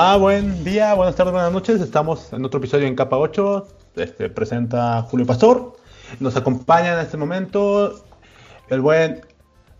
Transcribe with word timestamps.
Hola, 0.00 0.16
buen 0.16 0.62
día, 0.62 0.94
buenas 0.94 1.16
tardes, 1.16 1.32
buenas 1.32 1.50
noches. 1.50 1.80
Estamos 1.80 2.32
en 2.32 2.44
otro 2.44 2.58
episodio 2.58 2.86
en 2.86 2.94
Capa 2.94 3.18
8. 3.18 3.66
Este, 3.96 4.30
presenta 4.30 5.02
Julio 5.02 5.26
Pastor. 5.26 5.72
Nos 6.20 6.36
acompaña 6.36 6.92
en 6.92 7.00
este 7.00 7.16
momento 7.16 8.04
el 8.68 8.80
buen 8.80 9.22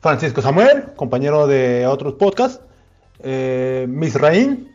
Francisco 0.00 0.42
Samuel, 0.42 0.86
compañero 0.96 1.46
de 1.46 1.86
otros 1.86 2.14
podcasts, 2.14 2.60
eh, 3.20 3.86
Misraín, 3.88 4.68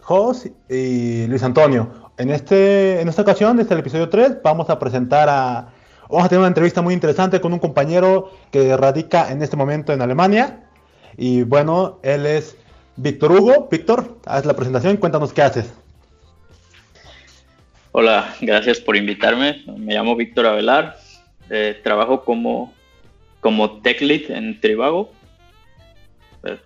Jos 0.00 0.48
y 0.68 1.28
Luis 1.28 1.44
Antonio. 1.44 2.10
En, 2.16 2.30
este, 2.30 3.00
en 3.00 3.08
esta 3.08 3.22
ocasión, 3.22 3.60
este 3.60 3.74
es 3.74 3.76
el 3.76 3.78
episodio 3.78 4.08
3, 4.08 4.38
vamos 4.42 4.68
a 4.68 4.80
presentar 4.80 5.28
a... 5.28 5.68
Vamos 6.08 6.24
a 6.24 6.28
tener 6.28 6.40
una 6.40 6.48
entrevista 6.48 6.82
muy 6.82 6.92
interesante 6.92 7.40
con 7.40 7.52
un 7.52 7.60
compañero 7.60 8.32
que 8.50 8.76
radica 8.76 9.30
en 9.30 9.42
este 9.44 9.56
momento 9.56 9.92
en 9.92 10.02
Alemania. 10.02 10.68
Y 11.16 11.44
bueno, 11.44 12.00
él 12.02 12.26
es 12.26 12.56
Víctor 13.00 13.30
Hugo. 13.30 13.68
Víctor, 13.70 14.18
haz 14.26 14.44
la 14.44 14.54
presentación 14.54 14.96
cuéntanos 14.96 15.32
qué 15.32 15.42
haces. 15.42 15.72
Hola, 17.92 18.34
gracias 18.40 18.80
por 18.80 18.96
invitarme. 18.96 19.62
Me 19.76 19.94
llamo 19.94 20.16
Víctor 20.16 20.46
Avelar. 20.46 20.98
Eh, 21.48 21.80
trabajo 21.84 22.24
como, 22.24 22.74
como 23.40 23.80
tech 23.82 24.00
lead 24.00 24.32
en 24.32 24.60
Trivago. 24.60 25.12
Eh, 26.42 26.58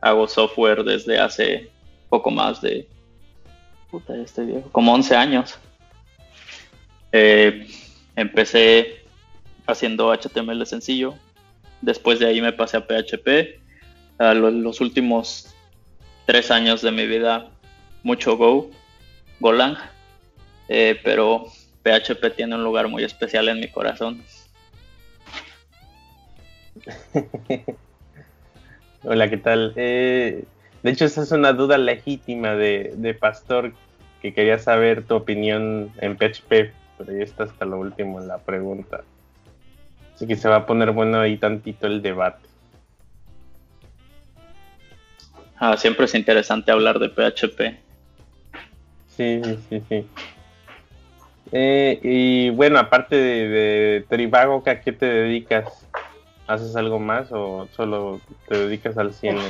hago 0.00 0.26
software 0.26 0.82
desde 0.82 1.20
hace 1.20 1.68
poco 2.08 2.30
más 2.30 2.62
de. 2.62 2.88
Puta, 3.90 4.14
viejo. 4.14 4.70
Como 4.72 4.94
11 4.94 5.14
años. 5.14 5.58
Eh, 7.12 7.66
empecé 8.16 9.04
haciendo 9.66 10.10
HTML 10.10 10.64
sencillo. 10.64 11.14
Después 11.82 12.18
de 12.18 12.28
ahí 12.28 12.40
me 12.40 12.54
pasé 12.54 12.78
a 12.78 12.86
PHP. 12.86 13.60
A 14.18 14.32
los 14.32 14.80
últimos 14.80 15.54
tres 16.26 16.50
años 16.50 16.82
de 16.82 16.90
mi 16.90 17.06
vida 17.06 17.48
mucho 18.02 18.36
Go, 18.36 18.70
Golang, 19.40 19.76
eh, 20.68 21.00
pero 21.02 21.46
PHP 21.82 22.34
tiene 22.34 22.56
un 22.56 22.64
lugar 22.64 22.88
muy 22.88 23.04
especial 23.04 23.48
en 23.48 23.60
mi 23.60 23.68
corazón. 23.68 24.22
Hola, 29.04 29.30
¿qué 29.30 29.36
tal? 29.36 29.72
Eh, 29.76 30.44
de 30.82 30.90
hecho, 30.90 31.04
esa 31.04 31.22
es 31.22 31.30
una 31.32 31.52
duda 31.52 31.78
legítima 31.78 32.54
de, 32.54 33.16
Pastor 33.18 33.72
que 34.20 34.34
quería 34.34 34.58
saber 34.58 35.04
tu 35.04 35.14
opinión 35.14 35.92
en 36.00 36.16
PHP, 36.16 36.72
pero 36.98 37.12
ya 37.12 37.22
está 37.22 37.44
hasta 37.44 37.64
lo 37.64 37.78
último 37.78 38.20
en 38.20 38.28
la 38.28 38.38
pregunta. 38.38 39.04
Así 40.14 40.26
que 40.26 40.34
se 40.36 40.48
va 40.48 40.56
a 40.56 40.66
poner 40.66 40.90
bueno 40.90 41.20
ahí 41.20 41.36
tantito 41.36 41.86
el 41.86 42.02
debate. 42.02 42.48
Ah, 45.58 45.76
siempre 45.76 46.04
es 46.04 46.14
interesante 46.14 46.70
hablar 46.70 46.98
de 46.98 47.08
PHP. 47.08 47.78
Sí, 49.16 49.40
sí, 49.68 49.82
sí. 49.88 50.04
Eh, 51.52 52.00
y 52.02 52.50
bueno, 52.50 52.78
aparte 52.78 53.16
de, 53.16 54.04
Trivago, 54.08 54.62
¿a 54.66 54.80
qué 54.80 54.92
te 54.92 55.06
dedicas? 55.06 55.86
¿Haces 56.46 56.76
algo 56.76 56.98
más 56.98 57.32
o 57.32 57.68
solo 57.74 58.20
te 58.48 58.58
dedicas 58.58 58.98
al 58.98 59.12
cine? 59.12 59.40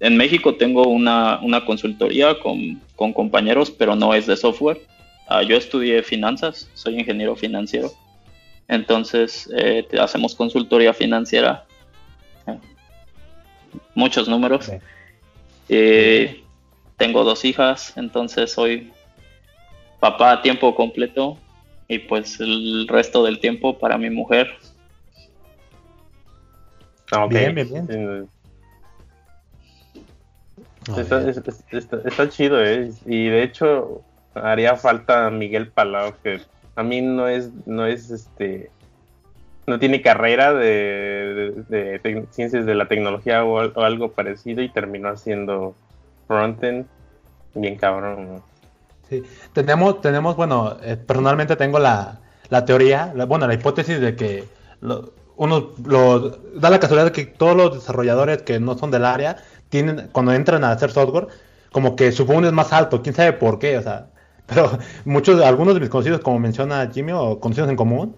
en 0.00 0.16
México 0.16 0.54
tengo 0.54 0.84
una, 0.88 1.40
consultoría 1.66 2.38
con, 2.38 2.80
compañeros, 3.12 3.70
pero 3.70 3.94
no 3.96 4.14
es 4.14 4.26
de 4.26 4.36
software. 4.36 4.80
Ah, 5.28 5.42
yo 5.42 5.56
estudié 5.56 6.02
finanzas, 6.02 6.70
soy 6.74 6.98
ingeniero 6.98 7.36
financiero. 7.36 7.90
Entonces, 8.68 9.50
eh, 9.54 9.86
hacemos 10.00 10.34
consultoría 10.34 10.94
financiera 10.94 11.66
muchos 13.94 14.28
números. 14.28 14.70
Eh, 15.68 16.42
tengo 16.96 17.24
dos 17.24 17.44
hijas, 17.44 17.94
entonces 17.96 18.52
soy 18.52 18.92
papá 20.00 20.32
a 20.32 20.42
tiempo 20.42 20.74
completo 20.74 21.38
y 21.88 21.98
pues 21.98 22.40
el 22.40 22.86
resto 22.88 23.24
del 23.24 23.38
tiempo 23.40 23.78
para 23.78 23.98
mi 23.98 24.10
mujer. 24.10 24.48
Bien, 27.28 27.54
bien, 27.54 27.86
bien. 27.86 28.28
Está, 32.06 32.28
chido, 32.28 32.64
¿eh? 32.64 32.90
Y 33.06 33.26
de 33.28 33.42
hecho 33.42 34.02
haría 34.34 34.76
falta 34.76 35.30
Miguel 35.30 35.68
Palau, 35.68 36.14
que 36.22 36.40
a 36.74 36.82
mí 36.82 37.00
no 37.00 37.28
es, 37.28 37.50
no 37.66 37.86
es 37.86 38.10
este 38.10 38.70
no 39.66 39.78
tiene 39.78 40.02
carrera 40.02 40.52
de, 40.52 42.00
ciencias 42.30 42.66
de 42.66 42.74
la 42.74 42.88
tecnología 42.88 43.44
o, 43.44 43.58
algo 43.80 44.12
parecido 44.12 44.62
y 44.62 44.68
terminó 44.68 45.08
haciendo 45.08 45.74
frontend 46.26 46.86
bien 47.54 47.76
cabrón. 47.76 48.42
Sí, 49.08 49.22
tenemos, 49.52 50.00
tenemos 50.00 50.36
bueno, 50.36 50.76
eh, 50.82 50.96
personalmente 50.96 51.56
tengo 51.56 51.78
la, 51.78 52.20
teoría, 52.66 53.12
bueno, 53.26 53.46
la 53.46 53.54
hipótesis 53.54 54.00
de 54.00 54.16
que 54.16 54.44
uno 55.36 55.70
lo, 55.84 56.30
da 56.54 56.70
la 56.70 56.80
casualidad 56.80 57.06
de 57.06 57.12
que 57.12 57.26
todos 57.26 57.56
los 57.56 57.74
desarrolladores 57.74 58.42
que 58.42 58.58
no 58.58 58.76
son 58.76 58.90
del 58.90 59.04
área 59.04 59.36
tienen, 59.68 60.08
cuando 60.12 60.32
entran 60.32 60.64
a 60.64 60.72
hacer 60.72 60.90
software, 60.90 61.28
como 61.70 61.96
que 61.96 62.12
su 62.12 62.26
boom 62.26 62.44
es 62.44 62.52
más 62.52 62.72
alto, 62.72 63.02
quién 63.02 63.14
sabe 63.14 63.32
por 63.32 63.58
qué, 63.58 63.78
o 63.78 63.82
sea, 63.82 64.08
pero 64.46 64.78
muchos, 65.04 65.40
algunos 65.40 65.74
de 65.74 65.80
mis 65.80 65.88
conocidos, 65.88 66.20
como 66.20 66.38
menciona 66.38 66.90
Jimmy, 66.92 67.12
o 67.12 67.38
conocidos 67.40 67.70
en 67.70 67.76
común, 67.76 68.16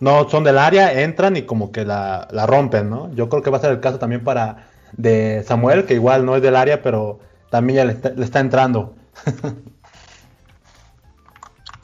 no 0.00 0.28
son 0.28 0.44
del 0.44 0.58
área, 0.58 1.02
entran 1.02 1.36
y 1.36 1.42
como 1.42 1.72
que 1.72 1.84
la, 1.84 2.26
rompen, 2.46 2.90
¿no? 2.90 3.12
Yo 3.14 3.28
creo 3.28 3.42
que 3.42 3.50
va 3.50 3.58
a 3.58 3.60
ser 3.60 3.72
el 3.72 3.80
caso 3.80 3.98
también 3.98 4.24
para 4.24 4.68
de 4.92 5.42
Samuel, 5.44 5.86
que 5.86 5.94
igual 5.94 6.24
no 6.24 6.36
es 6.36 6.42
del 6.42 6.56
área, 6.56 6.82
pero 6.82 7.20
también 7.50 7.76
ya 7.76 7.84
le 7.84 8.24
está, 8.24 8.40
entrando. 8.40 8.94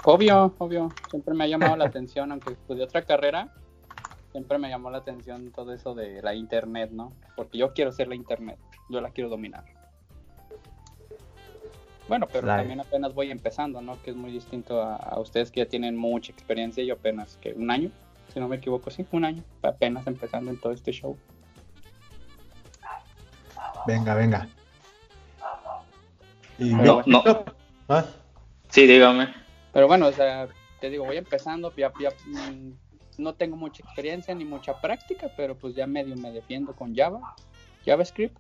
Obvio, 0.04 0.54
obvio. 0.56 0.90
Siempre 1.10 1.34
me 1.34 1.44
ha 1.44 1.46
llamado 1.46 1.76
la 1.76 1.84
atención, 1.84 2.32
aunque 2.32 2.54
estudié 2.54 2.84
otra 2.84 3.02
carrera, 3.02 3.52
siempre 4.32 4.56
me 4.58 4.70
llamó 4.70 4.90
la 4.90 4.96
atención 4.98 5.50
todo 5.50 5.74
eso 5.74 5.94
de 5.94 6.22
la 6.22 6.34
internet, 6.34 6.90
¿no? 6.90 7.12
Porque 7.36 7.58
yo 7.58 7.74
quiero 7.74 7.92
ser 7.92 8.08
la 8.08 8.14
internet, 8.14 8.58
yo 8.88 9.02
la 9.02 9.10
quiero 9.10 9.28
dominar. 9.28 9.64
Bueno, 12.10 12.28
pero 12.30 12.46
también 12.46 12.80
apenas 12.80 13.14
voy 13.14 13.30
empezando, 13.30 13.80
¿no? 13.80 13.96
Que 14.02 14.10
es 14.10 14.16
muy 14.16 14.30
distinto 14.30 14.82
a, 14.82 14.96
a, 14.96 15.18
ustedes 15.18 15.50
que 15.50 15.60
ya 15.60 15.66
tienen 15.66 15.96
mucha 15.96 16.30
experiencia 16.30 16.82
y 16.82 16.88
yo 16.88 16.94
apenas 16.94 17.38
que 17.40 17.52
un 17.52 17.70
año 17.70 17.90
si 18.32 18.40
no 18.40 18.48
me 18.48 18.56
equivoco, 18.56 18.90
sí, 18.90 19.04
un 19.12 19.24
año, 19.24 19.42
apenas 19.62 20.06
empezando 20.06 20.50
en 20.50 20.58
todo 20.58 20.72
este 20.72 20.92
show. 20.92 21.16
Venga, 23.86 24.14
venga. 24.14 24.48
no, 26.58 27.02
no. 27.06 27.24
¿Ah? 27.88 28.04
Sí, 28.68 28.86
dígame. 28.86 29.34
Pero 29.72 29.88
bueno, 29.88 30.06
o 30.06 30.12
sea, 30.12 30.48
te 30.80 30.90
digo, 30.90 31.04
voy 31.04 31.16
empezando, 31.16 31.74
ya, 31.76 31.90
mm, 31.90 32.70
no 33.18 33.34
tengo 33.34 33.56
mucha 33.56 33.82
experiencia 33.82 34.34
ni 34.34 34.44
mucha 34.44 34.80
práctica, 34.80 35.30
pero 35.36 35.56
pues 35.56 35.74
ya 35.74 35.86
medio 35.86 36.16
me 36.16 36.30
defiendo 36.30 36.74
con 36.74 36.94
Java, 36.94 37.34
JavaScript, 37.84 38.36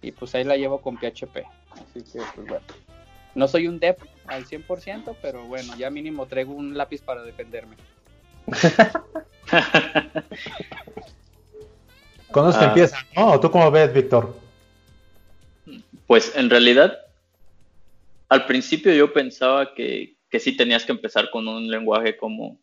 y 0.00 0.12
pues 0.12 0.34
ahí 0.34 0.44
la 0.44 0.56
llevo 0.56 0.80
con 0.80 0.96
PHP. 0.96 1.44
Así 1.72 2.02
que, 2.02 2.20
pues 2.34 2.48
bueno. 2.48 2.64
No 3.34 3.48
soy 3.48 3.66
un 3.66 3.80
dev 3.80 3.96
al 4.26 4.46
100%, 4.46 5.16
pero 5.20 5.44
bueno, 5.44 5.76
ya 5.76 5.90
mínimo 5.90 6.26
traigo 6.26 6.52
un 6.52 6.76
lápiz 6.76 7.00
para 7.02 7.22
defenderme. 7.22 7.76
¿Cuándo 12.30 12.52
se 12.52 12.58
ah. 12.58 12.64
empieza? 12.64 12.98
¿no? 13.16 13.40
¿Tú 13.40 13.50
cómo 13.50 13.70
ves, 13.70 13.92
Víctor? 13.92 14.36
Pues 16.06 16.36
en 16.36 16.50
realidad, 16.50 16.98
al 18.28 18.46
principio 18.46 18.92
yo 18.92 19.12
pensaba 19.12 19.74
que, 19.74 20.16
que 20.30 20.40
sí 20.40 20.56
tenías 20.56 20.84
que 20.84 20.92
empezar 20.92 21.30
con 21.30 21.48
un 21.48 21.70
lenguaje 21.70 22.16
como, 22.16 22.58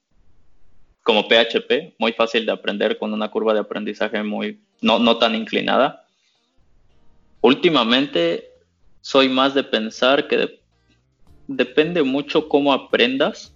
como 1.03 1.27
PHP, 1.27 1.95
muy 1.97 2.13
fácil 2.13 2.45
de 2.45 2.51
aprender, 2.51 2.97
con 2.97 3.13
una 3.13 3.29
curva 3.31 3.53
de 3.53 3.61
aprendizaje 3.61 4.21
muy 4.23 4.59
no, 4.81 4.99
no 4.99 5.17
tan 5.17 5.35
inclinada. 5.35 6.05
Últimamente 7.41 8.51
soy 9.01 9.29
más 9.29 9.53
de 9.53 9.63
pensar 9.63 10.27
que 10.27 10.60
depende 11.47 12.03
mucho 12.03 12.47
cómo 12.47 12.73
aprendas 12.73 13.53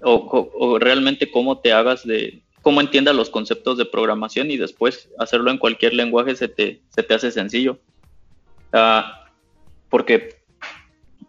o, 0.00 0.78
realmente 0.80 1.30
cómo 1.30 1.58
te 1.58 1.72
hagas 1.72 2.04
de, 2.06 2.42
cómo 2.60 2.80
entiendas 2.80 3.14
los 3.14 3.30
conceptos 3.30 3.78
de 3.78 3.84
programación 3.84 4.50
y 4.50 4.56
después 4.56 5.08
hacerlo 5.18 5.50
en 5.50 5.58
cualquier 5.58 5.94
lenguaje 5.94 6.34
se 6.34 6.48
te, 6.48 6.80
se 6.88 7.02
te 7.02 7.14
hace 7.14 7.30
sencillo. 7.30 7.78
Ah, 8.72 9.26
porque 9.88 10.40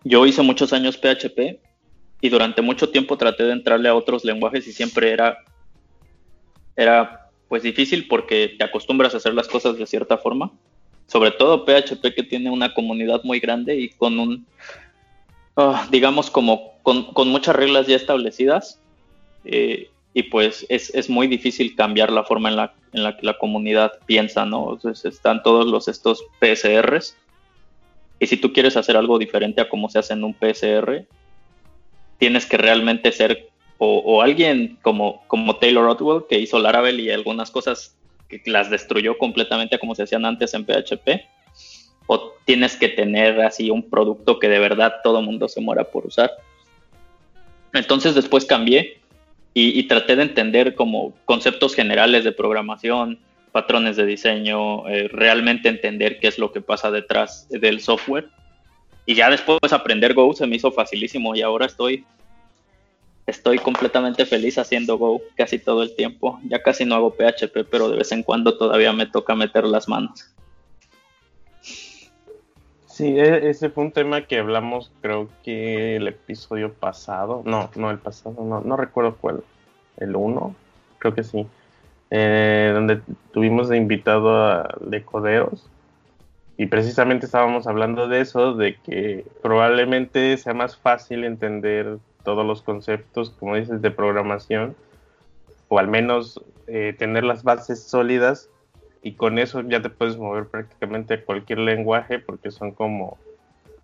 yo 0.04 0.26
hice 0.26 0.42
muchos 0.42 0.74
años 0.74 0.98
PHP 0.98 1.60
y 2.22 2.30
durante 2.30 2.62
mucho 2.62 2.90
tiempo 2.90 3.18
traté 3.18 3.44
de 3.44 3.52
entrarle 3.52 3.90
a 3.90 3.96
otros 3.96 4.24
lenguajes 4.24 4.68
y 4.68 4.72
siempre 4.72 5.12
era, 5.12 5.38
era 6.76 7.30
pues 7.48 7.64
difícil 7.64 8.08
porque 8.08 8.56
te 8.58 8.64
acostumbras 8.64 9.14
a 9.14 9.18
hacer 9.18 9.34
las 9.34 9.48
cosas 9.48 9.78
de 9.78 9.86
cierta 9.86 10.18
forma. 10.18 10.52
Sobre 11.06 11.32
todo 11.32 11.66
PHP 11.66 12.16
que 12.16 12.24
tiene 12.24 12.50
una 12.50 12.74
comunidad 12.74 13.24
muy 13.24 13.40
grande 13.40 13.76
y 13.76 13.90
con 13.90 14.18
un, 14.18 14.48
Ah, 15.56 15.88
digamos, 15.92 16.32
como 16.32 16.74
con, 16.82 17.28
muchas 17.28 17.56
reglas 17.56 17.88
ya 17.88 17.96
establecidas. 17.96 18.80
Eh, 19.46 19.90
y 20.14 20.24
pues 20.24 20.66
es, 20.70 21.10
muy 21.10 21.28
difícil 21.28 21.76
cambiar 21.76 22.12
la 22.12 22.24
forma 22.24 22.50
en 22.50 22.56
la, 22.56 22.74
en 22.94 23.04
la 23.04 23.18
que 23.18 23.26
la 23.26 23.38
comunidad 23.38 23.94
piensa, 24.06 24.46
¿no? 24.46 24.74
Entonces 24.74 25.14
están 25.14 25.42
todos 25.42 25.66
los 25.66 25.88
estos 25.88 26.24
PSRs 26.40 27.18
Y 28.20 28.28
si 28.28 28.38
tú 28.38 28.54
quieres 28.54 28.78
hacer 28.78 28.96
algo 28.96 29.18
diferente 29.18 29.62
a 29.62 29.70
como 29.70 29.90
se 29.90 30.00
hace 30.00 30.14
en 30.14 30.24
un 30.24 30.36
PSR, 30.36 31.08
tienes 32.20 32.46
que 32.46 32.58
realmente 32.58 33.12
ser 33.12 33.50
o, 33.86 34.22
alguien 34.22 34.78
como, 34.82 35.24
como 35.28 35.58
Taylor 35.58 35.90
Otwell, 35.90 36.24
que 36.30 36.40
hizo 36.40 36.58
Laravel 36.58 37.02
y 37.02 37.12
algunas 37.12 37.52
cosas 37.52 37.98
que 38.30 38.42
las 38.46 38.70
destruyó 38.70 39.18
completamente 39.18 39.76
a 39.76 39.80
como 39.80 39.94
se 39.94 40.04
hacían 40.04 40.24
antes 40.24 40.54
en 40.54 40.64
PHP, 40.64 41.26
o 42.08 42.34
tienes 42.46 42.76
que 42.76 42.90
tener 42.90 43.42
así 43.42 43.70
un 43.70 43.90
producto 43.90 44.40
que 44.40 44.50
de 44.50 44.60
verdad 44.60 44.96
todo 45.04 45.22
mundo 45.22 45.48
se 45.48 45.62
muera 45.62 45.84
por 45.86 46.06
usar. 46.06 46.32
Entonces 47.74 48.16
después 48.16 48.46
cambié 48.46 49.00
y, 49.56 49.84
traté 49.84 50.16
de 50.16 50.24
entender 50.24 50.74
como 50.74 51.14
conceptos 51.26 51.76
generales 51.76 52.24
de 52.24 52.32
programación, 52.32 53.20
patrones 53.52 53.96
de 53.96 54.06
diseño, 54.06 54.88
eh, 54.90 55.08
realmente 55.10 55.70
entender 55.70 56.20
qué 56.20 56.28
es 56.28 56.40
lo 56.40 56.52
que 56.52 56.62
pasa 56.62 56.90
detrás 56.90 57.48
del 57.50 57.80
software. 57.80 58.30
Y 59.06 59.14
ya 59.16 59.30
después 59.30 59.60
aprender 59.72 60.14
Go 60.16 60.34
se 60.34 60.48
me 60.48 60.56
hizo 60.56 60.72
facilísimo 60.72 61.36
y 61.36 61.42
ahora 61.42 61.68
estoy 61.68 62.04
estoy 63.26 63.58
completamente 63.60 64.26
feliz 64.26 64.58
haciendo 64.58 64.98
Go 64.98 65.22
casi 65.36 65.60
todo 65.60 65.84
el 65.84 65.96
tiempo. 65.96 66.40
Ya 66.48 66.62
casi 66.62 66.84
no 66.84 66.96
hago 66.96 67.16
PHP, 67.16 67.66
pero 67.70 67.90
de 67.90 67.98
vez 67.98 68.12
en 68.12 68.24
cuando 68.24 68.58
todavía 68.58 68.92
me 68.92 69.06
toca 69.06 69.36
meter 69.36 69.66
las 69.66 69.88
manos. 69.88 70.34
Sí, 72.94 73.18
e, 73.20 73.50
ese 73.50 73.72
fue 73.72 73.86
un 73.86 73.92
tema 73.92 74.28
que 74.28 74.38
hablamos, 74.38 74.92
creo 75.02 75.28
que 75.44 75.96
el 75.96 76.08
episodio 76.08 76.72
pasado, 76.74 77.42
no, 77.44 77.72
no 77.76 77.90
el 77.90 77.98
pasado, 77.98 78.36
no, 78.44 78.62
no 78.62 78.78
recuerdo 78.78 79.18
cuál, 79.20 79.44
el 79.98 80.16
1, 80.16 80.56
creo 81.00 81.16
que 81.16 81.24
sí, 81.24 81.48
eh, 82.12 82.70
donde 82.72 83.02
tuvimos 83.32 83.68
de 83.70 83.78
invitado 83.78 84.38
a 84.38 84.78
Decoderos 84.80 85.68
y 86.56 86.68
precisamente 86.68 87.26
estábamos 87.26 87.66
hablando 87.66 88.08
de 88.08 88.22
eso, 88.22 88.54
de 88.54 88.76
que 88.76 89.26
probablemente 89.42 90.38
sea 90.38 90.54
más 90.54 90.78
fácil 90.78 91.24
entender 91.24 91.98
todos 92.24 92.46
los 92.46 92.62
conceptos, 92.62 93.32
como 93.40 93.56
dices, 93.56 93.82
de 93.82 93.90
programación, 93.90 94.76
o 95.68 95.80
al 95.80 95.88
menos 95.88 96.40
eh, 96.68 96.94
tener 96.96 97.24
las 97.24 97.42
bases 97.42 97.82
sólidas 97.82 98.52
y 99.04 99.14
con 99.14 99.38
eso 99.38 99.62
ya 99.62 99.82
te 99.82 99.90
puedes 99.90 100.18
mover 100.18 100.48
prácticamente 100.48 101.16
a 101.16 101.26
cualquier 101.26 101.60
lenguaje 101.60 102.20
porque 102.20 102.52
son 102.52 102.72
como 102.72 103.18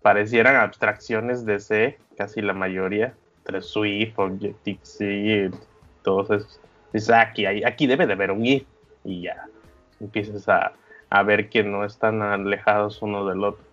parecieran 0.00 0.56
abstracciones 0.56 1.44
de 1.44 1.60
C, 1.60 1.98
casi 2.16 2.40
la 2.40 2.54
mayoría, 2.54 3.14
entre 3.40 3.60
Swift, 3.60 4.18
Objective-C, 4.18 5.50
todos 6.02 6.30
esos. 6.30 6.60
Dices, 6.92 7.10
ah, 7.10 7.20
aquí, 7.20 7.44
aquí 7.46 7.86
debe 7.86 8.06
de 8.06 8.14
haber 8.14 8.30
un 8.30 8.46
if 8.46 8.64
y 9.04 9.22
ya 9.22 9.46
empiezas 10.00 10.48
a, 10.48 10.72
a 11.10 11.22
ver 11.22 11.50
que 11.50 11.62
no 11.62 11.84
están 11.84 12.22
alejados 12.22 13.02
uno 13.02 13.26
del 13.26 13.44
otro. 13.44 13.69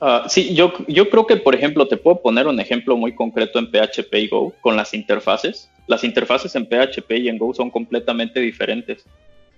Uh, 0.00 0.26
sí, 0.28 0.54
yo, 0.54 0.72
yo 0.88 1.10
creo 1.10 1.26
que, 1.26 1.36
por 1.36 1.54
ejemplo, 1.54 1.86
te 1.86 1.98
puedo 1.98 2.22
poner 2.22 2.46
un 2.46 2.58
ejemplo 2.58 2.96
muy 2.96 3.14
concreto 3.14 3.58
en 3.58 3.70
PHP 3.70 4.14
y 4.14 4.28
Go 4.28 4.54
con 4.62 4.74
las 4.74 4.94
interfaces. 4.94 5.70
Las 5.86 6.04
interfaces 6.04 6.54
en 6.56 6.66
PHP 6.66 7.10
y 7.18 7.28
en 7.28 7.36
Go 7.36 7.52
son 7.52 7.70
completamente 7.70 8.40
diferentes. 8.40 9.04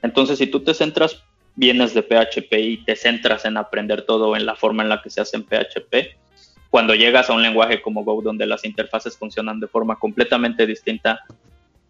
Entonces, 0.02 0.38
si 0.38 0.48
tú 0.48 0.60
te 0.60 0.74
centras, 0.74 1.22
vienes 1.54 1.94
de 1.94 2.02
PHP 2.02 2.52
y 2.54 2.76
te 2.78 2.96
centras 2.96 3.44
en 3.44 3.56
aprender 3.56 4.02
todo 4.02 4.34
en 4.34 4.44
la 4.44 4.56
forma 4.56 4.82
en 4.82 4.88
la 4.88 5.00
que 5.00 5.10
se 5.10 5.20
hace 5.20 5.36
en 5.36 5.44
PHP, 5.44 6.18
cuando 6.70 6.94
llegas 6.96 7.30
a 7.30 7.34
un 7.34 7.42
lenguaje 7.42 7.80
como 7.80 8.02
Go, 8.02 8.20
donde 8.20 8.46
las 8.46 8.64
interfaces 8.64 9.16
funcionan 9.16 9.60
de 9.60 9.68
forma 9.68 9.96
completamente 9.96 10.66
distinta, 10.66 11.20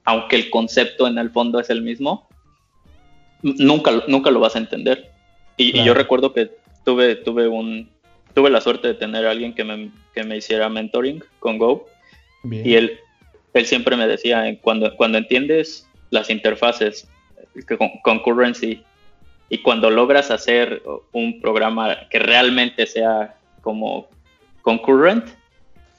aunque 0.05 0.37
el 0.37 0.51
concepto 0.51 1.07
en 1.07 1.17
el 1.17 1.31
fondo 1.31 1.59
es 1.59 1.71
el 1.71 1.81
mismo, 1.81 2.29
nunca, 3.41 3.93
nunca 4.09 4.31
lo 4.31 4.41
vas 4.41 4.57
a 4.57 4.59
entender. 4.59 5.11
Y, 5.57 5.79
y 5.81 5.85
yo 5.85 5.95
recuerdo 5.95 6.35
que 6.35 6.51
tuve, 6.85 7.15
tuve 7.15 7.49
un, 7.49 7.89
tuve 8.35 8.51
la 8.51 8.61
suerte 8.61 8.89
de 8.89 8.95
tener 8.95 9.27
a 9.27 9.31
alguien 9.31 9.55
que 9.55 9.65
me, 9.65 9.91
que 10.15 10.25
me 10.25 10.37
hiciera 10.37 10.69
mentoring 10.69 11.23
con 11.39 11.59
Go. 11.59 11.87
Y 12.51 12.75
él, 12.75 12.99
él 13.55 13.67
siempre 13.67 13.97
me 13.97 14.09
decía, 14.09 14.59
cuando, 14.61 14.95
cuando 14.97 15.19
entiendes 15.19 15.89
las 16.11 16.29
interfaces, 16.29 17.09
con, 17.79 17.91
concurrency, 18.03 18.83
y 19.49 19.59
cuando 19.59 19.91
logras 19.91 20.31
hacer 20.31 20.83
un 21.13 21.41
programa 21.41 22.09
que 22.11 22.19
realmente 22.19 22.87
sea 22.87 23.37
como 23.61 24.09
concurrent, 24.63 25.27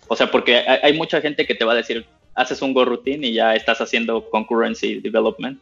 o 0.07 0.15
sea, 0.15 0.29
porque 0.29 0.57
hay, 0.57 0.79
hay 0.83 0.93
mucha 0.97 1.21
gente 1.21 1.45
que 1.45 1.55
te 1.55 1.63
va 1.63 1.73
a 1.73 1.75
decir, 1.75 2.05
haces 2.35 2.61
un 2.61 2.73
Go 2.73 2.83
routine 2.83 3.27
y 3.27 3.33
ya 3.33 3.55
estás 3.55 3.79
haciendo 3.79 4.29
concurrency 4.29 4.99
development, 4.99 5.61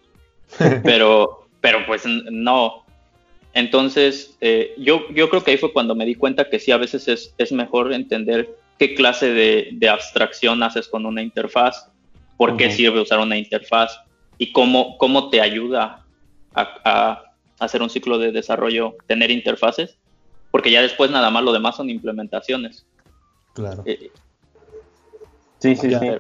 pero, 0.84 1.48
pero 1.60 1.86
pues 1.86 2.06
no, 2.06 2.86
entonces, 3.54 4.38
eh, 4.40 4.74
yo, 4.78 5.08
yo 5.14 5.30
creo 5.30 5.44
que 5.44 5.52
ahí 5.52 5.58
fue 5.58 5.74
cuando 5.74 5.96
me 5.96 6.06
di 6.06 6.16
cuenta 6.16 6.50
que 6.50 6.60
sí, 6.60 6.72
a 6.72 6.78
veces 6.78 7.08
es, 7.08 7.34
es 7.38 7.52
mejor 7.52 7.94
entender 7.94 8.56
qué 8.80 8.96
clase 8.96 9.32
de, 9.32 9.70
de, 9.74 9.90
abstracción 9.90 10.64
haces 10.64 10.88
con 10.88 11.06
una 11.06 11.22
interfaz, 11.22 11.90
por 12.38 12.58
qué 12.58 12.72
sirve 12.72 13.02
usar 13.02 13.20
una 13.20 13.38
interfaz 13.38 14.00
y 14.38 14.52
cómo, 14.52 14.98
cómo 14.98 15.30
te 15.30 15.42
ayuda 15.42 16.04
a, 16.56 16.62
a, 16.84 17.24
hacer 17.60 17.82
un 17.82 17.90
ciclo 17.90 18.18
de 18.18 18.32
desarrollo, 18.32 18.96
tener 19.06 19.30
interfaces, 19.30 19.98
porque 20.50 20.72
ya 20.72 20.82
después 20.82 21.12
nada 21.12 21.30
más 21.30 21.44
lo 21.44 21.54
demás 21.54 21.76
son 21.76 21.90
implementaciones. 21.90 22.86
Claro. 23.54 23.84
Eh, 23.86 24.12
sí, 25.60 25.76
sí, 25.76 25.90
sí. 25.90 26.12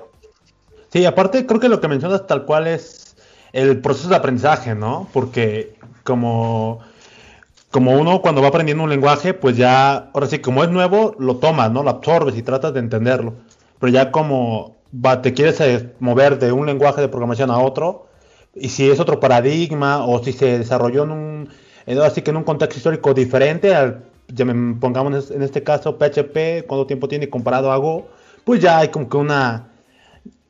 Sí, 0.91 1.05
aparte 1.05 1.45
creo 1.45 1.61
que 1.61 1.69
lo 1.69 1.79
que 1.79 1.87
mencionas 1.87 2.27
tal 2.27 2.45
cual 2.45 2.67
es 2.67 3.15
el 3.53 3.79
proceso 3.81 4.09
de 4.09 4.17
aprendizaje, 4.17 4.75
¿no? 4.75 5.09
Porque 5.13 5.75
como 6.03 6.81
como 7.71 7.93
uno 7.93 8.21
cuando 8.21 8.41
va 8.41 8.49
aprendiendo 8.49 8.83
un 8.83 8.89
lenguaje, 8.89 9.33
pues 9.33 9.57
ya, 9.57 10.11
ahora 10.13 10.27
sí, 10.27 10.39
como 10.39 10.63
es 10.63 10.69
nuevo, 10.69 11.15
lo 11.19 11.37
tomas, 11.37 11.71
¿no? 11.71 11.83
Lo 11.83 11.89
absorbes 11.89 12.37
y 12.37 12.43
tratas 12.43 12.73
de 12.73 12.81
entenderlo. 12.81 13.35
Pero 13.79 13.91
ya 13.91 14.11
como 14.11 14.77
va, 14.93 15.21
te 15.21 15.33
quieres 15.33 15.59
eh, 15.61 15.93
mover 15.99 16.37
de 16.37 16.51
un 16.51 16.65
lenguaje 16.65 17.01
de 17.01 17.07
programación 17.07 17.49
a 17.49 17.59
otro, 17.59 18.07
y 18.53 18.69
si 18.69 18.89
es 18.89 18.99
otro 18.99 19.19
paradigma, 19.21 20.05
o 20.05 20.21
si 20.23 20.33
se 20.33 20.59
desarrolló 20.59 21.03
en 21.05 21.11
un, 21.11 21.49
así 22.03 22.21
que 22.21 22.31
en 22.31 22.37
un 22.37 22.43
contexto 22.43 22.77
histórico 22.77 23.13
diferente, 23.13 23.73
al, 23.73 24.03
ya 24.27 24.43
me, 24.45 24.75
pongamos 24.75 25.31
en 25.31 25.41
este 25.41 25.63
caso 25.63 25.97
PHP, 25.97 26.67
cuánto 26.67 26.85
tiempo 26.87 27.07
tiene 27.07 27.29
comparado 27.29 27.71
a 27.71 27.77
Go, 27.77 28.09
pues 28.43 28.59
ya 28.59 28.79
hay 28.79 28.89
como 28.89 29.07
que 29.07 29.17
una, 29.17 29.70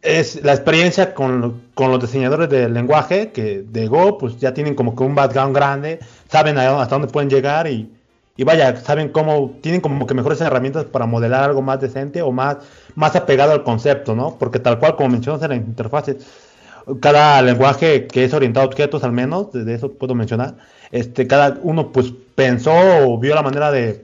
es 0.01 0.43
la 0.43 0.53
experiencia 0.53 1.13
con, 1.13 1.62
con, 1.74 1.91
los 1.91 2.01
diseñadores 2.01 2.50
del 2.50 2.74
lenguaje, 2.74 3.31
que 3.31 3.63
de 3.63 3.88
Go, 3.88 4.17
pues 4.17 4.38
ya 4.38 4.53
tienen 4.53 4.75
como 4.75 4.96
que 4.96 5.03
un 5.03 5.15
background 5.15 5.55
grande, 5.55 6.00
saben 6.29 6.58
hasta 6.58 6.96
dónde 6.96 7.08
pueden 7.08 7.29
llegar 7.29 7.67
y, 7.67 7.91
y 8.36 8.43
vaya, 8.43 8.75
saben 8.77 9.10
cómo, 9.10 9.58
tienen 9.62 9.81
como 9.81 10.08
que 10.08 10.13
mejores 10.13 10.41
herramientas 10.41 10.86
para 10.86 11.05
modelar 11.05 11.43
algo 11.43 11.62
más 11.62 11.79
decente 11.79 12.22
o 12.22 12.31
más, 12.31 12.58
más 12.96 13.15
apegado 13.15 13.51
al 13.51 13.63
concepto, 13.63 14.15
¿no? 14.15 14.38
Porque 14.39 14.60
tal 14.60 14.79
cual, 14.79 14.96
como 14.96 15.10
mencionas 15.10 15.43
en 15.43 15.50
la 15.50 15.55
interfaz, 15.55 16.05
cada 17.00 17.41
lenguaje 17.43 18.08
que 18.08 18.24
es 18.24 18.34
orientado 18.34 18.65
a 18.65 18.70
objetos, 18.70 19.03
al 19.03 19.12
menos, 19.12 19.51
de 19.51 19.74
eso 19.74 19.91
puedo 19.91 20.15
mencionar, 20.15 20.55
este, 20.91 21.27
cada 21.27 21.60
uno 21.62 21.91
pues 21.91 22.12
pensó 22.34 22.74
o 23.05 23.20
vio 23.20 23.36
la 23.36 23.43
manera 23.43 23.72
de 23.72 24.03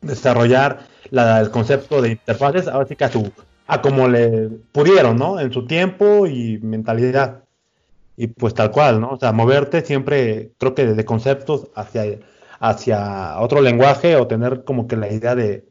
desarrollar 0.00 0.80
la, 1.10 1.40
el 1.40 1.50
concepto 1.50 2.00
de 2.00 2.10
interfaces, 2.12 2.68
ahora 2.68 2.86
sí 2.86 2.94
que 2.94 3.04
a 3.04 3.10
su 3.10 3.32
a 3.66 3.80
como 3.80 4.08
le 4.08 4.48
pudieron, 4.72 5.16
¿no? 5.16 5.40
En 5.40 5.52
su 5.52 5.66
tiempo 5.66 6.26
y 6.26 6.58
mentalidad. 6.58 7.44
Y 8.16 8.26
pues 8.26 8.54
tal 8.54 8.70
cual, 8.70 9.00
¿no? 9.00 9.10
O 9.10 9.18
sea, 9.18 9.32
moverte 9.32 9.82
siempre, 9.84 10.50
creo 10.58 10.74
que 10.74 10.86
desde 10.86 11.04
conceptos 11.04 11.68
hacia, 11.74 12.18
hacia 12.60 13.40
otro 13.40 13.60
lenguaje 13.60 14.16
o 14.16 14.26
tener 14.26 14.64
como 14.64 14.86
que 14.86 14.96
la 14.96 15.10
idea 15.10 15.34
de, 15.34 15.64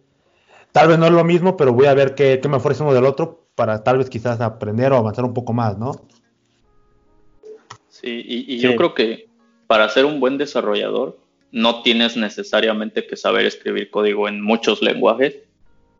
tal 0.71 0.87
vez 0.87 0.97
no 0.97 1.05
es 1.05 1.11
lo 1.11 1.23
mismo, 1.23 1.55
pero 1.57 1.73
voy 1.73 1.85
a 1.85 1.93
ver 1.93 2.15
qué, 2.15 2.39
qué 2.41 2.47
me 2.49 2.57
ofrece 2.57 2.83
uno 2.83 2.93
del 2.93 3.05
otro 3.05 3.45
para 3.55 3.83
tal 3.83 3.99
vez 3.99 4.09
quizás 4.09 4.41
aprender 4.41 4.91
o 4.91 4.97
avanzar 4.97 5.25
un 5.25 5.33
poco 5.33 5.53
más, 5.53 5.77
¿no? 5.77 5.91
Sí, 7.89 8.23
y, 8.25 8.57
yo 8.57 8.75
creo 8.75 8.95
que 8.95 9.27
para 9.67 9.87
ser 9.89 10.05
un 10.05 10.19
buen 10.19 10.37
desarrollador 10.39 11.19
no 11.51 11.83
tienes 11.83 12.17
necesariamente 12.17 13.05
que 13.05 13.15
saber 13.15 13.45
escribir 13.45 13.91
código 13.91 14.27
en 14.27 14.41
muchos 14.41 14.81
lenguajes, 14.81 15.37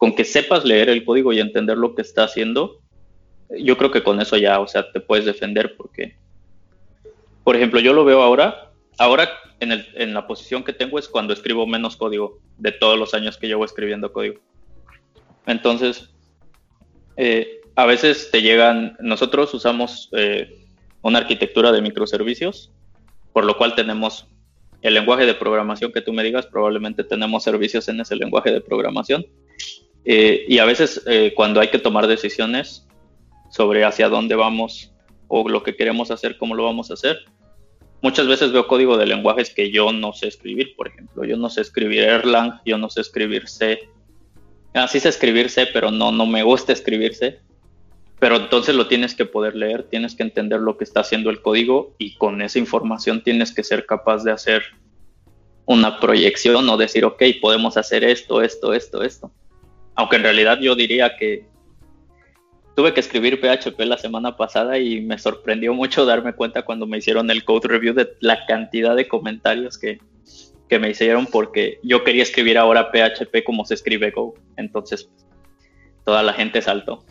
con 0.01 0.15
que 0.15 0.25
sepas 0.25 0.65
leer 0.65 0.89
el 0.89 1.05
código 1.05 1.31
y 1.31 1.39
entender 1.39 1.77
lo 1.77 1.93
que 1.93 2.01
está 2.01 2.24
haciendo, 2.24 2.81
yo 3.51 3.77
creo 3.77 3.91
que 3.91 4.01
con 4.01 4.20
eso 4.20 4.36
ya, 4.36 4.60
o 4.60 4.67
sea, 4.67 4.91
te 4.91 5.00
puedes 5.00 5.25
defender 5.25 5.75
porque, 5.77 6.15
por 7.43 7.55
ejemplo, 7.55 7.79
yo 7.79 7.93
lo 7.93 8.03
veo 8.03 8.24
ahora, 8.24 8.72
ahora 8.98 9.29
en, 9.60 10.13
la 10.15 10.25
posición 10.25 10.63
que 10.63 10.74
tengo 10.74 10.98
es 10.98 11.08
cuando 11.08 11.34
escribo 11.34 11.67
menos 11.67 11.98
código 11.98 12.39
de 12.58 12.72
todos 12.72 12.98
los 12.98 13.13
años 13.13 13.38
que 13.38 13.46
llevo 13.46 13.63
escribiendo 13.63 14.12
código. 14.12 14.39
Entonces, 15.46 16.10
eh, 17.15 17.62
a 17.75 17.86
veces 17.86 18.31
te 18.31 18.41
llegan, 18.41 18.98
nosotros 19.01 19.53
usamos 19.53 20.10
eh, 20.13 20.65
una 21.03 21.20
arquitectura 21.20 21.72
de 21.72 21.84
microservicios, 21.84 22.72
por 23.34 23.46
lo 23.46 23.55
cual 23.55 23.75
tenemos 23.75 24.25
el 24.81 24.96
lenguaje 24.96 25.27
de 25.27 25.36
programación 25.36 25.91
que 25.91 26.01
tú 26.01 26.12
me 26.12 26.24
digas, 26.24 26.48
probablemente 26.48 27.03
tenemos 27.03 27.43
servicios 27.43 27.88
en 27.88 28.00
ese 28.00 28.15
lenguaje 28.15 28.50
de 28.50 28.62
programación 28.62 29.27
eh, 30.05 30.46
y 30.48 30.58
a 30.60 30.65
veces 30.65 31.01
eh, 31.08 31.34
cuando 31.36 31.60
hay 31.60 31.70
que 31.70 31.79
tomar 31.79 32.08
decisiones 32.08 32.88
sobre 33.50 33.84
hacia 33.84 34.10
dónde 34.10 34.36
vamos 34.36 34.91
o 35.27 35.48
lo 35.48 35.63
que 35.63 35.75
queremos 35.75 36.12
hacer, 36.12 36.38
cómo 36.38 36.55
lo 36.55 36.63
vamos 36.63 36.91
a 36.91 36.96
hacer, 36.96 37.20
muchas 38.01 38.27
veces 38.27 38.51
veo 38.51 38.67
código 38.67 38.98
de 38.98 39.05
lenguajes 39.05 39.53
que 39.53 39.72
yo 39.72 39.91
no 39.91 40.13
sé 40.13 40.27
escribir, 40.27 40.75
por 40.75 40.88
ejemplo, 40.88 41.24
yo 41.24 41.38
no 41.38 41.50
sé 41.50 41.62
escribir 41.62 42.03
Erlang, 42.03 42.60
yo 42.65 42.77
no 42.77 42.89
sé 42.89 43.01
escribir 43.01 43.48
C. 43.48 43.79
Así 44.74 45.00
sé 45.00 45.10
escribir 45.10 45.50
C, 45.50 45.67
pero 45.67 45.91
no, 45.91 46.12
no 46.12 46.25
me 46.25 46.43
gusta 46.43 46.74
escribir 46.74 47.13
C. 47.13 47.39
Pero 48.20 48.36
entonces 48.36 48.75
lo 48.75 48.88
tienes 48.88 49.15
que 49.15 49.25
poder 49.25 49.55
leer, 49.55 49.84
tienes 49.84 50.15
que 50.15 50.24
entender 50.24 50.60
lo 50.60 50.77
que 50.77 50.84
está 50.84 51.00
haciendo 51.00 51.29
el 51.29 51.41
código 51.41 51.96
y 51.98 52.15
con 52.15 52.41
esa 52.41 52.60
información 52.60 53.24
tienes 53.24 53.53
que 53.53 53.63
ser 53.63 53.86
capaz 53.86 54.24
de 54.24 54.31
hacer 54.31 54.63
una 55.65 56.00
proyección 56.00 56.67
o 56.70 56.77
decir, 56.77 57.03
ok, 57.05 57.24
podemos 57.41 57.77
hacer 57.77 58.03
esto, 58.03 58.41
esto, 58.41 58.74
esto, 58.74 59.03
esto. 59.03 59.31
Aunque 59.95 60.15
en 60.15 60.24
realidad 60.24 60.60
yo 60.60 60.75
diría 60.75 61.15
que 61.17 61.45
tuve 62.75 62.93
que 62.93 63.00
escribir 63.01 63.39
PHP 63.39 63.79
la 63.81 63.98
semana 63.98 64.38
pasada 64.38 64.77
y 64.77 65.01
me 65.01 65.17
sorprendió 65.17 65.74
mucho 65.74 66.05
darme 66.05 66.33
cuenta 66.33 66.63
cuando 66.63 66.88
me 66.88 66.98
hicieron 66.98 67.29
el 67.29 67.43
code 67.43 67.67
review 67.67 67.93
de 67.93 68.15
la 68.21 68.45
cantidad 68.45 68.95
de 68.95 69.07
comentarios 69.07 69.77
que, 69.77 70.00
me 70.79 70.89
hicieron 70.89 71.25
porque 71.25 71.79
yo 71.83 72.05
quería 72.05 72.24
escribir 72.24 72.57
ahora 72.57 72.91
PHP 72.91 73.43
como 73.45 73.65
se 73.65 73.74
escribe 73.74 74.12
Go. 74.12 74.36
Entonces, 74.55 75.10
toda 76.05 76.24
la 76.24 76.31
gente 76.31 76.62
saltó. 76.62 77.03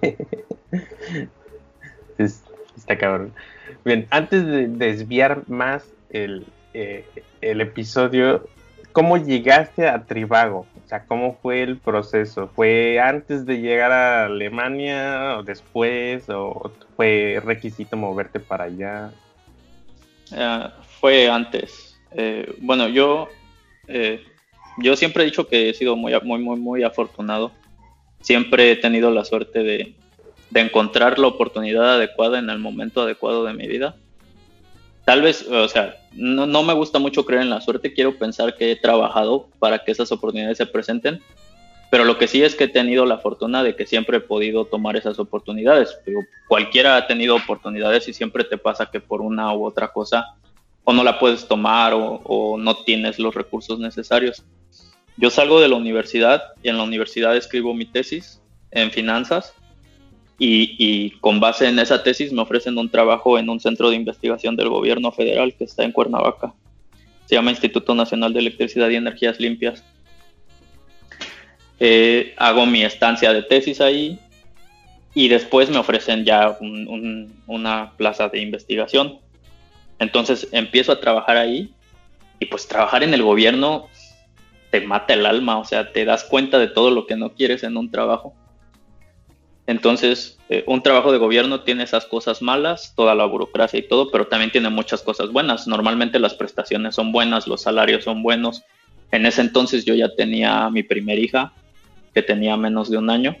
está 2.18 2.96
cabrón. 2.96 3.34
Bien, 3.84 4.06
antes 4.08 4.46
de 4.46 4.68
desviar 4.68 5.42
más 5.48 5.84
el, 6.08 6.46
eh, 6.72 7.04
el 7.42 7.60
episodio, 7.60 8.48
¿cómo 8.98 9.16
llegaste 9.16 9.86
a 9.86 10.04
Tribago? 10.04 10.66
O 10.84 10.88
sea, 10.88 11.06
¿cómo 11.06 11.38
fue 11.40 11.62
el 11.62 11.76
proceso? 11.76 12.50
¿Fue 12.52 12.98
antes 12.98 13.46
de 13.46 13.60
llegar 13.60 13.92
a 13.92 14.24
Alemania 14.24 15.36
o 15.38 15.44
después? 15.44 16.28
¿O 16.28 16.72
fue 16.96 17.40
requisito 17.44 17.96
moverte 17.96 18.40
para 18.40 18.64
allá? 18.64 19.12
Ah, 20.32 20.72
fue 20.98 21.30
antes. 21.30 21.96
Eh, 22.10 22.52
bueno, 22.58 22.88
yo, 22.88 23.28
eh, 23.86 24.20
yo 24.78 24.96
siempre 24.96 25.22
he 25.22 25.26
dicho 25.26 25.46
que 25.46 25.70
he 25.70 25.74
sido 25.74 25.94
muy, 25.94 26.12
muy, 26.24 26.40
muy, 26.40 26.58
muy 26.58 26.82
afortunado. 26.82 27.52
Siempre 28.20 28.72
he 28.72 28.76
tenido 28.76 29.12
la 29.12 29.24
suerte 29.24 29.62
de, 29.62 29.94
de 30.50 30.60
encontrar 30.60 31.20
la 31.20 31.28
oportunidad 31.28 31.94
adecuada 31.94 32.40
en 32.40 32.50
el 32.50 32.58
momento 32.58 33.02
adecuado 33.02 33.44
de 33.44 33.54
mi 33.54 33.68
vida. 33.68 33.94
Tal 35.08 35.22
vez, 35.22 35.48
o 35.48 35.66
sea, 35.68 35.96
no, 36.12 36.62
me 36.62 36.74
gusta 36.74 36.98
mucho 36.98 37.24
creer 37.24 37.40
en 37.40 37.48
la 37.48 37.62
suerte, 37.62 37.94
quiero 37.94 38.18
pensar 38.18 38.54
que 38.58 38.70
he 38.70 38.76
trabajado 38.76 39.48
para 39.58 39.78
que 39.78 39.90
esas 39.90 40.12
oportunidades 40.12 40.58
se 40.58 40.66
presenten, 40.66 41.22
pero 41.90 42.04
lo 42.04 42.18
que 42.18 42.28
sí 42.28 42.42
es 42.42 42.54
que 42.54 42.64
he 42.64 42.68
tenido 42.68 43.06
la 43.06 43.16
fortuna 43.16 43.62
de 43.62 43.74
que 43.74 43.86
siempre 43.86 44.18
he 44.18 44.20
podido 44.20 44.66
tomar 44.66 44.98
esas 44.98 45.18
oportunidades. 45.18 45.98
cualquiera 46.46 46.98
ha 46.98 47.06
tenido 47.06 47.36
oportunidades 47.36 48.06
y 48.06 48.12
siempre 48.12 48.44
te 48.44 48.58
pasa 48.58 48.90
que 48.90 49.00
por 49.00 49.22
una 49.22 49.50
u 49.54 49.64
otra 49.64 49.94
cosa 49.94 50.26
o 50.84 50.92
no 50.92 51.02
la 51.02 51.18
puedes 51.18 51.48
tomar 51.48 51.94
o 51.94 52.58
no 52.58 52.76
tienes 52.76 53.18
los 53.18 53.34
recursos 53.34 53.78
necesarios. 53.78 54.44
Yo 55.16 55.30
salgo 55.30 55.58
de 55.58 55.68
la 55.68 55.76
universidad 55.76 56.42
y 56.62 56.68
en 56.68 56.76
la 56.76 56.82
universidad 56.82 57.34
escribo 57.34 57.72
mi 57.72 57.86
tesis 57.86 58.42
en 58.72 58.90
finanzas 58.90 59.54
y, 60.38 61.10
con 61.20 61.40
base 61.40 61.68
en 61.68 61.78
esa 61.80 62.02
tesis 62.02 62.32
me 62.32 62.42
ofrecen 62.42 62.78
un 62.78 62.88
trabajo 62.88 63.38
en 63.38 63.50
un 63.50 63.58
centro 63.58 63.90
de 63.90 63.96
investigación 63.96 64.54
del 64.54 64.68
gobierno 64.68 65.10
federal 65.10 65.54
que 65.54 65.64
está 65.64 65.82
en 65.82 65.92
Cuernavaca. 65.92 66.54
Se 67.26 67.34
llama 67.34 67.50
Instituto 67.50 67.94
Nacional 67.94 68.32
de 68.32 68.40
Electricidad 68.40 68.88
y 68.88 68.96
Energías 68.96 69.40
Limpias. 69.40 69.84
Eh, 71.80 72.34
hago 72.36 72.66
mi 72.66 72.84
estancia 72.84 73.32
de 73.32 73.42
tesis 73.42 73.80
ahí 73.80 74.18
y 75.14 75.28
después 75.28 75.70
me 75.70 75.78
ofrecen 75.78 76.24
ya 76.24 76.56
una 77.46 77.92
plaza 77.96 78.28
de 78.28 78.40
investigación. 78.40 79.18
Entonces 79.98 80.48
empiezo 80.52 80.92
a 80.92 81.00
trabajar 81.00 81.36
ahí 81.36 81.72
y 82.38 82.46
pues 82.46 82.68
trabajar 82.68 83.02
en 83.02 83.12
el 83.12 83.22
gobierno 83.22 83.88
te 84.70 84.80
mata 84.82 85.14
el 85.14 85.26
alma, 85.26 85.58
o 85.58 85.64
sea, 85.64 85.92
te 85.92 86.04
das 86.04 86.24
cuenta 86.24 86.58
de 86.58 86.68
todo 86.68 86.90
lo 86.90 87.06
que 87.06 87.16
no 87.16 87.32
quieres 87.34 87.64
en 87.64 87.76
un 87.76 87.90
trabajo. 87.90 88.34
Entonces, 89.68 90.38
eh, 90.48 90.64
un 90.66 90.82
trabajo 90.82 91.12
de 91.12 91.18
gobierno 91.18 91.60
tiene 91.60 91.84
esas 91.84 92.06
cosas 92.06 92.40
malas, 92.40 92.94
toda 92.96 93.14
la 93.14 93.26
burocracia 93.26 93.78
y 93.78 93.86
todo, 93.86 94.10
pero 94.10 94.26
también 94.26 94.50
tiene 94.50 94.70
muchas 94.70 95.02
cosas 95.02 95.30
buenas. 95.30 95.66
Normalmente 95.66 96.18
las 96.18 96.32
prestaciones 96.32 96.94
son 96.94 97.12
buenas, 97.12 97.46
los 97.46 97.60
salarios 97.60 98.04
son 98.04 98.22
buenos. 98.22 98.62
En 99.12 99.26
ese 99.26 99.42
entonces 99.42 99.84
yo 99.84 99.94
ya 99.94 100.08
tenía 100.14 100.64
a 100.64 100.70
mi 100.70 100.82
primer 100.82 101.18
hija, 101.18 101.52
que 102.14 102.22
tenía 102.22 102.56
menos 102.56 102.88
de 102.88 102.96
un 102.96 103.10
año. 103.10 103.36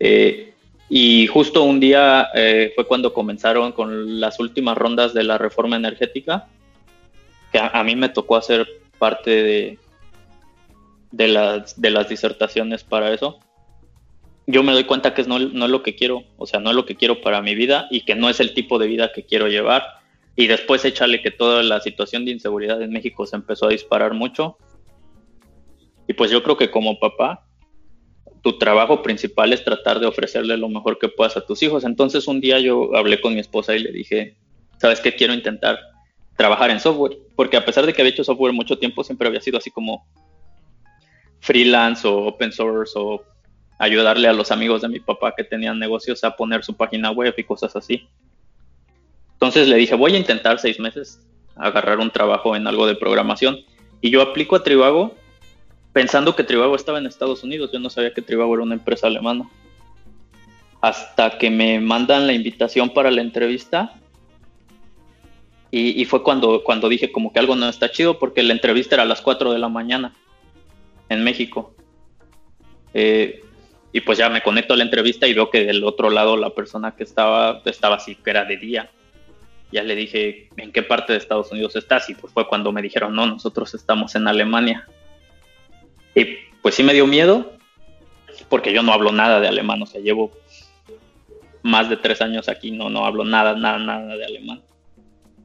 Eh, 0.00 0.54
y 0.88 1.28
justo 1.28 1.62
un 1.62 1.78
día 1.78 2.26
eh, 2.34 2.72
fue 2.74 2.84
cuando 2.84 3.12
comenzaron 3.12 3.70
con 3.70 4.18
las 4.18 4.40
últimas 4.40 4.76
rondas 4.76 5.14
de 5.14 5.22
la 5.22 5.38
reforma 5.38 5.76
energética, 5.76 6.48
que 7.52 7.60
a, 7.60 7.84
mí 7.84 7.94
me 7.94 8.08
tocó 8.08 8.34
hacer 8.34 8.66
parte 8.98 9.78
de, 11.12 11.28
las 11.28 12.08
disertaciones 12.08 12.82
para 12.82 13.12
eso 13.12 13.38
yo 14.50 14.62
me 14.62 14.72
doy 14.72 14.84
cuenta 14.84 15.14
que 15.14 15.22
no, 15.24 15.38
no 15.38 15.64
es 15.64 15.70
lo 15.70 15.82
que 15.82 15.94
quiero, 15.94 16.24
o 16.36 16.46
sea, 16.46 16.60
no 16.60 16.70
es 16.70 16.76
lo 16.76 16.86
que 16.86 16.96
quiero 16.96 17.20
para 17.20 17.42
mi 17.42 17.54
vida 17.54 17.86
y 17.90 18.02
que 18.02 18.14
no 18.14 18.28
es 18.28 18.40
el 18.40 18.54
tipo 18.54 18.78
de 18.78 18.86
vida 18.86 19.12
que 19.14 19.24
quiero 19.24 19.48
llevar. 19.48 19.84
Y 20.36 20.46
después 20.46 20.84
échale 20.84 21.22
que 21.22 21.30
toda 21.30 21.62
la 21.62 21.80
situación 21.80 22.24
de 22.24 22.32
inseguridad 22.32 22.80
en 22.82 22.90
México 22.90 23.26
se 23.26 23.36
empezó 23.36 23.66
a 23.66 23.70
disparar 23.70 24.14
mucho. 24.14 24.56
Y 26.08 26.14
pues 26.14 26.30
yo 26.30 26.42
creo 26.42 26.56
que 26.56 26.70
como 26.70 26.98
papá, 26.98 27.46
tu 28.42 28.58
trabajo 28.58 29.02
principal 29.02 29.52
es 29.52 29.64
tratar 29.64 30.00
de 30.00 30.06
ofrecerle 30.06 30.56
lo 30.56 30.68
mejor 30.68 30.98
que 30.98 31.08
puedas 31.08 31.36
a 31.36 31.44
tus 31.44 31.62
hijos. 31.62 31.84
Entonces 31.84 32.26
un 32.26 32.40
día 32.40 32.58
yo 32.58 32.96
hablé 32.96 33.20
con 33.20 33.34
mi 33.34 33.40
esposa 33.40 33.76
y 33.76 33.80
le 33.80 33.92
dije, 33.92 34.36
¿sabes 34.78 35.00
qué? 35.00 35.14
Quiero 35.14 35.34
intentar 35.34 35.78
trabajar 36.36 36.70
en 36.70 36.80
software, 36.80 37.18
porque 37.36 37.58
a 37.58 37.64
pesar 37.64 37.84
de 37.84 37.92
que 37.92 38.00
había 38.00 38.12
hecho 38.12 38.24
software 38.24 38.54
mucho 38.54 38.78
tiempo, 38.78 39.04
siempre 39.04 39.28
había 39.28 39.42
sido 39.42 39.58
así 39.58 39.70
como 39.70 40.06
freelance 41.40 42.06
o 42.08 42.28
open 42.28 42.50
source 42.50 42.94
o 42.96 43.22
ayudarle 43.80 44.28
a 44.28 44.34
los 44.34 44.52
amigos 44.52 44.82
de 44.82 44.88
mi 44.88 45.00
papá 45.00 45.32
que 45.34 45.42
tenían 45.42 45.78
negocios 45.78 46.22
a 46.22 46.36
poner 46.36 46.62
su 46.62 46.76
página 46.76 47.10
web 47.10 47.34
y 47.38 47.44
cosas 47.44 47.74
así. 47.74 48.06
Entonces 49.32 49.68
le 49.68 49.76
dije, 49.76 49.94
voy 49.94 50.14
a 50.14 50.18
intentar 50.18 50.58
seis 50.58 50.78
meses 50.78 51.26
agarrar 51.56 51.98
un 51.98 52.10
trabajo 52.10 52.54
en 52.54 52.66
algo 52.66 52.86
de 52.86 52.94
programación. 52.94 53.58
Y 54.02 54.10
yo 54.10 54.20
aplico 54.20 54.54
a 54.54 54.62
Trivago 54.62 55.14
pensando 55.94 56.36
que 56.36 56.44
Trivago 56.44 56.76
estaba 56.76 56.98
en 56.98 57.06
Estados 57.06 57.42
Unidos. 57.42 57.70
Yo 57.72 57.78
no 57.78 57.88
sabía 57.88 58.12
que 58.12 58.20
Trivago 58.20 58.52
era 58.52 58.64
una 58.64 58.74
empresa 58.74 59.06
alemana. 59.06 59.48
Hasta 60.82 61.38
que 61.38 61.48
me 61.48 61.80
mandan 61.80 62.26
la 62.26 62.34
invitación 62.34 62.90
para 62.90 63.10
la 63.10 63.22
entrevista. 63.22 63.94
Y, 65.70 66.04
fue 66.04 66.22
cuando, 66.22 66.64
cuando 66.64 66.88
dije 66.88 67.12
como 67.12 67.32
que 67.32 67.38
algo 67.38 67.54
no 67.56 67.68
está 67.68 67.90
chido 67.90 68.18
porque 68.18 68.42
la 68.42 68.52
entrevista 68.52 68.96
era 68.96 69.04
a 69.04 69.06
las 69.06 69.22
4 69.22 69.52
de 69.52 69.58
la 69.58 69.68
mañana 69.70 70.12
en 71.08 71.24
México. 71.24 71.72
Eh, 72.92 73.42
y 73.92 74.00
pues 74.00 74.18
ya 74.18 74.28
me 74.28 74.42
conecto 74.42 74.74
a 74.74 74.76
la 74.76 74.84
entrevista 74.84 75.26
y 75.26 75.34
veo 75.34 75.50
que 75.50 75.64
del 75.64 75.84
otro 75.84 76.10
lado 76.10 76.36
la 76.36 76.50
persona 76.50 76.94
que 76.94 77.02
estaba 77.02 77.60
estaba 77.64 77.96
así, 77.96 78.14
que 78.14 78.30
era 78.30 78.44
de 78.44 78.56
día. 78.56 78.90
Ya 79.72 79.82
le 79.82 79.94
dije, 79.94 80.48
¿en 80.56 80.72
qué 80.72 80.82
parte 80.82 81.12
de 81.12 81.18
Estados 81.18 81.50
Unidos 81.52 81.76
estás? 81.76 82.08
Y 82.10 82.14
pues 82.14 82.32
fue 82.32 82.46
cuando 82.48 82.72
me 82.72 82.82
dijeron, 82.82 83.14
no, 83.14 83.26
nosotros 83.26 83.74
estamos 83.74 84.14
en 84.14 84.26
Alemania. 84.26 84.86
Y 86.14 86.26
pues 86.62 86.74
sí 86.74 86.82
me 86.82 86.92
dio 86.92 87.06
miedo, 87.06 87.52
porque 88.48 88.72
yo 88.72 88.82
no 88.82 88.92
hablo 88.92 89.12
nada 89.12 89.40
de 89.40 89.48
alemán, 89.48 89.82
o 89.82 89.86
sea, 89.86 90.00
llevo 90.00 90.32
más 91.62 91.88
de 91.88 91.96
tres 91.96 92.20
años 92.20 92.48
aquí, 92.48 92.70
no, 92.70 92.90
no 92.90 93.06
hablo 93.06 93.24
nada, 93.24 93.54
nada, 93.54 93.78
nada 93.78 94.16
de 94.16 94.24
alemán. 94.24 94.62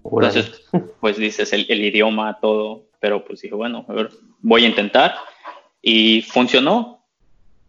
Entonces, 0.03 0.63
pues 0.99 1.17
dices 1.17 1.51
el, 1.53 1.65
el, 1.69 1.83
idioma, 1.83 2.39
todo, 2.39 2.85
pero 2.99 3.23
pues 3.25 3.41
dije, 3.41 3.55
bueno, 3.55 3.85
a 3.87 3.93
ver, 3.93 4.09
voy 4.41 4.65
a 4.65 4.69
intentar. 4.69 5.15
Y 5.81 6.21
funcionó, 6.23 7.04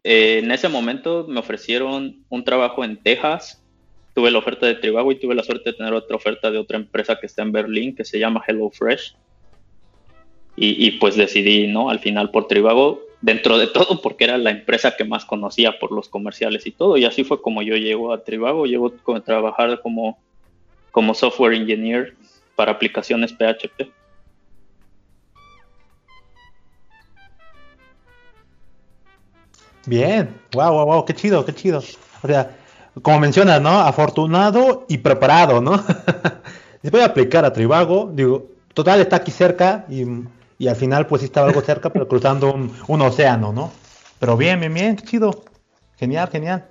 eh, 0.08 0.38
en 0.38 0.52
ese 0.52 0.68
momento 0.68 1.26
me 1.28 1.40
ofrecieron 1.40 2.22
un 2.28 2.44
trabajo 2.44 2.84
en 2.84 2.96
Texas. 2.96 3.60
Tuve 4.14 4.30
la 4.30 4.38
oferta 4.38 4.64
de 4.64 4.76
Trivago 4.76 5.10
y 5.10 5.18
tuve 5.18 5.34
la 5.34 5.42
suerte 5.42 5.70
de 5.70 5.76
tener 5.76 5.92
otra 5.94 6.14
oferta 6.14 6.48
de 6.52 6.58
otra 6.58 6.76
empresa 6.76 7.18
que 7.20 7.26
está 7.26 7.42
en 7.42 7.50
Berlín 7.50 7.96
que 7.96 8.04
se 8.04 8.20
llama 8.20 8.40
HelloFresh. 8.46 9.16
Y, 10.58 10.92
pues 10.92 11.16
decidí, 11.16 11.66
¿no? 11.66 11.90
Al 11.90 11.98
final 11.98 12.30
por 12.30 12.46
Trivago, 12.46 13.02
dentro 13.20 13.58
de 13.58 13.66
todo, 13.66 14.00
porque 14.00 14.24
era 14.24 14.38
la 14.38 14.50
empresa 14.50 14.96
que 14.96 15.04
más 15.04 15.24
conocía 15.24 15.78
por 15.80 15.90
los 15.90 16.08
comerciales 16.08 16.66
y 16.66 16.70
todo. 16.70 16.96
Y 16.96 17.04
así 17.04 17.24
fue 17.24 17.42
como 17.42 17.60
yo 17.62 17.76
llego 17.76 18.12
a 18.12 18.22
Trivago. 18.22 18.64
Llego 18.64 18.94
a 19.08 19.20
trabajar 19.20 19.82
como, 19.82 20.18
como 20.92 21.14
software 21.14 21.54
engineer 21.54 22.14
para 22.54 22.72
aplicaciones 22.72 23.32
PHP. 23.32 23.90
Bien, 29.86 30.40
wow, 30.52 30.72
wow, 30.72 30.86
wow, 30.86 31.04
qué 31.04 31.14
chido, 31.14 31.44
qué 31.44 31.54
chido. 31.54 31.82
O 32.22 32.26
sea, 32.26 32.50
como 33.02 33.20
mencionas, 33.20 33.60
¿no? 33.60 33.80
Afortunado 33.80 34.84
y 34.88 34.98
preparado, 34.98 35.60
¿no? 35.60 35.82
voy 36.90 37.00
a 37.00 37.06
aplicar 37.06 37.44
a 37.44 37.52
Tribago, 37.52 38.10
digo, 38.12 38.48
total 38.74 39.00
está 39.00 39.16
aquí 39.16 39.30
cerca 39.30 39.86
y, 39.88 40.04
al 40.66 40.76
final 40.76 41.06
pues 41.06 41.20
sí 41.20 41.26
estaba 41.26 41.48
algo 41.48 41.60
cerca, 41.60 41.90
pero 41.90 42.08
cruzando 42.08 42.52
un, 42.88 43.02
océano, 43.02 43.52
¿no? 43.52 43.72
Pero 44.18 44.36
bien, 44.36 44.60
bien, 44.60 44.72
bien, 44.72 44.96
qué 44.96 45.04
chido. 45.04 45.44
Genial, 45.98 46.28
genial. 46.30 46.64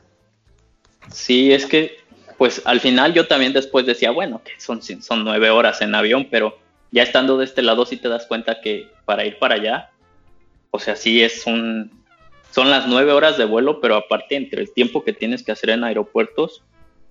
Sí, 1.12 1.52
es 1.54 1.66
que 1.66 1.98
pues 2.38 2.62
al 2.66 2.80
final 2.80 3.14
yo 3.14 3.28
también 3.28 3.54
después 3.54 3.86
decía, 3.86 4.12
bueno, 4.12 4.42
que 4.44 4.52
son, 4.60 4.82
son 4.82 5.24
nueve 5.24 5.50
horas 5.50 5.82
en 5.82 5.96
avión, 5.96 6.28
pero 6.30 6.58
ya 6.92 7.04
estando 7.04 7.38
de 7.38 7.46
este 7.46 7.62
lado 7.62 7.86
sí 7.86 7.98
te 7.98 8.10
das 8.10 8.26
cuenta 8.26 8.60
que 8.62 8.90
para 9.06 9.26
ir 9.26 9.40
para 9.40 9.56
allá, 9.56 9.92
o 10.72 10.80
sea, 10.80 10.96
sí 10.96 11.22
es 11.22 11.46
un, 11.46 12.05
son 12.56 12.70
las 12.70 12.88
nueve 12.88 13.12
horas 13.12 13.38
de 13.38 13.44
vuelo, 13.44 13.82
pero 13.82 13.98
aparte 13.98 14.38
entre 14.38 14.62
el 14.62 14.72
tiempo 14.72 15.04
que 15.04 15.12
tienes 15.12 15.44
que 15.44 15.52
hacer 15.52 15.72
en 15.72 15.84
aeropuertos 15.84 16.64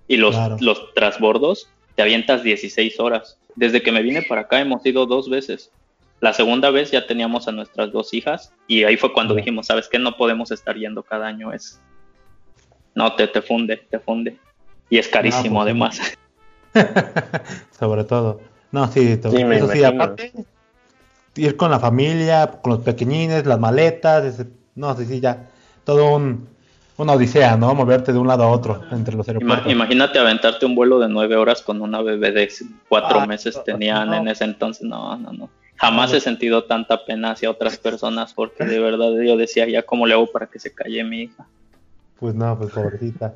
y 0.07 0.17
los, 0.17 0.35
los 0.59 0.91
transbordos, 0.95 1.69
te 1.93 2.01
avientas 2.01 2.41
16 2.41 2.99
horas. 2.99 3.37
Desde 3.53 3.83
que 3.83 3.91
me 3.91 4.01
vine 4.01 4.23
para 4.23 4.41
acá 4.41 4.59
hemos 4.59 4.83
ido 4.87 5.05
dos 5.05 5.29
veces. 5.29 5.69
La 6.19 6.33
segunda 6.33 6.71
vez 6.71 6.89
ya 6.89 7.05
teníamos 7.05 7.47
a 7.47 7.51
nuestras 7.51 7.91
dos 7.91 8.11
hijas 8.15 8.53
y 8.67 8.85
ahí 8.85 8.97
fue 8.97 9.13
cuando 9.13 9.35
dijimos, 9.35 9.67
¿sabes 9.67 9.87
qué? 9.87 9.99
No 9.99 10.17
podemos 10.17 10.49
estar 10.49 10.75
yendo 10.77 11.03
cada 11.03 11.27
año, 11.27 11.53
es... 11.53 11.79
No, 12.95 13.13
te, 13.13 13.27
te 13.27 13.43
funde, 13.43 13.77
te 13.77 13.99
funde. 13.99 14.39
Y 14.89 14.97
es 14.97 15.07
carísimo 15.07 15.59
pues 15.59 15.63
además. 15.65 16.17
Sobre 17.79 18.03
todo. 18.03 18.41
No, 18.71 18.91
sí, 18.91 19.19
eso 19.23 19.71
sí, 19.71 19.83
aparte, 19.83 20.33
ir 21.35 21.55
con 21.55 21.69
la 21.69 21.79
familia, 21.79 22.47
con 22.63 22.73
los 22.73 22.81
pequeñines, 22.81 23.45
las 23.45 23.59
maletas, 23.59 24.43
no, 24.75 24.95
sí, 24.95 25.05
sí, 25.05 25.19
ya, 25.19 25.49
todo 25.83 26.15
un, 26.15 26.47
una 26.97 27.13
odisea, 27.13 27.57
¿no? 27.57 27.73
Moverte 27.73 28.13
de 28.13 28.19
un 28.19 28.27
lado 28.27 28.43
a 28.43 28.49
otro 28.49 28.83
entre 28.91 29.15
los 29.15 29.27
aeropuertos. 29.27 29.71
Imagínate 29.71 30.19
aventarte 30.19 30.65
un 30.65 30.75
vuelo 30.75 30.99
de 30.99 31.09
nueve 31.09 31.35
horas 31.35 31.61
con 31.61 31.81
una 31.81 32.01
bebé 32.01 32.31
de 32.31 32.49
cuatro 32.87 33.21
ah, 33.21 33.25
meses 33.25 33.61
tenían 33.65 34.13
en 34.13 34.27
ese 34.27 34.43
entonces, 34.43 34.83
no, 34.83 35.17
no, 35.17 35.31
no. 35.31 35.49
Jamás 35.77 36.13
he 36.13 36.21
sentido 36.21 36.63
tanta 36.63 37.03
pena 37.05 37.31
hacia 37.31 37.49
otras 37.49 37.77
personas 37.77 38.33
porque 38.33 38.63
de 38.63 38.79
verdad 38.79 39.11
yo 39.25 39.35
decía, 39.35 39.67
ya 39.67 39.83
cómo 39.83 40.07
le 40.07 40.13
hago 40.13 40.27
para 40.27 40.47
que 40.47 40.59
se 40.59 40.73
calle 40.73 41.03
mi 41.03 41.23
hija. 41.23 41.45
Pues 42.19 42.33
no, 42.33 42.57
pues 42.57 42.71
pobrecita. 42.71 43.33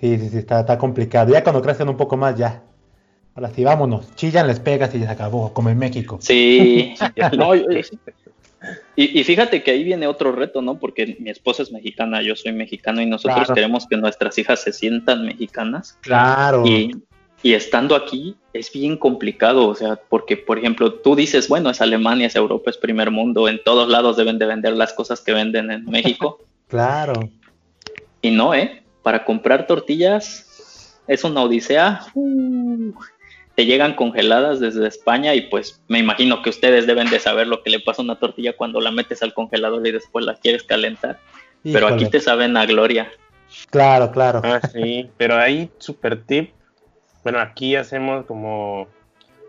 Sí, 0.00 0.18
sí, 0.18 0.28
sí, 0.30 0.38
está, 0.38 0.60
está 0.60 0.78
complicado. 0.78 1.32
Ya 1.32 1.42
cuando 1.42 1.60
crecen 1.60 1.88
un 1.88 1.96
poco 1.96 2.16
más, 2.16 2.36
ya. 2.36 2.62
Ahora 3.34 3.50
sí, 3.50 3.62
vámonos. 3.62 4.14
Chillan, 4.14 4.46
les 4.46 4.60
pegas 4.60 4.94
y 4.94 5.00
ya 5.00 5.06
se 5.06 5.12
acabó, 5.12 5.52
como 5.52 5.68
en 5.68 5.78
México. 5.78 6.18
Sí. 6.20 6.94
y, 8.96 9.22
fíjate 9.24 9.62
que 9.62 9.70
ahí 9.70 9.84
viene 9.84 10.06
otro 10.06 10.32
reto, 10.32 10.62
¿no? 10.62 10.78
Porque 10.78 11.16
mi 11.20 11.30
esposa 11.30 11.62
es 11.62 11.72
mexicana, 11.72 12.22
yo 12.22 12.36
soy 12.36 12.52
mexicano 12.52 13.00
y 13.00 13.06
nosotros 13.06 13.50
queremos 13.52 13.86
que 13.86 13.96
nuestras 13.96 14.36
hijas 14.38 14.62
se 14.62 14.72
sientan 14.72 15.24
mexicanas. 15.24 15.98
Claro. 16.00 16.64
Y, 16.66 16.92
y 17.42 17.54
estando 17.54 17.94
aquí 17.94 18.36
es 18.52 18.72
bien 18.72 18.96
complicado, 18.96 19.68
o 19.68 19.74
sea, 19.74 19.96
porque, 20.08 20.36
por 20.36 20.58
ejemplo, 20.58 20.94
tú 20.94 21.14
dices, 21.14 21.48
bueno, 21.48 21.70
es 21.70 21.80
Alemania, 21.80 22.26
es 22.26 22.36
Europa, 22.36 22.70
es 22.70 22.76
primer 22.76 23.10
mundo, 23.10 23.48
en 23.48 23.62
todos 23.62 23.88
lados 23.88 24.16
deben 24.16 24.38
de 24.38 24.46
vender 24.46 24.74
las 24.74 24.92
cosas 24.92 25.20
que 25.20 25.32
venden 25.32 25.70
en 25.70 25.84
México. 25.84 26.44
claro. 26.68 27.14
Y 28.22 28.30
no, 28.30 28.54
¿eh? 28.54 28.82
para 29.06 29.24
comprar 29.24 29.68
tortillas 29.68 30.98
es 31.06 31.22
una 31.22 31.42
odisea. 31.42 32.00
Uh, 32.12 32.92
te 33.56 33.64
llegan 33.64 33.94
congeladas 33.94 34.60
desde 34.60 34.86
España 34.86 35.34
y 35.34 35.48
pues 35.48 35.82
me 35.88 35.98
imagino 35.98 36.42
que 36.42 36.50
ustedes 36.50 36.86
deben 36.86 37.08
de 37.08 37.18
saber 37.18 37.46
lo 37.46 37.62
que 37.62 37.70
le 37.70 37.80
pasa 37.80 38.02
a 38.02 38.04
una 38.04 38.18
tortilla 38.18 38.54
cuando 38.54 38.80
la 38.80 38.90
metes 38.90 39.22
al 39.22 39.32
congelador 39.32 39.84
y 39.86 39.92
después 39.92 40.26
la 40.26 40.34
quieres 40.34 40.62
calentar. 40.62 41.18
Pero 41.62 41.88
aquí 41.88 42.08
te 42.08 42.20
saben 42.20 42.56
a 42.56 42.66
gloria. 42.66 43.10
Claro, 43.70 44.12
claro. 44.12 44.42
Ah, 44.44 44.60
sí, 44.72 45.10
pero 45.16 45.36
ahí 45.36 45.70
super 45.78 46.22
tip. 46.22 46.52
Bueno, 47.24 47.40
aquí 47.40 47.74
hacemos 47.74 48.26
como 48.26 48.88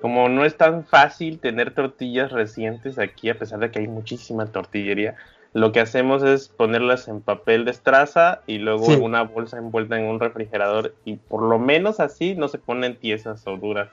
como 0.02 0.30
no 0.30 0.46
es 0.46 0.56
tan 0.56 0.86
fácil 0.86 1.40
tener 1.40 1.74
tortillas 1.74 2.32
recientes 2.32 3.00
aquí, 3.00 3.30
a 3.30 3.38
pesar 3.38 3.60
de 3.60 3.72
que 3.72 3.80
hay 3.80 3.88
muchísima 3.88 4.46
tortillería, 4.46 5.16
lo 5.54 5.72
que 5.72 5.80
hacemos 5.80 6.24
es 6.24 6.50
ponerlas 6.50 7.08
en 7.08 7.22
papel 7.22 7.66
de 7.66 7.72
estraza 7.72 8.42
y 8.46 8.60
luego 8.60 8.86
una 8.98 9.24
bolsa 9.24 9.58
envuelta 9.58 9.98
en 9.98 10.06
un 10.06 10.20
refrigerador 10.20 10.94
y 11.04 11.16
por 11.16 11.42
lo 11.42 11.58
menos 11.58 12.00
así 12.00 12.36
no 12.36 12.48
se 12.48 12.60
ponen 12.60 12.96
tiesas 12.96 13.46
o 13.48 13.58
duras. 13.58 13.90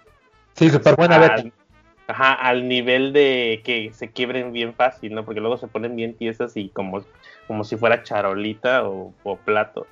Sí, 0.54 0.70
súper 0.70 0.96
buena 0.96 1.16
al, 1.16 1.52
Ajá, 2.06 2.34
al 2.34 2.68
nivel 2.68 3.12
de 3.12 3.62
que 3.64 3.92
se 3.94 4.10
quiebren 4.10 4.52
bien 4.52 4.74
fácil, 4.74 5.14
¿no? 5.14 5.24
Porque 5.24 5.40
luego 5.40 5.56
se 5.56 5.68
ponen 5.68 5.96
bien 5.96 6.14
tiesas 6.14 6.56
y 6.56 6.68
como, 6.68 7.02
como 7.46 7.64
si 7.64 7.76
fuera 7.76 8.02
charolita 8.02 8.86
o, 8.86 9.14
plato. 9.44 9.86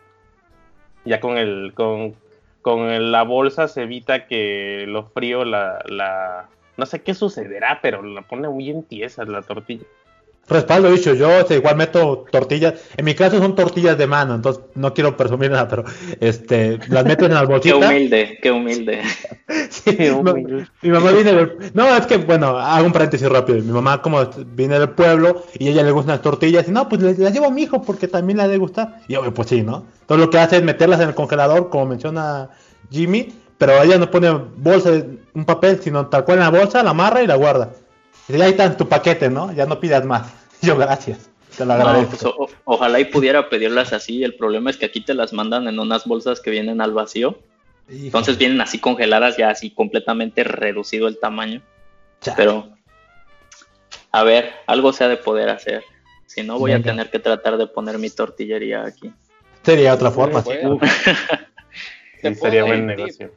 Ya 1.05 1.20
con 1.20 1.38
el 1.38 1.72
con, 1.75 2.14
con 2.61 3.11
la 3.11 3.22
bolsa 3.22 3.66
se 3.66 3.83
evita 3.83 4.27
que 4.27 4.85
lo 4.87 5.07
frío 5.07 5.44
la, 5.44 5.83
la 5.87 6.48
no 6.77 6.87
sé 6.87 7.03
qué 7.03 7.14
sucederá, 7.14 7.81
pero 7.83 8.03
la 8.03 8.22
pone 8.22 8.48
bien 8.48 8.83
tiesa 8.83 9.25
la 9.25 9.42
tortilla. 9.42 9.87
Respaldo 10.53 10.91
dicho, 10.91 11.15
yo 11.15 11.31
este, 11.41 11.57
igual 11.57 11.77
meto 11.77 12.25
tortillas, 12.31 12.75
en 12.97 13.05
mi 13.05 13.15
caso 13.15 13.38
son 13.38 13.55
tortillas 13.55 13.97
de 13.99 14.07
mano, 14.07 14.35
entonces 14.35 14.62
no 14.75 14.93
quiero 14.95 15.17
presumir 15.17 15.51
nada, 15.51 15.69
pero 15.69 15.85
este 16.21 16.79
las 16.88 17.05
meto 17.05 17.27
en 17.27 17.35
la 17.35 17.43
bolsita. 17.47 17.79
qué 17.79 17.87
humilde, 17.87 18.38
qué 18.43 18.51
humilde. 18.53 19.03
Mi, 20.83 20.91
mamá 20.91 21.11
viene 21.12 21.33
del, 21.33 21.57
no, 21.75 21.97
es 21.97 22.07
que 22.07 22.19
bueno, 22.19 22.59
hago 22.59 22.87
un 22.87 22.93
paréntesis 22.93 23.29
rápido, 23.29 23.59
mi 23.59 23.73
mamá 23.73 24.03
como 24.03 24.25
viene 24.55 24.79
del 24.79 24.91
pueblo 24.91 25.45
y 25.59 25.69
a 25.69 25.71
ella 25.71 25.83
le 25.83 25.91
gustan 25.91 26.15
las 26.15 26.23
tortillas 26.23 26.69
y 26.69 26.71
no, 26.71 26.88
pues 26.88 27.03
las 27.03 27.33
llevo 27.33 27.47
a 27.47 27.51
mi 27.51 27.62
hijo 27.62 27.83
porque 27.83 28.09
también 28.09 28.37
le 28.37 28.45
ha 28.45 28.49
de 28.49 28.59
gustar. 28.59 29.01
Y 29.09 29.15
yo, 29.15 29.35
pues 29.35 29.49
sí, 29.49 29.62
¿no? 29.62 29.85
Entonces 30.03 30.27
lo 30.27 30.31
que 30.31 30.38
hace 30.38 30.57
es 30.57 30.62
meterlas 30.62 31.01
en 31.01 31.09
el 31.09 31.15
congelador, 31.15 31.71
como 31.71 31.87
menciona 31.87 32.51
Jimmy, 32.91 33.33
pero 33.59 33.81
ella 33.83 33.97
no 33.97 34.11
pone 34.11 34.31
bolsa, 34.57 34.91
un 35.35 35.45
papel, 35.45 35.81
sino 35.81 36.07
tal 36.09 36.25
cual 36.25 36.38
en 36.38 36.45
la 36.45 36.51
bolsa, 36.51 36.83
la 36.83 36.91
amarra 36.91 37.23
y 37.23 37.27
la 37.27 37.37
guarda. 37.37 37.71
Y 38.29 38.41
ahí 38.41 38.51
está 38.51 38.77
tu 38.77 38.88
paquete, 38.88 39.31
¿no? 39.31 39.53
Ya 39.53 39.67
no 39.67 39.79
pidas 39.81 40.05
más. 40.05 40.41
Yo, 40.66 40.77
gracias. 40.77 41.31
Te 41.57 41.66
lo 41.66 41.75
agradezco. 41.75 42.35
Pues, 42.37 42.57
ojalá 42.64 43.01
y 43.01 43.05
pudiera 43.07 43.48
pedirlas 43.48 43.92
así. 43.92 44.22
El 44.22 44.37
problema 44.37 44.70
es 44.70 44.77
que 44.77 44.87
aquí 44.87 45.01
te 45.01 45.14
las 45.14 45.33
mandan 45.33 45.68
en 45.68 45.79
unas 45.79 46.07
bolsas 46.07 46.40
que 46.40 46.51
vienen 46.51 46.81
al 46.81 46.92
vacío. 46.92 47.38
Entonces 47.88 48.38
vienen 48.38 48.61
así 48.61 48.79
congeladas, 48.79 49.37
ya 49.37 49.51
así 49.51 49.70
completamente 49.70 50.44
reducido 50.44 51.09
el 51.09 51.18
tamaño. 51.18 51.61
Pero, 52.37 52.70
a 54.12 54.22
ver, 54.22 54.53
algo 54.66 54.92
se 54.92 55.05
ha 55.05 55.09
de 55.09 55.16
poder 55.16 55.51
hacer. 55.51 55.83
Si 56.27 56.42
no, 56.42 56.59
voy 56.59 56.72
a 56.72 56.83
tener 56.83 57.11
que 57.11 57.18
tratar 57.18 57.59
de 57.59 57.66
poner 57.66 57.98
mi 57.98 58.09
tortillería 58.09 58.85
aquí. 58.85 59.12
Sería 59.62 59.92
otra 59.92 60.11
forma. 60.11 60.42
Sí, 60.42 60.53
sería 62.35 62.64
buen 62.64 62.87
negocio. 62.87 63.33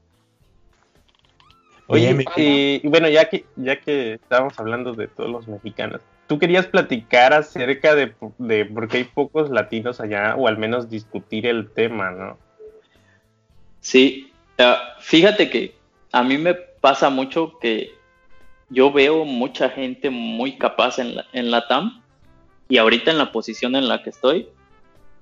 Oye, 1.87 2.25
y, 2.37 2.87
bueno, 2.87 3.09
ya 3.09 3.29
que, 3.29 3.45
ya 3.55 3.79
que 3.79 4.13
estábamos 4.13 4.57
hablando 4.57 4.93
de 4.93 5.07
todos 5.07 5.29
los 5.29 5.47
mexicanos, 5.47 6.01
tú 6.27 6.39
querías 6.39 6.67
platicar 6.67 7.33
acerca 7.33 7.95
de, 7.95 8.07
por 8.07 8.87
qué 8.87 8.97
hay 8.97 9.03
pocos 9.03 9.49
latinos 9.49 9.99
allá, 9.99 10.35
o 10.35 10.47
al 10.47 10.57
menos 10.57 10.89
discutir 10.89 11.45
el 11.45 11.71
tema, 11.71 12.11
¿no? 12.11 12.37
Sí, 13.79 14.31
ah, 14.57 14.95
fíjate 14.99 15.49
que 15.49 15.75
a 16.11 16.23
mí 16.23 16.37
me 16.37 16.53
pasa 16.53 17.09
mucho 17.09 17.59
que 17.59 17.93
yo 18.69 18.91
veo 18.91 19.25
mucha 19.25 19.69
gente 19.69 20.09
muy 20.09 20.57
capaz 20.57 20.97
en 20.99 21.15
la, 21.15 21.25
en 21.33 21.51
la 21.51 21.67
TAM 21.67 22.01
y 22.67 22.77
ahorita 22.77 23.11
en 23.11 23.19
la 23.19 23.31
posición 23.31 23.75
en 23.75 23.87
la 23.87 24.01
que 24.01 24.09
estoy, 24.09 24.49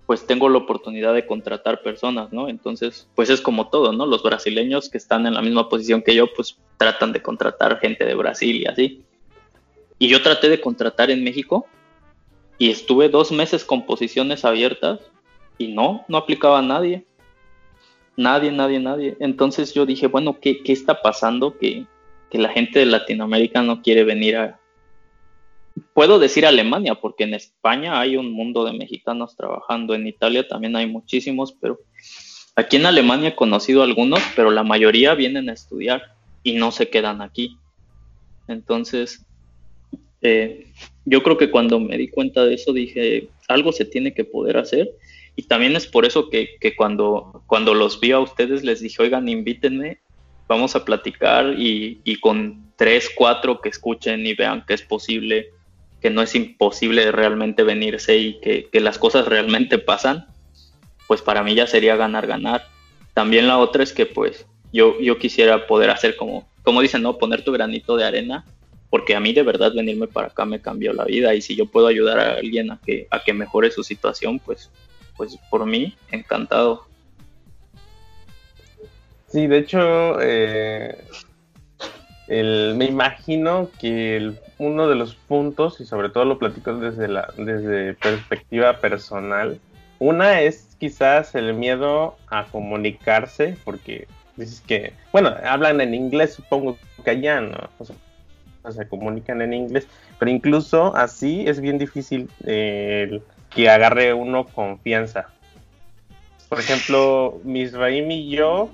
pues 0.06 0.26
tengo 0.26 0.50
la 0.50 0.60
oportunidad 0.60 1.14
de 1.14 1.26
contratar 1.26 1.82
personas, 1.82 2.32
¿no? 2.32 2.50
Entonces, 2.50 3.08
pues 3.16 3.30
es 3.30 3.42
como 3.42 3.70
todo, 3.70 3.94
¿no? 3.94 4.06
Los 4.06 4.24
brasileños 4.24 4.90
que 4.90 4.98
están 4.98 5.26
en 5.28 5.34
la 5.34 5.42
misma 5.42 5.70
posición 5.70 6.02
que 6.02 6.16
yo, 6.16 6.28
pues 6.34 6.58
tratan 6.78 7.14
de 7.14 7.22
contratar 7.22 7.80
gente 7.80 8.06
de 8.06 8.16
Brasil 8.16 8.62
y 8.62 8.66
así. 8.66 9.03
Y 10.04 10.10
yo 10.10 10.22
traté 10.22 10.50
de 10.50 10.60
contratar 10.60 11.12
en 11.12 11.24
México 11.24 11.66
y 12.58 12.72
estuve 12.72 13.08
dos 13.08 13.32
meses 13.32 13.64
con 13.64 13.86
posiciones 13.86 14.44
abiertas 14.44 15.00
y 15.58 15.70
no, 15.70 16.04
no 16.10 16.18
aplicaba 16.18 16.60
a 16.60 16.62
nadie. 16.62 17.06
Nadie, 18.18 18.52
nadie, 18.52 18.82
nadie. 18.82 19.16
Entonces 19.22 19.74
yo 19.74 19.86
dije, 19.86 20.08
bueno, 20.08 20.42
¿qué, 20.42 20.62
qué 20.62 20.74
está 20.74 21.02
pasando 21.02 21.58
que, 21.58 21.86
que 22.30 22.38
la 22.38 22.50
gente 22.50 22.80
de 22.80 22.86
Latinoamérica 22.86 23.62
no 23.62 23.82
quiere 23.82 24.04
venir 24.04 24.36
a, 24.36 24.60
puedo 25.94 26.20
decir 26.20 26.46
Alemania, 26.46 26.96
porque 26.96 27.24
en 27.24 27.36
España 27.36 27.98
hay 27.98 28.18
un 28.18 28.34
mundo 28.34 28.66
de 28.66 28.74
mexicanos 28.74 29.38
trabajando, 29.38 29.96
en 29.96 30.06
Italia 30.06 30.46
también 30.46 30.76
hay 30.76 30.86
muchísimos, 30.86 31.54
pero 31.54 31.80
aquí 32.58 32.76
en 32.76 32.88
Alemania 32.88 33.30
he 33.30 33.36
conocido 33.36 33.84
algunos, 33.84 34.20
pero 34.36 34.52
la 34.52 34.64
mayoría 34.64 35.16
vienen 35.16 35.50
a 35.50 35.54
estudiar 35.54 36.18
y 36.44 36.56
no 36.56 36.74
se 36.74 36.90
quedan 36.90 37.22
aquí. 37.22 37.58
Entonces, 38.50 39.26
eh, 40.24 40.68
yo 41.06 41.22
creo 41.22 41.38
que 41.38 41.52
cuando 41.52 41.80
me 41.80 41.98
di 41.98 42.08
cuenta 42.08 42.46
de 42.46 42.56
eso 42.56 42.74
dije, 42.74 43.30
algo 43.48 43.72
se 43.72 43.86
tiene 43.86 44.14
que 44.14 44.24
poder 44.24 44.58
hacer. 44.58 44.90
Y 45.36 45.44
también 45.44 45.76
es 45.76 45.88
por 45.88 46.06
eso 46.06 46.30
que, 46.30 46.58
cuando, 46.76 47.44
cuando 47.48 47.74
los 47.74 48.00
vi 48.00 48.12
a 48.12 48.20
ustedes 48.20 48.64
les 48.64 48.82
dije, 48.82 49.02
oigan, 49.02 49.28
invítenme, 49.28 50.00
vamos 50.48 50.76
a 50.76 50.86
platicar 50.86 51.56
y, 51.58 52.02
y 52.04 52.18
con 52.18 52.72
tres, 52.76 53.10
cuatro 53.16 53.60
que 53.62 53.70
escuchen 53.70 54.26
y 54.26 54.34
vean 54.34 54.64
que 54.66 54.74
es 54.74 54.82
posible 54.82 55.52
que 56.04 56.10
no 56.10 56.22
es 56.22 56.36
imposible 56.36 57.14
realmente 57.14 57.64
venirse 57.64 58.18
y 58.18 58.40
que, 58.42 58.70
las 58.82 58.98
cosas 58.98 59.26
realmente 59.26 59.80
pasan, 59.80 60.28
pues 61.08 61.22
para 61.22 61.44
mí 61.44 61.56
ya 61.56 61.66
sería 61.66 61.96
ganar, 61.96 62.28
ganar. 62.28 62.68
También 63.14 63.48
la 63.48 63.58
otra 63.58 63.84
es 63.84 63.94
que 63.94 64.06
pues 64.06 64.46
yo, 64.74 65.00
yo 65.00 65.18
quisiera 65.18 65.66
poder 65.66 65.90
hacer 65.90 66.18
como, 66.18 66.46
como 66.62 66.82
dicen, 66.82 67.04
¿no? 67.04 67.18
Poner 67.18 67.46
tu 67.46 67.54
granito 67.54 67.96
de 67.96 68.04
arena, 68.04 68.46
porque 68.94 69.16
a 69.16 69.20
mí 69.20 69.34
de 69.34 69.42
verdad 69.42 69.74
venirme 69.74 70.06
para 70.06 70.28
acá 70.28 70.46
me 70.46 70.62
cambió 70.62 70.94
la 70.94 71.06
vida 71.06 71.34
y 71.34 71.42
si 71.42 71.56
yo 71.56 71.66
puedo 71.66 71.88
ayudar 71.88 72.20
a 72.20 72.34
alguien 72.34 72.70
a 72.70 72.80
que, 72.86 73.08
a 73.10 73.24
que 73.24 73.34
mejore 73.34 73.72
su 73.72 73.84
situación, 73.84 74.38
pues, 74.38 74.70
pues 75.18 75.36
por 75.50 75.66
mí, 75.66 75.96
encantado. 76.12 76.86
Sí, 79.30 79.48
de 79.48 79.58
hecho, 79.58 80.22
eh, 80.22 80.96
me 82.28 82.86
imagino 82.86 83.72
que 83.82 84.34
uno 84.60 84.88
de 84.88 84.94
los 84.94 85.16
puntos, 85.16 85.82
y 85.82 85.86
sobre 85.86 86.10
todo 86.10 86.26
lo 86.26 86.38
platico 86.38 86.76
desde 86.76 87.08
la 87.08 87.34
desde 87.36 87.96
perspectiva 87.96 88.78
personal, 88.78 89.60
una 89.98 90.42
es 90.42 90.76
quizás 90.80 91.34
el 91.34 91.56
miedo 91.56 92.16
a 92.28 92.46
comunicarse, 92.46 93.58
porque 93.64 94.08
dices 94.36 94.62
que, 94.62 94.94
bueno, 95.12 95.34
hablan 95.44 95.82
en 95.82 95.96
inglés, 95.96 96.36
supongo 96.36 96.78
que 97.04 97.10
allá, 97.10 97.42
¿no? 97.42 97.58
O 97.80 97.86
sea, 97.86 97.96
se 98.72 98.88
comunican 98.88 99.42
en 99.42 99.54
inglés, 99.54 99.88
pero 100.20 100.32
incluso 100.32 100.96
así 100.96 101.44
es 101.48 101.60
bien 101.60 101.78
difícil 101.78 102.30
eh, 102.46 103.22
que 103.50 103.70
agarre 103.70 104.14
uno 104.14 104.46
confianza. 104.46 105.28
Por 106.50 106.60
ejemplo, 106.60 107.42
Misraim 107.44 108.10
y 108.12 108.30
yo, 108.30 108.70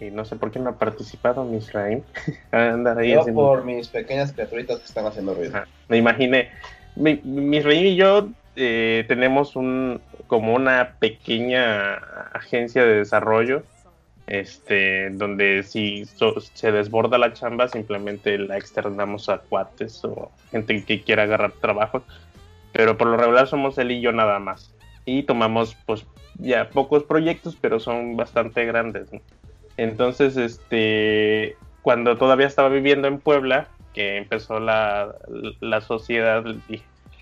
y 0.00 0.10
no 0.10 0.24
sé 0.24 0.36
por 0.36 0.50
qué 0.50 0.58
no 0.58 0.70
ha 0.70 0.78
participado 0.78 1.44
Misraim, 1.44 2.02
andar 2.52 2.98
ahí 2.98 3.12
yo 3.12 3.24
por 3.32 3.64
mis 3.64 3.88
pequeñas 3.88 4.32
criaturitas 4.32 4.80
que 4.80 4.86
están 4.86 5.06
haciendo 5.06 5.34
ruido. 5.34 5.62
me 5.88 5.96
imaginé. 5.96 6.50
Misraim 6.96 7.86
y 7.86 7.96
yo 7.96 8.28
eh, 8.56 9.04
tenemos 9.08 9.56
un 9.56 10.00
como 10.26 10.54
una 10.54 10.94
pequeña 10.98 11.94
agencia 12.32 12.84
de 12.84 12.94
desarrollo 12.94 13.62
este, 14.26 15.10
donde 15.10 15.62
si 15.62 16.04
se 16.54 16.72
desborda 16.72 17.18
la 17.18 17.32
chamba, 17.32 17.68
simplemente 17.68 18.38
la 18.38 18.56
externamos 18.56 19.28
a 19.28 19.38
cuates 19.38 20.04
o 20.04 20.30
gente 20.50 20.84
que 20.84 21.02
quiera 21.02 21.24
agarrar 21.24 21.52
trabajo. 21.52 22.02
Pero 22.72 22.96
por 22.96 23.08
lo 23.08 23.16
regular 23.16 23.46
somos 23.46 23.78
él 23.78 23.92
y 23.92 24.00
yo 24.00 24.12
nada 24.12 24.38
más. 24.38 24.74
Y 25.04 25.24
tomamos, 25.24 25.76
pues, 25.86 26.06
ya 26.38 26.70
pocos 26.70 27.04
proyectos, 27.04 27.56
pero 27.60 27.78
son 27.78 28.16
bastante 28.16 28.64
grandes. 28.64 29.08
Entonces, 29.76 30.36
este, 30.36 31.56
cuando 31.82 32.16
todavía 32.16 32.46
estaba 32.46 32.68
viviendo 32.68 33.06
en 33.06 33.18
Puebla, 33.18 33.68
que 33.92 34.16
empezó 34.16 34.58
la, 34.58 35.14
la 35.60 35.80
sociedad, 35.80 36.44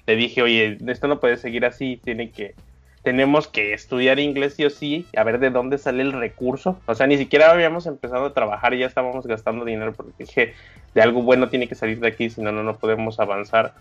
le 0.06 0.16
dije, 0.16 0.42
oye, 0.42 0.78
esto 0.86 1.08
no 1.08 1.20
puede 1.20 1.36
seguir 1.36 1.64
así, 1.66 2.00
tiene 2.02 2.30
que 2.30 2.54
tenemos 3.02 3.48
que 3.48 3.72
estudiar 3.74 4.20
inglés 4.20 4.54
sí 4.54 4.64
o 4.64 4.70
sí, 4.70 5.06
a 5.16 5.24
ver 5.24 5.40
de 5.40 5.50
dónde 5.50 5.78
sale 5.78 6.02
el 6.02 6.12
recurso. 6.12 6.78
O 6.86 6.94
sea, 6.94 7.06
ni 7.06 7.18
siquiera 7.18 7.50
habíamos 7.50 7.86
empezado 7.86 8.26
a 8.26 8.32
trabajar 8.32 8.74
y 8.74 8.78
ya 8.78 8.86
estábamos 8.86 9.26
gastando 9.26 9.64
dinero 9.64 9.92
porque 9.92 10.12
dije, 10.24 10.54
de 10.94 11.02
algo 11.02 11.22
bueno 11.22 11.48
tiene 11.48 11.68
que 11.68 11.74
salir 11.74 11.98
de 11.98 12.08
aquí, 12.08 12.30
si 12.30 12.40
no, 12.40 12.52
no 12.52 12.76
podemos 12.76 13.18
avanzar. 13.18 13.74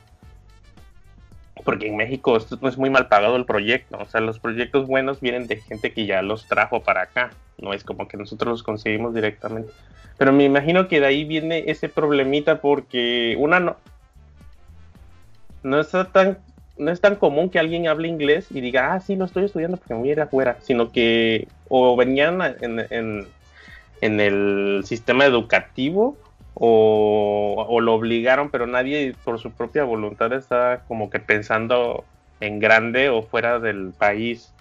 Porque 1.64 1.88
en 1.88 1.98
México 1.98 2.36
esto 2.36 2.58
no 2.60 2.68
es 2.68 2.78
muy 2.80 2.90
mal 2.90 3.08
pagado 3.08 3.36
el 3.36 3.46
proyecto. 3.46 4.00
O 4.00 4.06
sea, 4.06 4.22
los 4.22 4.40
proyectos 4.40 4.88
buenos 4.88 5.22
vienen 5.22 5.46
de 5.46 5.58
gente 5.58 5.94
que 5.94 6.08
ya 6.08 6.24
los 6.24 6.48
trajo 6.48 6.82
para 6.82 7.04
acá. 7.04 7.30
No 7.60 7.74
es 7.74 7.84
como 7.84 8.08
que 8.08 8.18
nosotros 8.18 8.50
los 8.50 8.64
conseguimos 8.64 9.14
directamente. 9.14 9.72
Pero 10.18 10.34
me 10.34 10.46
imagino 10.46 10.88
que 10.88 11.00
de 11.00 11.06
ahí 11.06 11.24
viene 11.24 11.66
ese 11.68 11.90
problemita 11.90 12.62
porque 12.62 13.36
una 13.38 13.60
no, 13.60 13.78
no 15.62 15.80
está 15.80 16.06
tan 16.06 16.40
no 16.82 16.92
es 16.92 17.00
tan 17.00 17.16
común 17.16 17.50
que 17.50 17.60
alguien 17.60 17.88
hable 17.88 18.08
inglés 18.08 18.48
y 18.50 18.60
diga, 18.60 18.94
ah, 18.94 19.00
sí, 19.00 19.16
lo 19.16 19.26
estoy 19.26 19.46
estudiando 19.46 19.78
porque 19.78 19.94
me 19.94 20.00
voy 20.00 20.10
a 20.10 20.14
ir 20.14 20.22
afuera, 20.22 20.58
sino 20.62 20.92
que 20.92 21.48
o 21.70 21.96
venían 21.96 22.42
en, 22.60 23.28
el 24.02 24.82
sistema 24.84 25.26
educativo 25.26 26.18
o, 26.56 27.80
lo 27.82 27.94
obligaron, 27.94 28.50
pero 28.50 28.66
nadie 28.66 29.14
por 29.24 29.40
su 29.40 29.52
propia 29.52 29.84
voluntad 29.84 30.34
está 30.34 30.82
como 30.88 31.12
que 31.12 31.20
pensando 31.20 32.04
en 32.40 32.60
grande 32.60 33.10
o 33.10 33.22
fuera 33.22 33.60
del 33.60 33.94
país. 33.96 34.52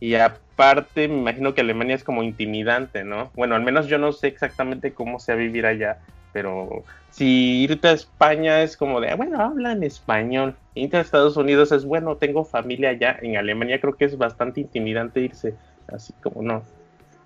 Y 0.00 0.14
aparte, 0.14 1.08
me 1.08 1.18
imagino 1.18 1.54
que 1.54 1.60
Alemania 1.60 1.94
es 1.94 2.04
como 2.04 2.22
intimidante, 2.22 3.04
¿no? 3.04 3.30
Bueno, 3.34 3.54
al 3.54 3.62
menos 3.62 3.86
yo 3.86 3.98
no 3.98 4.12
sé 4.12 4.28
exactamente 4.28 4.92
cómo 4.92 5.18
sea 5.18 5.34
vivir 5.34 5.66
allá, 5.66 5.98
pero 6.36 6.84
si 7.08 7.62
irte 7.62 7.88
a 7.88 7.92
España 7.92 8.62
es 8.62 8.76
como 8.76 9.00
de, 9.00 9.14
bueno, 9.14 9.40
hablan 9.40 9.82
español. 9.82 10.54
Irte 10.74 10.98
a 10.98 11.00
Estados 11.00 11.38
Unidos 11.38 11.72
es, 11.72 11.86
bueno, 11.86 12.18
tengo 12.18 12.44
familia 12.44 12.90
allá. 12.90 13.18
En 13.22 13.38
Alemania 13.38 13.80
creo 13.80 13.96
que 13.96 14.04
es 14.04 14.18
bastante 14.18 14.60
intimidante 14.60 15.22
irse, 15.22 15.54
así 15.88 16.12
como 16.22 16.42
no. 16.42 16.62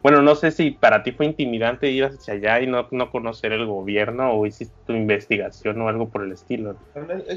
Bueno, 0.00 0.22
no 0.22 0.36
sé 0.36 0.52
si 0.52 0.70
para 0.70 1.02
ti 1.02 1.10
fue 1.10 1.26
intimidante 1.26 1.90
ir 1.90 2.04
hacia 2.04 2.34
allá 2.34 2.60
y 2.60 2.68
no, 2.68 2.86
no 2.92 3.10
conocer 3.10 3.50
el 3.50 3.66
gobierno 3.66 4.30
o 4.30 4.46
hiciste 4.46 4.76
tu 4.86 4.92
investigación 4.92 5.80
o 5.80 5.88
algo 5.88 6.08
por 6.08 6.22
el 6.22 6.30
estilo. 6.30 6.76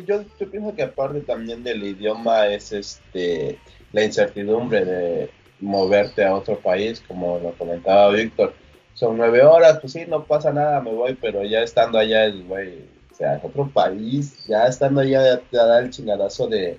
Yo, 0.06 0.24
yo 0.40 0.52
pienso 0.52 0.76
que 0.76 0.84
aparte 0.84 1.22
también 1.22 1.64
del 1.64 1.84
idioma 1.84 2.46
es 2.46 2.72
este 2.72 3.58
la 3.94 4.04
incertidumbre 4.04 4.86
de 4.86 5.30
moverte 5.60 6.24
a 6.24 6.36
otro 6.36 6.60
país, 6.60 7.04
como 7.08 7.40
lo 7.40 7.54
comentaba 7.54 8.12
Víctor 8.12 8.54
son 8.94 9.18
nueve 9.18 9.44
horas, 9.44 9.80
pues 9.80 9.94
sí, 9.94 10.06
no 10.08 10.26
pasa 10.26 10.52
nada, 10.52 10.82
me 10.82 10.92
voy, 10.92 11.18
pero 11.20 11.44
ya 11.44 11.62
estando 11.62 11.98
allá, 11.98 12.26
es, 12.26 12.48
güey, 12.48 12.80
o 13.12 13.16
sea, 13.16 13.40
otro 13.44 13.70
país, 13.70 14.46
ya 14.48 14.66
estando 14.66 15.02
allá 15.02 15.40
te 15.40 15.58
da 15.58 15.80
el 15.80 15.90
chingadazo 15.90 16.48
de, 16.48 16.78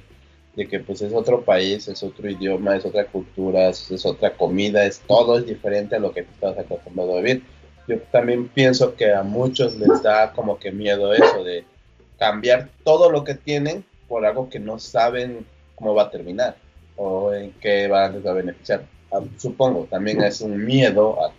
que 0.57 0.81
pues 0.81 1.03
es 1.03 1.13
otro 1.13 1.43
país, 1.43 1.89
es 1.89 2.03
otro 2.03 2.29
idioma, 2.29 2.77
es 2.77 2.85
otra 2.85 3.07
cultura, 3.07 3.69
es, 3.69 4.07
otra 4.07 4.37
comida, 4.37 4.85
es 4.85 5.01
todo 5.01 5.39
es 5.39 5.47
diferente 5.47 5.97
a 5.97 5.99
lo 5.99 6.13
que 6.13 6.21
estás 6.21 6.57
acostumbrado 6.59 7.19
a 7.19 7.21
vivir. 7.21 7.43
Yo 7.87 7.99
también 8.13 8.49
pienso 8.49 8.95
que 8.95 9.13
a 9.13 9.23
muchos 9.23 9.77
les 9.77 10.03
da 10.03 10.33
como 10.33 10.59
que 10.59 10.73
miedo 10.73 11.13
eso 11.13 11.45
de 11.45 11.65
cambiar 12.19 12.69
todo 12.85 13.11
lo 13.11 13.25
que 13.25 13.35
tienen 13.35 13.85
por 14.09 14.25
algo 14.25 14.49
que 14.49 14.59
no 14.59 14.79
saben 14.79 15.45
cómo 15.75 15.95
va 15.95 16.05
a 16.05 16.11
terminar 16.11 16.57
o 16.97 17.33
en 17.33 17.53
qué 17.61 17.89
van 17.89 18.23
a 18.27 18.33
beneficiar. 18.33 18.85
Ah, 19.13 19.21
supongo, 19.37 19.87
también 19.91 20.23
es 20.23 20.41
un 20.41 20.65
miedo 20.65 21.25
a 21.25 21.33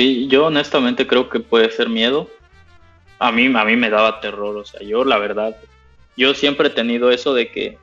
Sí, 0.00 0.28
yo 0.28 0.46
honestamente 0.46 1.06
creo 1.06 1.28
que 1.28 1.40
puede 1.40 1.70
ser 1.70 1.90
miedo. 1.90 2.26
A 3.18 3.30
mí, 3.32 3.52
a 3.54 3.64
mí 3.66 3.76
me 3.76 3.90
daba 3.90 4.18
terror, 4.22 4.56
o 4.56 4.64
sea, 4.64 4.80
yo 4.80 5.04
la 5.04 5.18
verdad, 5.18 5.54
yo 6.16 6.32
siempre 6.32 6.68
he 6.68 6.70
tenido 6.70 7.10
eso 7.10 7.34
de 7.34 7.50
que, 7.50 7.76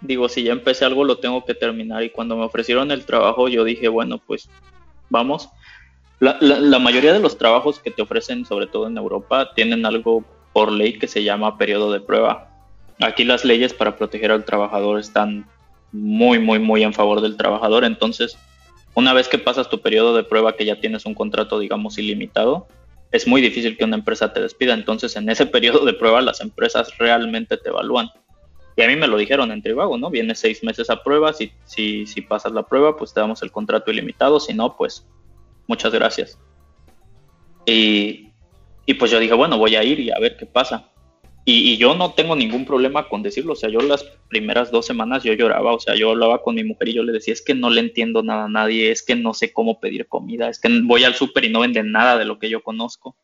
digo, 0.00 0.28
si 0.28 0.42
ya 0.42 0.50
empecé 0.50 0.84
algo 0.84 1.04
lo 1.04 1.18
tengo 1.18 1.44
que 1.44 1.54
terminar 1.54 2.02
y 2.02 2.10
cuando 2.10 2.36
me 2.36 2.42
ofrecieron 2.42 2.90
el 2.90 3.04
trabajo 3.04 3.46
yo 3.46 3.62
dije, 3.62 3.86
bueno, 3.86 4.18
pues 4.18 4.48
vamos. 5.10 5.48
La, 6.18 6.38
la 6.40 6.80
mayoría 6.80 7.12
de 7.12 7.20
los 7.20 7.38
trabajos 7.38 7.78
que 7.78 7.92
te 7.92 8.02
ofrecen, 8.02 8.44
sobre 8.44 8.66
todo 8.66 8.88
en 8.88 8.96
Europa, 8.96 9.54
tienen 9.54 9.86
algo 9.86 10.24
por 10.52 10.72
ley 10.72 10.98
que 10.98 11.06
se 11.06 11.22
llama 11.22 11.56
periodo 11.56 11.92
de 11.92 12.00
prueba. 12.00 12.50
Aquí 12.98 13.22
las 13.22 13.44
leyes 13.44 13.72
para 13.72 13.96
proteger 13.96 14.32
al 14.32 14.44
trabajador 14.44 14.98
están 14.98 15.46
muy, 15.92 16.40
muy, 16.40 16.58
muy 16.58 16.82
en 16.82 16.92
favor 16.92 17.20
del 17.20 17.36
trabajador, 17.36 17.84
entonces 17.84 18.36
una 18.94 19.12
vez 19.12 19.28
que 19.28 19.38
pasas 19.38 19.68
tu 19.68 19.80
periodo 19.80 20.16
de 20.16 20.24
prueba, 20.24 20.56
que 20.56 20.64
ya 20.64 20.80
tienes 20.80 21.04
un 21.06 21.14
contrato, 21.14 21.58
digamos, 21.58 21.98
ilimitado, 21.98 22.68
es 23.10 23.26
muy 23.26 23.40
difícil 23.40 23.76
que 23.76 23.84
una 23.84 23.96
empresa 23.96 24.32
te 24.32 24.40
despida. 24.40 24.74
Entonces, 24.74 25.16
en 25.16 25.28
ese 25.28 25.46
periodo 25.54 25.84
de 25.84 25.94
prueba, 25.94 26.20
las 26.20 26.40
empresas 26.40 26.96
realmente 26.98 27.56
te 27.56 27.68
evalúan. 27.68 28.08
Y 28.76 28.82
a 28.82 28.88
mí 28.88 28.96
me 28.96 29.06
lo 29.06 29.16
dijeron 29.16 29.52
en 29.52 29.62
Tribago, 29.62 29.98
¿no? 29.98 30.10
Vienes 30.10 30.40
seis 30.40 30.64
meses 30.64 30.90
a 30.90 31.02
prueba, 31.02 31.32
si, 31.32 31.52
si, 31.64 32.06
si 32.06 32.22
pasas 32.22 32.52
la 32.52 32.64
prueba, 32.64 32.96
pues 32.96 33.14
te 33.14 33.20
damos 33.20 33.42
el 33.42 33.52
contrato 33.52 33.92
ilimitado, 33.92 34.40
si 34.40 34.52
no, 34.52 34.76
pues 34.76 35.06
muchas 35.68 35.92
gracias. 35.92 36.38
Y, 37.66 38.30
y 38.84 38.94
pues 38.94 39.12
yo 39.12 39.20
dije, 39.20 39.34
bueno, 39.34 39.58
voy 39.58 39.76
a 39.76 39.84
ir 39.84 40.00
y 40.00 40.10
a 40.10 40.18
ver 40.18 40.36
qué 40.36 40.46
pasa. 40.46 40.90
Y, 41.46 41.76
yo 41.76 41.94
no 41.94 42.12
tengo 42.12 42.34
ningún 42.34 42.64
problema 42.64 43.06
con 43.08 43.22
decirlo, 43.22 43.52
o 43.52 43.56
sea, 43.56 43.68
yo 43.68 43.80
las 43.80 44.02
primeras 44.28 44.70
dos 44.70 44.86
semanas 44.86 45.22
yo 45.24 45.34
lloraba, 45.34 45.74
o 45.74 45.80
sea, 45.80 45.94
yo 45.94 46.10
hablaba 46.10 46.40
con 46.42 46.54
mi 46.54 46.64
mujer 46.64 46.88
y 46.88 46.94
yo 46.94 47.02
le 47.02 47.12
decía, 47.12 47.34
es 47.34 47.42
que 47.42 47.54
no 47.54 47.68
le 47.68 47.80
entiendo 47.80 48.22
nada 48.22 48.44
a 48.44 48.48
nadie, 48.48 48.90
es 48.90 49.02
que 49.02 49.14
no 49.14 49.34
sé 49.34 49.52
cómo 49.52 49.78
pedir 49.78 50.08
comida, 50.08 50.48
es 50.48 50.58
que 50.58 50.70
voy 50.84 51.04
al 51.04 51.14
súper 51.14 51.44
y 51.44 51.50
no 51.50 51.60
venden 51.60 51.92
nada 51.92 52.16
de 52.16 52.24
lo 52.24 52.38
que 52.38 52.48
yo 52.48 52.62
conozco. 52.62 53.14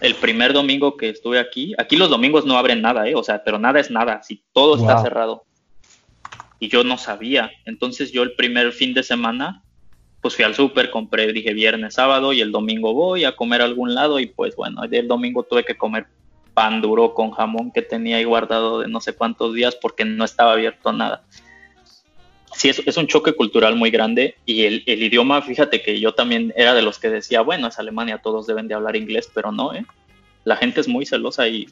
El 0.00 0.14
primer 0.14 0.54
domingo 0.54 0.96
que 0.96 1.10
estuve 1.10 1.38
aquí, 1.38 1.74
aquí 1.76 1.96
los 1.96 2.08
domingos 2.08 2.46
no 2.46 2.56
abren 2.56 2.80
nada, 2.80 3.06
¿eh? 3.06 3.14
O 3.14 3.22
sea, 3.22 3.44
pero 3.44 3.58
nada 3.58 3.78
es 3.78 3.90
nada, 3.90 4.22
si 4.22 4.42
todo 4.54 4.76
está 4.76 5.02
cerrado. 5.02 5.44
Y 6.58 6.68
yo 6.68 6.82
no 6.82 6.96
sabía, 6.96 7.50
entonces 7.66 8.10
yo 8.10 8.22
el 8.22 8.32
primer 8.32 8.72
fin 8.72 8.94
de 8.94 9.02
semana, 9.02 9.62
pues 10.22 10.34
fui 10.34 10.46
al 10.46 10.54
súper, 10.54 10.90
compré, 10.90 11.30
dije 11.34 11.52
viernes, 11.52 11.94
sábado 11.94 12.32
y 12.32 12.40
el 12.40 12.52
domingo 12.52 12.94
voy 12.94 13.24
a 13.24 13.36
comer 13.36 13.60
a 13.60 13.64
algún 13.66 13.94
lado 13.94 14.18
y 14.18 14.26
pues 14.26 14.56
bueno, 14.56 14.82
el 14.84 15.08
domingo 15.08 15.42
tuve 15.42 15.64
que 15.64 15.76
comer 15.76 16.06
pan 16.60 16.82
duro 16.82 17.14
con 17.14 17.30
jamón 17.30 17.70
que 17.70 17.80
tenía 17.80 18.18
ahí 18.18 18.24
guardado 18.24 18.80
de 18.80 18.88
no 18.88 19.00
sé 19.00 19.14
cuántos 19.14 19.54
días 19.54 19.74
porque 19.76 20.04
no 20.04 20.26
estaba 20.26 20.52
abierto 20.52 20.92
nada. 20.92 21.22
Sí, 22.54 22.68
es, 22.68 22.96
un 22.98 23.06
choque 23.06 23.32
cultural 23.32 23.76
muy 23.76 23.90
grande 23.90 24.34
y 24.44 24.64
el, 24.64 24.82
el, 24.84 25.02
idioma, 25.02 25.40
fíjate 25.40 25.80
que 25.80 25.98
yo 25.98 26.12
también 26.12 26.52
era 26.54 26.74
de 26.74 26.82
los 26.82 26.98
que 26.98 27.08
decía, 27.08 27.40
bueno, 27.40 27.68
es 27.68 27.78
Alemania, 27.78 28.18
todos 28.18 28.46
deben 28.46 28.68
de 28.68 28.74
hablar 28.74 28.94
inglés, 28.94 29.30
pero 29.32 29.52
no, 29.52 29.72
¿eh? 29.72 29.86
La 30.44 30.56
gente 30.56 30.82
es 30.82 30.88
muy 30.88 31.06
celosa 31.06 31.48
y, 31.48 31.66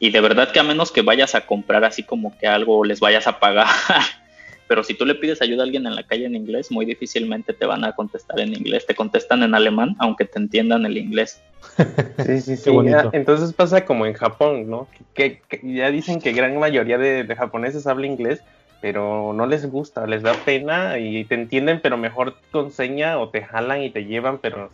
y 0.00 0.10
de 0.10 0.20
verdad 0.20 0.50
que 0.50 0.58
a 0.58 0.64
menos 0.64 0.90
que 0.90 1.02
vayas 1.02 1.36
a 1.36 1.46
comprar 1.46 1.84
así 1.84 2.02
como 2.02 2.36
que 2.36 2.48
algo 2.48 2.82
les 2.82 2.98
vayas 2.98 3.28
a 3.28 3.38
pagar 3.38 3.68
pero 4.66 4.82
si 4.82 4.94
tú 4.94 5.04
le 5.04 5.14
pides 5.14 5.42
ayuda 5.42 5.62
a 5.62 5.66
alguien 5.66 5.86
en 5.86 5.94
la 5.94 6.02
calle 6.04 6.24
en 6.24 6.34
inglés, 6.34 6.70
muy 6.70 6.86
difícilmente 6.86 7.52
te 7.52 7.66
van 7.66 7.84
a 7.84 7.92
contestar 7.92 8.40
en 8.40 8.54
inglés, 8.54 8.86
te 8.86 8.94
contestan 8.94 9.42
en 9.42 9.54
alemán, 9.54 9.94
aunque 9.98 10.24
te 10.24 10.38
entiendan 10.38 10.86
el 10.86 10.96
inglés. 10.96 11.42
Sí, 12.24 12.40
sí, 12.40 12.56
sí. 12.56 12.70
entonces 13.12 13.52
pasa 13.52 13.84
como 13.84 14.06
en 14.06 14.12
Japón, 14.12 14.70
¿no? 14.70 14.86
Que, 15.14 15.40
ya 15.62 15.90
dicen 15.90 16.20
que 16.20 16.32
gran 16.32 16.56
mayoría 16.58 16.98
de, 16.98 17.26
japoneses 17.36 17.86
habla 17.86 18.06
inglés, 18.06 18.42
pero 18.80 19.32
no 19.32 19.46
les 19.46 19.68
gusta, 19.68 20.06
les 20.06 20.22
da 20.22 20.34
pena 20.44 20.98
y 20.98 21.24
te 21.24 21.34
entienden, 21.34 21.80
pero 21.82 21.96
mejor 21.96 22.36
con 22.52 22.70
seña 22.70 23.18
o 23.18 23.30
te 23.30 23.42
jalan 23.42 23.82
y 23.82 23.90
te 23.90 24.04
llevan, 24.04 24.38
pero 24.38 24.70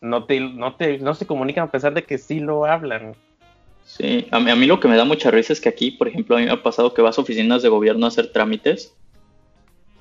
no 0.00 0.24
te, 0.24 0.40
no 0.40 0.74
te, 0.74 0.98
no 0.98 1.14
se 1.14 1.26
comunican 1.26 1.64
a 1.64 1.70
pesar 1.70 1.94
de 1.94 2.04
que 2.04 2.18
sí 2.18 2.40
lo 2.40 2.66
hablan. 2.66 3.14
Sí, 3.84 4.26
a 4.30 4.40
mí, 4.40 4.50
a 4.50 4.56
mí 4.56 4.66
lo 4.66 4.80
que 4.80 4.88
me 4.88 4.96
da 4.96 5.04
mucha 5.04 5.30
risa 5.30 5.52
es 5.52 5.60
que 5.60 5.68
aquí, 5.68 5.92
por 5.92 6.08
ejemplo, 6.08 6.36
a 6.36 6.40
mí 6.40 6.44
me 6.44 6.52
ha 6.52 6.62
pasado 6.62 6.92
que 6.92 7.02
vas 7.02 7.18
a 7.18 7.22
oficinas 7.22 7.62
de 7.62 7.68
gobierno 7.68 8.04
a 8.04 8.08
hacer 8.08 8.32
trámites 8.32 8.94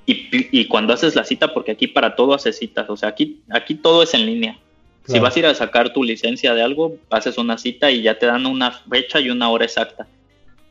y, 0.05 0.27
y 0.59 0.67
cuando 0.67 0.93
haces 0.93 1.15
la 1.15 1.23
cita, 1.23 1.53
porque 1.53 1.71
aquí 1.71 1.87
para 1.87 2.15
todo 2.15 2.33
haces 2.33 2.57
citas, 2.57 2.89
o 2.89 2.97
sea, 2.97 3.09
aquí, 3.09 3.41
aquí 3.49 3.75
todo 3.75 4.03
es 4.03 4.13
en 4.13 4.25
línea. 4.25 4.59
Si 5.07 5.19
vas 5.19 5.35
a 5.35 5.39
ir 5.39 5.45
a 5.45 5.53
sacar 5.53 5.93
tu 5.93 6.03
licencia 6.03 6.55
de 6.55 6.63
algo, 6.63 6.97
haces 7.11 7.37
una 7.37 7.59
cita 7.59 7.91
y 7.91 8.01
ya 8.01 8.17
te 8.17 8.25
dan 8.25 8.47
una 8.47 8.71
fecha 8.71 9.19
y 9.19 9.29
una 9.29 9.49
hora 9.49 9.65
exacta. 9.65 10.07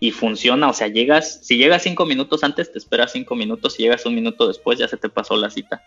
Y 0.00 0.10
funciona, 0.10 0.68
o 0.68 0.72
sea, 0.72 0.88
llegas, 0.88 1.38
si 1.42 1.56
llegas 1.56 1.84
cinco 1.84 2.04
minutos 2.04 2.42
antes, 2.42 2.72
te 2.72 2.78
esperas 2.78 3.12
cinco 3.12 3.36
minutos, 3.36 3.74
si 3.74 3.84
llegas 3.84 4.04
un 4.06 4.14
minuto 4.16 4.48
después, 4.48 4.78
ya 4.78 4.88
se 4.88 4.96
te 4.96 5.08
pasó 5.08 5.36
la 5.36 5.50
cita. 5.50 5.84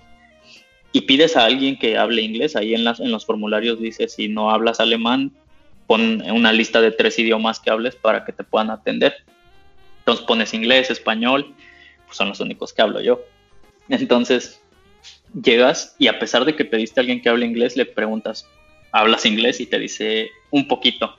Y 0.93 1.01
pides 1.01 1.35
a 1.35 1.43
alguien 1.43 1.77
que 1.77 1.97
hable 1.97 2.21
inglés, 2.21 2.55
ahí 2.55 2.73
en, 2.73 2.85
las, 2.85 3.01
en 3.01 3.11
los 3.11 3.25
formularios 3.25 3.81
dice, 3.81 4.07
si 4.07 4.29
no 4.29 4.49
hablas 4.49 4.79
alemán, 4.79 5.33
pon 5.85 6.23
una 6.31 6.53
lista 6.53 6.79
de 6.79 6.91
tres 6.91 7.19
idiomas 7.19 7.59
que 7.59 7.69
hables 7.69 7.97
para 7.97 8.23
que 8.23 8.31
te 8.31 8.45
puedan 8.45 8.69
atender. 8.69 9.13
Entonces 9.99 10.25
pones 10.25 10.53
inglés, 10.53 10.89
español, 10.89 11.53
pues 12.05 12.15
son 12.15 12.29
los 12.29 12.39
únicos 12.39 12.71
que 12.71 12.81
hablo 12.81 13.01
yo. 13.01 13.21
Entonces, 13.89 14.61
llegas 15.41 15.95
y 15.97 16.07
a 16.07 16.19
pesar 16.19 16.45
de 16.45 16.55
que 16.55 16.65
pediste 16.65 16.99
a 16.99 17.01
alguien 17.01 17.21
que 17.21 17.29
hable 17.29 17.45
inglés, 17.45 17.75
le 17.75 17.85
preguntas, 17.85 18.47
¿hablas 18.91 19.25
inglés? 19.25 19.59
Y 19.59 19.65
te 19.65 19.79
dice 19.79 20.31
un 20.51 20.67
poquito. 20.67 21.17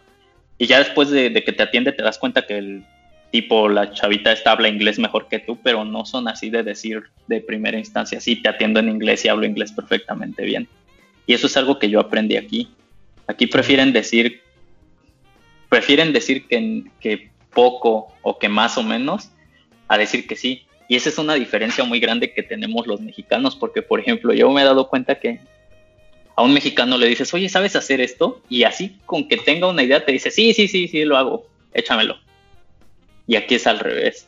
Y 0.58 0.66
ya 0.66 0.78
después 0.78 1.10
de, 1.10 1.32
que 1.32 1.52
te 1.52 1.62
atiende 1.62 1.92
te 1.92 2.02
das 2.02 2.18
cuenta 2.18 2.46
que 2.46 2.58
el 2.58 2.84
tipo, 3.30 3.68
la 3.68 3.92
chavita 3.92 4.32
esta 4.32 4.52
habla 4.52 4.68
inglés 4.68 4.98
mejor 4.98 5.28
que 5.28 5.38
tú, 5.38 5.58
pero 5.62 5.84
no 5.84 6.04
son 6.04 6.28
así 6.28 6.50
de 6.50 6.62
decir 6.62 7.04
de 7.26 7.40
primera 7.40 7.78
instancia, 7.78 8.20
sí, 8.20 8.36
te 8.36 8.48
atiendo 8.48 8.80
en 8.80 8.88
inglés 8.88 9.24
y 9.24 9.28
hablo 9.28 9.46
inglés 9.46 9.70
perfectamente 9.72 10.44
bien. 10.44 10.66
Y 11.26 11.34
eso 11.34 11.46
es 11.46 11.56
algo 11.56 11.78
que 11.78 11.90
yo 11.90 12.00
aprendí 12.00 12.36
aquí. 12.36 12.68
Aquí 13.26 13.46
prefieren 13.46 13.92
decir, 13.92 14.40
prefieren 15.68 16.12
decir 16.12 16.46
que, 16.48 16.84
que 17.00 17.30
poco 17.52 18.14
o 18.22 18.38
que 18.38 18.48
más 18.48 18.78
o 18.78 18.82
menos 18.82 19.30
a 19.88 19.98
decir 19.98 20.26
que 20.26 20.36
sí. 20.36 20.62
Y 20.88 20.96
esa 20.96 21.10
es 21.10 21.18
una 21.18 21.34
diferencia 21.34 21.84
muy 21.84 22.00
grande 22.00 22.32
que 22.32 22.42
tenemos 22.42 22.86
los 22.86 23.00
mexicanos, 23.00 23.54
porque 23.54 23.82
por 23.82 24.00
ejemplo, 24.00 24.32
yo 24.32 24.50
me 24.50 24.62
he 24.62 24.64
dado 24.64 24.88
cuenta 24.88 25.16
que 25.16 25.38
a 26.34 26.42
un 26.42 26.54
mexicano 26.54 26.96
le 26.96 27.06
dices, 27.08 27.32
oye, 27.34 27.48
¿sabes 27.48 27.76
hacer 27.76 28.00
esto? 28.00 28.40
Y 28.48 28.62
así 28.62 28.96
con 29.04 29.28
que 29.28 29.36
tenga 29.36 29.66
una 29.68 29.82
idea 29.82 30.04
te 30.04 30.12
dice, 30.12 30.30
sí, 30.30 30.54
sí, 30.54 30.66
sí, 30.66 30.88
sí, 30.88 31.04
lo 31.04 31.16
hago, 31.18 31.44
échamelo. 31.74 32.16
Y 33.26 33.36
aquí 33.36 33.56
es 33.56 33.66
al 33.66 33.80
revés. 33.80 34.26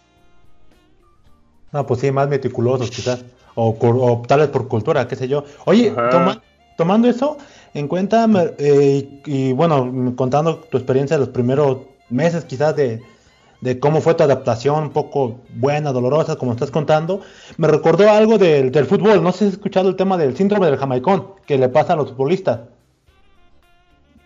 No, 1.72 1.86
pues 1.86 2.00
sí, 2.00 2.10
más 2.10 2.28
meticulosos 2.28 2.90
quizás. 2.90 3.24
O, 3.54 3.76
o 3.80 4.22
tal 4.26 4.40
vez 4.40 4.48
por 4.48 4.68
cultura, 4.68 5.06
qué 5.08 5.16
sé 5.16 5.28
yo. 5.28 5.44
Oye, 5.64 5.90
toma- 6.10 6.42
tomando 6.76 7.08
eso 7.08 7.38
en 7.74 7.88
cuenta, 7.88 8.26
me- 8.26 8.50
eh, 8.58 9.08
y, 9.26 9.48
y 9.48 9.52
bueno, 9.52 10.12
contando 10.16 10.56
tu 10.58 10.76
experiencia 10.76 11.16
de 11.16 11.20
los 11.24 11.28
primeros 11.32 11.78
meses 12.08 12.44
quizás 12.44 12.74
de, 12.76 13.00
de 13.60 13.78
cómo 13.78 14.00
fue 14.00 14.14
tu 14.14 14.22
adaptación, 14.22 14.84
un 14.84 14.90
poco 14.90 15.40
buena, 15.54 15.92
dolorosa, 15.92 16.36
como 16.36 16.52
estás 16.52 16.70
contando, 16.70 17.20
me 17.56 17.68
recordó 17.68 18.10
algo 18.10 18.38
del, 18.38 18.72
del 18.72 18.86
fútbol. 18.86 19.22
No 19.22 19.32
sé 19.32 19.38
si 19.38 19.44
has 19.46 19.52
escuchado 19.52 19.88
el 19.88 19.96
tema 19.96 20.16
del 20.16 20.36
síndrome 20.36 20.66
del 20.66 20.78
jamaicón 20.78 21.34
que 21.46 21.58
le 21.58 21.68
pasa 21.68 21.92
a 21.92 21.96
los 21.96 22.10
futbolistas. 22.10 22.60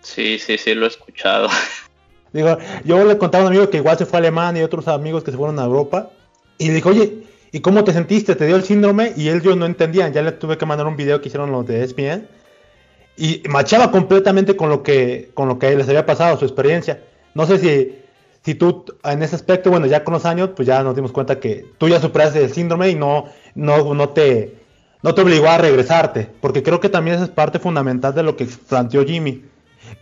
Sí, 0.03 0.39
sí, 0.39 0.59
sí, 0.59 0.75
lo 0.75 0.85
he 0.85 0.89
escuchado. 0.89 1.49
Digo, 2.33 2.59
yo 2.85 3.05
le 3.05 3.17
contaba 3.17 3.45
a 3.45 3.47
un 3.47 3.53
amigo 3.53 3.71
que 3.71 3.79
igual 3.79 3.97
se 3.97 4.07
fue 4.07 4.19
a 4.19 4.21
Alemania 4.21 4.63
y 4.63 4.65
otros 4.65 4.89
amigos 4.89 5.25
que 5.25 5.31
se 5.31 5.37
fueron 5.37 5.59
a 5.59 5.65
Europa. 5.65 6.11
Y 6.59 6.69
le 6.69 6.75
dijo, 6.75 6.91
oye, 6.91 7.25
¿y 7.53 7.61
cómo 7.61 7.85
te 7.85 7.93
sentiste? 7.93 8.35
¿Te 8.35 8.47
dio 8.47 8.57
el 8.57 8.65
síndrome? 8.65 9.13
Y 9.17 9.29
él 9.29 9.41
yo 9.41 9.57
no 9.57 9.67
entendían. 9.67 10.13
Ya 10.13 10.23
le 10.23 10.33
tuve 10.33 10.59
que 10.59 10.67
mandar 10.67 10.87
un 10.87 10.97
video 10.97 11.21
que 11.21 11.29
hicieron 11.29 11.51
los 11.53 11.67
de 11.67 11.83
ESPN. 11.83 12.29
Y 13.17 13.43
machaba 13.49 13.91
completamente 13.91 14.57
con 14.57 14.69
lo 14.69 14.83
que, 14.83 15.31
con 15.35 15.49
lo 15.49 15.59
que 15.59 15.75
les 15.77 15.89
había 15.89 16.05
pasado, 16.05 16.37
su 16.37 16.45
experiencia. 16.45 17.03
No 17.35 17.47
sé 17.47 17.59
si, 17.59 18.04
si 18.45 18.55
tú 18.55 18.85
en 19.05 19.23
ese 19.23 19.37
aspecto, 19.37 19.71
bueno, 19.71 19.87
ya 19.87 20.05
con 20.05 20.15
los 20.15 20.27
años, 20.27 20.51
pues 20.55 20.69
ya 20.69 20.83
nos 20.83 20.95
dimos 20.95 21.13
cuenta 21.13 21.41
que 21.41 21.67
tú 21.79 21.89
ya 21.89 22.01
superaste 22.01 22.45
el 22.45 22.53
síndrome 22.53 22.91
y 22.91 22.95
no, 22.95 23.25
no, 23.55 23.95
no 23.95 24.09
te, 24.11 24.59
no 25.03 25.15
te 25.15 25.23
obligó 25.23 25.49
a 25.49 25.59
regresarte. 25.59 26.31
Porque 26.41 26.63
creo 26.63 26.79
que 26.79 26.91
también 26.91 27.17
esa 27.17 27.25
es 27.25 27.31
parte 27.31 27.59
fundamental 27.59 28.15
de 28.15 28.23
lo 28.23 28.37
que 28.37 28.47
planteó 28.69 29.05
Jimmy 29.05 29.45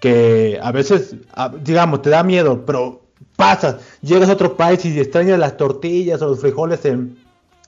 que 0.00 0.58
a 0.62 0.72
veces, 0.72 1.16
digamos, 1.60 2.02
te 2.02 2.10
da 2.10 2.22
miedo, 2.22 2.64
pero 2.66 3.02
pasas, 3.36 3.76
llegas 4.00 4.28
a 4.28 4.32
otro 4.32 4.56
país 4.56 4.84
y 4.84 4.98
extrañas 4.98 5.38
las 5.38 5.56
tortillas 5.56 6.22
o 6.22 6.28
los 6.28 6.40
frijoles 6.40 6.84
en, 6.84 7.18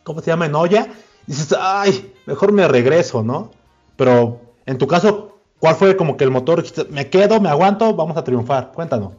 ¿cómo 0.02 0.20
se 0.20 0.30
llama? 0.30 0.46
En 0.46 0.54
olla, 0.54 0.88
y 1.26 1.32
dices, 1.32 1.56
ay, 1.58 2.12
mejor 2.26 2.52
me 2.52 2.66
regreso, 2.68 3.22
¿no? 3.22 3.50
Pero 3.96 4.40
en 4.66 4.78
tu 4.78 4.86
caso, 4.86 5.38
¿cuál 5.58 5.76
fue 5.76 5.96
como 5.96 6.16
que 6.16 6.24
el 6.24 6.30
motor? 6.30 6.64
Me 6.90 7.08
quedo, 7.08 7.40
me 7.40 7.48
aguanto, 7.48 7.94
vamos 7.94 8.16
a 8.16 8.24
triunfar. 8.24 8.72
Cuéntanos. 8.72 9.12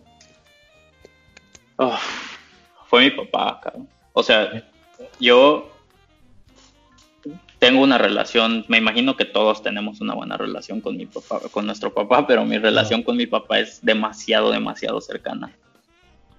Oh, 1.77 1.97
fue 2.88 3.03
mi 3.03 3.11
papá, 3.11 3.59
cabrón. 3.61 3.88
O 4.13 4.23
sea, 4.23 4.63
yo 5.19 5.69
tengo 7.59 7.81
una 7.81 7.97
relación, 7.97 8.63
me 8.67 8.77
imagino 8.77 9.17
que 9.17 9.25
todos 9.25 9.63
tenemos 9.63 9.99
una 9.99 10.13
buena 10.13 10.38
relación 10.38 10.81
con 10.81 10.97
mi 10.97 11.05
papá, 11.05 11.39
con 11.51 11.65
nuestro 11.65 11.93
papá, 11.93 12.27
pero 12.27 12.45
mi 12.45 12.57
relación 12.57 13.01
con 13.01 13.17
mi 13.17 13.25
papá 13.25 13.59
es 13.59 13.83
demasiado, 13.83 14.51
demasiado 14.51 15.01
cercana. 15.01 15.51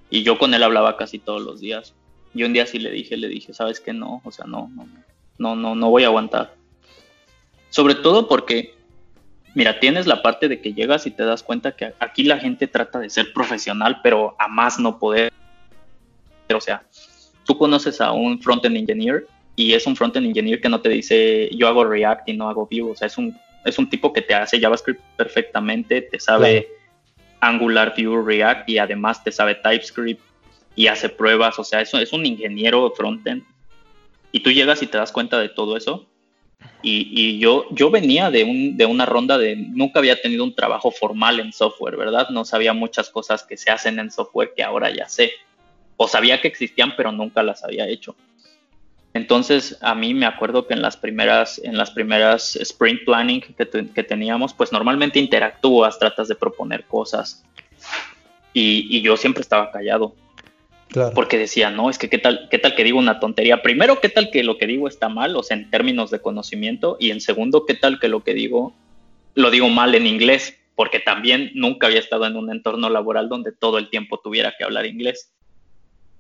Y 0.09 0.23
yo 0.23 0.39
con 0.39 0.55
él 0.55 0.63
hablaba 0.63 0.97
casi 0.97 1.19
todos 1.19 1.43
los 1.43 1.61
días. 1.61 1.95
Y 2.33 2.45
un 2.45 2.53
día 2.53 2.67
sí 2.67 2.79
le 2.79 2.91
dije, 2.91 3.17
le 3.17 3.29
dije, 3.29 3.53
¿sabes 3.53 3.81
qué? 3.81 3.93
No, 3.93 4.21
o 4.25 4.31
sea, 4.31 4.45
no, 4.47 4.71
no, 4.75 4.87
no, 5.39 5.57
no, 5.57 5.75
no 5.75 5.91
voy 5.91 6.05
a 6.05 6.07
aguantar. 6.07 6.55
Sobre 7.71 7.97
todo 7.97 8.29
porque, 8.29 8.76
mira, 9.57 9.81
tienes 9.81 10.07
la 10.07 10.21
parte 10.21 10.49
de 10.49 10.61
que 10.61 10.75
llegas 10.75 11.07
y 11.07 11.11
te 11.11 11.25
das 11.25 11.43
cuenta 11.43 11.73
que 11.73 11.95
aquí 11.99 12.25
la 12.25 12.39
gente 12.39 12.67
trata 12.67 12.99
de 12.99 13.09
ser 13.09 13.33
profesional, 13.33 14.01
pero 14.03 14.37
a 14.39 14.49
más 14.49 14.79
no 14.79 14.99
poder. 14.99 15.33
O 16.55 16.61
sea, 16.61 16.85
tú 17.45 17.57
conoces 17.57 18.03
a 18.03 18.13
un 18.13 18.39
front-end 18.43 18.77
engineer 18.77 19.27
y 19.57 19.73
es 19.73 19.87
un 19.87 19.97
front-end 19.97 20.27
engineer 20.27 20.61
que 20.61 20.69
no 20.69 20.83
te 20.83 20.91
dice 20.91 21.49
yo 21.57 21.69
hago 21.69 21.87
React 21.87 22.29
y 22.29 22.33
no 22.35 22.51
hago 22.51 22.69
Vue. 22.71 22.91
O 22.91 22.95
sea, 22.95 23.07
es 23.07 23.17
un, 23.17 23.35
es 23.65 23.79
un 23.79 23.89
tipo 23.89 24.13
que 24.13 24.21
te 24.21 24.35
hace 24.35 24.61
JavaScript 24.61 25.01
perfectamente, 25.17 26.03
te 26.03 26.21
sabe 26.21 26.69
Angular, 27.41 27.95
Vue, 27.97 28.23
React 28.23 28.69
y 28.69 28.77
además 28.77 29.25
te 29.25 29.33
sabe 29.33 29.55
TypeScript 29.55 30.21
y 30.75 30.89
hace 30.89 31.09
pruebas. 31.09 31.59
O 31.59 31.65
sea, 31.65 31.81
eso 31.81 31.97
es 31.99 32.13
un 32.13 32.27
ingeniero 32.27 32.93
front-end. 32.95 33.43
Y 34.33 34.41
tú 34.41 34.51
llegas 34.51 34.83
y 34.83 34.87
te 34.87 34.99
das 34.99 35.13
cuenta 35.13 35.41
de 35.41 35.49
todo 35.49 35.79
eso. 35.79 36.07
Y, 36.83 37.39
yo, 37.39 37.67
yo 37.73 37.91
venía 37.91 38.31
de, 38.31 38.45
un, 38.45 38.77
de 38.77 38.87
una 38.87 39.07
ronda 39.07 39.39
de, 39.39 39.57
nunca 39.57 39.99
había 39.99 40.21
tenido 40.21 40.45
un 40.45 40.55
trabajo 40.55 40.93
formal 40.93 41.41
en 41.41 41.53
software, 41.53 41.97
¿verdad? 41.97 42.29
No 42.31 42.45
sabía 42.45 42.73
muchas 42.73 43.11
cosas 43.11 43.43
que 43.43 43.57
se 43.57 43.73
hacen 43.73 43.99
en 43.99 44.11
software 44.11 44.53
que 44.55 44.63
ahora 44.63 44.95
ya 44.95 45.09
sé. 45.09 45.33
O 45.97 46.07
sabía 46.07 46.41
que 46.41 46.47
existían, 46.49 46.95
pero 46.97 47.11
nunca 47.11 47.43
las 47.43 47.65
había 47.65 47.89
hecho. 47.89 48.15
Entonces, 49.15 49.79
a 49.81 49.95
mí 49.95 50.15
me 50.15 50.27
acuerdo 50.27 50.67
que 50.67 50.75
en 50.75 50.83
las 50.83 50.97
primeras, 50.97 51.61
en 51.65 51.77
las 51.77 51.91
primeras 51.91 52.55
sprint 52.55 53.05
planning 53.05 53.41
que, 53.41 53.55
que 53.93 54.03
teníamos, 54.05 54.55
pues 54.55 54.71
normalmente 54.73 55.19
interactúas, 55.19 55.99
tratas 55.99 56.29
de 56.29 56.35
proponer 56.37 56.85
cosas. 56.85 57.43
Y, 58.53 58.87
y 58.97 59.01
yo 59.03 59.17
siempre 59.17 59.41
estaba 59.41 59.73
callado 59.73 60.15
Porque 61.15 61.37
decía, 61.37 61.71
no, 61.71 61.91
es 61.91 61.99
que 61.99 62.09
qué 62.09 62.19
tal, 62.19 62.49
qué 62.51 62.59
tal 62.59 62.75
que 62.75 62.85
digo 62.85 62.99
una 62.99 63.21
tontería. 63.21 63.63
Primero, 63.63 64.01
qué 64.01 64.09
tal 64.09 64.31
que 64.31 64.45
lo 64.45 64.57
que 64.57 64.67
digo 64.67 64.89
está 64.89 65.09
mal, 65.09 65.37
o 65.37 65.43
sea, 65.43 65.57
en 65.57 65.71
términos 65.71 66.11
de 66.11 66.21
conocimiento, 66.21 66.97
y 67.01 67.11
en 67.11 67.21
segundo, 67.21 67.67
qué 67.67 67.75
tal 67.75 67.99
que 67.99 68.09
lo 68.09 68.23
que 68.23 68.35
digo 68.35 68.75
lo 69.37 69.51
digo 69.51 69.69
mal 69.69 69.95
en 69.95 70.07
inglés, 70.07 70.59
porque 70.75 70.99
también 70.99 71.53
nunca 71.55 71.87
había 71.87 72.01
estado 72.01 72.27
en 72.27 72.37
un 72.37 72.51
entorno 72.51 72.89
laboral 72.89 73.29
donde 73.29 73.53
todo 73.53 73.79
el 73.79 73.91
tiempo 73.91 74.19
tuviera 74.19 74.55
que 74.59 74.65
hablar 74.65 74.87
inglés. 74.87 75.33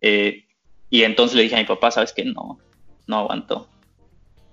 Eh, 0.02 0.44
y 0.90 1.02
entonces 1.02 1.35
le 1.35 1.42
dije 1.42 1.57
a 1.57 1.61
mi 1.61 1.64
papá, 1.64 1.90
¿sabes 1.90 2.12
qué? 2.12 2.24
No, 2.24 2.61
no 3.07 3.18
aguanto. 3.18 3.68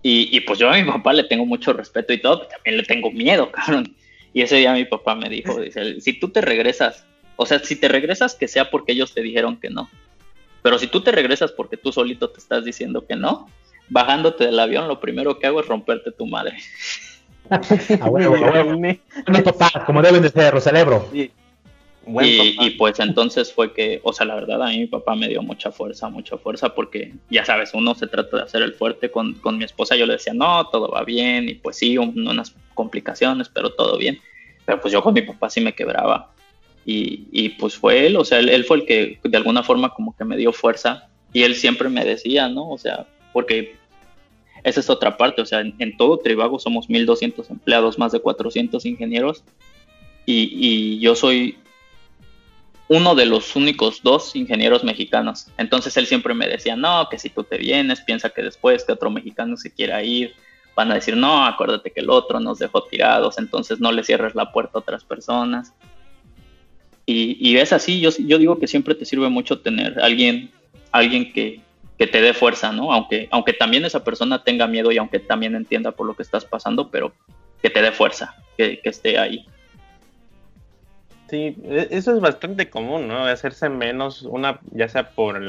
Y, 0.01 0.35
y 0.35 0.41
pues 0.41 0.59
yo 0.59 0.69
a 0.69 0.77
mi 0.77 0.83
papá 0.83 1.13
le 1.13 1.25
tengo 1.25 1.45
mucho 1.45 1.73
respeto 1.73 2.13
y 2.13 2.21
todo, 2.21 2.39
pero 2.39 2.51
también 2.51 2.77
le 2.77 2.83
tengo 2.83 3.11
miedo, 3.11 3.51
cabrón. 3.51 3.95
Y 4.33 4.41
ese 4.41 4.55
día 4.55 4.73
mi 4.73 4.85
papá 4.85 5.13
me 5.13 5.29
dijo, 5.29 5.59
dice, 5.59 5.99
si 6.01 6.13
tú 6.13 6.29
te 6.29 6.41
regresas, 6.41 7.05
o 7.35 7.45
sea, 7.45 7.59
si 7.59 7.75
te 7.75 7.87
regresas 7.87 8.33
que 8.35 8.47
sea 8.47 8.69
porque 8.69 8.93
ellos 8.93 9.13
te 9.13 9.21
dijeron 9.21 9.57
que 9.57 9.69
no. 9.69 9.89
Pero 10.63 10.79
si 10.79 10.87
tú 10.87 11.01
te 11.01 11.11
regresas 11.11 11.51
porque 11.51 11.77
tú 11.77 11.91
solito 11.91 12.29
te 12.31 12.39
estás 12.39 12.65
diciendo 12.65 13.05
que 13.05 13.15
no, 13.15 13.47
bajándote 13.89 14.45
del 14.45 14.59
avión, 14.59 14.87
lo 14.87 14.99
primero 14.99 15.37
que 15.37 15.45
hago 15.45 15.59
es 15.59 15.67
romperte 15.67 16.11
tu 16.11 16.25
madre. 16.25 16.57
A 17.49 18.09
huevo, 18.09 18.35
a 18.35 18.39
huevo. 18.51 18.77
Buenos 18.77 19.41
papás, 19.43 19.83
como 19.85 20.01
deben 20.01 20.21
de 20.23 20.29
ser, 20.29 20.53
los 20.53 20.63
celebro. 20.63 21.07
Sí. 21.11 21.31
Buen 22.05 22.25
Y, 22.27 22.37
papá. 22.55 22.67
y 22.67 22.69
pues 22.71 22.99
entonces 22.99 23.53
fue 23.53 23.71
que, 23.73 24.01
o 24.03 24.11
sea, 24.11 24.25
la 24.25 24.35
verdad 24.35 24.61
a 24.61 24.67
mí 24.67 24.79
mi 24.79 24.87
papá 24.87 25.15
me 25.15 25.29
dio 25.29 25.41
mucha 25.41 25.71
fuerza, 25.71 26.09
mucha 26.09 26.37
fuerza, 26.37 26.73
porque 26.75 27.13
ya 27.29 27.45
sabes, 27.45 27.73
uno 27.73 27.95
se 27.95 28.07
trata 28.07 28.37
de 28.37 28.43
hacer 28.43 28.61
el 28.61 28.73
fuerte 28.73 29.09
con, 29.09 29.35
con 29.35 29.57
mi 29.57 29.63
esposa, 29.63 29.95
yo 29.95 30.05
le 30.05 30.13
decía, 30.13 30.33
no, 30.33 30.67
todo 30.67 30.89
va 30.89 31.03
bien, 31.05 31.47
y 31.47 31.53
pues 31.55 31.77
sí, 31.77 31.97
un- 31.97 32.27
unas 32.27 32.55
complicaciones, 32.73 33.47
pero 33.47 33.71
todo 33.73 33.97
bien. 33.97 34.19
Pero 34.65 34.81
pues 34.81 34.91
yo 34.91 35.01
con 35.01 35.13
mi 35.13 35.21
papá 35.21 35.49
sí 35.49 35.61
me 35.61 35.73
quebraba. 35.73 36.32
Y, 36.85 37.27
y 37.31 37.49
pues 37.49 37.75
fue 37.75 38.07
él, 38.07 38.17
o 38.17 38.25
sea, 38.25 38.39
él, 38.39 38.65
fue 38.65 38.77
el 38.77 38.85
que 38.85 39.19
de 39.23 39.37
alguna 39.37 39.63
forma 39.63 39.93
como 39.93 40.15
que 40.17 40.25
me 40.25 40.35
dio 40.35 40.51
fuerza 40.51 41.07
Y 41.31 41.43
él 41.43 41.55
siempre 41.55 41.87
me 41.87 42.03
decía, 42.03 42.49
¿no? 42.49 42.69
O 42.69 42.77
sea, 42.77 43.07
porque 43.31 43.77
esa 44.63 44.79
es 44.79 44.89
otra 44.89 45.17
parte, 45.17 45.41
o 45.41 45.45
sea, 45.45 45.61
en, 45.61 45.97
todo 45.97 46.19
Tribago 46.19 46.59
somos 46.59 46.89
1.200 46.89 47.49
empleados, 47.49 47.99
más 47.99 48.11
de 48.11 48.19
400 48.19 48.85
ingenieros, 48.85 49.43
y, 50.25 50.49
y, 50.53 50.99
yo 50.99 51.15
soy 51.15 51.57
uno 52.87 53.15
de 53.15 53.25
los 53.25 53.55
únicos 53.55 54.01
dos 54.03 54.35
ingenieros 54.35 54.83
mexicanos. 54.83 55.47
Entonces 55.57 55.97
él 55.97 56.05
siempre 56.05 56.33
me 56.33 56.47
decía, 56.47 56.75
no, 56.75 57.07
que 57.09 57.19
si 57.19 57.29
tú 57.29 57.43
te 57.43 57.57
vienes, 57.57 58.01
piensa 58.01 58.29
que 58.29 58.41
después 58.41 58.85
que 58.85 58.93
otro 58.93 59.09
mexicano 59.09 59.57
se 59.57 59.71
quiera 59.71 60.01
ir, 60.03 60.33
van 60.75 60.91
a 60.91 60.95
decir, 60.95 61.15
no, 61.15 61.45
acuérdate 61.45 61.91
que 61.91 62.01
el 62.01 62.09
otro 62.09 62.39
nos 62.39 62.59
dejó 62.59 62.83
tirados, 62.83 63.37
entonces 63.37 63.79
no 63.79 63.91
le 63.91 64.03
cierres 64.03 64.35
la 64.35 64.51
puerta 64.51 64.71
a 64.75 64.79
otras 64.79 65.03
personas. 65.03 65.73
Y, 67.05 67.37
y 67.39 67.57
es 67.57 67.73
así, 67.73 67.99
yo, 67.99 68.09
yo 68.17 68.37
digo 68.37 68.59
que 68.59 68.67
siempre 68.67 68.95
te 68.95 69.05
sirve 69.05 69.29
mucho 69.29 69.59
tener 69.59 69.99
alguien, 69.99 70.51
alguien 70.91 71.33
que, 71.33 71.59
que 71.97 72.07
te 72.07 72.21
dé 72.21 72.33
fuerza, 72.33 72.71
¿no? 72.71 72.91
Aunque, 72.91 73.27
aunque 73.31 73.53
también 73.53 73.85
esa 73.85 74.03
persona 74.03 74.43
tenga 74.43 74.67
miedo 74.67 74.91
y 74.91 74.97
aunque 74.97 75.19
también 75.19 75.55
entienda 75.55 75.91
por 75.91 76.07
lo 76.07 76.15
que 76.15 76.23
estás 76.23 76.45
pasando, 76.45 76.89
pero 76.89 77.13
que 77.61 77.69
te 77.69 77.81
dé 77.81 77.91
fuerza, 77.91 78.35
que, 78.57 78.79
esté 78.83 79.17
ahí. 79.17 79.45
Sí, 81.29 81.55
e, 81.63 81.87
eso 81.91 82.13
es 82.13 82.19
bastante 82.19 82.69
común, 82.69 83.07
¿no? 83.07 83.25
Hacerse 83.25 83.69
menos, 83.69 84.23
una, 84.23 84.59
ya 84.71 84.87
sea 84.89 85.11
por 85.11 85.39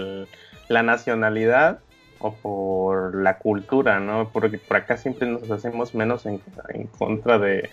la 0.69 0.83
nacionalidad 0.83 1.81
o 2.19 2.35
por 2.35 3.15
la 3.15 3.39
cultura, 3.39 4.01
¿no? 4.01 4.31
Porque 4.33 4.59
por 4.59 4.77
acá 4.77 4.97
siempre 4.97 5.29
nos 5.29 5.51
hacemos 5.51 5.95
menos 5.95 6.27
en, 6.27 6.41
en 6.69 6.87
contra 6.87 7.39
de, 7.39 7.71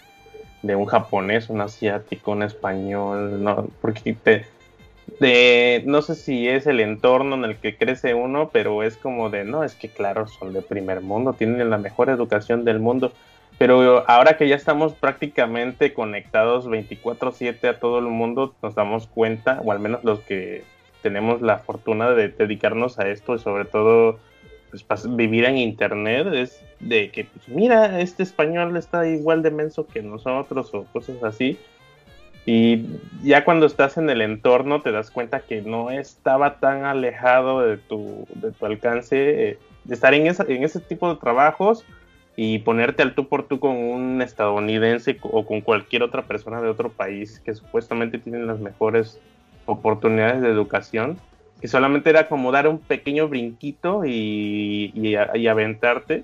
de, 0.62 0.76
un 0.76 0.86
japonés, 0.86 1.50
un 1.50 1.62
asiático, 1.62 2.32
un 2.32 2.43
español, 2.43 3.43
¿no? 3.43 3.67
Porque 3.82 4.13
te, 4.13 4.45
de 5.19 5.84
no 5.86 6.02
sé 6.02 6.15
si 6.15 6.47
es 6.47 6.67
el 6.67 6.80
entorno 6.80 7.36
en 7.36 7.45
el 7.45 7.58
que 7.58 7.78
crece 7.78 8.13
uno, 8.13 8.50
pero 8.52 8.84
es 8.84 8.97
como 8.97 9.30
de, 9.30 9.43
no, 9.43 9.63
es 9.63 9.76
que 9.76 9.89
claro, 9.89 10.28
son 10.28 10.54
de 10.54 10.62
primer 10.62 11.02
mundo, 11.02 11.34
tienen 11.34 11.69
la 11.69 11.78
mejor 11.78 12.10
educación 12.10 12.65
del 12.65 12.80
mundo, 12.80 13.12
pero 13.58 14.04
ahora 14.10 14.38
que 14.38 14.47
ya 14.47 14.56
estamos 14.56 14.93
prácticamente 14.93 15.93
conectados 15.93 16.67
24/7 16.67 17.69
a 17.69 17.80
todo 17.80 18.00
el 18.00 18.06
mundo, 18.06 18.56
nos 18.62 18.76
damos 18.76 19.08
cuenta, 19.08 19.62
o 19.63 19.71
al 19.71 19.80
menos 19.80 20.04
los 20.04 20.21
que 20.21 20.63
tenemos 21.02 21.41
la 21.41 21.60
fortuna 21.60 22.12
de 22.12 22.30
dedicarnos 22.30 23.00
a 23.00 23.08
esto 23.08 23.36
y 23.36 23.39
sobre 23.39 23.65
todo 23.65 24.19
pues, 24.72 25.16
vivir 25.16 25.46
en 25.46 25.58
internet, 25.58 26.28
es 26.34 26.64
de 26.80 27.12
que, 27.12 27.26
pues, 27.26 27.48
mira, 27.50 28.00
este 28.00 28.24
español 28.24 28.76
está 28.78 29.08
igual 29.08 29.44
de 29.44 29.52
menso 29.52 29.86
que 29.86 30.02
nosotros 30.02 30.74
o 30.74 30.86
cosas 30.86 31.24
así. 31.24 31.60
Y 32.46 32.86
ya 33.22 33.46
cuando 33.46 33.68
estás 33.68 33.98
en 33.98 34.10
el 34.10 34.22
entorno 34.22 34.82
te 34.82 34.92
das 34.92 35.12
cuenta 35.12 35.42
que 35.42 35.62
no 35.62 35.92
estaba 35.92 36.60
tan 36.60 36.86
alejado 36.86 37.62
de 37.62 37.78
tu, 37.78 38.26
de 38.34 38.52
tu 38.52 38.66
alcance 38.66 39.50
eh, 39.50 39.60
de 39.84 39.94
estar 39.94 40.14
en, 40.16 40.26
en 40.26 40.64
ese 40.64 40.80
tipo 40.80 41.14
de 41.14 41.20
trabajos 41.20 41.86
y 42.36 42.60
ponerte 42.60 43.04
al 43.04 43.14
tú 43.14 43.28
por 43.28 43.48
tú 43.48 43.60
con 43.60 43.76
un 43.76 44.22
estadounidense 44.22 45.20
o 45.22 45.46
con 45.46 45.62
cualquier 45.62 46.02
otra 46.02 46.24
persona 46.24 46.62
de 46.62 46.70
otro 46.70 46.90
país 46.90 47.40
que 47.46 47.54
supuestamente 47.54 48.18
tienen 48.18 48.48
las 48.48 48.60
mejores 48.60 49.20
oportunidades 49.66 50.42
de 50.42 50.50
educación, 50.50 51.18
que 51.62 51.67
solamente 51.67 52.10
era 52.10 52.28
como 52.28 52.52
dar 52.52 52.67
un 52.67 52.80
pequeño 52.80 53.28
brinquito 53.30 54.04
y, 54.04 54.91
y, 54.95 55.47
aventarte 55.47 56.24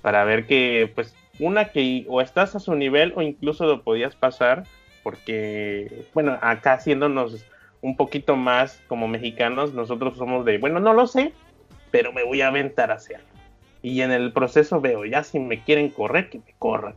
para 0.00 0.24
ver 0.24 0.46
que, 0.46 0.90
pues, 0.94 1.14
una 1.40 1.66
que 1.66 2.06
o 2.08 2.20
estás 2.20 2.54
a 2.54 2.60
su 2.60 2.74
nivel 2.74 3.12
o 3.16 3.22
incluso 3.22 3.66
lo 3.66 3.82
podías 3.82 4.14
pasar 4.14 4.62
porque, 5.02 6.06
bueno, 6.14 6.38
acá 6.40 6.74
haciéndonos 6.74 7.44
un 7.82 7.96
poquito 7.96 8.36
más 8.36 8.80
como 8.86 9.08
mexicanos, 9.08 9.74
nosotros 9.74 10.16
somos 10.16 10.44
de, 10.44 10.58
bueno, 10.58 10.78
no 10.78 10.92
lo 10.92 11.06
sé, 11.06 11.32
pero 11.90 12.12
me 12.12 12.22
voy 12.22 12.42
a 12.42 12.48
aventar 12.48 12.92
a 12.92 12.94
hacerlo. 12.94 13.26
Y 13.82 14.02
en 14.02 14.12
el 14.12 14.32
proceso 14.32 14.80
veo, 14.80 15.04
ya 15.04 15.24
si 15.24 15.40
me 15.40 15.64
quieren 15.64 15.88
correr, 15.88 16.28
que 16.28 16.38
me 16.38 16.54
corran. 16.58 16.94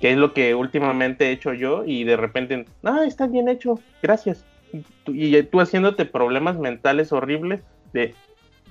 Que 0.00 0.10
es 0.10 0.16
lo 0.18 0.34
que 0.34 0.54
últimamente 0.54 1.26
he 1.26 1.32
hecho 1.32 1.54
yo 1.54 1.84
y 1.84 2.04
de 2.04 2.16
repente, 2.16 2.66
ah, 2.82 3.04
está 3.06 3.26
bien 3.26 3.48
hecho, 3.48 3.80
gracias. 4.02 4.44
Y, 5.06 5.42
tú 5.44 5.60
haciéndote 5.60 6.04
problemas 6.04 6.58
mentales 6.58 7.12
horribles 7.12 7.62
de, 7.92 8.14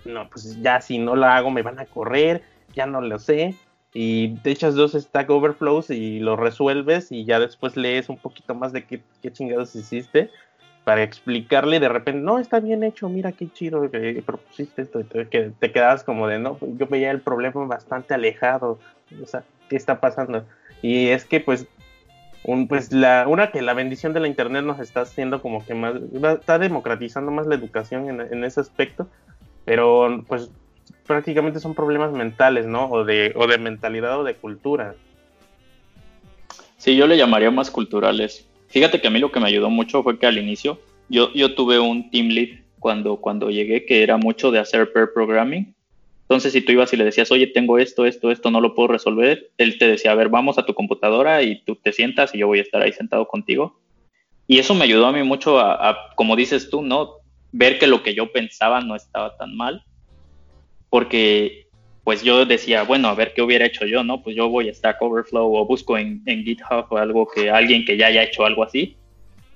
no, 0.05 0.29
pues 0.29 0.61
ya 0.61 0.81
si 0.81 0.97
no 0.97 1.15
la 1.15 1.37
hago 1.37 1.51
me 1.51 1.61
van 1.61 1.79
a 1.79 1.85
correr, 1.85 2.41
ya 2.73 2.85
no 2.85 3.01
lo 3.01 3.19
sé 3.19 3.55
y 3.93 4.35
te 4.37 4.51
echas 4.51 4.73
dos 4.73 4.93
Stack 4.93 5.29
Overflows 5.29 5.91
y 5.91 6.19
lo 6.19 6.35
resuelves 6.35 7.11
y 7.11 7.25
ya 7.25 7.39
después 7.39 7.77
lees 7.77 8.09
un 8.09 8.17
poquito 8.17 8.55
más 8.55 8.73
de 8.73 8.85
qué, 8.85 9.01
chingados 9.31 9.75
hiciste 9.75 10.31
para 10.83 11.03
explicarle 11.03 11.77
y 11.77 11.79
de 11.79 11.87
repente, 11.87 12.19
no, 12.19 12.39
está 12.39 12.59
bien 12.59 12.83
hecho, 12.83 13.07
mira 13.07 13.31
qué 13.31 13.47
chido 13.49 13.89
que 13.89 14.21
propusiste 14.25 14.81
esto, 14.81 14.99
que 15.29 15.51
te 15.57 15.71
quedabas 15.71 16.03
como 16.03 16.27
de, 16.27 16.39
no, 16.39 16.57
yo 16.59 16.87
veía 16.87 17.11
el 17.11 17.21
problema 17.21 17.65
bastante 17.65 18.13
alejado, 18.13 18.79
o 19.21 19.25
sea, 19.25 19.43
¿qué 19.69 19.77
está 19.77 20.01
pasando? 20.01 20.43
Y 20.81 21.07
es 21.07 21.23
que 21.23 21.39
pues, 21.39 21.67
un, 22.43 22.67
pues 22.67 22.91
la, 22.91 23.25
una 23.27 23.51
que 23.51 23.62
la 23.62 23.73
bendición 23.73 24.13
de 24.13 24.19
la 24.19 24.27
internet 24.27 24.63
nos 24.63 24.79
está 24.79 25.01
haciendo 25.01 25.41
como 25.41 25.65
que 25.65 25.73
más, 25.73 25.95
está 26.39 26.60
democratizando 26.60 27.32
más 27.32 27.47
la 27.47 27.56
educación 27.56 28.10
en, 28.10 28.21
en 28.21 28.43
ese 28.43 28.60
aspecto, 28.60 29.08
pero 29.65 30.23
pues 30.27 30.51
prácticamente 31.06 31.60
son 31.60 31.73
problemas 31.73 32.12
mentales, 32.12 32.65
¿no? 32.65 32.89
O 32.89 33.06
de, 33.06 33.34
o 33.36 33.47
de 33.47 33.58
mentalidad 33.58 34.19
o 34.19 34.23
de 34.23 34.36
cultura. 34.36 34.95
Sí, 36.77 36.95
yo 36.95 37.08
le 37.08 37.17
llamaría 37.17 37.51
más 37.51 37.71
culturales. 37.71 38.47
Fíjate 38.67 38.99
que 38.99 39.08
a 39.08 39.12
mí 39.12 39.19
lo 39.19 39.32
que 39.32 39.39
me 39.39 39.47
ayudó 39.47 39.69
mucho 39.69 40.03
fue 40.03 40.17
que 40.17 40.25
al 40.25 40.38
inicio 40.38 40.79
yo, 41.10 41.32
yo 41.34 41.53
tuve 41.56 41.79
un 41.79 42.10
team 42.10 42.27
lead 42.27 42.60
cuando, 42.79 43.17
cuando 43.17 43.49
llegué 43.49 43.86
que 43.86 44.03
era 44.03 44.17
mucho 44.17 44.51
de 44.51 44.60
hacer 44.60 44.91
pair 44.91 45.10
programming. 45.13 45.73
Entonces, 46.23 46.53
si 46.53 46.62
tú 46.62 46.71
ibas 46.71 46.91
y 46.93 46.97
le 46.97 47.05
decías, 47.05 47.31
oye, 47.31 47.47
tengo 47.47 47.77
esto, 47.77 48.05
esto, 48.05 48.31
esto, 48.31 48.49
no 48.49 48.62
lo 48.62 48.73
puedo 48.73 48.88
resolver, 48.88 49.51
él 49.57 49.77
te 49.77 49.88
decía, 49.88 50.12
a 50.12 50.15
ver, 50.15 50.29
vamos 50.29 50.57
a 50.57 50.65
tu 50.65 50.73
computadora 50.73 51.43
y 51.43 51.62
tú 51.63 51.75
te 51.75 51.91
sientas 51.91 52.33
y 52.33 52.39
yo 52.39 52.47
voy 52.47 52.59
a 52.59 52.63
estar 52.63 52.81
ahí 52.81 52.93
sentado 52.93 53.27
contigo. 53.27 53.79
Y 54.47 54.59
eso 54.59 54.73
me 54.73 54.86
ayudó 54.86 55.07
a 55.07 55.12
mí 55.12 55.23
mucho 55.23 55.59
a, 55.59 56.13
como 56.15 56.36
dices 56.36 56.69
tú, 56.69 56.81
¿no? 56.81 57.17
Ver 57.51 57.79
que 57.79 57.88
lo 57.88 58.03
que 58.03 58.15
yo 58.15 58.31
pensaba 58.31 58.81
no 58.81 58.95
estaba 58.95 59.38
tan 59.38 59.55
mal 59.55 59.83
porque 60.93 61.65
pues 62.03 62.21
yo 62.21 62.45
decía, 62.45 62.83
bueno, 62.83 63.07
a 63.07 63.15
ver 63.15 63.33
qué 63.33 63.41
hubiera 63.41 63.65
hecho 63.65 63.88
yo, 63.88 64.03
¿no? 64.03 64.21
Pues 64.21 64.36
yo 64.36 64.47
voy 64.47 64.69
a 64.69 64.73
Stack 64.75 65.01
Overflow 65.01 65.55
o 65.55 65.65
busco 65.65 65.97
en, 65.97 66.21
GitHub 66.23 66.86
o 66.89 66.97
algo 66.97 67.27
que 67.27 67.49
alguien 67.49 67.83
que 67.83 67.97
ya 67.97 68.07
haya 68.07 68.21
hecho 68.21 68.45
algo 68.45 68.63
así. 68.63 68.95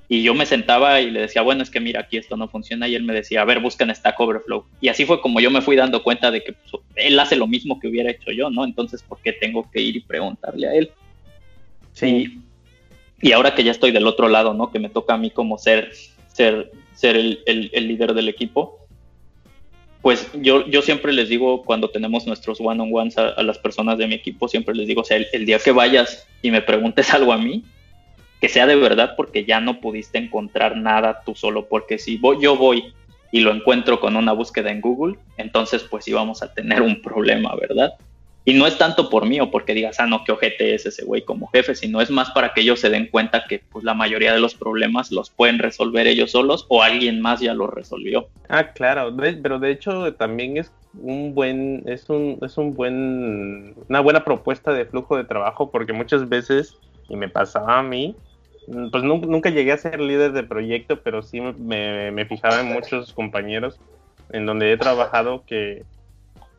Y 0.10 0.24
yo 0.24 0.34
me 0.34 0.46
sentaba 0.46 1.02
y 1.02 1.12
le 1.12 1.22
decía, 1.22 1.42
bueno, 1.42 1.64
es 1.64 1.70
que 1.70 1.82
mira, 1.82 2.02
aquí 2.02 2.18
esto 2.18 2.38
no 2.38 2.48
funciona. 2.48 2.88
Y 2.88 2.96
él 2.96 3.04
me 3.04 3.14
decía, 3.14 3.42
a 3.42 3.46
ver, 3.46 3.60
busca 3.60 3.84
en 3.84 3.94
Stack 3.94 4.20
Overflow. 4.20 4.66
Y 4.80 4.88
así 4.88 5.06
fue 5.06 5.20
como 5.20 5.40
yo 5.40 5.52
me 5.52 5.62
fui 5.62 5.76
dando 5.76 6.02
cuenta 6.02 6.32
de 6.32 6.44
que 6.44 6.54
pues, 6.54 6.82
él 6.96 7.20
hace 7.20 7.36
lo 7.36 7.48
mismo 7.48 7.80
que 7.80 7.88
hubiera 7.88 8.12
hecho 8.12 8.32
yo, 8.32 8.50
¿no? 8.50 8.64
Entonces, 8.64 9.04
¿por 9.04 9.20
qué 9.22 9.34
tengo 9.34 9.70
que 9.70 9.82
ir 9.82 9.98
y 9.98 10.02
preguntarle 10.02 10.68
a 10.68 10.74
él? 10.74 10.92
Sí. 11.92 12.40
Y, 13.22 13.32
ahora 13.34 13.54
que 13.54 13.64
ya 13.64 13.72
estoy 13.72 13.92
del 13.92 14.08
otro 14.08 14.30
lado, 14.30 14.54
¿no? 14.54 14.72
Que 14.72 14.80
me 14.80 14.90
toca 14.90 15.16
a 15.16 15.18
mí 15.18 15.30
como 15.30 15.58
ser, 15.58 15.92
ser, 16.32 16.72
ser 16.94 17.18
el, 17.18 17.42
el 17.46 17.88
líder 17.88 18.14
del 18.14 18.30
equipo 18.30 18.88
pues 20.08 20.30
yo, 20.36 20.66
yo 20.68 20.82
siempre 20.82 21.12
les 21.12 21.28
digo 21.28 21.64
cuando 21.64 21.90
tenemos 21.90 22.26
nuestros 22.26 22.62
one-on-ones 22.62 23.18
a, 23.18 23.44
las 23.44 23.58
personas 23.58 23.98
de 23.98 24.08
mi 24.08 24.16
equipo, 24.16 24.48
siempre 24.48 24.74
les 24.74 24.88
digo, 24.88 25.02
o 25.02 25.04
sea, 25.04 25.18
el, 25.18 25.46
día 25.46 25.60
que 25.60 25.72
vayas 25.72 26.26
y 26.42 26.50
me 26.50 26.62
preguntes 26.62 27.10
algo 27.14 27.34
a 27.34 27.38
mí, 27.38 27.66
que 28.42 28.50
sea 28.50 28.68
de 28.68 28.76
verdad 28.76 29.14
porque 29.16 29.46
ya 29.46 29.60
no 29.60 29.80
pudiste 29.80 30.18
encontrar 30.18 30.78
nada 30.78 31.22
tú 31.26 31.36
solo, 31.36 31.68
porque 31.68 31.98
si 31.98 32.18
voy, 32.18 32.38
yo 32.42 32.56
voy 32.56 32.94
y 33.32 33.42
lo 33.42 33.52
encuentro 33.52 34.00
con 34.00 34.16
una 34.16 34.32
búsqueda 34.32 34.72
en 34.72 34.82
Google, 34.82 35.18
entonces 35.38 35.84
pues 35.84 36.06
sí 36.06 36.14
vamos 36.14 36.42
a 36.44 36.54
tener 36.54 36.82
un 36.82 37.02
problema, 37.02 37.56
¿verdad? 37.56 37.94
Y 38.46 38.54
no 38.54 38.66
es 38.66 38.78
tanto 38.78 39.10
por 39.10 39.26
mí 39.26 39.42
o 39.42 39.52
porque 39.52 39.74
digas, 39.74 40.00
ah, 40.00 40.08
no, 40.08 40.24
qué 40.24 40.32
ojete 40.32 40.74
es 40.74 40.86
ese 40.86 41.04
güey 41.04 41.24
como 41.24 41.48
jefe, 41.48 41.76
sino 41.76 42.00
es 42.00 42.10
más 42.10 42.32
para 42.32 42.54
que 42.54 42.62
ellos 42.62 42.80
se 42.80 42.90
den 42.90 43.08
cuenta 43.08 43.44
que 43.46 43.60
pues, 43.60 43.84
la 43.84 43.94
mayoría 43.94 44.34
de 44.34 44.40
los 44.40 44.56
problemas 44.56 45.12
los 45.12 45.30
pueden 45.30 45.60
resolver 45.60 46.08
ellos 46.08 46.32
solos 46.32 46.66
o 46.70 46.82
alguien 46.82 47.20
más 47.20 47.42
ya 47.42 47.54
los 47.54 47.70
resolvió. 47.70 48.30
Ah, 48.48 48.72
claro, 48.72 49.14
pero 49.44 49.60
de 49.60 49.72
hecho 49.72 50.14
también 50.14 50.56
es 50.56 50.72
un 50.98 51.36
buen, 51.36 51.84
es 51.88 52.10
un, 52.10 52.40
es 52.42 52.58
un 52.58 52.74
buen, 52.74 53.76
una 53.90 54.00
buena 54.00 54.24
propuesta 54.24 54.72
de 54.72 54.86
flujo 54.86 55.18
de 55.18 55.26
trabajo 55.26 55.70
porque 55.70 55.92
muchas 55.92 56.30
veces, 56.30 56.78
y 57.10 57.18
me 57.18 57.28
pasaba 57.28 57.80
a 57.80 57.84
mí, 57.84 58.16
pues 58.92 59.04
nunca, 59.04 59.50
llegué 59.50 59.72
a 59.72 59.78
ser 59.78 60.00
líder 60.00 60.34
de 60.34 60.44
proyecto, 60.44 61.02
pero 61.02 61.24
sí 61.24 61.42
me, 61.42 62.12
me 62.12 62.26
fijaba 62.26 62.62
en 62.62 62.68
muchos 62.68 63.14
compañeros 63.14 63.80
en 64.32 64.46
donde 64.46 64.72
he 64.72 64.78
trabajado 64.78 65.44
que 65.46 65.84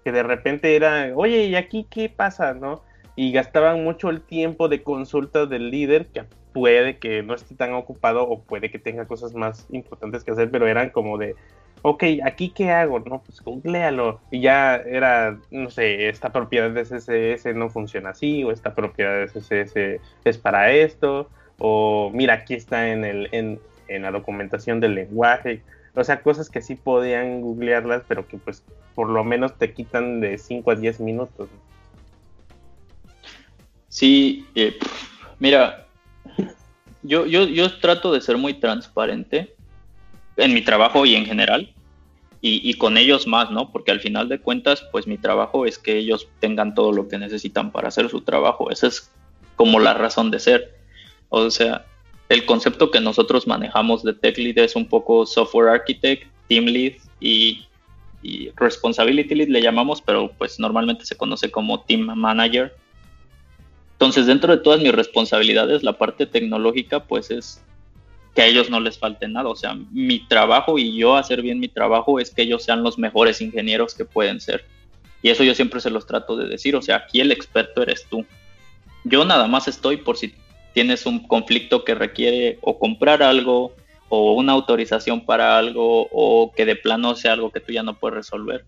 que 0.05 0.13
de 0.13 0.23
repente 0.23 0.77
era, 0.77 1.13
oye, 1.15 1.45
¿y 1.45 1.57
aquí 1.57 1.87
qué 1.91 2.09
pasa? 2.09 2.55
¿No? 2.55 2.83
Y 3.17 3.33
gastaban 3.33 3.85
mucho 3.85 4.11
el 4.11 4.23
tiempo 4.23 4.69
de 4.69 4.83
consulta 4.83 5.47
del 5.47 5.71
líder, 5.71 6.07
que 6.07 6.25
puede 6.53 6.99
que 6.99 7.23
no 7.23 7.35
esté 7.35 7.55
tan 7.55 7.75
ocupado 7.75 8.23
o 8.23 8.41
puede 8.41 8.71
que 8.71 8.79
tenga 8.79 9.07
cosas 9.07 9.35
más 9.35 9.67
importantes 9.71 10.25
que 10.25 10.31
hacer, 10.31 10.51
pero 10.51 10.67
eran 10.67 10.91
como 10.91 11.19
de, 11.19 11.35
ok, 11.83 12.05
¿aquí 12.25 12.51
qué 12.51 12.71
hago? 12.71 13.01
No, 13.01 13.23
pues 13.23 13.41
googlealo. 13.43 14.21
Y 14.31 14.41
ya 14.41 14.77
era, 14.77 15.39
no 15.51 15.69
sé, 15.71 16.09
esta 16.09 16.33
propiedad 16.33 16.71
de 16.71 16.85
CSS 16.85 17.55
no 17.55 17.69
funciona 17.69 18.11
así, 18.11 18.45
o 18.45 18.51
esta 18.53 18.75
propiedad 18.75 19.19
de 19.21 19.27
CSS 19.27 20.01
es 20.25 20.39
para 20.39 20.73
esto, 20.73 21.29
o 21.59 22.11
mira, 22.13 22.35
aquí 22.35 22.55
está 22.55 22.91
en, 22.91 23.05
el, 23.05 23.29
en, 23.33 23.61
en 23.89 24.03
la 24.03 24.11
documentación 24.11 24.81
del 24.81 24.95
lenguaje 24.95 25.63
o 25.99 26.05
sea, 26.05 26.23
cosas 26.23 26.49
que 26.49 26.63
sí 26.63 26.77
podían 26.77 27.41
googlearlas, 27.41 28.03
pero 28.07 28.27
que 28.27 28.39
pues 28.39 28.63
por 28.95 29.11
lo 29.11 29.25
menos 29.25 29.59
te 29.59 29.73
quitan 29.73 30.21
de 30.21 30.39
5 30.39 30.71
a 30.71 30.75
10 30.77 31.01
minutos. 31.01 31.49
Sí, 33.89 34.47
eh, 34.55 34.79
mira, 35.41 35.87
yo, 37.03 37.27
yo, 37.27 37.45
yo 37.49 37.79
trato 37.81 38.13
de 38.13 38.21
ser 38.21 38.37
muy 38.37 38.55
transparente 38.55 39.55
en 40.37 40.55
mi 40.55 40.63
trabajo 40.63 41.05
y 41.05 41.17
en 41.17 41.27
general, 41.27 41.75
y, 42.41 42.71
y, 42.71 42.75
con 42.75 42.97
ellos 42.97 43.27
más, 43.27 43.51
¿no? 43.51 43.73
Porque 43.73 43.91
al 43.91 43.99
final 43.99 44.29
de 44.29 44.39
cuentas, 44.39 44.87
pues 44.93 45.09
mi 45.09 45.19
trabajo 45.19 45.67
es 45.67 45.77
que 45.77 45.97
ellos 45.97 46.29
tengan 46.39 46.77
todo 46.77 46.93
lo 46.93 47.09
que 47.09 47.19
necesitan 47.19 47.73
para 47.73 47.89
hacer 47.89 48.09
su 48.09 48.21
trabajo. 48.21 48.71
Esa 48.71 48.87
es 48.87 49.11
como 49.57 49.81
la 49.81 49.95
razón 49.95 50.31
de 50.31 50.39
ser. 50.39 50.78
O 51.29 51.51
sea, 51.51 51.85
el 52.29 52.45
concepto 52.45 52.91
que 52.91 53.01
nosotros 53.01 53.47
manejamos 53.47 54.03
de 54.03 54.15
Tech 54.15 54.37
Lead 54.39 54.59
es 54.59 54.77
un 54.77 54.87
poco 54.87 55.27
Software 55.27 55.69
Architect, 55.69 56.27
Team 56.49 56.67
Lead 56.67 56.95
y, 57.21 57.67
y 58.23 58.51
Responsibility 58.57 59.35
Lead 59.35 59.49
le 59.49 59.63
llamamos, 59.63 60.03
pero 60.03 60.33
pues 60.37 60.59
normalmente 60.59 61.05
se 61.05 61.17
conoce 61.17 61.51
como 61.51 61.81
Team 61.81 62.03
Manager. 62.17 62.75
Entonces, 63.93 64.27
dentro 64.27 64.55
de 64.55 64.63
todas 64.63 64.81
mis 64.81 64.93
responsabilidades, 64.93 65.83
la 65.83 65.99
parte 65.99 66.27
tecnológica, 66.27 67.05
pues 67.05 67.31
es 67.31 67.63
que 68.35 68.43
a 68.43 68.47
ellos 68.47 68.71
no 68.71 68.79
les 68.79 68.99
falte 68.99 69.27
nada. 69.27 69.49
O 69.49 69.57
sea, 69.57 69.77
mi 69.91 70.21
trabajo 70.21 70.79
y 70.79 70.97
yo 70.97 71.17
hacer 71.17 71.43
bien 71.43 71.59
mi 71.59 71.69
trabajo 71.69 72.21
es 72.21 72.31
que 72.31 72.43
ellos 72.43 72.63
sean 72.63 72.83
los 72.83 72.99
mejores 72.99 73.41
ingenieros 73.41 73.95
que 73.95 74.05
pueden 74.05 74.41
ser. 74.41 74.65
Y 75.23 75.31
eso 75.31 75.43
yo 75.43 75.55
siempre 75.55 75.81
se 75.81 75.91
los 75.91 76.07
trato 76.07 76.37
de 76.37 76.47
decir. 76.47 76.77
O 76.77 76.83
sea, 76.83 76.97
aquí 76.97 77.21
el 77.21 77.33
experto 77.33 77.83
eres 77.83 78.07
tú. 78.09 78.25
Yo 79.03 79.25
nada 79.25 79.49
más 79.49 79.67
estoy 79.67 79.97
por 79.97 80.17
si 80.17 80.35
tienes 80.73 81.07
un 81.07 81.27
conflicto 81.27 81.85
que 81.85 81.95
requiere 81.95 82.59
o 82.63 82.79
comprar 82.79 83.23
algo 83.23 83.75
o 84.09 84.33
una 84.33 84.53
autorización 84.53 85.25
para 85.25 85.59
algo 85.59 86.09
o 86.11 86.53
que 86.53 86.65
de 86.65 86.77
plano 86.77 87.15
sea 87.15 87.33
algo 87.33 87.51
que 87.51 87.61
tú 87.61 87.73
ya 87.73 87.83
no 87.83 87.99
puedes 87.99 88.17
resolver. 88.17 88.65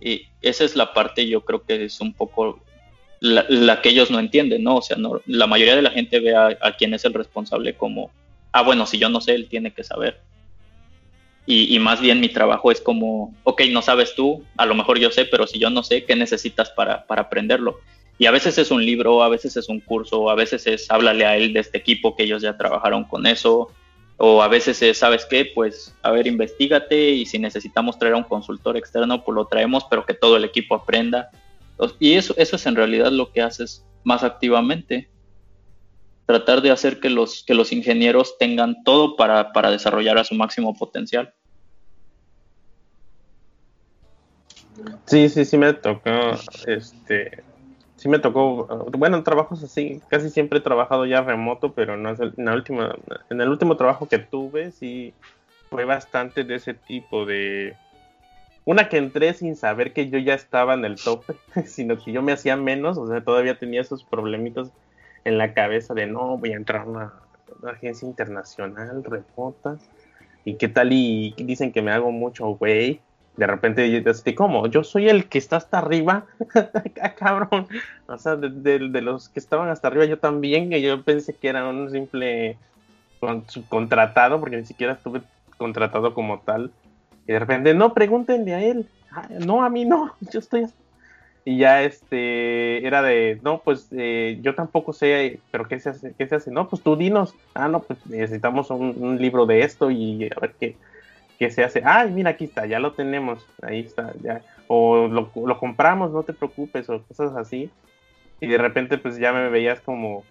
Y 0.00 0.26
esa 0.42 0.64
es 0.64 0.76
la 0.76 0.92
parte 0.92 1.26
yo 1.26 1.40
creo 1.44 1.62
que 1.62 1.84
es 1.84 2.00
un 2.00 2.12
poco 2.12 2.60
la, 3.20 3.80
que 3.80 3.88
ellos 3.88 4.10
no 4.10 4.18
entienden, 4.18 4.62
¿no? 4.62 4.76
O 4.76 4.82
sea, 4.82 4.96
no, 4.96 5.20
la 5.26 5.46
mayoría 5.46 5.76
de 5.76 5.82
la 5.82 5.90
gente 5.90 6.20
ve 6.20 6.36
a, 6.36 6.56
a 6.60 6.76
quién 6.76 6.94
es 6.94 7.04
el 7.04 7.14
responsable 7.14 7.74
como 7.74 8.10
ah, 8.54 8.62
bueno, 8.62 8.86
si 8.86 8.98
yo 8.98 9.08
no 9.08 9.20
sé, 9.20 9.34
él 9.34 9.48
tiene 9.48 9.72
que 9.72 9.82
saber. 9.82 10.20
Y, 11.46 11.78
más 11.78 12.00
bien 12.00 12.20
mi 12.20 12.30
trabajo 12.30 12.70
es 12.70 12.80
como, 12.80 13.34
ok, 13.42 13.64
no 13.70 13.82
sabes 13.82 14.14
tú, 14.14 14.42
a 14.56 14.64
lo 14.64 14.74
mejor 14.74 14.98
yo 14.98 15.10
sé, 15.10 15.26
pero 15.26 15.46
si 15.46 15.58
yo 15.58 15.68
no 15.68 15.82
sé, 15.82 16.04
¿qué 16.04 16.16
necesitas 16.16 16.70
para, 16.70 17.06
para 17.06 17.22
aprenderlo? 17.22 17.80
Y 18.18 18.26
a 18.26 18.30
veces 18.30 18.58
es 18.58 18.70
un 18.70 18.84
libro, 18.84 19.22
a 19.22 19.28
veces 19.28 19.56
es 19.56 19.68
un 19.68 19.80
curso, 19.80 20.30
a 20.30 20.34
veces 20.34 20.66
es 20.66 20.90
háblale 20.90 21.26
a 21.26 21.36
él 21.36 21.52
de 21.52 21.60
este 21.60 21.78
equipo 21.78 22.14
que 22.14 22.22
ellos 22.22 22.42
ya 22.42 22.56
trabajaron 22.56 23.04
con 23.04 23.26
eso, 23.26 23.70
o 24.16 24.42
a 24.42 24.48
veces 24.48 24.80
es, 24.82 24.98
¿sabes 24.98 25.26
qué? 25.28 25.50
Pues, 25.52 25.94
a 26.02 26.12
ver, 26.12 26.26
investigate 26.26 27.10
y 27.10 27.26
si 27.26 27.38
necesitamos 27.38 27.98
traer 27.98 28.14
a 28.14 28.18
un 28.18 28.24
consultor 28.24 28.76
externo, 28.76 29.24
pues 29.24 29.34
lo 29.34 29.46
traemos, 29.46 29.84
pero 29.90 30.06
que 30.06 30.14
todo 30.14 30.36
el 30.36 30.44
equipo 30.44 30.76
aprenda. 30.76 31.30
Y 31.98 32.12
eso, 32.14 32.34
eso 32.36 32.54
es 32.54 32.66
en 32.66 32.76
realidad 32.76 33.10
lo 33.10 33.32
que 33.32 33.42
haces 33.42 33.84
más 34.04 34.22
activamente 34.22 35.08
tratar 36.26 36.62
de 36.62 36.70
hacer 36.70 37.00
que 37.00 37.10
los, 37.10 37.42
que 37.44 37.54
los 37.54 37.72
ingenieros 37.72 38.38
tengan 38.38 38.82
todo 38.84 39.16
para, 39.16 39.52
para 39.52 39.70
desarrollar 39.70 40.18
a 40.18 40.24
su 40.24 40.34
máximo 40.34 40.74
potencial. 40.74 41.34
Sí, 45.06 45.28
sí, 45.28 45.44
sí 45.44 45.58
me 45.58 45.72
tocó, 45.74 46.10
este, 46.66 47.44
sí 48.04 48.10
me 48.10 48.18
tocó, 48.18 48.66
bueno, 48.98 49.22
trabajos 49.22 49.64
así, 49.64 50.02
casi 50.08 50.28
siempre 50.28 50.58
he 50.58 50.62
trabajado 50.62 51.06
ya 51.06 51.22
remoto, 51.22 51.72
pero 51.72 51.96
no 51.96 52.10
en, 52.10 52.34
la 52.36 52.52
última, 52.52 52.94
en 53.30 53.40
el 53.40 53.48
último 53.48 53.78
trabajo 53.78 54.06
que 54.06 54.18
tuve, 54.18 54.72
sí, 54.72 55.14
fue 55.70 55.86
bastante 55.86 56.44
de 56.44 56.56
ese 56.56 56.74
tipo 56.74 57.24
de, 57.24 57.74
una 58.66 58.90
que 58.90 58.98
entré 58.98 59.32
sin 59.32 59.56
saber 59.56 59.94
que 59.94 60.10
yo 60.10 60.18
ya 60.18 60.34
estaba 60.34 60.74
en 60.74 60.84
el 60.84 60.96
tope, 60.96 61.32
sino 61.64 61.96
que 61.96 62.12
yo 62.12 62.20
me 62.20 62.32
hacía 62.32 62.58
menos, 62.58 62.98
o 62.98 63.08
sea, 63.08 63.24
todavía 63.24 63.58
tenía 63.58 63.80
esos 63.80 64.04
problemitos 64.04 64.70
en 65.24 65.38
la 65.38 65.54
cabeza 65.54 65.94
de 65.94 66.06
no, 66.06 66.36
voy 66.36 66.52
a 66.52 66.56
entrar 66.56 66.82
a 66.82 66.84
una, 66.84 67.12
agencia 67.66 68.06
internacional 68.06 69.02
remota 69.02 69.78
y 70.44 70.56
qué 70.56 70.68
tal 70.68 70.92
y, 70.92 71.32
dicen 71.38 71.72
que 71.72 71.80
me 71.80 71.90
hago 71.90 72.12
mucho 72.12 72.48
güey. 72.48 73.00
De 73.36 73.46
repente 73.46 73.90
yo 73.90 74.10
estoy 74.10 74.34
como, 74.34 74.66
yo 74.68 74.84
soy 74.84 75.08
el 75.08 75.26
que 75.26 75.38
está 75.38 75.56
hasta 75.56 75.78
arriba, 75.78 76.26
ah, 77.02 77.14
cabrón. 77.14 77.66
O 78.06 78.16
sea, 78.16 78.36
de, 78.36 78.78
los 78.78 79.28
que 79.28 79.40
estaban 79.40 79.68
hasta 79.68 79.88
arriba 79.88 80.04
yo 80.04 80.18
también, 80.18 80.70
que 80.70 80.80
yo 80.80 81.02
pensé 81.02 81.34
que 81.34 81.48
era 81.48 81.68
un 81.68 81.90
simple 81.90 82.56
subcontratado, 83.48 84.38
porque 84.38 84.58
ni 84.58 84.64
siquiera 84.64 84.92
estuve 84.92 85.22
contratado 85.56 86.14
como 86.14 86.40
tal. 86.40 86.70
Y 87.26 87.32
de 87.32 87.38
repente, 87.38 87.74
no, 87.74 87.92
pregúntenle 87.92 88.54
a 88.54 88.62
él. 88.62 88.88
Ah, 89.10 89.28
no, 89.44 89.64
a 89.64 89.70
mí 89.70 89.84
no, 89.84 90.14
yo 90.32 90.38
estoy 90.38 90.66
y 91.44 91.58
ya 91.58 91.82
este 91.82 92.86
era 92.86 93.02
de, 93.02 93.38
no, 93.42 93.60
pues 93.62 93.88
eh, 93.92 94.38
yo 94.40 94.54
tampoco 94.54 94.94
sé, 94.94 95.40
pero 95.50 95.68
¿qué 95.68 95.78
se 95.78 95.90
hace? 95.90 96.14
¿Qué 96.16 96.26
se 96.26 96.36
hace? 96.36 96.50
No, 96.50 96.68
pues 96.68 96.82
tú 96.82 96.96
dinos. 96.96 97.34
Ah, 97.52 97.68
no, 97.68 97.82
pues 97.82 97.98
necesitamos 98.06 98.70
un, 98.70 99.18
libro 99.18 99.44
de 99.44 99.60
esto 99.60 99.90
y 99.90 100.24
a 100.24 100.40
ver 100.40 100.54
qué, 100.58 100.76
se 101.50 101.64
hace. 101.64 101.82
Ay, 101.84 102.10
mira, 102.10 102.30
aquí 102.30 102.44
está, 102.44 102.66
ya 102.66 102.78
lo 102.78 102.92
tenemos, 102.92 103.46
ahí 103.62 103.80
está, 103.80 104.12
ya. 104.22 104.42
O 104.66 105.08
lo, 105.08 105.30
lo 105.34 105.58
compramos, 105.58 106.12
no 106.12 106.22
te 106.22 106.32
preocupes, 106.32 106.88
o 106.88 107.02
cosas 107.02 107.36
así. 107.36 107.70
Y 108.40 108.46
de 108.46 108.58
repente 108.58 108.98
pues 108.98 109.16
ya 109.18 109.32
me 109.32 109.48
veías 109.48 109.80
como, 109.80 110.24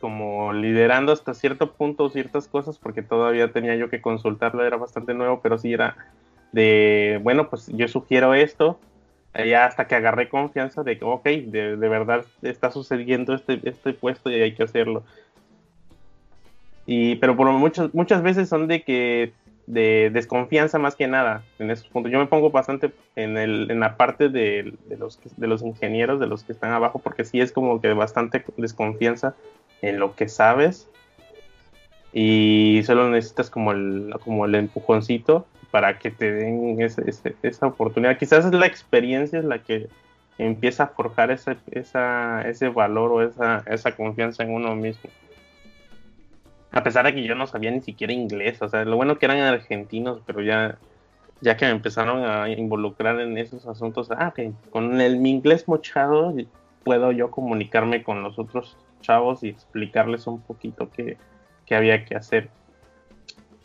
como 0.00 0.52
liderando 0.52 1.12
hasta 1.12 1.34
cierto 1.34 1.72
punto 1.72 2.10
ciertas 2.10 2.48
cosas 2.48 2.78
porque 2.78 3.02
todavía 3.02 3.52
tenía 3.52 3.74
yo 3.76 3.88
que 3.88 4.00
consultarlo, 4.02 4.64
era 4.64 4.76
bastante 4.76 5.14
nuevo, 5.14 5.40
pero 5.42 5.58
sí 5.58 5.72
era 5.72 5.96
de, 6.52 7.20
bueno, 7.22 7.48
pues 7.48 7.68
yo 7.68 7.88
sugiero 7.88 8.34
esto, 8.34 8.78
ya 9.34 9.64
hasta 9.64 9.86
que 9.86 9.94
agarré 9.94 10.28
confianza 10.28 10.82
de 10.82 10.98
que, 10.98 11.04
ok, 11.04 11.24
de, 11.24 11.76
verdad 11.76 12.24
está 12.42 12.70
sucediendo 12.70 13.34
este, 13.34 13.60
este 13.62 13.94
puesto 13.94 14.30
y 14.30 14.34
hay 14.34 14.54
que 14.54 14.64
hacerlo. 14.64 15.04
Y, 16.84 17.16
pero 17.16 17.36
por 17.36 17.50
muchas, 17.52 17.94
muchas 17.94 18.22
veces 18.22 18.48
son 18.48 18.66
de 18.66 18.82
que 18.82 19.32
de 19.66 20.10
desconfianza 20.12 20.78
más 20.78 20.96
que 20.96 21.06
nada 21.06 21.42
en 21.58 21.70
esos 21.70 21.88
puntos. 21.88 22.12
Yo 22.12 22.18
me 22.18 22.26
pongo 22.26 22.50
bastante 22.50 22.92
en, 23.16 23.36
el, 23.36 23.70
en 23.70 23.80
la 23.80 23.96
parte 23.96 24.28
de, 24.28 24.74
los, 24.98 25.18
de 25.36 25.46
los 25.46 25.62
ingenieros, 25.62 26.20
de 26.20 26.26
los 26.26 26.44
que 26.44 26.52
están 26.52 26.72
abajo, 26.72 26.98
porque 26.98 27.24
sí 27.24 27.40
es 27.40 27.52
como 27.52 27.80
que 27.80 27.92
bastante 27.92 28.44
desconfianza 28.56 29.34
en 29.80 29.98
lo 29.98 30.14
que 30.14 30.28
sabes 30.28 30.88
y 32.12 32.82
solo 32.84 33.08
necesitas 33.08 33.50
como 33.50 33.72
el, 33.72 34.14
como 34.22 34.44
el 34.44 34.54
empujoncito 34.54 35.46
para 35.70 35.98
que 35.98 36.10
te 36.10 36.30
den 36.30 36.78
esa 36.80 37.66
oportunidad. 37.66 38.18
Quizás 38.18 38.44
es 38.44 38.52
la 38.52 38.66
experiencia 38.66 39.38
es 39.38 39.44
la 39.44 39.58
que 39.58 39.88
empieza 40.38 40.84
a 40.84 40.86
forjar 40.88 41.30
ese, 41.30 41.56
esa, 41.70 42.42
ese 42.42 42.68
valor 42.68 43.12
o 43.12 43.22
esa, 43.22 43.64
esa 43.66 43.96
confianza 43.96 44.42
en 44.42 44.52
uno 44.52 44.74
mismo. 44.74 45.10
A 46.72 46.82
pesar 46.82 47.04
de 47.04 47.14
que 47.14 47.22
yo 47.22 47.34
no 47.34 47.46
sabía 47.46 47.70
ni 47.70 47.80
siquiera 47.80 48.12
inglés, 48.12 48.60
o 48.62 48.68
sea, 48.68 48.84
lo 48.84 48.96
bueno 48.96 49.18
que 49.18 49.26
eran 49.26 49.38
argentinos, 49.38 50.20
pero 50.26 50.40
ya, 50.42 50.78
ya 51.40 51.56
que 51.56 51.66
me 51.66 51.72
empezaron 51.72 52.24
a 52.24 52.48
involucrar 52.48 53.20
en 53.20 53.36
esos 53.36 53.66
asuntos, 53.66 54.10
ah, 54.10 54.32
con 54.70 55.00
el, 55.00 55.18
mi 55.18 55.30
inglés 55.30 55.68
mochado 55.68 56.34
puedo 56.82 57.12
yo 57.12 57.30
comunicarme 57.30 58.02
con 58.02 58.22
los 58.22 58.38
otros 58.38 58.76
chavos 59.02 59.42
y 59.42 59.48
explicarles 59.48 60.26
un 60.26 60.40
poquito 60.40 60.90
qué, 60.90 61.16
qué 61.66 61.74
había 61.74 62.04
que 62.04 62.16
hacer. 62.16 62.48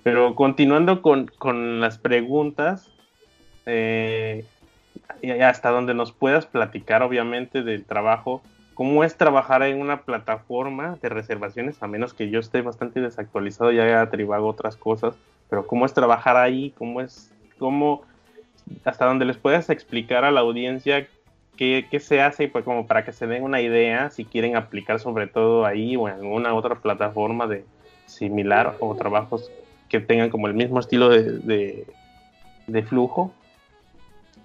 Pero 0.04 0.36
continuando 0.36 1.02
con, 1.02 1.82
las 1.82 1.98
preguntas, 1.98 2.90
eh, 3.66 4.46
hasta 5.44 5.70
donde 5.70 5.94
nos 5.94 6.14
puedas 6.14 6.46
platicar, 6.46 7.04
obviamente, 7.04 7.62
del 7.62 7.86
trabajo, 7.86 8.42
¿cómo 8.78 9.04
es 9.04 9.18
trabajar 9.18 9.64
en 9.64 9.82
una 9.82 10.04
plataforma 10.04 11.00
de 11.02 11.10
reservaciones? 11.10 11.82
A 11.82 11.88
menos 11.88 12.14
que 12.14 12.30
yo 12.30 12.40
esté 12.40 12.62
bastante 12.62 13.02
desactualizado, 13.02 13.72
ya 13.72 14.08
tribago 14.12 14.48
otras 14.48 14.76
cosas, 14.76 15.16
pero 15.50 15.66
¿cómo 15.66 15.88
es 15.88 15.94
trabajar 15.94 16.38
ahí? 16.38 16.72
¿Cómo 16.78 17.02
es, 17.02 17.34
cómo, 17.58 18.04
hasta 18.86 19.06
donde 19.06 19.26
les 19.26 19.38
puedas 19.38 19.72
explicar 19.72 20.26
a 20.26 20.32
la 20.32 20.42
audiencia 20.42 21.08
qué, 21.58 21.88
qué 21.90 22.00
se 22.00 22.22
hace, 22.22 22.50
pues 22.50 22.64
como 22.64 22.86
para 22.86 23.04
que 23.04 23.14
se 23.14 23.26
den 23.26 23.44
una 23.44 23.62
idea, 23.62 24.12
si 24.12 24.26
quieren 24.26 24.56
aplicar 24.56 25.00
sobre 25.00 25.26
todo 25.26 25.66
ahí 25.66 25.96
o 25.96 26.08
en 26.08 26.14
alguna 26.14 26.54
otra 26.54 26.76
plataforma 26.76 27.48
de 27.48 27.66
similar 28.06 28.76
o 28.80 28.94
trabajos 28.96 29.52
que 29.90 30.00
tengan 30.00 30.30
como 30.30 30.48
el 30.48 30.54
mismo 30.54 30.80
estilo 30.80 31.10
de, 31.10 31.88
de, 32.68 32.84
flujo, 32.84 33.34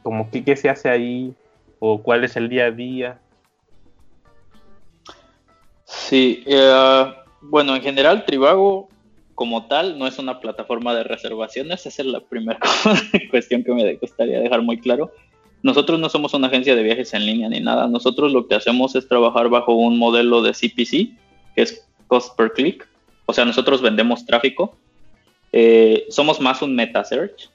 como 0.02 0.30
qué, 0.30 0.42
qué 0.42 0.56
se 0.56 0.70
hace 0.70 0.88
ahí 0.88 1.34
o 1.80 2.02
cuál 2.02 2.24
es 2.24 2.36
el 2.36 2.48
día 2.48 2.64
a 2.64 2.70
día. 2.70 3.18
Sí, 6.12 6.42
eh, 6.44 7.14
bueno, 7.40 7.74
en 7.74 7.80
general 7.80 8.26
Trivago 8.26 8.90
como 9.34 9.64
tal 9.64 9.98
no 9.98 10.06
es 10.06 10.18
una 10.18 10.40
plataforma 10.40 10.94
de 10.94 11.04
reservaciones, 11.04 11.86
esa 11.86 12.02
es 12.02 12.06
la 12.06 12.20
primera 12.20 12.60
cuestión 13.30 13.64
que 13.64 13.72
me 13.72 13.94
gustaría 13.94 14.38
dejar 14.40 14.60
muy 14.60 14.78
claro. 14.78 15.10
Nosotros 15.62 15.98
no 15.98 16.10
somos 16.10 16.34
una 16.34 16.48
agencia 16.48 16.76
de 16.76 16.82
viajes 16.82 17.14
en 17.14 17.24
línea 17.24 17.48
ni 17.48 17.60
nada, 17.60 17.88
nosotros 17.88 18.30
lo 18.30 18.46
que 18.46 18.56
hacemos 18.56 18.94
es 18.94 19.08
trabajar 19.08 19.48
bajo 19.48 19.72
un 19.72 19.98
modelo 19.98 20.42
de 20.42 20.52
CPC, 20.52 21.16
que 21.54 21.62
es 21.62 21.88
cost 22.08 22.36
per 22.36 22.52
click, 22.52 22.86
o 23.24 23.32
sea, 23.32 23.46
nosotros 23.46 23.80
vendemos 23.80 24.26
tráfico 24.26 24.76
Eh, 25.50 26.04
somos 26.10 26.40
más 26.42 26.60
un 26.60 26.76
meta 26.76 27.02
search, 27.04 27.48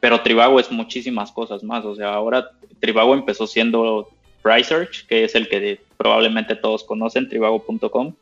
pero 0.00 0.22
Trivago 0.22 0.58
es 0.58 0.72
muchísimas 0.72 1.30
cosas 1.30 1.62
más. 1.62 1.84
O 1.84 1.94
sea, 1.94 2.14
ahora 2.14 2.50
Trivago 2.80 3.14
empezó 3.14 3.46
siendo 3.46 4.08
Price 4.42 4.68
Search, 4.68 5.06
que 5.06 5.22
es 5.24 5.36
el 5.36 5.48
que 5.48 5.80
probablemente 6.02 6.56
todos 6.56 6.82
conocen, 6.82 7.28
trivago.com. 7.28 8.14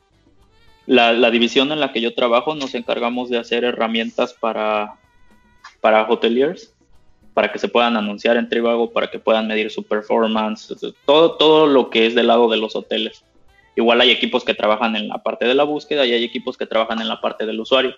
La, 0.87 1.31
división 1.31 1.72
en 1.72 1.81
la 1.81 1.93
que 1.93 2.03
yo 2.03 2.14
trabajo 2.14 2.55
nos 2.55 2.74
encargamos 2.74 3.31
de 3.31 3.39
hacer 3.39 3.64
herramientas 3.64 4.35
para, 4.35 4.97
para 5.81 6.05
hoteliers, 6.05 6.74
para 7.33 7.51
que 7.51 7.59
se 7.59 7.68
puedan 7.68 7.97
anunciar 7.97 8.37
en 8.37 8.51
Trivago, 8.51 8.91
para 8.91 9.11
que 9.11 9.18
puedan 9.18 9.49
medir 9.49 9.70
su 9.70 9.83
performance, 9.83 10.76
todo, 11.07 11.37
todo 11.39 11.66
lo 11.66 11.89
que 11.89 12.07
es 12.07 12.14
del 12.14 12.26
lado 12.26 12.51
de 12.51 12.59
los 12.59 12.76
hoteles. 12.76 13.24
Igual 13.76 14.03
hay 14.03 14.11
equipos 14.11 14.45
que 14.45 14.53
trabajan 14.53 14.95
en 14.95 15.09
la 15.09 15.22
parte 15.22 15.47
de 15.47 15.55
la 15.55 15.64
búsqueda 15.64 16.05
y 16.05 16.12
hay 16.12 16.22
equipos 16.22 16.59
que 16.59 16.66
trabajan 16.66 17.01
en 17.01 17.09
la 17.09 17.22
parte 17.22 17.47
del 17.47 17.61
usuario. 17.61 17.95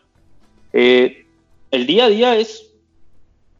Eh, 0.72 1.26
el 1.72 1.86
día 1.86 2.04
a 2.04 2.08
día 2.08 2.36
es, 2.36 2.71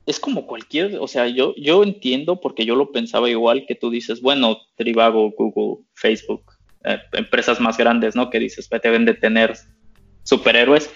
es 0.06 0.18
como 0.18 0.46
cualquier, 0.46 0.98
o 1.00 1.06
sea, 1.06 1.28
yo, 1.28 1.54
yo 1.56 1.82
entiendo 1.82 2.40
porque 2.40 2.66
yo 2.66 2.74
lo 2.74 2.90
pensaba 2.90 3.30
igual 3.30 3.66
que 3.66 3.74
tú 3.74 3.90
dices, 3.90 4.20
bueno, 4.20 4.58
Trivago, 4.76 5.30
Google, 5.30 5.84
Facebook, 5.94 6.42
eh, 6.84 6.98
empresas 7.12 7.60
más 7.60 7.76
grandes, 7.76 8.16
¿no? 8.16 8.28
Que 8.28 8.40
dices, 8.40 8.68
deben 8.82 9.04
de 9.04 9.14
tener 9.14 9.54
superhéroes. 10.24 10.90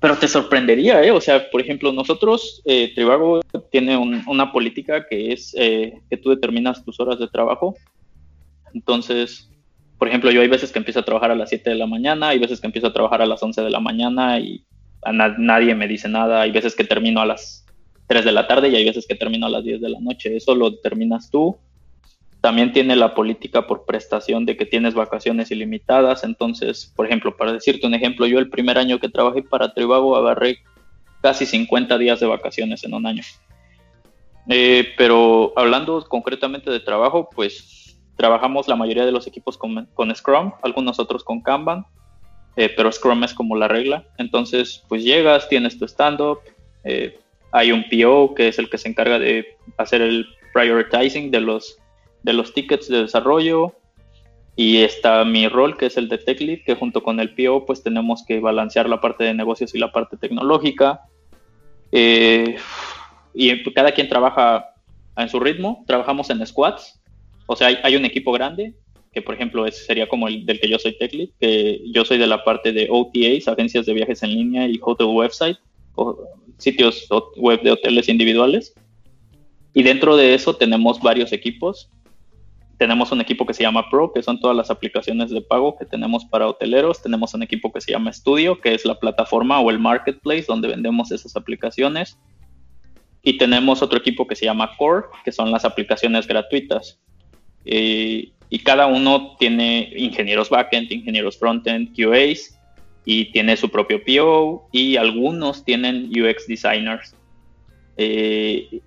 Pero 0.00 0.16
te 0.16 0.28
sorprendería, 0.28 1.04
¿eh? 1.04 1.10
O 1.10 1.20
sea, 1.20 1.50
por 1.50 1.60
ejemplo, 1.60 1.92
nosotros, 1.92 2.62
eh, 2.64 2.92
Trivago 2.94 3.40
tiene 3.70 3.96
una 3.98 4.50
política 4.50 5.06
que 5.06 5.32
es 5.32 5.54
eh, 5.58 6.00
que 6.08 6.16
tú 6.16 6.30
determinas 6.30 6.84
tus 6.84 6.98
horas 6.98 7.18
de 7.18 7.28
trabajo. 7.28 7.76
Entonces, 8.72 9.50
por 9.98 10.08
ejemplo, 10.08 10.30
yo 10.30 10.40
hay 10.40 10.48
veces 10.48 10.72
que 10.72 10.78
empiezo 10.78 11.00
a 11.00 11.04
trabajar 11.04 11.30
a 11.30 11.34
las 11.34 11.50
7 11.50 11.68
de 11.68 11.76
la 11.76 11.86
mañana, 11.86 12.28
hay 12.28 12.38
veces 12.38 12.60
que 12.60 12.66
empiezo 12.66 12.86
a 12.86 12.92
trabajar 12.92 13.20
a 13.20 13.26
las 13.26 13.42
11 13.42 13.60
de 13.60 13.70
la 13.70 13.80
mañana 13.80 14.40
y 14.40 14.64
a 15.02 15.12
nadie 15.12 15.74
me 15.74 15.86
dice 15.86 16.08
nada, 16.08 16.40
hay 16.42 16.50
veces 16.50 16.74
que 16.74 16.84
termino 16.84 17.20
a 17.20 17.26
las 17.26 17.59
3 18.10 18.24
de 18.24 18.32
la 18.32 18.48
tarde 18.48 18.68
y 18.68 18.74
hay 18.74 18.84
veces 18.84 19.06
que 19.06 19.14
termino 19.14 19.46
a 19.46 19.50
las 19.50 19.62
10 19.62 19.80
de 19.80 19.88
la 19.88 20.00
noche. 20.00 20.36
Eso 20.36 20.56
lo 20.56 20.68
determinas 20.68 21.30
tú. 21.30 21.56
También 22.40 22.72
tiene 22.72 22.96
la 22.96 23.14
política 23.14 23.68
por 23.68 23.84
prestación 23.84 24.44
de 24.44 24.56
que 24.56 24.66
tienes 24.66 24.94
vacaciones 24.94 25.52
ilimitadas. 25.52 26.24
Entonces, 26.24 26.92
por 26.96 27.06
ejemplo, 27.06 27.36
para 27.36 27.52
decirte 27.52 27.86
un 27.86 27.94
ejemplo, 27.94 28.26
yo 28.26 28.40
el 28.40 28.50
primer 28.50 28.78
año 28.78 28.98
que 28.98 29.08
trabajé 29.08 29.44
para 29.44 29.72
Trivago 29.74 30.16
agarré 30.16 30.58
casi 31.22 31.46
50 31.46 31.98
días 31.98 32.18
de 32.18 32.26
vacaciones 32.26 32.82
en 32.82 32.94
un 32.94 33.06
año. 33.06 33.22
Eh, 34.48 34.88
pero 34.98 35.52
hablando 35.54 36.04
concretamente 36.08 36.68
de 36.72 36.80
trabajo, 36.80 37.30
pues 37.32 37.96
trabajamos 38.16 38.66
la 38.66 38.74
mayoría 38.74 39.06
de 39.06 39.12
los 39.12 39.28
equipos 39.28 39.56
con, 39.56 39.86
Scrum, 40.16 40.50
algunos 40.64 40.98
otros 40.98 41.22
con 41.22 41.42
Kanban, 41.42 41.86
eh, 42.56 42.72
pero 42.76 42.90
Scrum 42.90 43.22
es 43.22 43.34
como 43.34 43.54
la 43.54 43.68
regla. 43.68 44.04
Entonces, 44.18 44.82
pues 44.88 45.04
llegas, 45.04 45.48
tienes 45.48 45.78
tu 45.78 45.84
stand-up, 45.84 46.40
eh, 46.82 47.16
hay 47.52 47.72
un 47.72 47.84
PO 47.84 48.34
que 48.34 48.48
es 48.48 48.58
el 48.58 48.70
que 48.70 48.78
se 48.78 48.88
encarga 48.88 49.18
de 49.18 49.56
hacer 49.76 50.02
el 50.02 50.26
prioritizing 50.52 51.30
de 51.30 51.40
los 51.40 51.78
de 52.22 52.32
los 52.32 52.52
tickets 52.52 52.88
de 52.88 53.02
desarrollo. 53.02 53.74
Y 54.56 54.78
está 54.78 55.24
mi 55.24 55.48
rol 55.48 55.76
que 55.78 55.86
es 55.86 55.96
el 55.96 56.08
de 56.08 56.18
Tech 56.18 56.40
Lead, 56.40 56.64
que 56.66 56.74
junto 56.74 57.02
con 57.02 57.18
el 57.18 57.34
PO 57.34 57.64
pues 57.64 57.82
tenemos 57.82 58.24
que 58.26 58.40
balancear 58.40 58.88
la 58.88 59.00
parte 59.00 59.24
de 59.24 59.32
negocios 59.32 59.74
y 59.74 59.78
la 59.78 59.92
parte 59.92 60.16
tecnológica. 60.16 61.02
Eh, 61.92 62.56
y 63.32 63.72
cada 63.72 63.92
quien 63.92 64.08
trabaja 64.08 64.74
en 65.16 65.28
su 65.28 65.40
ritmo, 65.40 65.84
trabajamos 65.86 66.30
en 66.30 66.44
squads, 66.46 67.00
o 67.46 67.56
sea, 67.56 67.68
hay, 67.82 67.96
un 67.96 68.04
equipo 68.04 68.32
grande, 68.32 68.74
que 69.12 69.22
por 69.22 69.34
ejemplo 69.34 69.66
ese 69.66 69.84
sería 69.84 70.08
como 70.08 70.28
el 70.28 70.46
del 70.46 70.60
que 70.60 70.68
yo 70.68 70.78
soy 70.78 70.96
Tech 70.96 71.12
Lead, 71.12 71.30
que 71.40 71.80
yo 71.92 72.04
soy 72.04 72.18
de 72.18 72.26
la 72.26 72.44
parte 72.44 72.72
de 72.72 72.86
OTAs, 72.88 73.48
agencias 73.48 73.86
de 73.86 73.94
viajes 73.94 74.22
en 74.22 74.30
línea 74.30 74.68
y 74.68 74.78
hotel 74.80 75.08
website, 75.08 75.58
sitios 76.58 77.08
web 77.36 77.62
de 77.62 77.72
hoteles 77.72 78.08
individuales. 78.08 78.74
Y 79.72 79.82
dentro 79.82 80.16
de 80.16 80.34
eso 80.34 80.54
tenemos 80.56 81.00
varios 81.00 81.32
equipos 81.32 81.90
tenemos 82.80 83.12
un 83.12 83.20
equipo 83.20 83.44
que 83.44 83.52
se 83.52 83.62
llama 83.62 83.90
Pro, 83.90 84.10
que 84.10 84.22
son 84.22 84.40
todas 84.40 84.56
las 84.56 84.70
aplicaciones 84.70 85.28
de 85.28 85.42
pago 85.42 85.76
que 85.76 85.84
tenemos 85.84 86.24
para 86.24 86.48
hoteleros. 86.48 87.02
Tenemos 87.02 87.34
un 87.34 87.42
equipo 87.42 87.70
que 87.70 87.82
se 87.82 87.92
llama 87.92 88.10
Studio, 88.10 88.58
que 88.58 88.72
es 88.72 88.86
la 88.86 88.98
plataforma 88.98 89.60
o 89.60 89.70
el 89.70 89.78
marketplace 89.78 90.46
donde 90.48 90.68
vendemos 90.68 91.12
esas 91.12 91.36
aplicaciones. 91.36 92.18
Y 93.22 93.36
tenemos 93.36 93.82
otro 93.82 93.98
equipo 93.98 94.26
que 94.26 94.34
se 94.34 94.46
llama 94.46 94.70
Core, 94.78 95.08
que 95.26 95.30
son 95.30 95.50
las 95.50 95.66
aplicaciones 95.66 96.26
gratuitas. 96.26 96.98
y 97.66 98.58
cada 98.64 98.86
uno 98.86 99.36
tiene 99.38 99.92
ingenieros 99.94 100.48
backend, 100.48 100.90
ingenieros 100.90 101.38
frontend, 101.38 101.94
QAs, 101.94 102.58
y 103.04 103.32
tiene 103.32 103.56
su 103.56 103.70
propio 103.70 104.02
PO, 104.04 104.68
y 104.72 104.96
algunos 104.96 105.64
tienen 105.64 106.10
UX 106.10 106.46
designers. 106.46 107.14
Eh, 107.96 108.80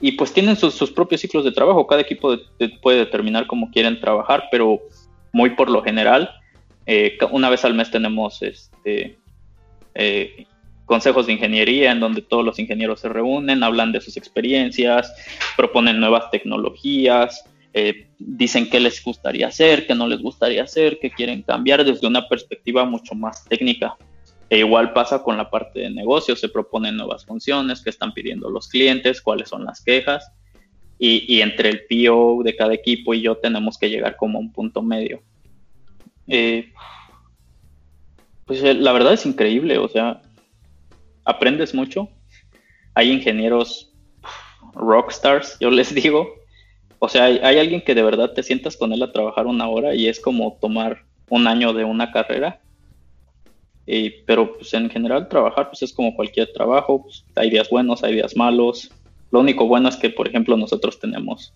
y 0.00 0.12
pues 0.12 0.32
tienen 0.32 0.56
sus, 0.56 0.90
propios 0.90 1.20
ciclos 1.20 1.44
de 1.44 1.52
trabajo. 1.52 1.86
Cada 1.86 2.02
equipo 2.02 2.36
puede 2.82 2.98
determinar 2.98 3.46
cómo 3.46 3.70
quieren 3.70 4.00
trabajar, 4.00 4.44
pero 4.50 4.80
muy 5.32 5.50
por 5.50 5.70
lo 5.70 5.82
general, 5.82 6.30
eh, 6.86 7.18
una 7.30 7.50
vez 7.50 7.64
al 7.64 7.74
mes 7.74 7.90
tenemos 7.90 8.42
este, 8.42 9.18
eh, 9.94 10.46
consejos 10.86 11.26
de 11.26 11.34
ingeniería 11.34 11.92
en 11.92 12.00
donde 12.00 12.22
todos 12.22 12.44
los 12.44 12.58
ingenieros 12.58 13.00
se 13.00 13.08
reúnen, 13.08 13.62
hablan 13.62 13.92
de 13.92 14.00
sus 14.00 14.16
experiencias, 14.16 15.12
proponen 15.56 16.00
nuevas 16.00 16.30
tecnologías, 16.30 17.44
eh, 17.78 18.08
dicen 18.18 18.68
qué 18.68 18.80
les 18.80 19.02
gustaría 19.02 19.46
hacer, 19.46 19.86
qué 19.86 19.94
no 19.94 20.08
les 20.08 20.20
gustaría 20.20 20.64
hacer, 20.64 20.98
qué 21.00 21.10
quieren 21.10 21.42
cambiar 21.42 21.84
desde 21.84 22.06
una 22.06 22.28
perspectiva 22.28 22.84
mucho 22.84 23.14
más 23.14 23.44
técnica. 23.44 23.96
E 24.50 24.58
igual 24.58 24.92
pasa 24.92 25.22
con 25.22 25.36
la 25.36 25.50
parte 25.50 25.80
de 25.80 25.90
negocios, 25.90 26.40
se 26.40 26.48
proponen 26.48 26.96
nuevas 26.96 27.24
funciones 27.24 27.82
que 27.82 27.90
están 27.90 28.12
pidiendo 28.12 28.50
los 28.50 28.68
clientes, 28.68 29.20
cuáles 29.20 29.48
son 29.50 29.64
las 29.64 29.82
quejas, 29.82 30.32
y, 30.98 31.40
entre 31.42 31.68
el 31.68 31.84
PO 31.86 32.42
de 32.42 32.56
cada 32.56 32.74
equipo 32.74 33.14
y 33.14 33.22
yo 33.22 33.36
tenemos 33.36 33.78
que 33.78 33.88
llegar 33.88 34.16
como 34.16 34.38
a 34.38 34.40
un 34.40 34.52
punto 34.52 34.82
medio. 34.82 35.22
Eh, 36.26 36.72
pues 38.46 38.62
eh, 38.64 38.74
la 38.74 38.90
verdad 38.92 39.12
es 39.12 39.24
increíble, 39.24 39.78
o 39.78 39.88
sea, 39.88 40.22
aprendes 41.24 41.72
mucho. 41.72 42.08
Hay 42.94 43.12
ingenieros 43.12 43.92
rockstars, 44.74 45.56
yo 45.60 45.70
les 45.70 45.94
digo. 46.02 46.37
O 46.98 47.08
sea, 47.08 47.24
hay, 47.24 47.58
alguien 47.58 47.80
que 47.80 47.94
de 47.94 48.02
verdad 48.02 48.32
te 48.32 48.42
sientas 48.42 48.76
con 48.76 48.92
él 48.92 49.02
a 49.02 49.12
trabajar 49.12 49.46
una 49.46 49.68
hora 49.68 49.94
y 49.94 50.08
es 50.08 50.18
como 50.18 50.58
tomar 50.60 51.04
un 51.28 51.46
año 51.46 51.72
de 51.72 51.84
una 51.84 52.10
carrera 52.10 52.60
pero 54.26 54.54
pues 54.54 54.74
en 54.74 54.90
general 54.90 55.28
trabajar 55.28 55.68
pues 55.68 55.82
es 55.82 55.92
como 55.92 56.14
cualquier 56.14 56.52
trabajo, 56.52 57.02
pues, 57.02 57.24
hay 57.34 57.50
días 57.50 57.70
buenos, 57.70 58.04
hay 58.04 58.14
días 58.14 58.36
malos. 58.36 58.90
Lo 59.30 59.40
único 59.40 59.66
bueno 59.66 59.88
es 59.88 59.96
que, 59.96 60.10
por 60.10 60.28
ejemplo, 60.28 60.56
nosotros 60.56 60.98
tenemos, 60.98 61.54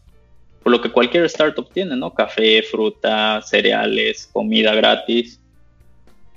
por 0.63 0.73
lo 0.73 0.81
que 0.81 0.91
cualquier 0.91 1.25
startup 1.25 1.71
tiene, 1.73 1.97
¿no? 1.97 2.15
Café, 2.15 2.63
fruta, 2.63 3.43
cereales, 3.43 4.29
comida 4.33 4.75
gratis. 4.75 5.41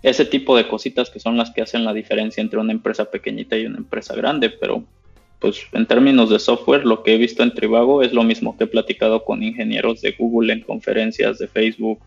Ese 0.01 0.25
tipo 0.25 0.55
de 0.55 0.67
cositas 0.67 1.09
que 1.09 1.19
son 1.19 1.37
las 1.37 1.51
que 1.51 1.61
hacen 1.61 1.83
la 1.83 1.93
diferencia 1.93 2.41
entre 2.41 2.59
una 2.59 2.73
empresa 2.73 3.05
pequeñita 3.05 3.57
y 3.57 3.65
una 3.65 3.77
empresa 3.77 4.15
grande, 4.15 4.49
pero 4.49 4.83
pues 5.39 5.61
en 5.73 5.85
términos 5.85 6.29
de 6.29 6.39
software, 6.39 6.85
lo 6.85 7.03
que 7.03 7.13
he 7.13 7.17
visto 7.17 7.43
en 7.43 7.53
Trivago 7.53 8.01
es 8.01 8.13
lo 8.13 8.23
mismo 8.23 8.57
que 8.57 8.63
he 8.63 8.67
platicado 8.67 9.23
con 9.23 9.43
ingenieros 9.43 10.01
de 10.01 10.13
Google 10.17 10.53
en 10.53 10.61
conferencias 10.61 11.37
de 11.39 11.47
Facebook. 11.47 11.99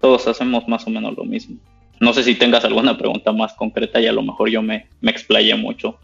Todos 0.00 0.26
hacemos 0.26 0.66
más 0.68 0.86
o 0.86 0.90
menos 0.90 1.16
lo 1.16 1.24
mismo. 1.24 1.58
No 2.00 2.12
sé 2.12 2.22
si 2.22 2.34
tengas 2.34 2.64
alguna 2.64 2.98
pregunta 2.98 3.32
más 3.32 3.54
concreta 3.54 4.00
y 4.00 4.06
a 4.06 4.12
lo 4.12 4.22
mejor 4.22 4.50
yo 4.50 4.62
me, 4.62 4.86
me 5.00 5.10
explayé 5.10 5.54
mucho. 5.54 5.98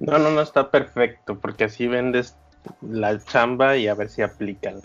No, 0.00 0.18
no, 0.18 0.30
no, 0.30 0.40
está 0.40 0.70
perfecto, 0.70 1.38
porque 1.40 1.64
así 1.64 1.86
vendes 1.86 2.36
la 2.82 3.18
chamba 3.18 3.76
y 3.76 3.88
a 3.88 3.94
ver 3.94 4.08
si 4.08 4.22
aplican. 4.22 4.80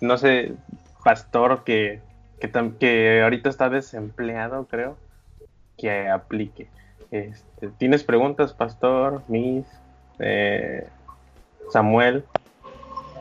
No 0.00 0.18
sé, 0.18 0.52
Pastor, 1.02 1.64
que, 1.64 2.00
que, 2.40 2.50
que 2.78 3.22
ahorita 3.22 3.48
está 3.48 3.70
desempleado, 3.70 4.66
creo, 4.66 4.98
que 5.78 6.08
aplique. 6.08 6.68
Este, 7.10 7.68
¿Tienes 7.78 8.04
preguntas, 8.04 8.52
Pastor, 8.52 9.22
Miss, 9.28 9.66
eh, 10.22 10.86
Samuel? 11.72 12.24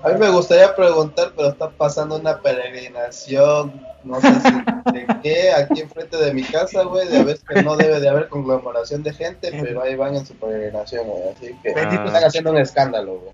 A 0.03 0.09
mí 0.09 0.19
me 0.19 0.29
gustaría 0.29 0.75
preguntar, 0.75 1.33
pero 1.35 1.49
está 1.49 1.69
pasando 1.69 2.15
una 2.15 2.39
peregrinación, 2.39 3.85
no 4.03 4.19
sé 4.19 4.29
si 4.41 4.91
de 4.91 5.07
qué, 5.21 5.51
aquí 5.51 5.81
enfrente 5.81 6.17
de 6.17 6.33
mi 6.33 6.43
casa, 6.43 6.83
güey, 6.83 7.07
de 7.07 7.23
vez 7.23 7.43
que 7.43 7.61
no 7.61 7.75
debe 7.75 7.99
de 7.99 8.09
haber 8.09 8.27
conglomeración 8.27 9.03
de 9.03 9.13
gente, 9.13 9.51
pero 9.61 9.83
ahí 9.83 9.95
van 9.95 10.15
en 10.15 10.25
su 10.25 10.33
peregrinación, 10.35 11.07
güey, 11.07 11.29
así 11.29 11.55
que 11.61 11.69
están 11.69 12.23
haciendo 12.23 12.51
un 12.51 12.57
escándalo, 12.57 13.19
güey. 13.19 13.33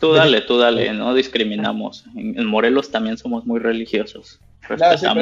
Tú 0.00 0.12
dale, 0.12 0.40
tú 0.42 0.58
dale, 0.58 0.92
no 0.92 1.14
discriminamos. 1.14 2.04
En, 2.14 2.46
Morelos 2.46 2.90
también 2.90 3.18
somos 3.18 3.44
muy 3.44 3.58
religiosos. 3.58 4.40
No, 4.68 4.74
están, 4.92 5.18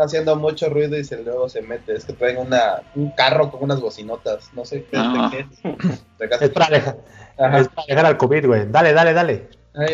haciendo, 0.00 0.36
mucho 0.36 0.68
ruido 0.68 0.96
y 0.96 1.04
se, 1.04 1.22
luego 1.22 1.48
se 1.48 1.60
mete. 1.60 1.94
Es 1.94 2.04
que 2.04 2.12
traen 2.12 2.38
una, 2.38 2.82
un 2.94 3.10
carro 3.10 3.50
con 3.50 3.64
unas 3.64 3.80
bocinotas. 3.80 4.50
No 4.54 4.64
sé 4.64 4.84
qué, 4.84 4.96
ah. 4.96 5.30
es. 5.36 5.46
Es 6.40 6.50
para, 6.50 6.66
alejar, 6.66 6.96
es 7.36 7.68
para 7.68 7.82
alejar 7.88 8.06
al 8.06 8.16
COVID, 8.16 8.46
güey. 8.46 8.70
Dale, 8.70 8.94
dale, 8.94 9.12
dale. 9.12 9.48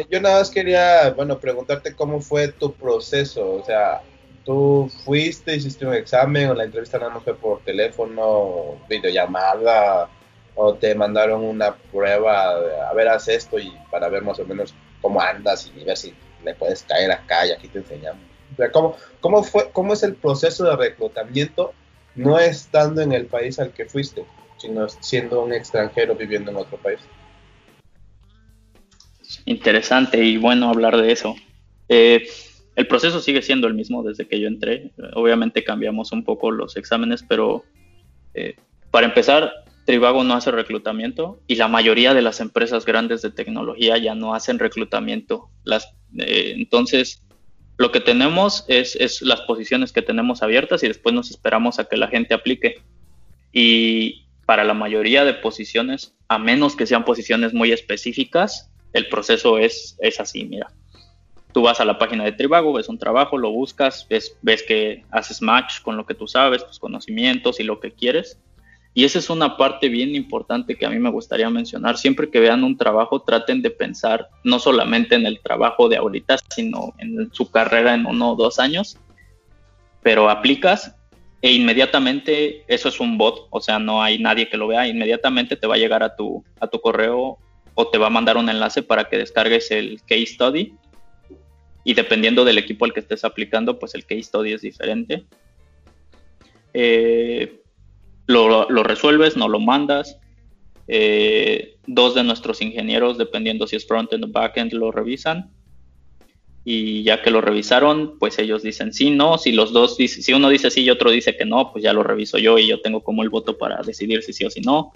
yo 0.09 0.21
nada 0.21 0.39
más 0.39 0.51
quería, 0.51 1.11
bueno, 1.11 1.39
preguntarte 1.39 1.97
cómo 1.97 2.21
fue 2.21 2.49
tu 2.49 2.73
proceso. 2.75 3.55
O 3.55 3.65
sea, 3.65 4.03
tú 4.45 4.89
fuiste, 5.05 5.57
hiciste 5.57 5.85
un 5.85 5.95
examen 5.95 6.51
o 6.51 6.55
la 6.55 6.65
entrevista 6.65 6.99
no 6.99 7.21
fue 7.21 7.35
por 7.35 7.61
teléfono, 7.63 8.77
videollamada 8.89 10.09
o 10.55 10.75
te 10.75 10.95
mandaron 10.95 11.43
una 11.43 11.75
prueba, 11.75 12.51
a 12.89 12.93
ver, 12.95 13.09
haz 13.09 13.29
esto 13.29 13.59
y 13.59 13.73
para 13.91 14.09
ver 14.09 14.23
más 14.23 14.39
o 14.39 14.45
menos 14.45 14.75
cómo 15.01 15.21
andas 15.21 15.71
y 15.75 15.85
ver 15.85 15.97
si 15.97 16.15
le 16.45 16.55
puedes 16.55 16.83
caer 16.83 17.11
acá 17.11 17.47
y 17.47 17.53
aquí 17.53 17.69
te 17.69 17.79
enseñamos. 17.79 18.23
O 18.53 18.57
sea, 18.57 18.71
¿cómo, 18.71 18.97
cómo, 19.21 19.43
fue, 19.43 19.71
¿Cómo 19.73 19.95
es 19.95 20.03
el 20.03 20.15
proceso 20.15 20.65
de 20.65 20.77
reclutamiento 20.77 21.73
no 22.15 22.39
estando 22.39 23.01
en 23.01 23.13
el 23.13 23.27
país 23.27 23.59
al 23.59 23.73
que 23.73 23.87
fuiste, 23.87 24.25
sino 24.59 24.89
siendo 24.89 25.43
un 25.43 25.53
extranjero 25.53 26.15
viviendo 26.15 26.51
en 26.51 26.59
otro 26.59 26.77
país? 26.77 27.01
Interesante 29.47 30.23
y 30.23 30.37
bueno 30.37 30.69
hablar 30.69 30.97
de 30.99 31.13
eso. 31.13 31.35
Eh, 31.89 32.27
el 32.77 32.87
proceso 32.87 33.21
sigue 33.21 33.43
siendo 33.43 33.67
el 33.67 33.75
mismo 33.75 34.03
desde 34.03 34.29
que 34.29 34.41
yo 34.41 34.49
entré. 34.49 34.93
Obviamente 35.15 35.65
cambiamos 35.65 36.13
un 36.13 36.25
poco 36.25 36.51
los 36.51 36.77
exámenes, 36.77 37.25
pero 37.27 37.65
eh, 38.35 38.57
para 38.91 39.07
empezar, 39.07 39.62
Trivago 39.85 40.25
no 40.25 40.35
hace 40.35 40.51
reclutamiento 40.51 41.41
y 41.47 41.57
la 41.57 41.69
mayoría 41.69 42.15
de 42.15 42.23
las 42.23 42.41
empresas 42.41 42.85
grandes 42.85 43.23
de 43.23 43.31
tecnología 43.31 43.99
ya 43.99 44.15
no 44.15 44.35
hacen 44.35 44.59
reclutamiento. 44.59 45.51
Eh, 46.19 46.55
entonces, 46.57 47.23
lo 47.77 47.91
que 47.91 48.01
tenemos 48.01 48.65
es, 48.69 48.97
es, 48.97 49.23
las 49.23 49.41
posiciones 49.43 49.93
que 49.93 50.03
tenemos 50.03 50.43
abiertas 50.43 50.83
y 50.83 50.89
después 50.89 51.15
nos 51.15 51.31
esperamos 51.31 51.79
a 51.79 51.85
que 51.85 51.97
la 51.97 52.09
gente 52.09 52.35
aplique. 52.35 52.83
Y 53.53 54.27
para 54.47 54.65
la 54.65 54.75
mayoría 54.75 55.25
de 55.25 55.35
posiciones, 55.35 56.15
a 56.29 56.39
menos 56.39 56.77
que 56.77 56.87
sean 56.87 57.05
posiciones 57.05 57.53
muy 57.53 57.73
específicas, 57.73 58.71
el 58.93 59.09
proceso 59.09 59.59
es, 59.59 59.97
es 60.01 60.21
así, 60.21 60.45
mira 60.45 60.69
tú 61.53 61.63
vas 61.63 61.81
a 61.81 61.85
la 61.85 61.99
página 61.99 62.25
de 62.25 62.33
Trivago, 62.33 62.73
ves 62.73 62.89
un 62.89 62.99
trabajo, 62.99 63.39
lo 63.39 63.51
buscas, 63.51 64.07
ves, 64.09 64.37
ves 64.43 64.63
que 64.63 65.05
haces 65.11 65.43
match 65.43 65.83
con 65.83 65.97
lo 65.97 66.07
que 66.07 66.15
tú 66.15 66.27
sabes, 66.27 66.67
tus 66.67 66.79
conocimientos 66.79 67.61
y 67.61 67.63
lo 67.63 67.79
que 67.79 67.93
quieres. 67.93 68.39
Y 68.95 69.05
esa 69.05 69.19
es 69.19 69.31
una 69.31 69.57
parte 69.57 69.89
bien 69.89 70.15
importante 70.15 70.77
que 70.77 70.85
a 70.85 70.91
mí 70.91 70.99
me 70.99 71.11
gustaría 71.11 71.49
mencionar. 71.49 71.97
Siempre 71.97 72.31
que 72.31 72.41
vean 72.41 72.63
un 72.63 72.77
trabajo, 72.77 73.23
traten 73.23 73.63
de 73.63 73.71
pensar 73.71 74.29
no 74.45 74.59
solamente 74.59 75.15
en 75.15 75.25
el 75.25 75.41
trabajo 75.41 75.89
de 75.89 75.97
ahorita, 75.97 76.37
sino 76.55 76.93
en 76.99 77.33
su 77.33 77.51
carrera 77.51 77.95
en 77.95 78.05
uno 78.05 78.33
o 78.33 78.37
dos 78.37 78.59
años. 78.59 78.99
Pero 80.03 80.29
aplicas 80.29 80.95
e 81.41 81.53
inmediatamente 81.53 82.65
eso 82.69 82.89
es 82.89 83.01
un 83.01 83.17
bot, 83.17 83.49
o 83.51 83.61
sea, 83.61 83.79
no 83.79 84.03
hay 84.03 84.19
nadie 84.19 84.49
que 84.49 84.59
lo 84.59 84.69
vea. 84.69 84.87
Inmediatamente 84.87 85.57
te 85.57 85.67
va 85.67 85.77
a 85.77 85.79
llegar 85.79 86.03
a 86.03 86.15
tu, 86.15 86.45
a 86.61 86.67
tu 86.67 86.81
correo 86.81 87.39
o 87.75 87.89
te 87.89 87.97
va 87.97 88.09
a 88.09 88.11
mandar 88.11 88.37
un 88.37 88.51
enlace 88.51 88.83
para 88.83 89.05
que 89.09 89.17
descargues 89.17 89.71
el 89.71 90.01
case 90.03 90.27
study 90.27 90.75
y 91.85 91.95
dependiendo 91.95 92.45
del 92.45 92.59
equipo 92.59 92.85
al 92.85 92.93
que 92.93 93.01
estés 93.01 93.25
aplicando, 93.25 93.79
pues 93.79 93.95
el 93.95 94.05
case 94.05 94.25
study 94.25 94.53
es 94.53 94.61
diferente. 94.61 95.25
Eh, 96.75 97.62
lo, 98.33 98.83
resuelves, 98.83 99.37
no 99.37 99.49
lo 99.49 99.61
mandas. 99.61 100.19
Eh, 100.89 101.77
dos 101.87 102.15
de 102.15 102.25
nuestros 102.25 102.61
ingenieros, 102.61 103.19
dependiendo 103.19 103.67
si 103.67 103.77
es 103.77 103.87
frontend 103.87 104.25
o 104.25 104.29
backend, 104.29 104.73
lo 104.73 104.91
revisan. 104.91 105.51
Y 106.65 107.03
ya 107.03 107.23
que 107.23 107.31
lo 107.31 107.41
revisaron, 107.41 108.19
pues 108.19 108.39
ellos 108.39 108.63
dicen 108.63 108.93
sí, 108.93 109.11
no. 109.11 109.39
Si 109.39 109.53
los 109.53 109.73
dos, 109.73 109.97
si 109.97 110.33
uno 110.33 110.49
dice 110.49 110.71
sí 110.71 110.83
y 110.83 110.91
otro 110.91 111.11
dice 111.11 111.37
que 111.37 111.45
no, 111.45 111.73
pues 111.73 111.83
ya 111.83 111.93
lo 111.93 112.03
reviso 112.03 112.39
yo 112.39 112.59
y 112.59 112.69
yo 112.69 112.81
tengo 112.81 113.03
como 113.03 113.23
el 113.23 113.31
voto 113.31 113.59
para 113.59 113.83
decidir 113.83 114.23
si 114.23 114.33
sí 114.33 114.45
o 114.45 114.51
si 114.51 114.61
no. 114.61 114.93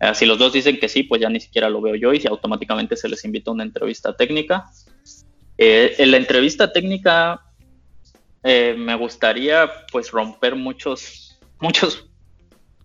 Eh, 0.00 0.14
si 0.14 0.24
los 0.24 0.38
dos 0.38 0.52
dicen 0.52 0.78
que 0.78 0.88
sí, 0.88 1.02
pues 1.02 1.20
ya 1.20 1.28
ni 1.28 1.40
siquiera 1.40 1.68
lo 1.68 1.80
veo 1.80 1.94
yo 1.94 2.14
y 2.14 2.26
automáticamente 2.26 2.96
se 2.96 3.08
les 3.08 3.24
invita 3.24 3.50
a 3.50 3.54
una 3.54 3.64
entrevista 3.64 4.16
técnica. 4.16 4.66
Eh, 5.58 5.94
en 5.98 6.10
la 6.10 6.16
entrevista 6.16 6.72
técnica 6.72 7.42
eh, 8.42 8.74
me 8.78 8.94
gustaría 8.94 9.68
pues 9.92 10.10
romper 10.10 10.56
muchos, 10.56 11.38
muchos 11.60 12.09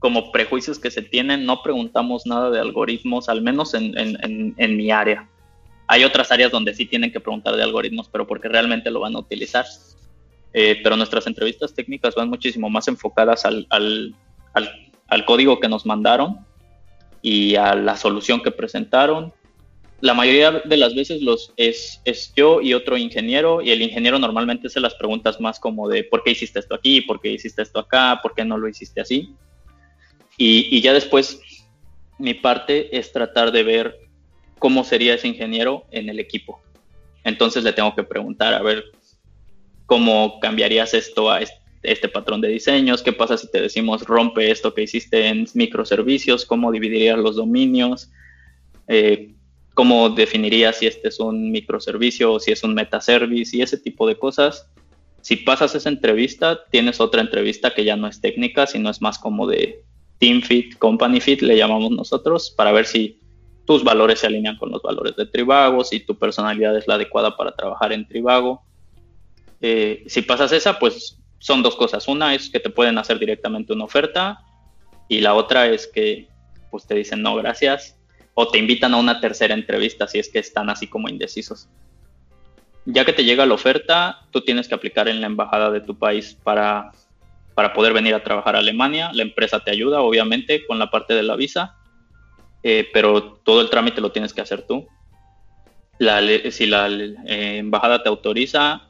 como 0.05 0.31
prejuicios 0.31 0.77
que 0.77 0.91
se 0.91 1.01
tienen. 1.01 1.47
No 1.47 1.63
preguntamos 1.63 2.27
nada 2.27 2.51
de 2.51 2.59
algoritmos, 2.59 3.27
al 3.27 3.41
menos 3.41 3.73
en, 3.73 4.55
mi 4.77 4.91
área. 4.91 5.27
Hay 5.87 6.03
otras 6.03 6.31
áreas 6.31 6.51
donde 6.51 6.75
sí 6.75 6.85
tienen 6.85 7.11
que 7.11 7.19
preguntar 7.19 7.55
de 7.55 7.63
algoritmos, 7.63 8.07
pero 8.09 8.27
porque 8.27 8.47
realmente 8.47 8.91
lo 8.91 8.99
van 8.99 9.15
a 9.15 9.19
utilizar. 9.19 9.65
Eh, 10.53 10.79
pero 10.83 10.95
nuestras 10.95 11.25
entrevistas 11.25 11.73
técnicas 11.73 12.13
van 12.13 12.29
muchísimo 12.29 12.69
más 12.69 12.87
enfocadas 12.87 13.45
al, 13.45 13.65
al 13.71 15.25
código 15.25 15.59
que 15.59 15.69
nos 15.69 15.87
mandaron 15.87 16.37
y 17.23 17.55
a 17.55 17.73
la 17.73 17.97
solución 17.97 18.43
que 18.43 18.51
presentaron 18.51 19.33
la 20.01 20.13
mayoría 20.13 20.51
de 20.51 20.77
las 20.77 20.93
veces 20.93 21.23
los 21.23 21.51
es, 21.57 21.99
es, 22.05 22.31
yo 22.35 22.61
y 22.61 22.75
otro 22.75 22.95
ingeniero 22.95 23.61
y 23.61 23.71
el 23.71 23.81
ingeniero 23.81 24.19
normalmente 24.19 24.67
hace 24.67 24.79
las 24.79 24.93
preguntas 24.93 25.41
más 25.41 25.59
como 25.59 25.89
de 25.89 26.03
por 26.03 26.21
qué 26.21 26.31
hiciste 26.31 26.59
esto 26.59 26.75
aquí, 26.75 27.01
por 27.01 27.19
qué 27.19 27.31
hiciste 27.31 27.63
esto 27.63 27.79
acá, 27.79 28.19
por 28.21 28.35
qué 28.35 28.45
no 28.45 28.57
lo 28.57 28.67
hiciste 28.67 29.01
así. 29.01 29.33
Y, 30.37 30.81
ya 30.81 30.93
después 30.93 31.39
mi 32.17 32.33
parte 32.33 32.97
es 32.97 33.11
tratar 33.11 33.51
de 33.51 33.63
ver 33.63 33.99
cómo 34.59 34.83
sería 34.83 35.13
ese 35.13 35.27
ingeniero 35.27 35.85
en 35.91 36.09
el 36.09 36.19
equipo. 36.19 36.61
Entonces 37.23 37.63
le 37.63 37.73
tengo 37.73 37.95
que 37.95 38.03
preguntar, 38.03 38.53
a 38.53 38.61
ver, 38.61 38.85
¿cómo 39.85 40.39
cambiarías 40.39 40.93
esto 40.93 41.31
a 41.31 41.41
este, 41.41 41.57
este 41.83 42.09
patrón 42.09 42.41
de 42.41 42.49
diseños? 42.49 43.01
¿Qué 43.01 43.13
pasa 43.13 43.37
si 43.37 43.49
te 43.49 43.61
decimos 43.61 44.03
rompe 44.03 44.51
esto 44.51 44.73
que 44.73 44.83
hiciste 44.83 45.27
en 45.27 45.47
microservicios? 45.53 46.45
¿Cómo 46.45 46.71
dividirías 46.71 47.17
los 47.17 47.35
dominios? 47.35 48.11
Eh, 48.87 49.35
cómo 49.73 50.09
definirías 50.09 50.77
si 50.77 50.87
este 50.87 51.09
es 51.09 51.19
un 51.19 51.51
microservicio 51.51 52.33
o 52.33 52.39
si 52.39 52.51
es 52.51 52.63
un 52.63 52.73
metaservice 52.73 53.57
y 53.57 53.61
ese 53.61 53.77
tipo 53.77 54.07
de 54.07 54.17
cosas. 54.17 54.69
Si 55.21 55.37
pasas 55.37 55.75
esa 55.75 55.89
entrevista, 55.89 56.65
tienes 56.69 56.99
otra 56.99 57.21
entrevista 57.21 57.73
que 57.73 57.83
ya 57.83 57.95
no 57.95 58.07
es 58.07 58.21
técnica, 58.21 58.67
sino 58.67 58.89
es 58.89 59.01
más 59.01 59.19
como 59.19 59.47
de 59.47 59.83
team 60.19 60.41
fit, 60.41 60.77
company 60.77 61.19
fit, 61.19 61.41
le 61.41 61.57
llamamos 61.57 61.91
nosotros, 61.91 62.51
para 62.51 62.71
ver 62.71 62.85
si 62.85 63.19
tus 63.65 63.83
valores 63.83 64.19
se 64.19 64.27
alinean 64.27 64.57
con 64.57 64.71
los 64.71 64.81
valores 64.81 65.15
de 65.15 65.25
Trivago, 65.25 65.83
si 65.83 65.99
tu 65.99 66.17
personalidad 66.17 66.77
es 66.77 66.87
la 66.87 66.95
adecuada 66.95 67.35
para 67.35 67.55
trabajar 67.55 67.91
en 67.93 68.07
Trivago. 68.07 68.61
Eh, 69.61 70.03
si 70.07 70.21
pasas 70.21 70.51
esa, 70.51 70.77
pues 70.77 71.17
son 71.39 71.63
dos 71.63 71.75
cosas. 71.75 72.07
Una 72.07 72.35
es 72.35 72.49
que 72.49 72.59
te 72.59 72.69
pueden 72.69 72.97
hacer 72.97 73.19
directamente 73.19 73.73
una 73.73 73.85
oferta 73.85 74.39
y 75.07 75.21
la 75.21 75.33
otra 75.33 75.67
es 75.67 75.87
que 75.87 76.27
pues 76.69 76.85
te 76.85 76.95
dicen 76.95 77.21
no, 77.21 77.35
gracias, 77.35 77.97
o 78.33 78.49
te 78.49 78.57
invitan 78.57 78.93
a 78.93 78.97
una 78.97 79.21
tercera 79.21 79.53
entrevista 79.53 80.07
si 80.07 80.19
es 80.19 80.29
que 80.29 80.39
están 80.39 80.69
así 80.69 80.87
como 80.87 81.09
indecisos. 81.09 81.69
Ya 82.85 83.05
que 83.05 83.13
te 83.13 83.23
llega 83.23 83.45
la 83.45 83.53
oferta, 83.55 84.27
tú 84.31 84.41
tienes 84.41 84.67
que 84.67 84.75
aplicar 84.75 85.07
en 85.07 85.21
la 85.21 85.27
embajada 85.27 85.71
de 85.71 85.81
tu 85.81 85.97
país 85.97 86.37
para, 86.43 86.91
para 87.55 87.73
poder 87.73 87.93
venir 87.93 88.13
a 88.13 88.23
trabajar 88.23 88.55
a 88.55 88.59
Alemania. 88.59 89.11
La 89.13 89.23
empresa 89.23 89.61
te 89.61 89.71
ayuda, 89.71 90.01
obviamente, 90.01 90.65
con 90.65 90.77
la 90.77 90.91
parte 90.91 91.13
de 91.13 91.23
la 91.23 91.35
visa, 91.35 91.75
eh, 92.63 92.87
pero 92.93 93.23
todo 93.43 93.61
el 93.61 93.69
trámite 93.69 94.01
lo 94.01 94.11
tienes 94.11 94.33
que 94.33 94.41
hacer 94.41 94.63
tú. 94.63 94.87
si 95.97 96.65
la 96.67 96.87
eh, 96.89 97.57
embajada 97.57 98.03
te 98.03 98.09
autoriza, 98.09 98.89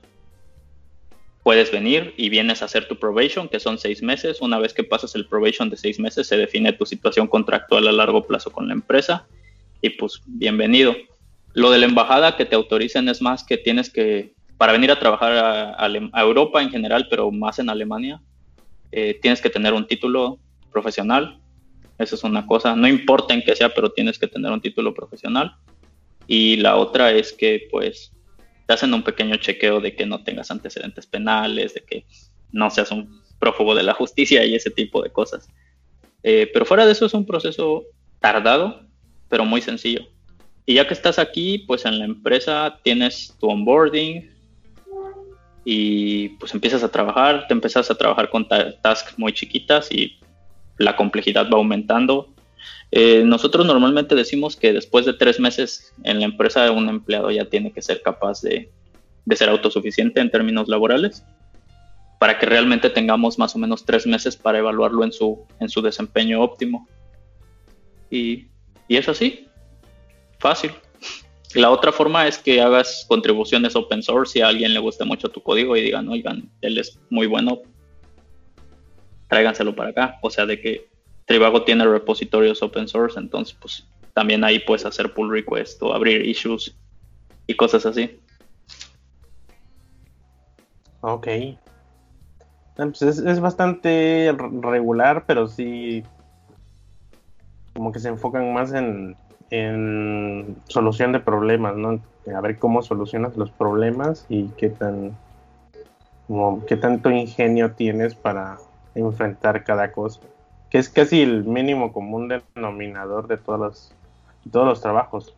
puedes 1.44 1.72
venir 1.72 2.16
y 2.18 2.30
vienes 2.30 2.64
a 2.64 2.66
hacer 2.66 2.88
tu 2.88 2.98
probation, 2.98 3.48
que 3.48 3.60
son 3.60 3.78
seis 3.78 4.02
meses. 4.02 4.42
Una 4.42 4.58
vez 4.58 4.74
que 4.74 4.84
pasas 4.84 5.14
el 5.14 5.28
probation 5.28 5.70
de 5.70 5.78
seis 5.78 6.00
meses, 6.00 6.28
se 6.28 6.38
define 6.38 6.74
tu 6.74 6.88
situación 6.88 7.28
contractual 7.28 7.88
a 7.88 7.92
largo 7.92 8.26
plazo 8.26 8.52
con 8.52 8.68
la 8.68 8.74
empresa 8.74 9.28
y 9.86 9.92
pues 9.92 10.22
bienvenido. 10.26 10.96
Lo 11.54 11.70
de 11.70 11.78
la 11.78 11.86
embajada 11.86 12.36
que 12.36 12.46
te 12.46 12.56
autoricen 12.56 13.08
es 13.10 13.22
más 13.22 13.44
que 13.44 13.58
tienes 13.58 13.92
que, 13.92 14.34
para 14.58 14.72
venir 14.72 14.92
a 14.92 15.00
trabajar 15.00 15.34
a, 15.78 16.22
Europa 16.22 16.62
en 16.62 16.72
general, 16.72 17.08
pero 17.10 17.32
más 17.32 17.60
en 17.60 17.70
Alemania, 17.70 18.20
eh, 18.98 19.20
tienes 19.22 19.42
que 19.42 19.50
tener 19.50 19.74
un 19.74 19.86
título 19.86 20.40
profesional. 20.72 21.38
Esa 21.98 22.16
es 22.16 22.24
una 22.24 22.48
cosa, 22.48 22.78
no 22.78 22.88
importa 22.88 23.34
en 23.34 23.42
qué 23.42 23.54
sea, 23.54 23.74
pero 23.74 23.92
tienes 23.92 24.18
que 24.18 24.28
tener 24.28 24.50
un 24.54 24.62
título 24.62 24.94
profesional. 24.94 25.58
Y 26.28 26.56
la 26.56 26.78
otra 26.78 27.12
es 27.12 27.34
que 27.34 27.68
pues 27.70 28.14
te 28.66 28.74
hacen 28.74 28.94
un 28.94 29.04
pequeño 29.04 29.36
chequeo 29.36 29.82
de 29.82 29.98
que 29.98 30.06
no 30.06 30.24
tengas 30.24 30.50
antecedentes 30.50 31.06
penales, 31.08 31.74
de 31.74 31.82
que 31.82 32.06
no 32.54 32.70
seas 32.70 32.90
un 32.92 33.22
prófugo 33.38 33.76
de 33.76 33.84
la 33.84 33.94
justicia 33.94 34.46
y 34.46 34.56
ese 34.56 34.72
tipo 34.72 35.04
de 35.04 35.12
cosas. 35.12 35.50
Eh, 36.24 36.50
pero 36.54 36.66
fuera 36.66 36.86
de 36.86 36.94
eso 36.94 37.06
es 37.06 37.14
un 37.14 37.26
proceso 37.26 37.84
tardado, 38.22 38.80
pero 39.28 39.44
muy 39.44 39.62
sencillo. 39.62 40.08
Y 40.66 40.76
ya 40.76 40.88
que 40.88 40.94
estás 40.94 41.20
aquí, 41.20 41.58
pues 41.68 41.84
en 41.84 42.00
la 42.00 42.06
empresa 42.06 42.80
tienes 42.82 43.36
tu 43.42 43.50
onboarding 43.50 44.32
y 45.66 46.30
pues 46.30 46.54
empiezas 46.54 46.84
a 46.84 46.92
trabajar, 46.92 47.48
te 47.48 47.54
empiezas 47.54 47.92
a 47.92 47.96
trabajar 47.96 48.30
con 48.30 48.48
tasks 48.48 49.18
muy 49.18 49.34
chiquitas 49.34 49.92
y 49.92 50.20
la 50.78 50.96
complejidad 50.96 51.50
va 51.52 51.58
aumentando 51.58 52.36
eh, 52.92 53.24
nosotros 53.26 53.66
normalmente 53.66 54.16
decimos 54.16 54.56
que 54.56 54.74
después 54.74 55.06
de 55.06 55.14
tres 55.14 55.40
meses 55.40 55.94
en 56.04 56.20
la 56.20 56.26
empresa 56.26 56.72
un 56.72 56.88
empleado 56.90 57.32
ya 57.32 57.46
tiene 57.46 57.72
que 57.72 57.82
ser 57.82 58.02
capaz 58.02 58.42
de, 58.42 58.72
ser 59.36 59.50
autosuficiente 59.50 60.22
en 60.22 60.30
términos 60.30 60.68
laborales 60.68 61.24
para 62.20 62.40
que 62.40 62.46
realmente 62.46 62.90
tengamos 62.90 63.38
más 63.38 63.56
o 63.56 63.60
menos 63.60 63.84
tres 63.84 64.08
meses 64.08 64.38
para 64.38 64.60
evaluarlo 64.60 65.04
en 65.04 65.12
su, 65.12 65.46
en 65.60 65.68
su 65.68 65.82
desempeño 65.82 66.42
óptimo. 66.42 66.88
Y, 68.10 68.48
y 68.88 68.96
es 68.96 69.10
así, 69.10 69.50
fácil. 70.40 70.72
La 71.56 71.72
otra 71.72 71.94
forma 71.94 72.28
es 72.28 72.38
que 72.38 72.62
hagas 72.62 73.06
contribuciones 73.08 73.78
open 73.78 74.04
source 74.04 74.34
si 74.34 74.42
a 74.42 74.50
alguien 74.50 74.74
le 74.74 74.80
guste 74.80 75.06
mucho 75.06 75.30
tu 75.30 75.42
código 75.42 75.78
y 75.78 75.82
digan, 75.82 76.10
oigan, 76.10 76.52
él 76.60 76.78
es 76.78 77.00
muy 77.10 77.28
bueno, 77.28 77.62
tráiganselo 79.30 79.74
para 79.74 79.92
acá. 79.92 80.20
O 80.22 80.30
sea, 80.30 80.46
de 80.46 80.60
que 80.60 80.86
Trivago 81.26 81.64
tiene 81.64 81.86
repositorios 81.86 82.62
open 82.62 82.90
source, 82.90 83.18
entonces 83.18 83.58
pues 83.60 83.88
también 84.14 84.44
ahí 84.44 84.60
puedes 84.60 84.86
hacer 84.86 85.14
pull 85.14 85.32
request 85.32 85.82
o 85.82 85.94
abrir 85.94 86.26
issues 86.26 86.78
y 87.48 87.56
cosas 87.56 87.86
así. 87.86 88.20
Ok. 91.00 91.28
Ah, 92.78 92.88
pues 92.88 93.02
es, 93.02 93.40
bastante 93.40 94.36
regular, 94.62 95.24
pero 95.26 95.48
sí 95.48 96.04
como 97.74 97.94
que 97.94 98.00
se 98.00 98.10
enfocan 98.10 98.54
más 98.54 98.74
en, 98.74 99.16
en 99.50 100.58
solución 100.68 101.12
de 101.12 101.20
problemas, 101.20 101.76
¿no? 101.76 102.02
A 102.36 102.42
ver 102.42 102.58
cómo 102.58 102.82
solucionas 102.82 103.38
los 103.38 103.52
problemas 103.52 104.26
y 104.30 104.48
qué 104.58 104.70
tan 104.70 105.16
como 106.28 106.66
qué 106.66 106.76
tanto 106.76 107.12
ingenio 107.12 107.74
tienes 107.74 108.16
para 108.16 108.58
enfrentar 108.96 109.64
cada 109.64 109.92
cosa. 109.92 110.22
Que 110.70 110.80
es 110.80 110.90
casi 110.90 111.22
el 111.22 111.44
mínimo 111.44 111.94
común 111.94 112.28
denominador 112.56 113.28
de 113.28 113.38
todos 113.38 113.60
los, 113.60 113.92
todos 114.52 114.66
los 114.66 114.82
trabajos. 114.82 115.34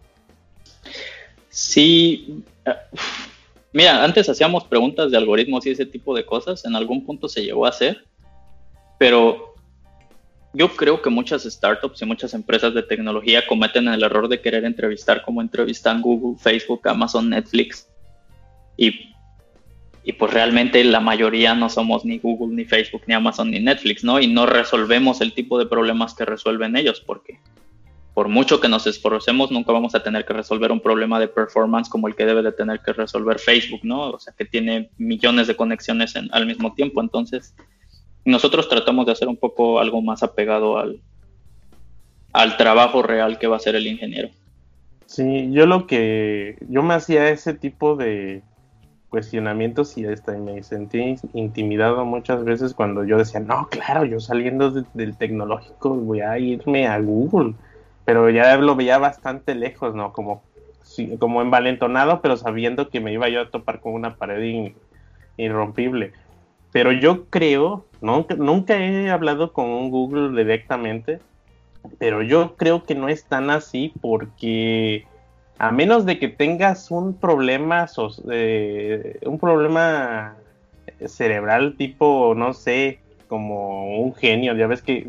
Sí, 1.50 2.46
eh, 2.66 2.72
mira, 3.74 4.04
antes 4.04 4.30
hacíamos 4.30 4.64
preguntas 4.64 5.12
de 5.12 5.18
algoritmos 5.18 5.66
y 5.66 5.72
ese 5.72 5.86
tipo 5.86 6.16
de 6.16 6.26
cosas, 6.26 6.64
en 6.66 6.76
algún 6.76 7.06
punto 7.06 7.28
se 7.28 7.44
llegó 7.44 7.66
a 7.66 7.70
hacer, 7.70 8.06
pero 8.98 9.56
yo 10.54 10.76
creo 10.76 11.02
que 11.02 11.10
muchas 11.10 11.44
startups 11.44 12.02
y 12.02 12.06
muchas 12.06 12.34
empresas 12.34 12.74
de 12.74 12.84
tecnología 12.84 13.46
cometen 13.48 13.88
el 13.88 14.04
error 14.04 14.28
de 14.28 14.42
querer 14.42 14.66
entrevistar 14.66 15.22
como 15.24 15.42
entrevistan 15.42 16.02
Google, 16.02 16.40
Facebook, 16.40 16.88
Amazon, 16.88 17.30
Netflix. 17.30 17.88
Y, 18.76 19.14
pues 20.18 20.34
realmente 20.34 20.84
la 20.84 21.02
mayoría 21.02 21.54
no 21.54 21.70
somos 21.70 22.06
ni 22.06 22.18
Google, 22.18 22.56
ni 22.56 22.64
Facebook, 22.64 23.02
ni 23.08 23.14
Amazon, 23.14 23.52
ni 23.52 23.60
Netflix, 23.60 24.04
¿no? 24.04 24.22
Y 24.22 24.28
no 24.28 24.46
resolvemos 24.46 25.20
el 25.20 25.34
tipo 25.34 25.60
de 25.60 25.66
problemas 25.66 26.14
que 26.14 26.24
resuelven 26.24 26.78
ellos, 26.78 27.02
porque 27.06 27.40
por 28.14 28.30
mucho 28.30 28.60
que 28.60 28.70
nos 28.70 28.88
esforcemos, 28.88 29.52
nunca 29.52 29.74
vamos 29.74 29.94
a 29.94 30.02
tener 30.02 30.26
que 30.26 30.34
resolver 30.34 30.72
un 30.72 30.80
problema 30.80 31.20
de 31.20 31.28
performance 31.28 31.90
como 31.90 32.08
el 32.08 32.16
que 32.16 32.26
debe 32.26 32.42
de 32.42 32.52
tener 32.52 32.80
que 32.80 32.94
resolver 32.94 33.38
Facebook, 33.38 33.82
¿no? 33.84 34.12
O 34.12 34.20
sea, 34.20 34.34
que 34.36 34.46
tiene 34.46 34.90
millones 34.98 35.46
de 35.46 35.56
conexiones 35.56 36.16
al 36.16 36.48
mismo 36.48 36.74
tiempo. 36.74 37.02
Entonces, 37.02 37.54
nosotros 38.28 38.70
tratamos 38.70 39.06
de 39.06 39.14
hacer 39.14 39.28
un 39.28 39.38
poco 39.38 39.80
algo 39.80 40.02
más 40.02 40.24
apegado 40.24 40.78
al, 40.78 41.02
al 42.34 42.58
trabajo 42.58 43.02
real 43.02 43.40
que 43.40 43.48
va 43.48 43.56
a 43.56 43.58
hacer 43.58 43.76
el 43.76 43.88
ingeniero. 43.88 44.30
Sí, 45.06 45.50
yo 45.52 45.66
lo 45.66 45.88
que, 45.88 46.58
yo 46.70 46.84
me 46.84 46.94
hacía 46.94 47.30
ese 47.30 47.54
tipo 47.54 47.96
de 47.96 48.44
cuestionamientos 49.10 49.98
y 49.98 50.06
hasta 50.06 50.34
me 50.34 50.62
sentí 50.64 51.16
intimidado 51.34 52.06
muchas 52.06 52.44
veces 52.44 52.74
cuando 52.74 53.06
yo 53.06 53.18
decía, 53.18 53.40
no, 53.40 53.68
claro, 53.70 54.04
yo 54.06 54.20
saliendo 54.20 54.72
del 54.72 55.18
tecnológico 55.18 55.96
voy 55.96 56.20
a 56.22 56.38
irme 56.38 56.88
a 56.88 57.00
Google 57.00 57.56
pero 58.08 58.30
ya 58.30 58.56
lo 58.56 58.78
veía 58.78 58.98
bastante 59.00 59.54
lejos, 59.54 59.94
¿no? 59.94 60.14
Como, 60.14 60.42
como 61.20 61.42
envalentonado, 61.42 62.22
pero 62.22 62.38
sabiendo 62.38 62.90
que 62.90 63.02
me 63.02 63.12
iba 63.12 63.28
yo 63.28 63.42
a 63.42 63.50
topar 63.50 63.82
con 63.82 63.92
una 63.96 64.16
pared 64.16 64.72
irrompible. 65.36 66.14
Pero 66.78 66.92
yo 66.92 67.26
creo, 67.32 67.88
nunca, 68.02 68.36
nunca 68.36 68.78
he 68.78 69.10
hablado 69.10 69.52
con 69.52 69.90
Google 69.90 70.38
directamente, 70.38 71.18
pero 71.98 72.22
yo 72.22 72.56
creo 72.56 72.84
que 72.84 72.94
no 72.94 73.10
es 73.10 73.26
tan 73.26 73.50
así 73.50 73.92
porque 74.00 75.08
a 75.58 75.72
menos 75.72 76.06
de 76.06 76.20
que 76.20 76.28
tengas 76.28 76.92
un 76.92 77.16
problema, 77.16 77.88
eh, 78.30 79.18
un 79.26 79.40
problema 79.40 80.36
cerebral 81.08 81.74
tipo, 81.78 82.36
no 82.38 82.54
sé, 82.54 83.00
como 83.28 83.98
un 84.00 84.14
genio, 84.14 84.56
ya 84.56 84.68
ves 84.68 84.84
que 84.84 85.08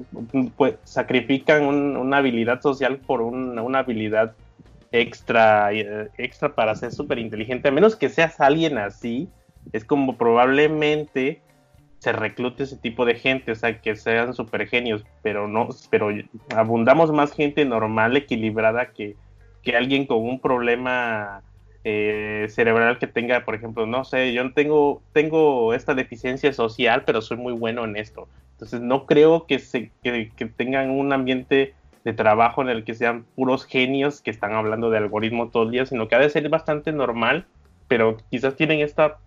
pues, 0.56 0.76
sacrifican 0.84 1.66
una 1.66 2.16
habilidad 2.16 2.62
social 2.62 2.96
por 2.96 3.20
una 3.20 3.80
habilidad 3.80 4.32
extra, 4.90 5.70
eh, 5.74 6.08
extra 6.16 6.54
para 6.54 6.74
ser 6.76 6.92
súper 6.92 7.18
inteligente, 7.18 7.68
a 7.68 7.72
menos 7.72 7.94
que 7.94 8.08
seas 8.08 8.40
alguien 8.40 8.78
así, 8.78 9.28
es 9.74 9.84
como 9.84 10.16
probablemente 10.16 11.42
se 11.98 12.12
reclute 12.12 12.62
ese 12.62 12.76
tipo 12.76 13.04
de 13.04 13.14
gente, 13.14 13.52
o 13.52 13.54
sea, 13.54 13.80
que 13.80 13.96
sean 13.96 14.34
súper 14.34 14.66
genios, 14.68 15.04
pero 15.22 15.48
no, 15.48 15.68
pero 15.90 16.10
abundamos 16.54 17.12
más 17.12 17.32
gente 17.32 17.64
normal, 17.64 18.16
equilibrada, 18.16 18.92
que, 18.92 19.16
que 19.62 19.76
alguien 19.76 20.06
con 20.06 20.18
un 20.18 20.40
problema 20.40 21.42
eh, 21.84 22.46
cerebral 22.50 22.98
que 22.98 23.06
tenga, 23.06 23.44
por 23.44 23.54
ejemplo, 23.54 23.86
no 23.86 24.04
sé, 24.04 24.32
yo 24.32 24.52
tengo, 24.52 25.02
tengo 25.12 25.74
esta 25.74 25.94
deficiencia 25.94 26.52
social, 26.52 27.02
pero 27.04 27.20
soy 27.20 27.36
muy 27.36 27.52
bueno 27.52 27.84
en 27.84 27.96
esto. 27.96 28.28
Entonces 28.52 28.80
no 28.80 29.06
creo 29.06 29.46
que, 29.46 29.58
se, 29.58 29.90
que, 30.02 30.30
tengan 30.56 30.90
un 30.90 31.12
ambiente 31.12 31.74
de 32.04 32.12
trabajo 32.12 32.62
en 32.62 32.68
el 32.68 32.84
que 32.84 32.94
sean 32.94 33.24
puros 33.34 33.64
genios 33.64 34.20
que 34.20 34.30
están 34.30 34.52
hablando 34.52 34.90
de 34.90 34.98
algoritmo 34.98 35.48
todo 35.48 35.64
el 35.64 35.70
día, 35.72 35.86
sino 35.86 36.08
que 36.08 36.14
ha 36.14 36.20
de 36.20 36.30
ser 36.30 36.48
bastante 36.48 36.92
normal, 36.92 37.46
pero 37.88 38.16
quizás 38.30 38.54
tienen 38.56 38.80
esta 38.80 39.18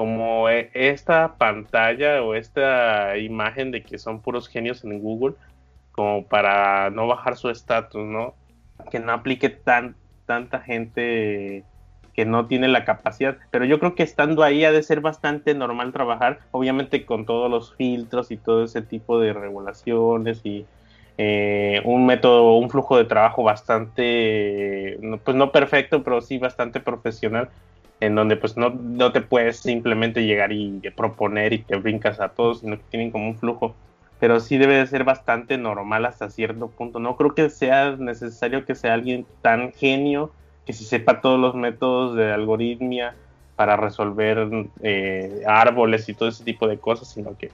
como 0.00 0.48
e, 0.48 0.70
esta 0.72 1.34
pantalla 1.36 2.22
o 2.22 2.34
esta 2.34 3.18
imagen 3.18 3.70
de 3.70 3.82
que 3.82 3.98
son 3.98 4.22
puros 4.22 4.48
genios 4.48 4.82
en 4.82 4.98
Google, 4.98 5.34
como 5.92 6.24
para 6.24 6.88
no 6.88 7.06
bajar 7.06 7.36
su 7.36 7.50
estatus, 7.50 8.06
¿no? 8.06 8.34
Que 8.90 8.98
no 8.98 9.12
aplique 9.12 9.50
tan, 9.50 9.96
tanta 10.24 10.60
gente 10.60 11.64
que 12.14 12.24
no 12.24 12.46
tiene 12.46 12.68
la 12.68 12.86
capacidad, 12.86 13.36
pero 13.50 13.66
yo 13.66 13.78
creo 13.78 13.94
que 13.94 14.02
estando 14.02 14.42
ahí 14.42 14.64
ha 14.64 14.72
de 14.72 14.82
ser 14.82 15.02
bastante 15.02 15.54
normal 15.54 15.92
trabajar, 15.92 16.40
obviamente 16.50 17.04
con 17.04 17.26
todos 17.26 17.50
los 17.50 17.74
filtros 17.76 18.30
y 18.30 18.38
todo 18.38 18.64
ese 18.64 18.80
tipo 18.80 19.20
de 19.20 19.34
regulaciones 19.34 20.40
y 20.44 20.64
eh, 21.18 21.82
un 21.84 22.06
método, 22.06 22.56
un 22.56 22.70
flujo 22.70 22.96
de 22.96 23.04
trabajo 23.04 23.42
bastante, 23.42 24.98
pues 25.22 25.36
no 25.36 25.52
perfecto, 25.52 26.02
pero 26.02 26.22
sí 26.22 26.38
bastante 26.38 26.80
profesional, 26.80 27.50
en 28.00 28.14
donde 28.14 28.36
pues 28.36 28.56
no, 28.56 28.70
no 28.70 29.12
te 29.12 29.20
puedes 29.20 29.58
simplemente 29.58 30.24
llegar 30.24 30.52
y 30.52 30.80
proponer 30.96 31.52
y 31.52 31.58
te 31.58 31.76
brincas 31.76 32.20
a 32.20 32.30
todos, 32.30 32.60
sino 32.60 32.76
que 32.76 32.84
tienen 32.90 33.10
como 33.10 33.28
un 33.28 33.38
flujo 33.38 33.74
pero 34.20 34.38
sí 34.38 34.58
debe 34.58 34.74
de 34.74 34.86
ser 34.86 35.02
bastante 35.02 35.56
normal 35.56 36.04
hasta 36.04 36.30
cierto 36.30 36.68
punto. 36.68 37.00
No 37.00 37.16
creo 37.16 37.34
que 37.34 37.48
sea 37.48 37.96
necesario 37.98 38.66
que 38.66 38.74
sea 38.74 38.92
alguien 38.92 39.26
tan 39.40 39.72
genio 39.72 40.30
que 40.66 40.74
se 40.74 40.84
sepa 40.84 41.22
todos 41.22 41.40
los 41.40 41.54
métodos 41.54 42.14
de 42.14 42.30
algoritmia 42.30 43.14
para 43.56 43.76
resolver 43.76 44.46
eh, 44.82 45.42
árboles 45.46 46.08
y 46.08 46.14
todo 46.14 46.28
ese 46.28 46.44
tipo 46.44 46.68
de 46.68 46.78
cosas, 46.78 47.08
sino 47.08 47.36
que 47.36 47.50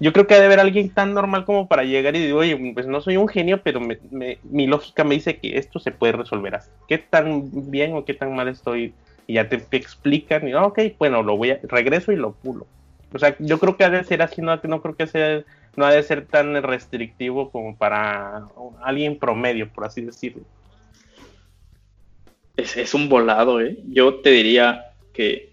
yo 0.00 0.12
creo 0.12 0.26
que 0.26 0.34
debe 0.34 0.46
haber 0.46 0.60
alguien 0.60 0.94
tan 0.94 1.12
normal 1.12 1.44
como 1.44 1.68
para 1.68 1.84
llegar 1.84 2.16
y 2.16 2.20
decir, 2.20 2.34
oye, 2.34 2.72
pues 2.72 2.86
no 2.86 3.00
soy 3.00 3.16
un 3.16 3.28
genio, 3.28 3.62
pero 3.62 3.80
mi 3.80 4.66
lógica 4.66 5.04
me 5.04 5.16
dice 5.16 5.38
que 5.38 5.58
esto 5.58 5.78
se 5.78 5.90
puede 5.90 6.14
resolver 6.14 6.54
así. 6.54 6.70
¿Qué 6.88 6.98
tan 6.98 7.70
bien 7.70 7.94
o 7.94 8.04
qué 8.04 8.14
tan 8.14 8.34
mal 8.34 8.48
estoy? 8.48 8.94
Y 9.28 9.34
ya 9.34 9.48
te, 9.48 9.64
explican, 9.76 10.48
y 10.48 10.54
ok, 10.54 10.80
bueno, 10.98 11.22
lo 11.22 11.36
voy 11.36 11.50
a, 11.52 11.60
regreso 11.62 12.10
y 12.10 12.16
lo 12.16 12.32
pulo. 12.32 12.66
O 13.12 13.18
sea, 13.20 13.36
yo 13.38 13.60
creo 13.60 13.76
que 13.76 13.84
ha 13.84 13.90
de 13.90 14.02
ser 14.02 14.22
así, 14.22 14.42
no, 14.42 14.58
no 14.64 14.82
creo 14.82 14.96
que 14.96 15.06
sea 15.06 15.44
no 15.78 15.86
ha 15.86 15.92
de 15.92 16.02
ser 16.02 16.26
tan 16.26 16.60
restrictivo 16.60 17.50
como 17.52 17.76
para 17.76 18.48
alguien 18.82 19.16
promedio, 19.16 19.68
por 19.68 19.84
así 19.84 20.02
decirlo. 20.02 20.42
Es, 22.56 22.92
un 22.92 23.08
volado, 23.08 23.60
¿eh? 23.60 23.78
Yo 23.88 24.16
te 24.16 24.30
diría 24.30 24.86
que, 25.12 25.52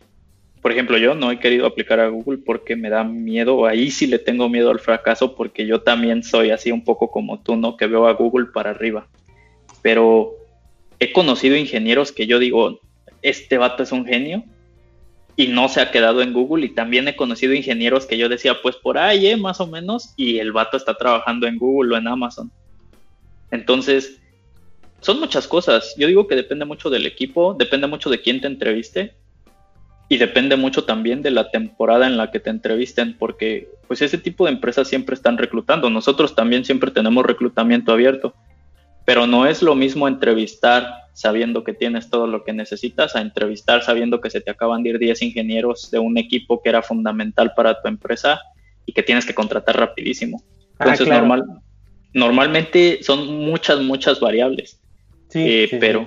por 0.63 0.71
ejemplo, 0.71 0.97
yo 0.97 1.13
no 1.13 1.31
he 1.31 1.39
querido 1.39 1.67
aplicar 1.67 1.99
a 1.99 2.07
Google 2.07 2.39
porque 2.39 2.75
me 2.75 2.89
da 2.89 3.03
miedo, 3.03 3.67
ahí 3.67 3.91
sí 3.91 4.07
le 4.07 4.17
tengo 4.17 4.49
miedo 4.49 4.71
al 4.71 4.79
fracaso 4.79 5.35
porque 5.35 5.67
yo 5.67 5.81
también 5.81 6.23
soy 6.23 6.49
así 6.49 6.71
un 6.71 6.83
poco 6.83 7.11
como 7.11 7.39
tú, 7.41 7.55
¿no? 7.55 7.77
Que 7.77 7.85
veo 7.85 8.07
a 8.07 8.13
Google 8.13 8.47
para 8.47 8.71
arriba. 8.71 9.07
Pero 9.83 10.33
he 10.99 11.11
conocido 11.11 11.55
ingenieros 11.55 12.11
que 12.11 12.25
yo 12.25 12.39
digo, 12.39 12.79
este 13.25 13.57
vato 13.57 13.83
es 13.83 13.91
un 13.91 14.05
genio 14.05 14.43
y 15.35 15.47
no 15.47 15.67
se 15.67 15.81
ha 15.81 15.91
quedado 15.91 16.21
en 16.21 16.31
Google. 16.31 16.65
Y 16.65 16.69
también 16.69 17.07
he 17.07 17.15
conocido 17.15 17.53
ingenieros 17.53 18.05
que 18.05 18.17
yo 18.17 18.29
decía, 18.29 18.61
pues 18.61 18.75
por 18.75 18.97
ahí, 18.97 19.27
¿eh? 19.27 19.37
más 19.37 19.59
o 19.59 19.67
menos, 19.67 20.13
y 20.15 20.37
el 20.39 20.51
vato 20.51 20.77
está 20.77 20.93
trabajando 20.95 21.47
en 21.47 21.57
Google 21.57 21.95
o 21.95 21.97
en 21.97 22.07
Amazon. 22.07 22.51
Entonces, 23.51 24.21
son 25.01 25.19
muchas 25.19 25.47
cosas. 25.47 25.95
Yo 25.97 26.07
digo 26.07 26.27
que 26.27 26.35
depende 26.35 26.65
mucho 26.65 26.89
del 26.89 27.05
equipo, 27.05 27.53
depende 27.53 27.87
mucho 27.87 28.09
de 28.09 28.21
quién 28.21 28.41
te 28.41 28.47
entreviste 28.47 29.13
y 30.07 30.17
depende 30.17 30.55
mucho 30.55 30.83
también 30.83 31.21
de 31.21 31.31
la 31.31 31.49
temporada 31.49 32.05
en 32.05 32.17
la 32.17 32.29
que 32.29 32.39
te 32.39 32.51
entrevisten, 32.51 33.17
porque 33.17 33.69
pues 33.87 34.01
ese 34.01 34.19
tipo 34.19 34.45
de 34.45 34.51
empresas 34.51 34.87
siempre 34.87 35.15
están 35.15 35.37
reclutando. 35.37 35.89
Nosotros 35.89 36.35
también 36.35 36.63
siempre 36.63 36.91
tenemos 36.91 37.25
reclutamiento 37.25 37.91
abierto, 37.91 38.35
pero 39.05 39.27
no 39.27 39.45
es 39.45 39.61
lo 39.61 39.75
mismo 39.75 40.07
entrevistar 40.07 41.05
sabiendo 41.13 41.63
que 41.63 41.73
tienes 41.73 42.09
todo 42.09 42.27
lo 42.27 42.43
que 42.43 42.51
necesitas, 42.51 43.15
a 43.15 43.21
entrevistar 43.21 43.83
sabiendo 43.83 44.19
que 44.19 44.29
se 44.29 44.41
te 44.41 44.51
acaban 44.51 44.83
de 44.83 44.89
ir 44.89 44.99
10 44.99 45.21
ingenieros 45.21 45.89
de 45.89 45.99
un 45.99 46.17
equipo 46.17 46.61
que 46.61 46.69
era 46.69 46.81
fundamental 46.81 47.53
para 47.55 47.81
tu 47.81 47.87
empresa 47.87 48.41
y 48.85 48.91
que 48.91 49.01
tienes 49.01 49.25
que 49.25 49.33
contratar 49.33 49.77
rapidísimo. 49.79 50.43
Ah, 50.77 50.89
Entonces, 50.89 51.07
normal, 51.07 51.45
normalmente 52.13 52.99
son 53.01 53.27
muchas, 53.45 53.79
muchas 53.79 54.19
variables. 54.19 54.81
Sí, 55.29 55.39
eh, 55.45 55.77
pero, 55.79 56.05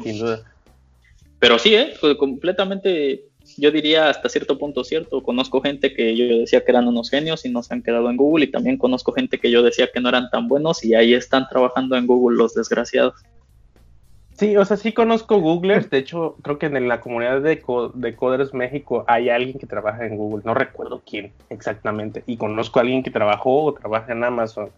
Pero 1.38 1.58
sí, 1.58 1.74
¿eh? 1.74 1.94
completamente, 2.18 3.27
yo 3.58 3.70
diría 3.70 4.08
hasta 4.08 4.28
cierto 4.28 4.58
punto 4.58 4.84
cierto. 4.84 5.22
Conozco 5.22 5.60
gente 5.60 5.92
que 5.92 6.16
yo 6.16 6.38
decía 6.38 6.64
que 6.64 6.70
eran 6.70 6.88
unos 6.88 7.10
genios 7.10 7.44
y 7.44 7.50
no 7.50 7.62
se 7.62 7.74
han 7.74 7.82
quedado 7.82 8.08
en 8.10 8.16
Google 8.16 8.46
y 8.46 8.50
también 8.50 8.78
conozco 8.78 9.12
gente 9.12 9.38
que 9.38 9.50
yo 9.50 9.62
decía 9.62 9.88
que 9.92 10.00
no 10.00 10.08
eran 10.08 10.30
tan 10.30 10.48
buenos 10.48 10.84
y 10.84 10.94
ahí 10.94 11.14
están 11.14 11.48
trabajando 11.48 11.96
en 11.96 12.06
Google 12.06 12.38
los 12.38 12.54
desgraciados. 12.54 13.14
Sí, 14.38 14.56
o 14.56 14.64
sea, 14.64 14.76
sí 14.76 14.92
conozco 14.92 15.40
Googlers. 15.40 15.90
De 15.90 15.98
hecho, 15.98 16.36
creo 16.42 16.60
que 16.60 16.66
en 16.66 16.86
la 16.86 17.00
comunidad 17.00 17.40
de, 17.40 17.60
de 17.94 18.14
Coders 18.14 18.54
México 18.54 19.04
hay 19.08 19.30
alguien 19.30 19.58
que 19.58 19.66
trabaja 19.66 20.06
en 20.06 20.16
Google. 20.16 20.42
No 20.44 20.54
recuerdo 20.54 21.02
quién 21.04 21.32
exactamente. 21.50 22.22
Y 22.24 22.36
conozco 22.36 22.78
a 22.78 22.82
alguien 22.82 23.02
que 23.02 23.10
trabajó 23.10 23.64
o 23.64 23.74
trabaja 23.74 24.12
en 24.12 24.22
Amazon. 24.22 24.70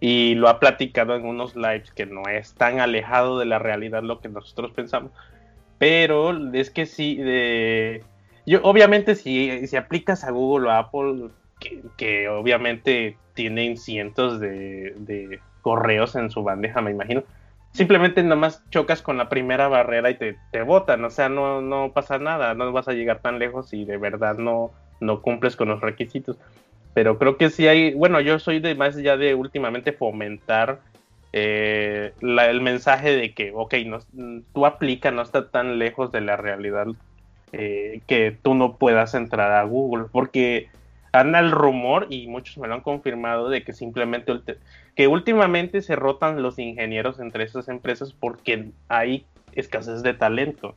Y 0.00 0.34
lo 0.34 0.48
ha 0.48 0.60
platicado 0.60 1.16
en 1.16 1.24
unos 1.24 1.56
lives 1.56 1.90
que 1.92 2.04
no 2.04 2.24
es 2.30 2.52
tan 2.52 2.78
alejado 2.78 3.38
de 3.38 3.46
la 3.46 3.58
realidad 3.58 4.02
lo 4.02 4.20
que 4.20 4.28
nosotros 4.28 4.72
pensamos. 4.72 5.12
Pero 5.80 6.52
es 6.52 6.70
que 6.70 6.84
sí, 6.84 7.16
de... 7.16 8.04
Yo, 8.44 8.60
obviamente, 8.64 9.14
si, 9.14 9.66
si 9.66 9.76
aplicas 9.78 10.24
a 10.24 10.30
Google 10.30 10.68
o 10.68 10.72
Apple, 10.72 11.30
que, 11.96 12.28
obviamente 12.28 13.16
tienen 13.32 13.78
cientos 13.78 14.40
de, 14.40 14.94
de 14.98 15.40
correos 15.62 16.16
en 16.16 16.30
su 16.30 16.42
bandeja, 16.42 16.82
me 16.82 16.90
imagino 16.90 17.24
simplemente 17.72 18.22
nomás 18.22 18.62
chocas 18.70 19.00
con 19.00 19.16
la 19.16 19.30
primera 19.30 19.68
barrera 19.68 20.10
y 20.10 20.14
te, 20.16 20.36
te 20.50 20.60
botan, 20.62 21.02
o 21.02 21.08
sea, 21.08 21.30
no, 21.30 21.62
no 21.62 21.92
pasa 21.92 22.18
nada, 22.18 22.52
no 22.52 22.72
vas 22.72 22.88
a 22.88 22.92
llegar 22.92 23.20
tan 23.20 23.38
lejos 23.38 23.72
y 23.72 23.86
de 23.86 23.96
verdad 23.96 24.36
no, 24.36 24.72
no 25.00 25.22
cumples 25.22 25.56
con 25.56 25.68
los 25.68 25.80
requisitos. 25.80 26.36
Pero 26.92 27.18
creo 27.18 27.38
que 27.38 27.48
sí 27.48 27.68
hay, 27.68 27.94
bueno, 27.94 28.20
yo 28.20 28.38
soy 28.38 28.60
de 28.60 28.74
más 28.74 28.96
ya 28.96 29.16
de 29.16 29.34
últimamente 29.34 29.92
fomentar 29.92 30.80
eh, 31.32 32.12
el 32.20 32.60
mensaje 32.60 33.14
de 33.16 33.32
que, 33.34 33.52
ok, 33.54 33.74
no, 33.86 33.98
tú 34.52 34.66
aplica, 34.66 35.10
no 35.10 35.22
está 35.22 35.50
tan 35.50 35.78
lejos 35.78 36.10
de 36.12 36.20
la 36.20 36.36
realidad 36.36 36.86
eh, 37.52 38.00
que 38.06 38.36
tú 38.42 38.54
no 38.54 38.76
puedas 38.76 39.14
entrar 39.14 39.52
a 39.52 39.62
Google, 39.64 40.06
porque 40.10 40.68
anda 41.12 41.40
el 41.40 41.50
rumor 41.50 42.06
y 42.10 42.26
muchos 42.26 42.58
me 42.58 42.68
lo 42.68 42.74
han 42.74 42.80
confirmado 42.80 43.48
de 43.48 43.64
que 43.64 43.72
simplemente 43.72 44.32
que 44.94 45.08
últimamente 45.08 45.82
se 45.82 45.96
rotan 45.96 46.42
los 46.42 46.58
ingenieros 46.58 47.18
entre 47.20 47.44
esas 47.44 47.68
empresas 47.68 48.12
porque 48.12 48.70
hay 48.88 49.24
escasez 49.52 50.02
de 50.02 50.14
talento. 50.14 50.76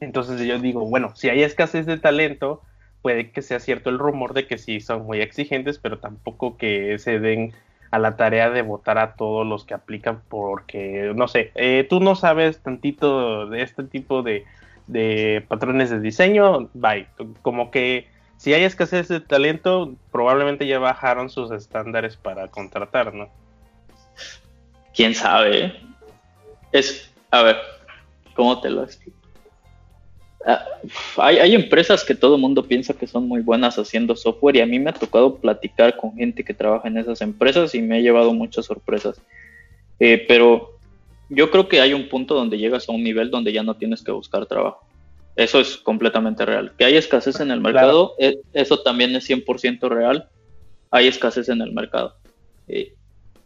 Entonces 0.00 0.40
yo 0.46 0.58
digo, 0.58 0.86
bueno, 0.86 1.12
si 1.16 1.28
hay 1.30 1.42
escasez 1.42 1.86
de 1.86 1.98
talento, 1.98 2.62
puede 3.02 3.30
que 3.30 3.42
sea 3.42 3.60
cierto 3.60 3.90
el 3.90 3.98
rumor 3.98 4.34
de 4.34 4.46
que 4.46 4.58
sí 4.58 4.80
son 4.80 5.04
muy 5.06 5.20
exigentes, 5.20 5.78
pero 5.78 5.98
tampoco 5.98 6.56
que 6.56 6.98
se 6.98 7.18
den 7.18 7.52
a 7.94 7.98
la 7.98 8.16
tarea 8.16 8.50
de 8.50 8.62
votar 8.62 8.98
a 8.98 9.14
todos 9.14 9.46
los 9.46 9.64
que 9.64 9.74
aplican 9.74 10.20
porque, 10.28 11.12
no 11.14 11.28
sé, 11.28 11.52
eh, 11.54 11.86
tú 11.88 12.00
no 12.00 12.16
sabes 12.16 12.60
tantito 12.60 13.46
de 13.46 13.62
este 13.62 13.84
tipo 13.84 14.22
de, 14.22 14.44
de 14.88 15.44
patrones 15.46 15.90
de 15.90 16.00
diseño, 16.00 16.68
bye, 16.74 17.06
como 17.42 17.70
que 17.70 18.08
si 18.36 18.52
hay 18.52 18.64
escasez 18.64 19.06
de 19.06 19.20
talento, 19.20 19.94
probablemente 20.10 20.66
ya 20.66 20.80
bajaron 20.80 21.30
sus 21.30 21.52
estándares 21.52 22.16
para 22.16 22.48
contratar, 22.48 23.14
¿no? 23.14 23.28
Quién 24.92 25.14
sabe. 25.14 25.80
Es, 26.72 27.12
a 27.30 27.42
ver, 27.42 27.56
¿cómo 28.34 28.60
te 28.60 28.70
lo 28.70 28.82
explico? 28.82 29.23
Ah, 30.46 30.62
hay, 31.16 31.38
hay, 31.38 31.54
empresas 31.54 32.04
que 32.04 32.14
todo 32.14 32.34
el 32.34 32.40
mundo 32.40 32.64
piensa 32.66 32.92
que 32.92 33.06
son 33.06 33.26
muy 33.26 33.40
buenas 33.40 33.78
haciendo 33.78 34.14
software 34.14 34.56
y 34.56 34.60
a 34.60 34.66
mí 34.66 34.78
me 34.78 34.90
ha 34.90 34.92
tocado 34.92 35.36
platicar 35.36 35.96
con 35.96 36.14
gente 36.14 36.44
que 36.44 36.52
trabaja 36.52 36.86
en 36.88 36.98
esas 36.98 37.22
empresas 37.22 37.74
y 37.74 37.80
me 37.80 37.96
ha 37.96 38.00
llevado 38.00 38.34
muchas 38.34 38.66
sorpresas. 38.66 39.20
Eh, 39.98 40.24
pero 40.28 40.78
yo 41.30 41.50
creo 41.50 41.68
que 41.68 41.80
hay 41.80 41.94
un 41.94 42.08
punto 42.08 42.34
donde 42.34 42.58
llegas 42.58 42.88
a 42.88 42.92
un 42.92 43.02
nivel 43.02 43.30
donde 43.30 43.52
ya 43.52 43.62
no 43.62 43.74
tienes 43.74 44.02
que 44.02 44.12
buscar 44.12 44.46
trabajo. 44.46 44.86
Eso 45.36 45.60
es 45.60 45.76
completamente 45.76 46.44
real. 46.44 46.72
Que 46.78 46.84
hay 46.84 46.96
escasez 46.96 47.40
en 47.40 47.50
el 47.50 47.60
mercado, 47.60 48.14
e, 48.18 48.38
eso 48.52 48.80
también 48.82 49.16
es 49.16 49.28
100% 49.28 49.88
real. 49.88 50.28
Hay 50.90 51.08
escasez 51.08 51.48
en 51.48 51.60
el 51.60 51.72
mercado. 51.72 52.14
Eh, 52.68 52.94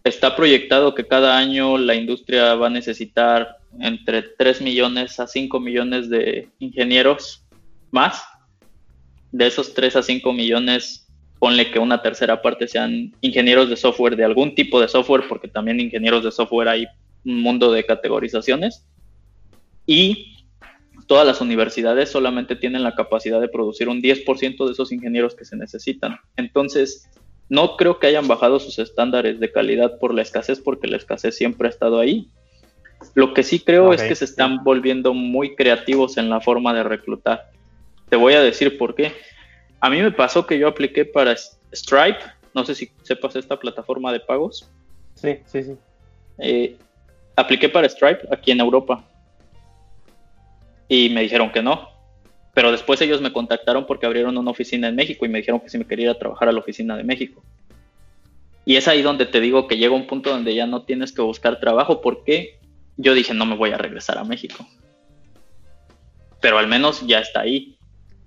está 0.05 0.37
proyectado 0.37 0.95
que 0.95 1.07
cada 1.07 1.37
año 1.37 1.79
la 1.79 1.95
industria 1.95 2.55
va 2.55 2.69
a 2.69 2.71
necesitar 2.71 3.59
entre 3.81 4.23
3 4.23 4.63
millones 4.63 5.21
a 5.21 5.27
5 5.27 5.61
millones 5.61 6.09
de 6.09 6.49
ingenieros 6.59 7.45
más. 7.91 8.23
De 9.31 9.47
esos 9.47 9.75
3 9.75 9.97
a 9.97 10.03
5 10.03 10.33
millones, 10.33 11.07
ponle 11.39 11.71
que 11.71 11.79
una 11.79 12.03
tercera 12.03 12.41
parte 12.41 12.67
sean 12.67 13.15
ingenieros 13.21 13.69
de 13.69 13.77
software, 13.77 14.17
de 14.17 14.25
algún 14.25 14.55
tipo 14.55 14.81
de 14.81 14.89
software, 14.89 15.25
porque 15.29 15.49
también 15.49 15.81
ingenieros 15.81 16.25
de 16.25 16.33
software 16.33 16.69
hay 16.69 16.87
un 17.25 17.41
mundo 17.43 17.71
de 17.71 17.85
categorizaciones. 17.85 18.87
Y 19.87 20.37
todas 21.07 21.27
las 21.27 21.41
universidades 21.41 22.11
solamente 22.11 22.57
tienen 22.57 22.83
la 22.83 22.95
capacidad 22.95 23.41
de 23.41 23.49
producir 23.49 23.89
un 23.89 24.03
10% 24.03 24.67
de 24.67 24.73
esos 24.73 24.93
ingenieros 24.93 25.35
que 25.35 25.45
se 25.45 25.57
necesitan. 25.57 26.19
Entonces, 26.37 27.09
no 27.49 27.77
creo 27.77 27.99
que 27.99 28.07
hayan 28.07 28.29
bajado 28.29 28.61
sus 28.61 28.79
estándares 28.79 29.41
de 29.41 29.51
calidad 29.51 29.99
por 29.99 30.15
la 30.15 30.23
escasez, 30.23 30.61
porque 30.61 30.87
la 30.87 30.97
escasez 30.97 31.37
siempre 31.37 31.69
ha 31.69 31.71
estado 31.71 31.99
ahí. 31.99 32.29
Lo 33.15 33.33
que 33.33 33.43
sí 33.43 33.61
creo 33.61 33.93
es 33.93 34.03
que 34.03 34.15
se 34.15 34.25
están 34.25 34.65
volviendo 34.65 35.15
muy 35.15 35.55
creativos 35.55 36.17
en 36.19 36.29
la 36.29 36.41
forma 36.41 36.75
de 36.75 36.83
reclutar. 36.83 37.51
Te 38.09 38.17
voy 38.17 38.35
a 38.35 38.43
decir 38.43 38.77
por 38.77 38.95
qué. 38.95 39.13
A 39.81 39.89
mí 39.89 40.03
me 40.03 40.11
pasó 40.11 40.47
que 40.47 40.59
yo 40.59 40.69
apliqué 40.69 41.05
para 41.05 41.37
Stripe, 41.73 42.19
no 42.55 42.65
sé 42.65 42.75
si 42.75 42.91
sepas 43.03 43.37
esta 43.37 43.59
plataforma 43.59 44.13
de 44.13 44.21
pagos. 44.21 44.69
Sí, 45.15 45.39
sí, 45.47 45.63
sí. 45.63 45.77
Eh, 46.39 46.77
apliqué 47.37 47.69
para 47.69 47.89
Stripe 47.89 48.27
aquí 48.31 48.51
en 48.51 48.61
Europa 48.61 49.05
y 50.89 51.11
me 51.11 51.23
dijeron 51.23 51.51
que 51.53 51.63
no. 51.63 51.89
Pero 52.59 52.73
después 52.73 53.01
ellos 53.03 53.21
me 53.21 53.33
contactaron 53.33 53.87
porque 53.87 54.05
abrieron 54.05 54.37
una 54.37 54.51
oficina 54.51 54.89
en 54.89 54.97
México 54.97 55.25
y 55.25 55.29
me 55.29 55.39
dijeron 55.39 55.61
que 55.61 55.69
si 55.69 55.79
me 55.79 55.87
quería 55.87 56.07
ir 56.07 56.11
a 56.11 56.19
trabajar 56.19 56.49
a 56.49 56.53
la 56.53 56.59
oficina 56.59 56.97
de 56.97 57.05
México. 57.05 57.41
Y 58.65 58.75
es 58.75 58.89
ahí 58.89 59.01
donde 59.01 59.27
te 59.27 59.41
digo 59.41 59.69
que 59.69 59.77
llega 59.77 59.95
un 59.95 60.09
punto 60.09 60.31
donde 60.31 60.53
ya 60.57 60.67
no 60.67 60.83
tienes 60.83 61.13
que 61.13 61.23
buscar 61.23 61.61
trabajo 61.61 62.01
porque 62.01 62.59
yo 62.97 63.15
dije 63.15 63.33
no 63.33 63.47
me 63.47 63.55
voy 63.55 63.71
a 63.71 63.79
regresar 63.79 64.19
a 64.19 64.25
México. 64.25 64.67
Pero 66.41 66.59
al 66.59 66.67
menos 66.67 67.07
ya 67.07 67.21
está 67.21 67.43
ahí. 67.43 67.79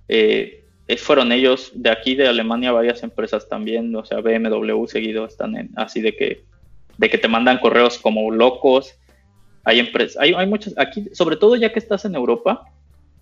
Eh, 0.08 0.64
fueron 0.96 1.30
ellos 1.30 1.70
de 1.74 1.90
aquí 1.90 2.14
de 2.14 2.26
Alemania 2.26 2.72
varias 2.72 3.02
empresas 3.02 3.50
también, 3.50 3.94
o 3.94 4.02
sea 4.06 4.22
BMW 4.22 4.86
seguido 4.86 5.26
están 5.26 5.58
en, 5.58 5.72
así 5.76 6.00
de 6.00 6.16
que 6.16 6.46
de 6.96 7.10
que 7.10 7.18
te 7.18 7.28
mandan 7.28 7.58
correos 7.58 7.98
como 7.98 8.30
locos 8.30 8.94
hay 9.64 9.78
empresas, 9.78 10.16
hay, 10.22 10.32
hay 10.32 10.46
muchas, 10.46 10.72
aquí, 10.78 11.10
sobre 11.12 11.36
todo 11.36 11.54
ya 11.56 11.70
que 11.70 11.78
estás 11.78 12.06
en 12.06 12.14
Europa, 12.14 12.71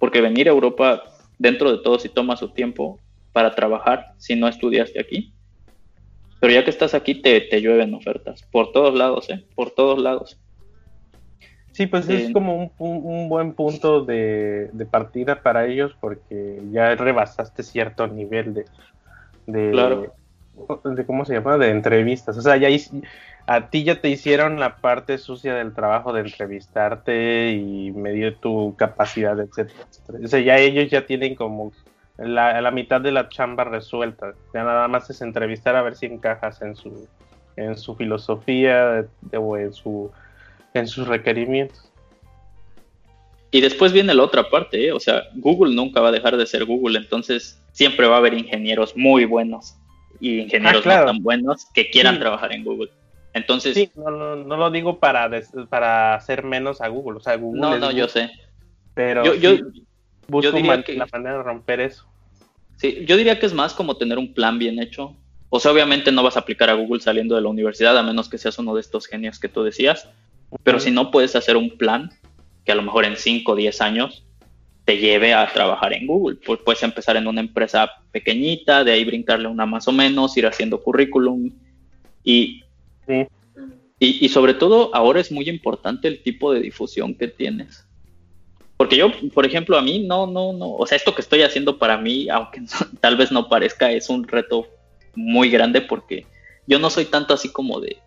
porque 0.00 0.20
venir 0.20 0.48
a 0.48 0.52
Europa 0.52 1.04
dentro 1.38 1.70
de 1.70 1.78
todo 1.78 2.00
si 2.00 2.08
toma 2.08 2.36
su 2.36 2.48
tiempo 2.48 2.98
para 3.32 3.54
trabajar 3.54 4.14
si 4.16 4.34
no 4.34 4.48
estudiaste 4.48 4.98
aquí. 4.98 5.32
Pero 6.40 6.52
ya 6.52 6.64
que 6.64 6.70
estás 6.70 6.94
aquí 6.94 7.14
te, 7.14 7.40
te 7.42 7.60
llueven 7.60 7.94
ofertas, 7.94 8.42
por 8.50 8.72
todos 8.72 8.94
lados, 8.94 9.30
¿eh? 9.30 9.44
Por 9.54 9.70
todos 9.70 10.00
lados. 10.00 10.40
Sí, 11.72 11.86
pues 11.86 12.08
es 12.08 12.32
como 12.32 12.56
un, 12.56 12.72
un, 12.78 13.28
buen 13.28 13.52
punto 13.52 14.04
de, 14.04 14.70
de, 14.72 14.86
partida 14.86 15.42
para 15.42 15.66
ellos 15.66 15.94
porque 16.00 16.60
ya 16.72 16.94
rebasaste 16.96 17.62
cierto 17.62 18.08
nivel 18.08 18.54
de, 18.54 18.64
de, 19.46 19.70
claro. 19.70 20.12
De 20.84 21.06
¿cómo 21.06 21.24
se 21.24 21.34
llama? 21.34 21.58
De 21.58 21.70
entrevistas. 21.70 22.36
O 22.36 22.42
sea, 22.42 22.56
ya 22.56 22.68
a 23.46 23.70
ti 23.70 23.84
ya 23.84 24.00
te 24.00 24.08
hicieron 24.08 24.60
la 24.60 24.76
parte 24.76 25.18
sucia 25.18 25.54
del 25.54 25.74
trabajo 25.74 26.12
de 26.12 26.20
entrevistarte 26.20 27.52
y 27.52 27.90
medir 27.92 28.36
tu 28.36 28.74
capacidad, 28.76 29.38
etcétera, 29.38 29.86
O 30.24 30.28
sea, 30.28 30.40
ya 30.40 30.58
ellos 30.58 30.90
ya 30.90 31.06
tienen 31.06 31.34
como 31.34 31.72
la, 32.16 32.60
la, 32.60 32.70
mitad 32.70 33.00
de 33.00 33.12
la 33.12 33.28
chamba 33.28 33.64
resuelta. 33.64 34.34
Ya 34.54 34.64
nada 34.64 34.86
más 34.88 35.10
es 35.10 35.20
entrevistar 35.22 35.76
a 35.76 35.82
ver 35.82 35.96
si 35.96 36.06
encajas 36.06 36.62
en 36.62 36.76
su 36.76 37.08
en 37.56 37.76
su 37.76 37.94
filosofía 37.94 39.04
o 39.36 39.56
en 39.56 39.72
su 39.72 40.10
en 40.74 40.86
sus 40.86 41.08
requerimientos. 41.08 41.90
Y 43.50 43.60
después 43.60 43.92
viene 43.92 44.14
la 44.14 44.22
otra 44.22 44.48
parte, 44.48 44.86
¿eh? 44.86 44.92
o 44.92 45.00
sea, 45.00 45.24
Google 45.34 45.74
nunca 45.74 46.00
va 46.00 46.08
a 46.08 46.12
dejar 46.12 46.36
de 46.36 46.46
ser 46.46 46.64
Google, 46.66 46.98
entonces 46.98 47.60
siempre 47.72 48.06
va 48.06 48.14
a 48.14 48.18
haber 48.18 48.34
ingenieros 48.34 48.96
muy 48.96 49.24
buenos 49.24 49.74
y 50.18 50.40
ingenieros 50.40 50.86
ah, 50.86 51.00
no 51.00 51.06
tan 51.06 51.22
buenos 51.22 51.66
que 51.72 51.90
quieran 51.90 52.18
trabajar 52.18 52.52
en 52.52 52.64
Google. 52.64 52.90
Entonces. 53.32 53.74
Sí, 53.74 53.90
no, 53.94 54.36
no, 54.36 54.56
lo 54.56 54.70
digo 54.70 54.98
para, 54.98 55.30
para 55.68 56.14
hacer 56.14 56.44
menos 56.44 56.80
a 56.80 56.88
Google. 56.88 57.18
O 57.18 57.20
sea, 57.20 57.36
Google. 57.36 57.60
No, 57.60 57.78
no, 57.78 57.90
yo 57.90 58.08
sé. 58.08 58.30
Pero 58.94 59.24
yo, 59.24 59.34
yo, 59.34 59.66
busco 60.26 60.58
la 60.58 61.06
manera 61.12 61.36
de 61.36 61.42
romper 61.42 61.80
eso. 61.80 62.06
Sí, 62.76 63.04
yo 63.06 63.16
diría 63.16 63.38
que 63.38 63.46
es 63.46 63.54
más 63.54 63.74
como 63.74 63.96
tener 63.96 64.18
un 64.18 64.34
plan 64.34 64.58
bien 64.58 64.80
hecho. 64.80 65.16
O 65.48 65.60
sea, 65.60 65.72
obviamente 65.72 66.12
no 66.12 66.22
vas 66.22 66.36
a 66.36 66.40
aplicar 66.40 66.70
a 66.70 66.74
Google 66.74 67.00
saliendo 67.00 67.34
de 67.34 67.42
la 67.42 67.48
universidad, 67.48 67.96
a 67.98 68.02
menos 68.02 68.28
que 68.28 68.38
seas 68.38 68.58
uno 68.58 68.74
de 68.74 68.80
estos 68.80 69.06
genios 69.06 69.38
que 69.38 69.48
tú 69.48 69.62
decías. 69.62 70.08
Pero 70.62 70.80
si 70.80 70.90
no 70.90 71.10
puedes 71.10 71.36
hacer 71.36 71.56
un 71.56 71.76
plan 71.76 72.10
que 72.64 72.72
a 72.72 72.74
lo 72.74 72.82
mejor 72.82 73.04
en 73.04 73.16
5 73.16 73.52
o 73.52 73.56
10 73.56 73.80
años 73.80 74.24
te 74.90 74.98
lleve 74.98 75.32
a 75.32 75.46
trabajar 75.52 75.92
en 75.92 76.04
Google. 76.04 76.38
Pues 76.44 76.58
puedes 76.64 76.82
empezar 76.82 77.16
en 77.16 77.28
una 77.28 77.40
empresa 77.40 77.88
pequeñita, 78.10 78.82
de 78.82 78.90
ahí 78.90 79.04
brincarle 79.04 79.46
una 79.46 79.64
más 79.64 79.86
o 79.86 79.92
menos, 79.92 80.36
ir 80.36 80.46
haciendo 80.46 80.82
currículum 80.82 81.52
y 82.24 82.64
y, 84.00 84.28
sobre 84.30 84.54
todo 84.54 84.92
ahora 84.94 85.20
es 85.20 85.30
muy 85.30 85.48
importante 85.48 86.08
el 86.08 86.22
tipo 86.22 86.52
de 86.52 86.60
difusión 86.60 87.14
que 87.14 87.28
tienes. 87.28 87.86
Porque 88.76 88.96
yo, 88.96 89.12
por 89.32 89.46
ejemplo, 89.46 89.76
a 89.78 89.82
mí 89.82 90.06
no, 90.06 90.26
no, 90.26 90.52
no, 90.54 90.72
o 90.72 90.86
sea, 90.86 90.96
esto 90.96 91.14
que 91.14 91.20
estoy 91.20 91.42
haciendo 91.42 91.78
para 91.78 91.96
mí, 91.96 92.28
aunque 92.28 92.62
tal 93.00 93.16
vez 93.16 93.30
no 93.30 93.48
parezca, 93.48 93.92
es 93.92 94.08
un 94.08 94.26
reto 94.26 94.66
muy 95.14 95.50
grande 95.50 95.82
porque 95.82 96.26
yo 96.66 96.80
no 96.80 96.90
soy 96.90 97.04
tanto 97.04 97.34
así 97.34 97.52
como 97.52 97.78
de, 97.78 97.98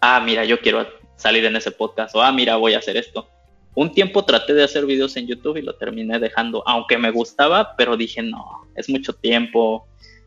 ah, 0.00 0.20
mira, 0.20 0.44
yo 0.44 0.60
quiero 0.60 0.86
salir 1.16 1.44
en 1.46 1.56
ese 1.56 1.70
podcast 1.70 2.14
o, 2.16 2.20
ah, 2.20 2.32
mira, 2.32 2.56
voy 2.56 2.74
a 2.74 2.78
hacer 2.78 2.98
esto. 2.98 3.28
Un 3.74 3.92
tiempo 3.92 4.24
traté 4.24 4.52
de 4.52 4.64
hacer 4.64 4.84
videos 4.84 5.16
en 5.16 5.26
YouTube 5.26 5.56
y 5.56 5.62
lo 5.62 5.74
terminé 5.76 6.18
dejando, 6.18 6.62
aunque 6.66 6.98
me 6.98 7.10
gustaba, 7.10 7.74
pero 7.76 7.96
dije, 7.96 8.22
no, 8.22 8.66
es 8.74 8.90
mucho 8.90 9.14
tiempo, 9.14 9.86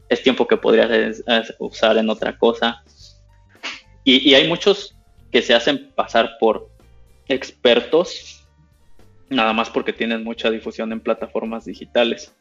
es 0.10 0.24
tiempo 0.24 0.48
que 0.48 0.58
podría 0.58 0.90
usar 1.60 1.98
en 1.98 2.10
otra 2.10 2.38
cosa. 2.38 2.84
Y, 4.04 4.34
hay 4.36 4.48
muchos 4.48 4.96
que 5.32 5.42
se 5.42 5.54
hacen 5.54 5.92
pasar 5.96 6.38
por 6.40 6.70
expertos, 7.28 8.48
nada 9.30 9.52
más 9.52 9.70
porque 9.70 9.94
tienen 9.94 10.24
mucha 10.24 10.50
difusión 10.52 10.92
en 10.92 11.00
plataformas 11.00 11.66
digitales. 11.66 12.34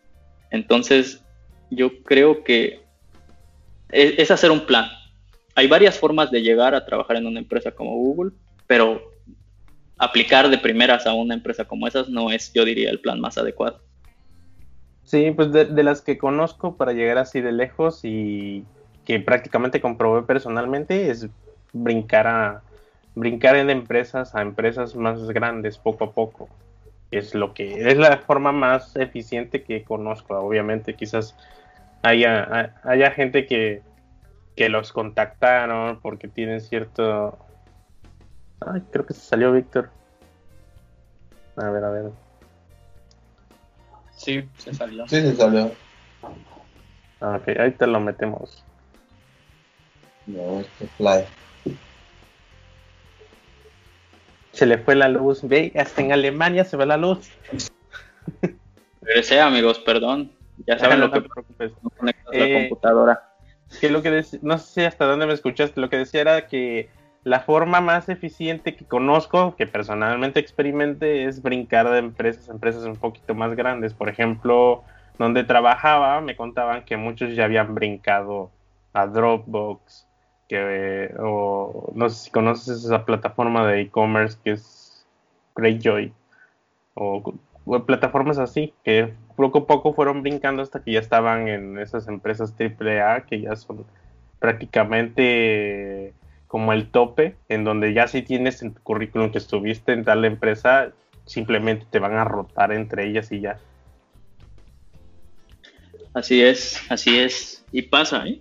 Entonces, 0.51 1.23
yo 1.71 2.03
creo 2.03 2.45
que 2.45 2.83
e, 3.91 4.15
es, 4.19 4.31
hacer 4.31 4.51
un 4.51 4.67
plan. 4.67 4.91
Hay 5.55 5.67
varias 5.67 5.99
formas 5.99 6.31
de 6.31 6.43
llegar 6.43 6.75
a 6.75 6.85
trabajar 6.85 7.17
en 7.17 7.27
una 7.27 7.41
empresa 7.41 7.71
como 7.71 7.97
Google, 7.97 8.33
pero 8.67 9.14
aplicar 9.99 10.49
de 10.49 10.59
primeras 10.59 11.07
a 11.07 11.15
una 11.15 11.35
empresa 11.35 11.65
como 11.65 11.87
esas 11.87 12.09
no 12.09 12.31
es, 12.31 12.53
yo 12.53 12.65
diría, 12.65 12.91
el 12.91 13.01
plan 13.01 13.21
más 13.21 13.39
adecuado. 13.39 13.81
Sí, 15.05 15.31
pues 15.33 15.53
de, 15.53 15.67
de, 15.67 15.83
las 15.83 16.01
que 16.01 16.19
conozco 16.19 16.77
para 16.77 16.93
llegar 16.93 17.19
así 17.19 17.41
de 17.41 17.53
lejos 17.53 18.01
y 18.05 18.65
que 19.05 19.21
prácticamente 19.21 19.81
comprobé 19.81 20.23
personalmente 20.23 21.11
es 21.11 21.29
brincar 21.73 22.27
a 22.27 22.63
brincar 23.15 23.57
en 23.57 23.71
empresas 23.71 24.35
a 24.35 24.43
empresas 24.43 24.97
más 24.97 25.21
grandes 25.31 25.79
poco 25.79 26.05
a 26.05 26.13
poco. 26.13 26.49
Es 27.11 27.35
lo 27.35 27.55
que 27.55 27.89
es 27.89 27.97
la 27.97 28.17
forma 28.19 28.51
más 28.51 28.97
eficiente 28.97 29.63
que 29.63 29.85
conozco. 29.85 30.37
Obviamente, 30.37 30.95
quizás 30.95 31.37
haya, 32.03 32.75
haya 32.83 33.11
gente 33.13 33.47
que, 33.47 33.83
que 34.57 34.69
los 34.69 34.93
contactaron 34.93 36.01
porque 36.01 36.29
tienen 36.29 36.61
cierto. 36.61 37.39
Ay, 38.61 38.83
creo 38.91 39.05
que 39.07 39.15
se 39.15 39.21
salió 39.21 39.53
Víctor. 39.53 39.91
A 41.57 41.71
ver, 41.71 41.85
a 41.85 41.91
ver. 41.91 42.11
Sí, 44.17 44.49
se 44.59 44.73
salió. 44.75 45.07
Sí, 45.09 45.21
se 45.21 45.37
salió. 45.37 45.73
Ah, 47.21 47.39
ok, 47.41 47.49
ahí 47.59 47.73
te 47.73 47.87
lo 47.87 48.01
metemos. 48.01 48.65
No, 50.27 50.61
este 50.61 50.87
fly. 50.97 51.25
Se 54.53 54.67
le 54.67 54.79
fue 54.79 54.95
la 54.95 55.09
luz, 55.09 55.43
ve, 55.43 55.73
hasta 55.77 56.01
en 56.01 56.13
Alemania 56.13 56.65
se 56.65 56.77
ve 56.77 56.87
la 56.87 56.97
luz. 56.97 57.31
Regresé, 59.03 59.41
amigos, 59.41 59.79
perdón. 59.81 60.33
Ya 60.67 60.79
saben 60.79 61.01
lo 61.01 61.11
que 61.11 61.21
te 61.21 61.29
preocupes. 61.29 61.73
no 61.83 61.91
conectas 61.91 62.33
Eh, 62.33 62.53
la 62.53 62.61
computadora. 62.69 63.29
que 63.81 63.91
lo 63.91 64.01
que 64.01 64.25
no 64.43 64.59
sé 64.59 64.87
hasta 64.87 65.05
dónde 65.07 65.27
me 65.27 65.35
escuchaste, 65.35 65.81
lo 65.81 65.91
que 65.91 65.99
decía 65.99 66.21
era 66.21 66.47
que 66.47 66.89
la 67.25 67.41
forma 67.41 67.81
más 67.81 68.09
eficiente 68.11 68.77
que 68.77 68.85
conozco, 68.85 69.57
que 69.57 69.67
personalmente 69.67 70.41
experimenté, 70.41 71.25
es 71.25 71.43
brincar 71.43 71.91
de 71.91 71.99
empresas 71.99 72.49
a 72.49 72.53
empresas 72.53 72.85
un 72.85 72.97
poquito 72.97 73.35
más 73.35 73.57
grandes. 73.57 73.95
Por 73.95 74.11
ejemplo, 74.11 74.85
donde 75.19 75.43
trabajaba, 75.43 76.21
me 76.21 76.37
contaban 76.37 76.85
que 76.85 76.99
muchos 76.99 77.35
ya 77.35 77.45
habían 77.45 77.75
brincado 77.75 78.51
a 78.93 79.07
Dropbox, 79.07 80.07
que, 80.49 81.15
o 81.19 81.93
no 81.95 82.11
sé 82.11 82.25
si 82.25 82.31
conoces 82.31 82.85
esa 82.85 83.07
plataforma 83.07 83.67
de 83.67 83.81
e-commerce 83.81 84.39
que 84.45 84.53
es 84.53 85.07
Greyjoy, 85.57 86.13
o, 86.93 87.35
o 87.65 87.85
plataformas 87.85 88.39
así, 88.39 88.75
que 88.85 89.15
poco 89.35 89.61
a 89.61 89.67
poco 89.67 89.95
fueron 89.95 90.23
brincando 90.23 90.63
hasta 90.63 90.83
que 90.83 90.93
ya 90.93 91.01
estaban 91.01 91.49
en 91.49 91.79
esas 91.79 92.07
empresas 92.07 92.55
AAA 92.59 93.23
que 93.23 93.41
ya 93.41 93.57
son 93.57 93.87
prácticamente 94.39 96.13
como 96.55 96.73
el 96.73 96.89
tope, 96.89 97.35
en 97.49 97.65
donde 97.65 97.93
ya 97.95 98.07
si 98.07 98.23
tienes 98.23 98.63
en 98.63 98.75
tu 98.75 98.81
currículum 98.85 99.33
que 99.33 99.39
estuviste 99.39 99.93
en 99.93 100.05
tal 100.05 100.25
empresa, 100.25 100.93
simplemente 101.25 101.85
te 101.91 101.99
van 101.99 102.15
a 102.15 102.23
rotar 102.23 102.71
entre 102.71 103.09
ellas 103.09 103.33
y 103.33 103.41
ya. 103.41 103.59
Así 106.13 106.41
es, 106.41 106.81
así 106.93 107.19
es. 107.19 107.65
Y 107.73 107.83
pasa, 107.83 108.25
¿eh? 108.29 108.41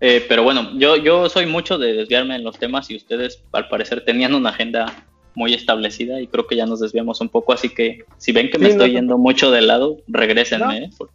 Eh, 0.00 0.26
pero 0.28 0.42
bueno, 0.42 0.76
yo, 0.76 0.96
yo 0.96 1.28
soy 1.28 1.46
mucho 1.46 1.78
de 1.78 1.92
desviarme 1.92 2.34
en 2.34 2.42
los 2.42 2.58
temas 2.58 2.90
y 2.90 2.96
ustedes 2.96 3.40
al 3.52 3.68
parecer 3.68 4.04
tenían 4.04 4.34
una 4.34 4.50
agenda 4.50 4.92
muy 5.36 5.54
establecida 5.54 6.20
y 6.20 6.26
creo 6.26 6.48
que 6.48 6.56
ya 6.56 6.66
nos 6.66 6.80
desviamos 6.80 7.20
un 7.20 7.28
poco, 7.28 7.52
así 7.52 7.68
que 7.68 8.00
si 8.16 8.32
ven 8.32 8.50
que 8.50 8.58
me 8.58 8.64
Sí, 8.64 8.72
estoy 8.72 8.88
no. 8.88 8.94
yendo 8.98 9.16
mucho 9.16 9.52
de 9.52 9.62
lado, 9.62 9.98
regrésenme. 10.08 10.88
No. 10.88 11.06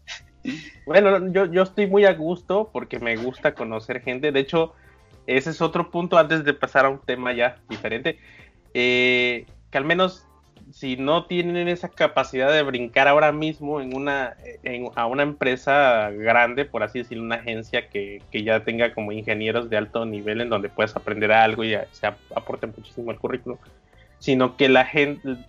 ¿eh? 0.46 0.56
Bueno, 0.86 1.34
yo, 1.34 1.52
yo 1.52 1.64
estoy 1.64 1.88
muy 1.88 2.06
a 2.06 2.14
gusto 2.14 2.70
porque 2.72 2.98
me 3.00 3.18
gusta 3.18 3.54
conocer 3.54 4.02
gente. 4.04 4.32
De 4.32 4.40
hecho, 4.40 4.74
ese 5.28 5.50
es 5.52 5.62
otro 5.62 5.90
punto 5.92 6.18
antes 6.18 6.44
de 6.44 6.54
pasar 6.54 6.86
a 6.86 6.90
un 6.90 7.00
tema 7.00 7.34
ya 7.34 7.58
diferente. 7.70 8.18
Eh, 8.74 9.46
que 9.72 9.78
al 9.78 9.86
menos 9.86 10.26
si 10.72 10.96
no 10.98 11.26
tienen 11.26 11.68
esa 11.68 11.90
capacidad 11.90 12.52
de 12.52 12.64
brincar 12.64 13.08
ahora 13.08 13.32
mismo 13.32 13.82
en 13.82 13.96
una, 13.96 14.36
en- 14.64 14.90
a 14.96 15.06
una 15.06 15.24
empresa 15.24 16.10
grande, 16.12 16.66
por 16.66 16.84
así 16.84 17.00
decirlo, 17.00 17.24
una 17.24 17.36
agencia 17.36 17.90
que, 17.90 18.22
que 18.32 18.44
ya 18.44 18.64
tenga 18.64 18.94
como 18.94 19.12
ingenieros 19.12 19.70
de 19.70 19.78
alto 19.78 20.06
nivel 20.06 20.42
en 20.42 20.50
donde 20.50 20.70
puedas 20.70 20.96
aprender 20.96 21.32
algo 21.32 21.64
y 21.64 21.76
se 21.92 22.08
ap- 22.08 22.18
aporte 22.36 22.68
muchísimo 22.68 23.12
al 23.12 23.20
currículum, 23.20 23.58
sino 24.24 24.56
que 24.56 24.70
la 24.70 24.90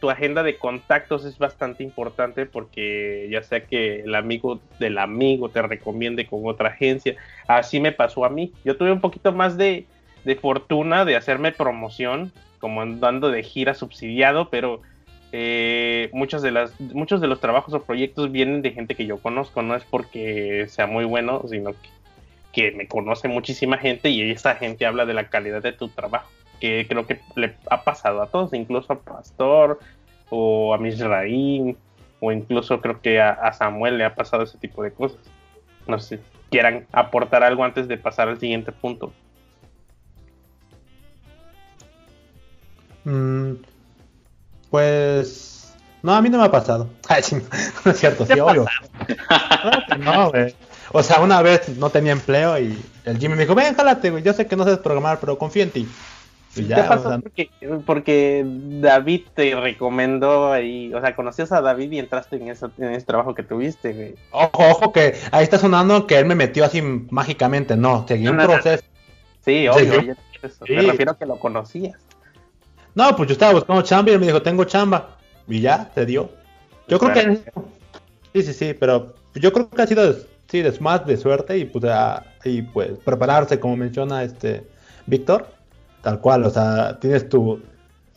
tu 0.00 0.10
agenda 0.10 0.42
de 0.42 0.58
contactos 0.58 1.24
es 1.24 1.38
bastante 1.38 1.84
importante 1.84 2.44
porque 2.44 3.28
ya 3.30 3.40
sea 3.40 3.66
que 3.66 4.00
el 4.00 4.16
amigo 4.16 4.58
del 4.80 4.98
amigo 4.98 5.48
te 5.48 5.62
recomiende 5.62 6.26
con 6.26 6.40
otra 6.44 6.70
agencia, 6.70 7.14
así 7.46 7.78
me 7.78 7.92
pasó 7.92 8.24
a 8.24 8.30
mí. 8.30 8.52
Yo 8.64 8.76
tuve 8.76 8.90
un 8.90 9.00
poquito 9.00 9.30
más 9.30 9.56
de, 9.56 9.86
de 10.24 10.34
fortuna 10.34 11.04
de 11.04 11.14
hacerme 11.14 11.52
promoción, 11.52 12.32
como 12.58 12.80
andando 12.80 13.30
de 13.30 13.44
gira 13.44 13.74
subsidiado, 13.74 14.50
pero 14.50 14.82
eh, 15.30 16.10
muchos, 16.12 16.42
de 16.42 16.50
las, 16.50 16.80
muchos 16.80 17.20
de 17.20 17.28
los 17.28 17.38
trabajos 17.38 17.74
o 17.74 17.84
proyectos 17.84 18.32
vienen 18.32 18.60
de 18.60 18.72
gente 18.72 18.96
que 18.96 19.06
yo 19.06 19.18
conozco, 19.18 19.62
no 19.62 19.76
es 19.76 19.84
porque 19.84 20.66
sea 20.66 20.88
muy 20.88 21.04
bueno, 21.04 21.44
sino 21.48 21.76
que 22.52 22.72
me 22.72 22.88
conoce 22.88 23.28
muchísima 23.28 23.78
gente 23.78 24.10
y 24.10 24.32
esa 24.32 24.56
gente 24.56 24.84
habla 24.84 25.06
de 25.06 25.14
la 25.14 25.28
calidad 25.28 25.62
de 25.62 25.70
tu 25.70 25.90
trabajo, 25.90 26.28
que 26.60 26.86
creo 26.88 27.06
que 27.06 27.20
le 27.36 27.56
ha 27.70 27.82
pasado 27.82 28.22
a 28.22 28.26
todos, 28.26 28.52
incluso 28.52 28.92
a 28.92 29.00
Pastor 29.00 29.78
o 30.30 30.74
a 30.74 30.78
Misraim, 30.78 31.76
o 32.20 32.32
incluso 32.32 32.80
creo 32.80 33.00
que 33.00 33.20
a, 33.20 33.30
a 33.30 33.52
Samuel 33.52 33.98
le 33.98 34.04
ha 34.04 34.14
pasado 34.14 34.42
ese 34.42 34.58
tipo 34.58 34.82
de 34.82 34.92
cosas. 34.92 35.18
No 35.86 35.98
sé, 35.98 36.20
quieran 36.50 36.86
aportar 36.92 37.42
algo 37.42 37.64
antes 37.64 37.88
de 37.88 37.98
pasar 37.98 38.28
al 38.28 38.38
siguiente 38.38 38.72
punto. 38.72 39.12
Mm, 43.04 43.54
pues. 44.70 45.74
No, 46.02 46.14
a 46.14 46.22
mí 46.22 46.28
no 46.28 46.38
me 46.38 46.44
ha 46.44 46.50
pasado. 46.50 46.88
Ay, 47.08 47.22
no 47.84 47.90
es 47.90 47.98
cierto, 47.98 48.26
sí, 48.26 48.38
obvio. 48.38 48.66
No, 49.98 50.14
no, 50.14 50.30
güey. 50.30 50.54
O 50.92 51.02
sea, 51.02 51.20
una 51.20 51.42
vez 51.42 51.68
no 51.76 51.90
tenía 51.90 52.12
empleo 52.12 52.58
y 52.58 52.78
el 53.04 53.18
Jimmy 53.18 53.34
me 53.34 53.42
dijo, 53.42 53.54
ven, 53.54 53.74
jálate, 53.74 54.10
güey. 54.10 54.22
Yo 54.22 54.32
sé 54.32 54.46
que 54.46 54.54
no 54.54 54.64
sabes 54.64 54.78
programar, 54.78 55.18
pero 55.18 55.38
confío 55.38 55.62
en 55.62 55.70
ti. 55.70 55.88
Y 56.56 56.62
¿Te 56.62 56.68
ya, 56.68 56.88
pasó 56.88 57.08
sea, 57.08 57.18
porque, 57.18 57.50
porque 57.84 58.44
David 58.46 59.22
te 59.34 59.54
recomendó 59.56 60.52
ahí, 60.52 60.92
o 60.94 61.00
sea, 61.00 61.16
conocías 61.16 61.50
a 61.52 61.60
David 61.60 61.90
y 61.92 61.98
entraste 61.98 62.36
en, 62.36 62.48
eso, 62.48 62.70
en 62.78 62.92
ese 62.92 63.06
trabajo 63.06 63.34
que 63.34 63.42
tuviste, 63.42 63.92
güey. 63.92 64.14
ojo, 64.30 64.68
ojo, 64.70 64.92
que 64.92 65.14
ahí 65.32 65.42
está 65.42 65.58
sonando 65.58 66.06
que 66.06 66.18
él 66.18 66.26
me 66.26 66.34
metió 66.34 66.64
así 66.64 66.80
mágicamente. 66.82 67.76
No, 67.76 68.06
seguí 68.06 68.28
un 68.28 68.36
No, 68.36 68.42
no, 68.42 68.48
no. 68.48 68.54
proceso. 68.54 68.84
Sí, 69.44 69.66
obvio, 69.68 69.84
yo- 70.00 70.02
ya 70.02 70.16
eso. 70.42 70.64
Sí. 70.66 70.72
me 70.74 70.82
refiero 70.82 71.12
a 71.12 71.18
que 71.18 71.26
lo 71.26 71.36
conocías. 71.38 71.98
No, 72.94 73.16
pues 73.16 73.28
yo 73.28 73.32
estaba 73.32 73.52
buscando 73.54 73.82
chamba 73.82 74.10
y 74.10 74.14
él 74.14 74.20
me 74.20 74.26
dijo, 74.26 74.40
tengo 74.42 74.64
chamba. 74.64 75.16
Y 75.48 75.60
ya, 75.60 75.90
se 75.94 76.06
dio. 76.06 76.30
Yo 76.86 76.98
creo 76.98 77.12
que... 77.12 77.40
Sí, 78.32 78.42
sí, 78.42 78.52
sí, 78.52 78.74
pero 78.78 79.14
yo 79.34 79.52
creo 79.52 79.68
que 79.68 79.82
ha 79.82 79.86
sido, 79.86 80.14
sí, 80.48 80.62
de 80.62 80.72
más 80.80 81.04
de 81.06 81.16
suerte 81.16 81.56
y 81.58 81.64
pues, 81.64 81.84
ah, 81.88 82.24
y 82.44 82.62
pues 82.62 82.92
prepararse, 83.04 83.58
como 83.60 83.76
menciona 83.76 84.22
este 84.22 84.64
Víctor, 85.06 85.48
tal 86.04 86.20
cual, 86.20 86.44
o 86.44 86.50
sea, 86.50 86.98
tienes 87.00 87.28
tu, 87.28 87.60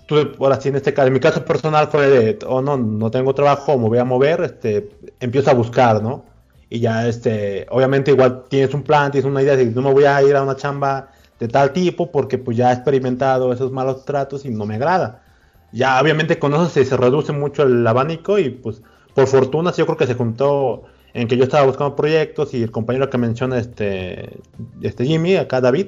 tu, 0.07 0.15
ahora 0.39 0.59
sí, 0.59 0.69
en 0.69 0.75
este 0.75 0.93
caso, 0.93 1.07
en 1.07 1.13
mi 1.13 1.19
caso 1.19 1.43
personal 1.45 1.87
fue 1.87 2.07
de, 2.07 2.39
oh 2.45 2.61
no, 2.61 2.77
no 2.77 3.09
tengo 3.09 3.33
trabajo, 3.33 3.77
me 3.79 3.87
voy 3.87 3.97
a 3.97 4.03
mover, 4.03 4.41
este, 4.41 4.89
empiezo 5.19 5.49
a 5.49 5.53
buscar, 5.53 6.03
¿no? 6.03 6.25
Y 6.69 6.81
ya, 6.81 7.07
este, 7.07 7.65
obviamente 7.69 8.11
igual 8.11 8.43
tienes 8.49 8.73
un 8.73 8.83
plan, 8.83 9.11
tienes 9.11 9.25
una 9.29 9.41
idea 9.41 9.55
de 9.55 9.65
no 9.67 9.81
me 9.81 9.93
voy 9.93 10.03
a 10.03 10.21
ir 10.21 10.35
a 10.35 10.43
una 10.43 10.57
chamba 10.57 11.11
de 11.39 11.47
tal 11.47 11.71
tipo 11.71 12.11
porque 12.11 12.37
pues 12.37 12.57
ya 12.57 12.71
he 12.71 12.73
experimentado 12.73 13.53
esos 13.53 13.71
malos 13.71 14.03
tratos 14.03 14.45
y 14.45 14.49
no 14.49 14.65
me 14.65 14.75
agrada. 14.75 15.23
Ya 15.71 16.01
obviamente 16.01 16.39
con 16.39 16.53
eso 16.53 16.67
se, 16.67 16.83
se 16.83 16.97
reduce 16.97 17.31
mucho 17.31 17.63
el 17.63 17.87
abanico 17.87 18.37
y 18.37 18.49
pues 18.49 18.81
por 19.13 19.27
fortuna 19.27 19.71
sí, 19.71 19.79
yo 19.79 19.85
creo 19.85 19.97
que 19.97 20.07
se 20.07 20.15
juntó 20.15 20.83
en 21.13 21.27
que 21.27 21.37
yo 21.37 21.45
estaba 21.45 21.65
buscando 21.65 21.95
proyectos 21.95 22.53
y 22.53 22.63
el 22.63 22.71
compañero 22.71 23.09
que 23.09 23.17
menciona 23.17 23.57
este, 23.57 24.39
este 24.81 25.05
Jimmy, 25.05 25.37
acá 25.37 25.61
David, 25.61 25.87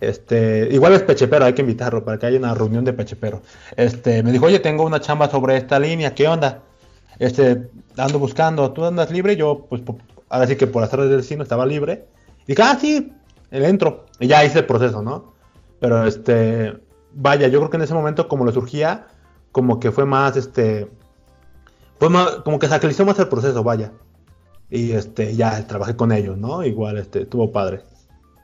Este, 0.00 0.68
igual 0.70 0.94
es 0.94 1.02
pechepero, 1.02 1.44
hay 1.44 1.52
que 1.52 1.62
invitarlo 1.62 2.04
para 2.04 2.18
que 2.18 2.26
haya 2.26 2.38
una 2.38 2.54
reunión 2.54 2.84
de 2.84 2.92
pechepero. 2.92 3.42
Este, 3.76 4.22
me 4.22 4.32
dijo, 4.32 4.46
oye, 4.46 4.58
tengo 4.58 4.84
una 4.84 5.00
chamba 5.00 5.30
sobre 5.30 5.56
esta 5.56 5.78
línea, 5.78 6.14
¿qué 6.14 6.28
onda? 6.28 6.62
Este, 7.18 7.70
ando 7.96 8.18
buscando, 8.18 8.72
¿tú 8.72 8.84
andas 8.84 9.10
libre? 9.10 9.36
Yo, 9.36 9.66
pues, 9.68 9.82
ahora 10.28 10.46
sí 10.46 10.56
que 10.56 10.66
por 10.66 10.82
hacer 10.82 11.00
del 11.00 11.18
destino 11.18 11.42
estaba 11.42 11.66
libre. 11.66 12.06
Y 12.44 12.52
dije, 12.52 12.62
ah, 12.62 12.76
sí, 12.80 13.12
el 13.50 13.64
entro. 13.64 14.06
Y 14.18 14.26
ya 14.26 14.44
hice 14.44 14.60
el 14.60 14.66
proceso, 14.66 15.02
¿no? 15.02 15.34
Pero, 15.78 16.06
este, 16.06 16.74
vaya, 17.12 17.48
yo 17.48 17.58
creo 17.60 17.70
que 17.70 17.76
en 17.76 17.82
ese 17.82 17.94
momento, 17.94 18.28
como 18.28 18.46
le 18.46 18.52
surgía, 18.52 19.06
como 19.52 19.78
que 19.78 19.92
fue 19.92 20.06
más, 20.06 20.36
este, 20.36 20.88
fue 21.98 22.08
más, 22.08 22.36
como 22.44 22.58
que 22.58 22.68
se 22.68 22.74
acreció 22.74 23.04
más 23.04 23.18
el 23.18 23.28
proceso, 23.28 23.62
vaya. 23.62 23.92
Y, 24.70 24.92
este, 24.92 25.36
ya 25.36 25.66
trabajé 25.66 25.94
con 25.96 26.12
ellos, 26.12 26.38
¿no? 26.38 26.64
Igual, 26.64 26.98
este, 26.98 27.22
estuvo 27.22 27.52
padre. 27.52 27.82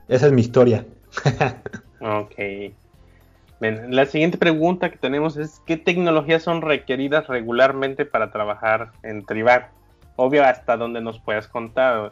Esa 0.07 0.27
es 0.27 0.31
mi 0.31 0.41
historia. 0.41 0.85
ok. 2.01 2.73
la 3.59 4.05
siguiente 4.05 4.37
pregunta 4.37 4.89
que 4.89 4.97
tenemos 4.97 5.37
es, 5.37 5.61
¿qué 5.65 5.77
tecnologías 5.77 6.43
son 6.43 6.61
requeridas 6.61 7.27
regularmente 7.27 8.05
para 8.05 8.31
trabajar 8.31 8.91
en 9.03 9.25
Trivac? 9.25 9.71
Obvio, 10.15 10.43
hasta 10.43 10.77
donde 10.77 11.01
nos 11.01 11.19
puedas 11.19 11.47
contar. 11.47 12.11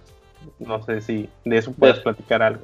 No 0.59 0.81
sé 0.83 1.01
si 1.01 1.29
de 1.45 1.57
eso 1.57 1.73
puedes 1.73 1.99
platicar 1.99 2.41
algo. 2.41 2.63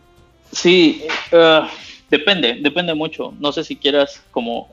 Sí, 0.52 1.06
eh, 1.32 1.62
depende, 2.10 2.60
depende 2.62 2.94
mucho. 2.94 3.34
No 3.40 3.52
sé 3.52 3.64
si 3.64 3.76
quieras 3.76 4.24
como 4.32 4.70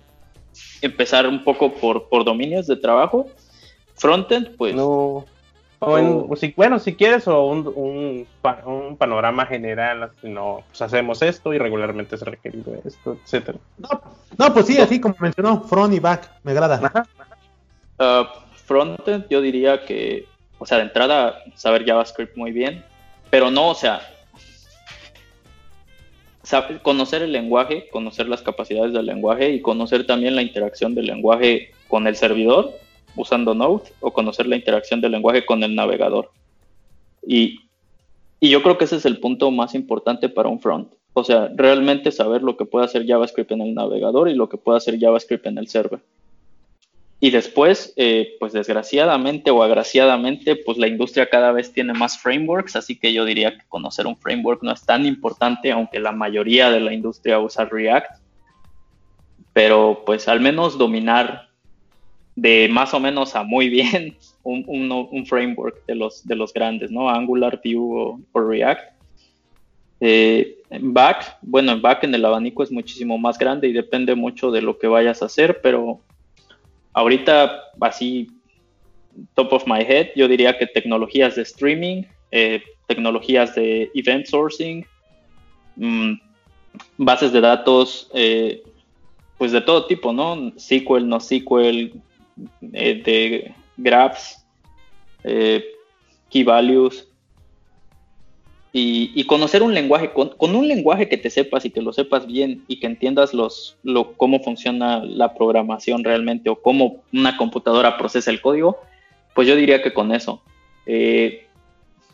empezar 0.83 1.27
un 1.27 1.43
poco 1.43 1.73
por, 1.75 2.09
por 2.09 2.25
dominios 2.25 2.67
de 2.67 2.77
trabajo. 2.77 3.29
Frontend, 3.95 4.57
pues... 4.57 4.75
No, 4.75 5.25
o, 5.81 6.37
si, 6.37 6.53
bueno, 6.57 6.78
si 6.78 6.95
quieres, 6.95 7.26
o 7.26 7.47
un, 7.47 7.66
un, 7.74 8.26
un 8.66 8.97
panorama 8.97 9.47
general, 9.47 10.12
no, 10.22 10.62
pues 10.68 10.83
hacemos 10.83 11.22
esto 11.22 11.55
y 11.55 11.59
regularmente 11.59 12.16
es 12.16 12.22
requerido 12.22 12.74
esto, 12.85 13.18
etcétera. 13.24 13.59
No, 14.39 14.53
pues 14.53 14.66
sí, 14.66 14.78
así 14.78 15.01
como 15.01 15.16
mencionó, 15.18 15.62
front 15.62 15.95
y 15.95 15.99
back, 15.99 16.31
me 16.43 16.53
agrada. 16.53 17.07
Uh, 17.99 18.26
frontend, 18.66 19.26
yo 19.28 19.41
diría 19.41 19.85
que, 19.85 20.26
o 20.59 20.66
sea, 20.66 20.76
de 20.76 20.85
entrada, 20.85 21.43
saber 21.55 21.87
JavaScript 21.87 22.37
muy 22.37 22.53
bien, 22.53 22.85
pero 23.31 23.51
no, 23.51 23.70
o 23.70 23.74
sea, 23.74 24.01
conocer 26.83 27.22
el 27.22 27.33
lenguaje, 27.33 27.89
conocer 27.91 28.28
las 28.28 28.43
capacidades 28.43 28.93
del 28.93 29.07
lenguaje 29.07 29.51
y 29.51 29.62
conocer 29.62 30.07
también 30.07 30.37
la 30.37 30.43
interacción 30.43 30.95
del 30.95 31.07
lenguaje 31.07 31.72
con 31.89 32.07
el 32.07 32.16
servidor 32.16 32.72
usando 33.17 33.55
Node 33.55 33.93
o 34.01 34.13
conocer 34.13 34.47
la 34.47 34.57
interacción 34.57 35.01
del 35.01 35.13
lenguaje 35.13 35.45
con 35.45 35.63
el 35.63 35.75
navegador. 35.75 36.31
Y, 37.27 37.61
yo 38.41 38.63
creo 38.63 38.79
que 38.79 38.85
ese 38.85 38.97
es 38.97 39.05
el 39.05 39.21
punto 39.21 39.51
más 39.51 39.75
importante 39.75 40.31
para 40.31 40.49
un 40.49 40.61
front. 40.61 40.95
O 41.13 41.25
sea, 41.25 41.51
realmente 41.55 42.11
saber 42.11 42.43
lo 42.43 42.57
que 42.57 42.65
puede 42.65 42.87
hacer 42.87 43.07
JavaScript 43.07 43.53
en 43.53 43.61
el 43.61 43.75
navegador 43.75 44.31
y 44.31 44.35
lo 44.35 44.49
que 44.49 44.57
puede 44.57 44.79
hacer 44.79 44.99
JavaScript 44.99 45.47
en 45.47 45.59
el 45.59 45.69
server. 45.69 46.01
Y 47.23 47.31
después, 47.31 47.93
eh, 47.97 48.37
pues 48.41 48.55
desgraciadamente 48.55 49.51
o 49.51 49.63
agraciadamente, 49.63 50.57
pues 50.57 50.79
la 50.79 50.89
industria 50.89 51.29
cada 51.29 51.53
vez 51.53 51.71
tiene 51.71 51.93
más 51.93 52.19
frameworks, 52.19 52.77
así 52.77 52.99
que 52.99 53.13
yo 53.13 53.27
diría 53.27 53.59
que 53.59 53.67
conocer 53.69 54.07
un 54.07 54.17
framework 54.17 54.63
no 54.63 54.73
es 54.73 54.87
tan 54.87 55.05
importante, 55.05 55.71
aunque 55.71 56.01
la 56.01 56.13
mayoría 56.13 56.71
de 56.71 56.81
la 56.81 56.95
industria 56.95 57.39
usa 57.39 57.67
React. 57.67 58.23
Pero 59.53 60.03
pues 60.07 60.29
al 60.29 60.41
menos 60.41 60.79
dominar 60.79 61.50
de 62.37 62.68
más 62.68 62.95
o 62.95 63.01
menos 63.01 63.35
a 63.37 63.43
muy 63.43 63.68
bien 63.68 64.16
un, 64.43 65.26
framework 65.26 65.85
de 65.87 65.95
los, 65.95 66.26
de 66.26 66.37
los 66.37 66.53
grandes, 66.53 66.91
¿no? 66.91 67.11
Angular, 67.11 67.61
Vue 67.64 68.20
o, 68.33 68.41
React. 68.41 68.93
Eh, 70.03 70.57
back, 70.81 71.39
bueno, 71.43 71.72
en 71.72 71.83
back 71.83 72.05
en 72.05 72.14
el 72.14 72.24
abanico 72.24 72.62
es 72.62 72.72
muchísimo 72.72 73.18
más 73.18 73.39
grande 73.39 73.68
y 73.68 73.72
depende 73.72 74.14
mucho 74.14 74.51
de 74.51 74.62
lo 74.62 74.78
que 74.78 74.87
vayas 74.87 75.20
a 75.20 75.26
hacer, 75.26 75.61
pero 75.62 76.01
ahorita 76.95 77.64
así, 77.81 78.28
top 79.35 79.53
of 79.53 79.66
my 79.66 79.81
head, 79.81 80.09
yo 80.16 80.26
diría 80.26 80.57
que 80.57 80.66
tecnologías 80.66 81.37
de 81.37 81.43
streaming, 81.43 82.05
eh, 82.31 82.62
tecnologías 82.87 83.55
de 83.55 83.91
event 83.95 84.26
sourcing, 84.26 84.87
mm, 85.76 86.12
bases 86.97 87.33
de 87.33 87.41
datos, 87.41 88.11
eh, 88.14 88.62
pues 89.37 89.53
de 89.53 89.61
todo 89.61 89.87
tipo, 89.87 90.12
¿no? 90.12 90.53
SQL, 90.57 91.09
no 91.09 91.20
SQL, 91.20 91.93
eh, 92.72 93.03
de 93.05 93.55
graphs, 93.76 94.45
eh, 95.24 95.64
key 96.28 96.45
values, 96.45 97.07
y, 98.72 99.24
conocer 99.24 99.62
un 99.62 99.74
lenguaje, 99.74 100.12
con, 100.12 100.55
un 100.55 100.68
lenguaje 100.68 101.09
que 101.09 101.16
te 101.16 101.28
sepas 101.28 101.64
y 101.64 101.70
que 101.70 101.82
lo 101.82 101.93
sepas 101.93 102.26
bien 102.26 102.62
y 102.68 102.78
que 102.78 102.86
entiendas 102.86 103.34
los, 103.34 103.76
lo, 103.82 104.12
cómo 104.12 104.41
funciona 104.41 105.03
la 105.05 105.34
programación 105.34 106.05
realmente 106.05 106.51
o 106.51 106.62
cómo 106.62 107.03
una 107.12 107.36
computadora 107.36 107.99
procesa 107.99 108.30
el 108.30 108.41
código, 108.41 108.78
pues 109.34 109.49
yo 109.49 109.57
diría 109.57 109.82
que 109.82 109.93
con 109.93 110.12
eso. 110.12 110.41
Eh, 110.86 111.47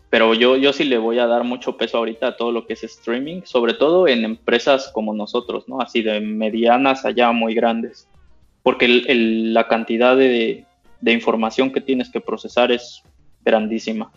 pero 0.08 0.32
yo, 0.32 0.56
yo 0.56 0.72
sí 0.72 0.84
le 0.84 0.96
voy 0.96 1.18
a 1.18 1.26
dar 1.26 1.44
mucho 1.44 1.76
peso 1.76 1.98
ahorita 1.98 2.28
a 2.28 2.36
todo 2.36 2.52
lo 2.52 2.66
que 2.66 2.72
es 2.72 2.84
streaming, 2.84 3.42
sobre 3.44 3.74
todo 3.74 4.08
en 4.08 4.24
empresas 4.24 4.90
como 4.94 5.12
nosotros, 5.12 5.68
¿no? 5.68 5.80
Así 5.82 6.00
de 6.00 6.20
medianas 6.20 7.04
allá 7.04 7.32
muy 7.32 7.54
grandes 7.54 8.08
porque 8.66 8.88
la 8.88 9.68
cantidad 9.68 10.16
de, 10.16 10.64
información 11.00 11.70
que 11.70 11.80
tienes 11.80 12.10
que 12.10 12.20
procesar 12.20 12.72
es 12.72 13.00
grandísima. 13.44 14.10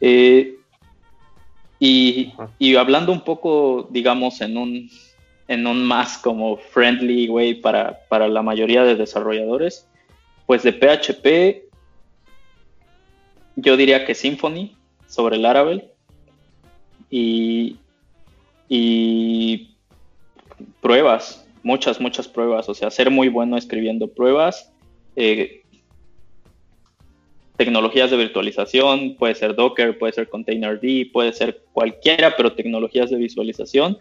Eh, 0.00 0.56
y, 1.78 2.32
hablando 2.76 3.12
un 3.12 3.20
poco, 3.20 3.86
digamos, 3.92 4.40
en 4.40 4.56
un, 4.56 4.90
en 5.46 5.68
un 5.68 5.84
más 5.84 6.18
como 6.18 6.56
friendly 6.56 7.28
way 7.28 7.54
para, 7.54 8.00
para 8.08 8.26
la 8.26 8.42
mayoría 8.42 8.82
de 8.82 8.96
desarrolladores, 8.96 9.86
pues 10.46 10.64
de 10.64 10.72
PHP, 10.72 11.70
yo 13.54 13.76
diría 13.76 14.04
que 14.04 14.16
Symfony 14.16 14.74
sobre 15.06 15.36
el 15.36 15.42
Laravel 15.42 15.84
y, 17.08 17.76
y 18.68 19.76
pruebas, 20.80 21.39
muchas, 21.62 22.00
muchas 22.00 22.28
pruebas, 22.28 22.68
o 22.68 22.74
sea, 22.74 22.90
ser 22.90 23.10
muy 23.10 23.28
bueno 23.28 23.56
escribiendo 23.56 24.08
pruebas, 24.08 24.72
eh, 25.16 25.62
tecnologías 27.56 28.10
de 28.10 28.16
virtualización, 28.16 29.16
puede 29.16 29.34
ser 29.34 29.54
Docker, 29.54 29.98
puede 29.98 30.14
ser 30.14 30.28
Containerd, 30.28 30.80
puede 31.12 31.32
ser 31.32 31.62
cualquiera, 31.72 32.34
pero 32.36 32.54
tecnologías 32.54 33.10
de 33.10 33.18
visualización 33.18 33.98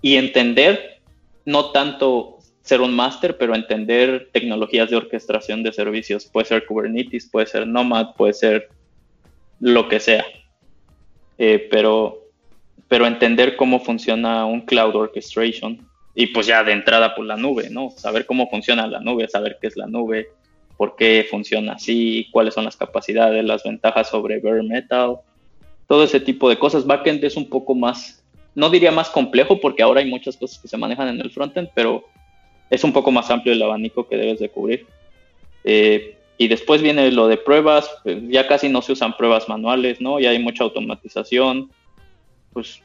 y 0.00 0.14
entender, 0.14 1.00
no 1.44 1.72
tanto 1.72 2.38
ser 2.62 2.80
un 2.80 2.94
máster, 2.94 3.36
pero 3.36 3.54
entender 3.54 4.28
tecnologías 4.32 4.90
de 4.90 4.96
orquestación 4.96 5.62
de 5.62 5.72
servicios, 5.72 6.26
puede 6.26 6.46
ser 6.46 6.66
Kubernetes, 6.66 7.28
puede 7.28 7.46
ser 7.46 7.66
Nomad, 7.66 8.14
puede 8.14 8.32
ser 8.32 8.68
lo 9.58 9.88
que 9.88 9.98
sea, 9.98 10.24
eh, 11.38 11.66
pero, 11.70 12.28
pero 12.86 13.06
entender 13.06 13.56
cómo 13.56 13.80
funciona 13.80 14.46
un 14.46 14.60
cloud 14.60 14.94
orchestration 14.94 15.84
y 16.14 16.28
pues 16.28 16.46
ya 16.46 16.62
de 16.62 16.72
entrada 16.72 17.14
por 17.14 17.24
la 17.24 17.36
nube, 17.36 17.70
¿no? 17.70 17.90
Saber 17.90 18.24
cómo 18.26 18.48
funciona 18.48 18.86
la 18.86 19.00
nube, 19.00 19.28
saber 19.28 19.58
qué 19.60 19.66
es 19.66 19.76
la 19.76 19.86
nube, 19.86 20.28
por 20.76 20.96
qué 20.96 21.26
funciona 21.28 21.74
así, 21.74 22.28
cuáles 22.30 22.54
son 22.54 22.64
las 22.64 22.76
capacidades, 22.76 23.44
las 23.44 23.64
ventajas 23.64 24.08
sobre 24.08 24.40
bare 24.40 24.62
metal, 24.62 25.16
todo 25.88 26.04
ese 26.04 26.20
tipo 26.20 26.48
de 26.48 26.58
cosas. 26.58 26.86
Backend 26.86 27.22
es 27.24 27.36
un 27.36 27.48
poco 27.48 27.74
más, 27.74 28.22
no 28.54 28.70
diría 28.70 28.92
más 28.92 29.10
complejo 29.10 29.60
porque 29.60 29.82
ahora 29.82 30.00
hay 30.00 30.08
muchas 30.08 30.36
cosas 30.36 30.58
que 30.58 30.68
se 30.68 30.76
manejan 30.76 31.08
en 31.08 31.20
el 31.20 31.30
frontend, 31.30 31.70
pero 31.74 32.04
es 32.70 32.84
un 32.84 32.92
poco 32.92 33.10
más 33.10 33.30
amplio 33.30 33.52
el 33.52 33.62
abanico 33.62 34.08
que 34.08 34.16
debes 34.16 34.38
de 34.38 34.48
cubrir. 34.48 34.86
Eh, 35.64 36.16
y 36.36 36.48
después 36.48 36.82
viene 36.82 37.10
lo 37.12 37.28
de 37.28 37.36
pruebas, 37.36 37.88
pues 38.02 38.18
ya 38.28 38.46
casi 38.46 38.68
no 38.68 38.82
se 38.82 38.92
usan 38.92 39.16
pruebas 39.16 39.48
manuales, 39.48 40.00
¿no? 40.00 40.18
Ya 40.18 40.30
hay 40.30 40.38
mucha 40.40 40.64
automatización, 40.64 41.70
pues 42.52 42.82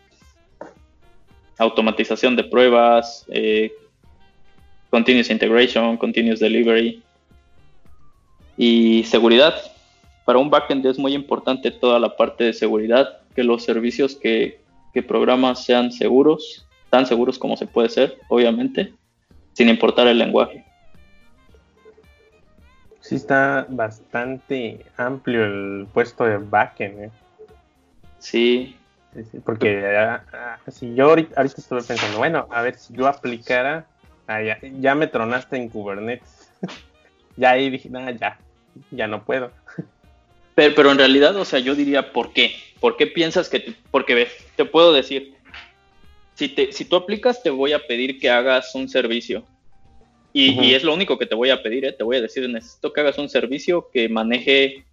automatización 1.60 2.36
de 2.36 2.44
pruebas, 2.44 3.26
eh, 3.30 3.72
continuous 4.90 5.30
integration, 5.30 5.98
continuous 5.98 6.40
delivery 6.40 7.04
y 8.58 9.04
seguridad. 9.04 9.54
Para 10.26 10.40
un 10.40 10.50
backend 10.50 10.86
es 10.86 10.98
muy 10.98 11.14
importante 11.14 11.70
toda 11.70 12.00
la 12.00 12.16
parte 12.16 12.46
de 12.46 12.54
seguridad, 12.54 13.20
que 13.36 13.44
los 13.44 13.64
servicios 13.64 14.16
que, 14.16 14.60
que 14.94 15.04
programas 15.04 15.64
sean 15.64 15.92
seguros, 15.92 16.66
tan 16.90 17.06
seguros 17.06 17.38
como 17.38 17.58
se 17.58 17.68
puede 17.68 17.90
ser, 17.90 18.18
obviamente, 18.30 18.94
sin 19.54 19.70
importar 19.70 20.08
el 20.08 20.18
lenguaje. 20.18 20.64
Sí 23.02 23.16
está 23.16 23.66
bastante 23.70 24.86
amplio 24.98 25.44
el 25.44 25.88
puesto 25.94 26.26
de 26.26 26.38
backend. 26.38 27.04
¿eh? 27.06 27.12
Sí, 28.20 28.76
porque 29.44 29.86
ah, 29.98 30.24
ah, 30.34 30.72
si 30.72 30.94
yo 30.94 31.10
ahorita, 31.10 31.42
estuve 31.42 31.82
pensando, 31.82 32.18
bueno, 32.18 32.48
a 32.52 32.62
ver, 32.62 32.76
si 32.76 32.94
yo 32.94 33.08
aplicara, 33.08 33.88
ah, 34.28 34.40
ya, 34.42 34.96
me 34.96 35.08
tronaste 35.08 35.58
en 35.58 35.70
Kubernetes. 35.70 36.52
ya 37.38 37.52
ahí 37.52 37.70
dije, 37.70 37.90
nada, 37.90 38.12
ya, 38.12 38.40
ya 38.92 39.08
no 39.08 39.24
puedo. 39.24 39.52
pero, 40.56 40.76
pero 40.76 40.92
en 40.92 40.98
realidad, 40.98 41.36
o 41.36 41.46
sea, 41.46 41.60
yo 41.60 41.76
diría, 41.76 42.14
¿por 42.14 42.34
qué? 42.34 42.54
¿Por 42.80 42.98
qué 42.98 43.08
piensas 43.08 43.50
que, 43.50 43.74
porque 43.92 44.14
ves, 44.14 44.32
te 44.56 44.66
puedo 44.66 44.94
decir, 44.94 45.34
si, 46.36 46.48
te, 46.50 46.72
si 46.72 46.86
tú 46.86 46.96
aplicas, 46.96 47.42
te 47.42 47.50
voy 47.50 47.74
a 47.74 47.86
pedir 47.86 48.20
que 48.20 48.30
hagas 48.30 48.74
un 48.76 48.88
servicio. 48.88 49.44
Y, 50.32 50.52
y 50.62 50.76
es 50.76 50.84
lo 50.84 50.94
único 50.94 51.18
que 51.18 51.26
te 51.26 51.34
voy 51.34 51.50
a 51.50 51.64
pedir, 51.64 51.86
¿eh? 51.86 51.92
te 51.92 52.04
voy 52.04 52.18
a 52.18 52.22
decir, 52.22 52.48
necesito 52.48 52.94
que 52.94 53.02
hagas 53.02 53.18
un 53.18 53.30
servicio 53.30 53.90
que 53.92 54.08
maneje 54.08 54.86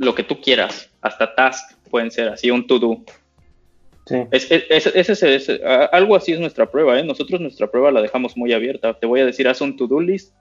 lo 0.00 0.14
que 0.14 0.24
tú 0.24 0.40
quieras, 0.40 0.90
hasta 1.02 1.34
task 1.34 1.76
pueden 1.90 2.10
ser 2.10 2.28
así, 2.28 2.50
un 2.50 2.66
to-do. 2.66 3.04
Sí. 4.06 4.16
Es, 4.30 4.48
algo 5.92 6.16
así 6.16 6.32
es 6.32 6.40
nuestra 6.40 6.70
prueba, 6.70 6.98
¿eh? 6.98 7.04
Nosotros 7.04 7.38
nuestra 7.38 7.70
prueba 7.70 7.90
la 7.90 8.00
dejamos 8.00 8.34
muy 8.34 8.54
abierta. 8.54 8.98
Te 8.98 9.06
voy 9.06 9.20
a 9.20 9.26
decir, 9.26 9.46
haz 9.46 9.60
un 9.60 9.76
to-do 9.76 10.00
list 10.00 10.34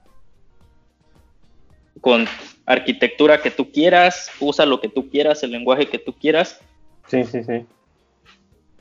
con 2.00 2.26
arquitectura 2.66 3.42
que 3.42 3.52
tú 3.52 3.70
quieras, 3.70 4.32
usa 4.40 4.66
lo 4.66 4.80
que 4.80 4.88
tú 4.88 5.10
quieras, 5.10 5.44
el 5.44 5.52
lenguaje 5.52 5.88
que 5.88 6.00
tú 6.00 6.14
quieras, 6.14 6.62
Sí, 7.08 7.26
sí, 7.26 7.44
sí. 7.44 7.66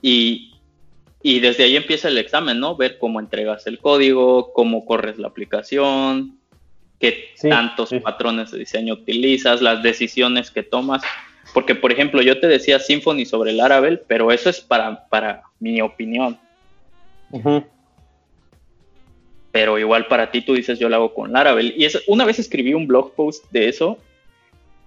y, 0.00 0.54
y 1.24 1.40
desde 1.40 1.64
ahí 1.64 1.74
empieza 1.74 2.06
el 2.06 2.18
examen, 2.18 2.60
¿no? 2.60 2.76
Ver 2.76 2.98
cómo 2.98 3.18
entregas 3.18 3.66
el 3.66 3.80
código, 3.80 4.52
cómo 4.52 4.86
corres 4.86 5.18
la 5.18 5.26
aplicación, 5.26 6.37
qué 6.98 7.30
Sí, 7.34 7.48
tantos 7.48 7.90
sí. 7.90 8.00
patrones 8.00 8.50
de 8.50 8.58
diseño 8.58 8.94
utilizas, 8.94 9.62
las 9.62 9.82
decisiones 9.82 10.50
que 10.50 10.62
tomas. 10.62 11.02
Porque, 11.54 11.74
por 11.74 11.92
ejemplo, 11.92 12.20
yo 12.20 12.40
te 12.40 12.46
decía 12.46 12.78
Symfony 12.78 13.24
sobre 13.24 13.52
el 13.52 13.58
Laravel, 13.58 14.00
pero 14.06 14.30
eso 14.32 14.50
es 14.50 14.60
para, 14.60 15.08
para 15.08 15.42
mi 15.60 15.80
opinión. 15.80 16.38
Pero 19.50 19.78
igual 19.78 20.06
para 20.06 20.30
ti 20.30 20.42
tú 20.42 20.54
dices 20.54 20.78
yo 20.78 20.88
lo 20.88 20.96
hago 20.96 21.14
con 21.14 21.32
Laravel. 21.32 21.74
Y 21.76 21.84
es, 21.84 22.02
una 22.06 22.24
vez 22.24 22.38
escribí 22.38 22.74
un 22.74 22.86
blog 22.86 23.14
post 23.14 23.44
de 23.50 23.68
eso 23.68 23.98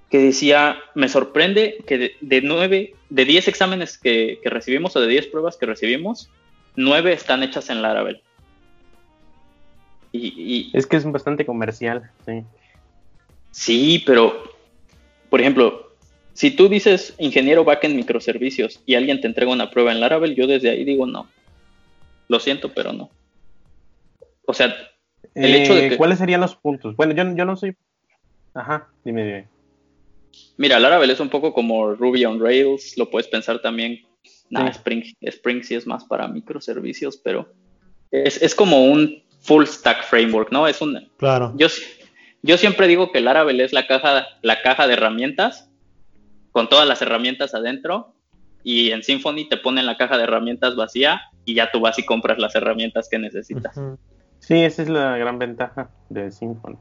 que 0.10 0.20
decía, 0.20 0.78
me 0.94 1.08
sorprende 1.08 1.78
que 1.88 1.98
de, 1.98 2.16
de 2.20 2.42
nueve, 2.42 2.94
de 3.10 3.26
10 3.26 3.48
exámenes 3.48 3.98
que, 3.98 4.40
que 4.44 4.50
recibimos 4.50 4.96
o 4.96 5.02
de 5.02 5.08
10 5.08 5.28
pruebas 5.28 5.56
que 5.56 5.66
recibimos, 5.66 6.30
nueve 6.76 7.14
están 7.14 7.44
hechas 7.44 7.70
en 7.70 7.82
Laravel. 7.82 8.22
Y, 10.12 10.28
y 10.38 10.72
Es 10.74 10.86
que 10.88 10.98
es 10.98 11.10
bastante 11.10 11.46
comercial, 11.46 12.12
sí. 12.26 12.44
sí, 13.52 14.04
pero, 14.06 14.44
por 15.30 15.40
ejemplo, 15.40 15.96
si 16.34 16.52
tú 16.52 16.68
dices 16.70 17.16
ingeniero 17.18 17.64
backend 17.64 17.96
microservicios 17.96 18.82
y 18.86 18.96
alguien 18.96 19.22
te 19.22 19.28
entrega 19.28 19.52
una 19.52 19.70
prueba 19.70 19.92
en 19.92 20.00
Laravel, 20.02 20.36
yo 20.36 20.48
desde 20.48 20.70
ahí 20.70 20.84
digo 20.84 21.06
no. 21.06 21.28
Lo 22.28 22.40
siento, 22.40 22.74
pero 22.74 22.94
no. 22.94 23.10
O 24.46 24.54
sea, 24.54 24.74
El 25.34 25.56
hecho 25.56 25.76
de 25.76 25.86
Eh, 25.86 25.90
que- 25.90 25.98
¿Cuáles 25.98 26.20
serían 26.20 26.42
los 26.42 26.56
puntos? 26.56 26.96
Bueno, 26.96 27.14
yo, 27.14 27.24
yo 27.36 27.46
no 27.46 27.56
soy... 27.56 27.76
Ajá, 28.54 28.90
dime, 29.06 29.24
dime. 29.26 29.48
Mira, 30.58 30.80
Laravel 30.80 31.10
es 31.10 31.20
un 31.20 31.30
poco 31.30 31.54
como 31.54 31.94
Ruby 31.96 32.26
on 32.26 32.40
Rails, 32.40 32.98
lo 32.98 33.10
puedes 33.10 33.28
pensar 33.28 33.62
también. 33.62 34.02
Nah, 34.50 34.66
Sí. 34.72 34.78
Spring, 34.80 35.04
Spring 35.22 35.64
sí 35.64 35.76
es 35.76 35.88
más 35.88 36.04
para 36.06 36.28
microservicios, 36.28 37.18
pero 37.18 37.48
es, 38.12 38.42
es 38.42 38.54
como 38.54 38.86
un 38.86 39.24
full 39.42 39.66
stack 39.66 40.06
framework, 40.06 40.52
¿no? 40.52 40.68
Es 40.68 40.82
un, 40.82 41.10
Claro. 41.18 41.54
yo, 41.58 41.68
yo 42.42 42.58
siempre 42.58 42.88
digo 42.88 43.12
que 43.12 43.22
Laravel 43.22 43.60
es 43.60 43.74
la 43.74 43.88
caja, 43.88 44.28
la 44.42 44.62
caja 44.62 44.88
de 44.88 44.94
herramientas, 44.94 45.70
con 46.52 46.70
todas 46.70 46.88
las 46.88 47.02
herramientas 47.02 47.54
adentro, 47.54 48.14
y 48.64 48.92
en 48.92 49.04
Symfony 49.04 49.48
te 49.50 49.58
ponen 49.58 49.86
la 49.86 49.98
caja 49.98 50.18
de 50.18 50.24
herramientas 50.24 50.76
vacía 50.76 51.22
y 51.46 51.56
ya 51.56 51.72
tú 51.72 51.80
vas 51.80 51.98
y 51.98 52.06
compras 52.06 52.38
las 52.38 52.54
herramientas 52.54 53.10
que 53.10 53.18
necesitas. 53.18 53.76
Sí, 54.40 54.56
esa 54.62 54.84
es 54.84 54.90
la 54.90 55.18
gran 55.18 55.40
ventaja 55.40 55.90
de 56.10 56.32
Symfony. 56.32 56.78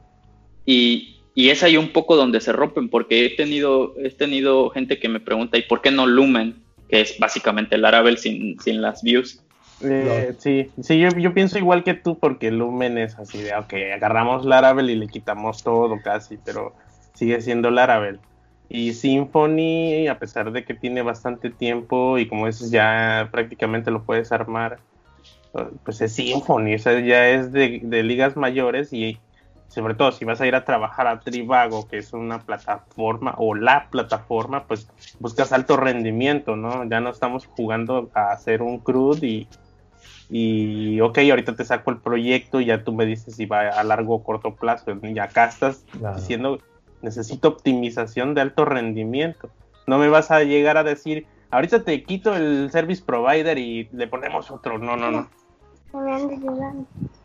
Y, 0.66 1.20
y 1.34 1.48
es 1.48 1.62
ahí 1.62 1.76
un 1.76 1.90
poco 1.92 2.16
donde 2.16 2.40
se 2.40 2.52
rompen, 2.52 2.90
porque 2.90 3.24
he 3.24 3.30
tenido, 3.30 3.94
he 3.98 4.10
tenido 4.10 4.70
gente 4.70 4.98
que 4.98 5.08
me 5.08 5.20
pregunta, 5.20 5.56
¿y 5.56 5.62
por 5.62 5.80
qué 5.80 5.90
no 5.90 6.06
Lumen? 6.06 6.62
Que 6.88 7.00
es 7.00 7.18
básicamente 7.18 7.76
el 7.76 7.82
Laravel 7.82 8.18
sin, 8.18 8.60
sin 8.60 8.82
las 8.82 9.02
views. 9.02 9.42
Eh, 9.82 10.34
sí, 10.38 10.70
sí 10.82 10.98
yo, 10.98 11.34
pienso 11.34 11.58
igual 11.58 11.84
que 11.84 11.94
tú 11.94 12.18
porque 12.18 12.50
Lumen 12.50 12.98
es 12.98 13.18
así 13.18 13.40
de, 13.40 13.54
ok, 13.54 13.72
agarramos 13.94 14.44
Laravel 14.44 14.90
y 14.90 14.96
le 14.96 15.08
quitamos 15.08 15.62
todo 15.62 16.00
casi, 16.02 16.36
pero 16.36 16.74
sigue 17.14 17.40
siendo 17.40 17.70
Laravel. 17.70 18.20
Y 18.68 18.92
Symfony, 18.92 20.08
a 20.08 20.18
pesar 20.18 20.52
de 20.52 20.64
que 20.64 20.74
tiene 20.74 21.02
bastante 21.02 21.50
tiempo 21.50 22.18
y 22.18 22.28
como 22.28 22.46
dices, 22.46 22.70
ya 22.70 23.28
prácticamente 23.32 23.90
lo 23.90 24.02
puedes 24.02 24.32
armar, 24.32 24.78
pues 25.84 26.00
es 26.00 26.12
Symfony, 26.12 26.74
o 26.74 26.78
sea, 26.78 27.00
ya 27.00 27.28
es 27.28 27.50
de, 27.50 27.80
de 27.82 28.02
ligas 28.02 28.36
mayores 28.36 28.92
y 28.92 29.18
sobre 29.70 29.94
todo 29.94 30.10
si 30.12 30.24
vas 30.24 30.40
a 30.40 30.46
ir 30.46 30.54
a 30.54 30.64
trabajar 30.64 31.06
a 31.06 31.20
Trivago, 31.20 31.86
que 31.88 31.98
es 31.98 32.12
una 32.12 32.40
plataforma 32.40 33.34
o 33.38 33.54
la 33.54 33.88
plataforma, 33.88 34.64
pues 34.64 34.88
buscas 35.20 35.52
alto 35.52 35.76
rendimiento, 35.76 36.56
¿no? 36.56 36.84
Ya 36.84 37.00
no 37.00 37.10
estamos 37.10 37.46
jugando 37.46 38.10
a 38.14 38.32
hacer 38.32 38.62
un 38.62 38.78
CRUD 38.78 39.22
y, 39.22 39.48
y 40.30 41.00
ok, 41.00 41.18
ahorita 41.30 41.56
te 41.56 41.64
saco 41.64 41.90
el 41.90 41.98
proyecto 41.98 42.60
y 42.60 42.66
ya 42.66 42.84
tú 42.84 42.92
me 42.92 43.04
dices 43.06 43.34
si 43.36 43.46
va 43.46 43.68
a 43.68 43.82
largo 43.84 44.14
o 44.16 44.22
corto 44.22 44.54
plazo. 44.54 44.92
Y 45.02 45.18
acá 45.18 45.46
estás 45.46 45.84
Claro. 45.98 46.16
diciendo, 46.16 46.58
necesito 47.02 47.48
optimización 47.48 48.34
de 48.34 48.42
alto 48.42 48.64
rendimiento. 48.64 49.50
No 49.86 49.98
me 49.98 50.08
vas 50.08 50.30
a 50.30 50.44
llegar 50.44 50.76
a 50.76 50.84
decir, 50.84 51.26
ahorita 51.50 51.82
te 51.82 52.04
quito 52.04 52.36
el 52.36 52.70
service 52.70 53.02
provider 53.04 53.58
y 53.58 53.88
le 53.92 54.06
ponemos 54.06 54.50
otro. 54.50 54.78
No, 54.78 54.96
no, 54.96 55.10
no. 55.10 55.28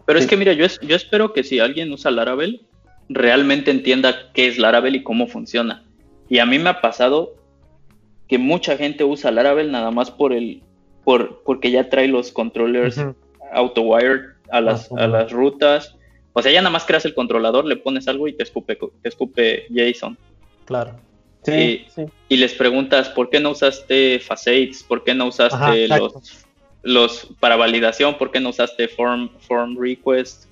Pero 0.05 0.19
es 0.19 0.27
que 0.27 0.37
mira, 0.37 0.53
yo, 0.53 0.65
es- 0.65 0.79
yo 0.81 0.95
espero 0.95 1.33
que 1.33 1.43
si 1.43 1.59
alguien 1.59 1.91
usa 1.91 2.11
Laravel, 2.11 2.65
realmente 3.09 3.71
entienda 3.71 4.31
qué 4.33 4.47
es 4.47 4.57
Laravel 4.57 4.95
y 4.95 5.03
cómo 5.03 5.27
funciona. 5.27 5.83
Y 6.29 6.39
a 6.39 6.45
mí 6.45 6.57
me 6.59 6.69
ha 6.69 6.81
pasado 6.81 7.35
que 8.27 8.37
mucha 8.39 8.77
gente 8.77 9.03
usa 9.03 9.29
Laravel 9.31 9.71
nada 9.71 9.91
más 9.91 10.09
por 10.09 10.33
el, 10.33 10.63
por, 11.05 11.41
porque 11.43 11.71
ya 11.71 11.89
trae 11.89 12.07
los 12.09 12.31
controllers 12.33 12.97
Ujú. 12.97 13.15
auto-wired 13.53 14.21
a 14.49 14.59
las, 14.59 14.91
Ah, 14.91 15.05
a 15.05 15.07
las 15.07 15.31
rutas. 15.31 15.95
O 16.33 16.41
sea, 16.41 16.51
ya 16.51 16.59
nada 16.61 16.71
más 16.71 16.83
creas 16.83 17.05
el 17.05 17.13
controlador, 17.13 17.63
le 17.65 17.77
pones 17.77 18.09
algo 18.09 18.27
y 18.27 18.33
te 18.33 18.43
escupe, 18.43 18.75
te 18.75 19.07
escupe 19.09 19.67
JSON. 19.69 20.17
Claro. 20.65 20.99
Sí, 21.43 21.85
Sí. 21.87 21.87
sí. 21.95 22.05
Y 22.27 22.37
les 22.37 22.53
preguntas, 22.55 23.07
¿por 23.09 23.29
qué 23.29 23.39
no 23.39 23.51
usaste 23.51 24.19
Facades? 24.19 24.83
¿Por 24.83 25.03
qué 25.03 25.13
no 25.13 25.27
usaste 25.27 25.55
Ajá, 25.55 25.77
exacto. 25.77 26.13
los, 26.15 26.45
los 26.81 27.27
para 27.39 27.55
validación? 27.55 28.17
¿Por 28.17 28.31
qué 28.31 28.39
no 28.39 28.49
usaste 28.49 28.87
Form, 28.87 29.29
form 29.39 29.77
Request? 29.79 30.45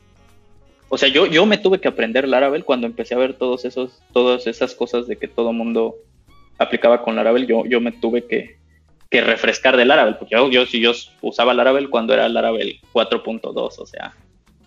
O 0.89 0.97
sea, 0.99 1.09
yo, 1.09 1.25
yo 1.25 1.47
me 1.47 1.57
tuve 1.57 1.81
que 1.81 1.88
aprender 1.88 2.27
Laravel 2.27 2.63
cuando 2.63 2.85
empecé 2.85 3.15
a 3.15 3.17
ver 3.17 3.34
todos 3.34 3.65
esos, 3.65 3.99
todas 4.13 4.45
esas 4.45 4.75
cosas 4.75 5.07
de 5.07 5.17
que 5.17 5.27
todo 5.27 5.51
mundo 5.51 5.95
aplicaba 6.59 7.01
con 7.01 7.15
Laravel. 7.15 7.47
Yo, 7.47 7.65
yo 7.65 7.81
me 7.81 7.91
tuve 7.91 8.25
que, 8.25 8.57
que 9.14 9.22
refrescar 9.22 9.77
de 9.77 9.85
Laravel, 9.85 10.15
porque 10.15 10.34
yo, 10.34 10.49
yo, 10.49 10.65
si 10.65 10.80
yo 10.80 10.91
usaba 11.22 11.53
Laravel 11.53 11.91
cuando 11.91 12.15
era 12.15 12.27
Laravel 12.27 12.80
4.2, 12.94 13.53
o 13.56 13.85
sea, 13.85 14.15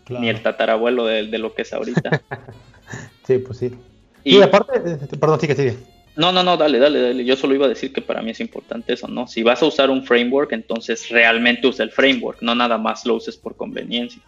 claro. 0.05 0.23
ni 0.23 0.29
el 0.29 0.41
tatarabuelo 0.41 1.05
de, 1.05 1.27
de 1.27 1.39
lo 1.39 1.53
que 1.53 1.63
es 1.63 1.73
ahorita. 1.73 2.23
Sí, 3.27 3.39
pues 3.39 3.59
sí. 3.59 3.75
Y, 4.23 4.37
Y 4.37 4.43
aparte, 4.43 4.79
eh, 4.79 5.17
perdón, 5.19 5.41
sigue, 5.41 5.57
sigue. 5.57 5.77
No, 6.15 6.31
no, 6.31 6.45
no, 6.45 6.57
dale, 6.57 6.79
dale, 6.79 7.01
dale. 7.01 7.25
Yo 7.25 7.35
solo 7.35 7.57
iba 7.57 7.67
a 7.67 7.69
decir 7.69 7.93
que 7.93 8.01
para 8.01 8.23
mí 8.23 8.31
es 8.31 8.39
importante 8.39 8.93
eso, 8.93 9.09
¿no? 9.09 9.27
Si 9.27 9.43
vas 9.43 9.61
a 9.61 9.67
usar 9.67 9.91
un 9.91 10.05
framework, 10.05 10.53
entonces 10.53 11.09
realmente 11.09 11.67
usa 11.67 11.85
el 11.85 11.91
framework, 11.91 12.41
no 12.43 12.55
nada 12.55 12.79
más 12.79 13.05
lo 13.05 13.15
uses 13.15 13.37
por 13.37 13.57
conveniencia. 13.57 14.23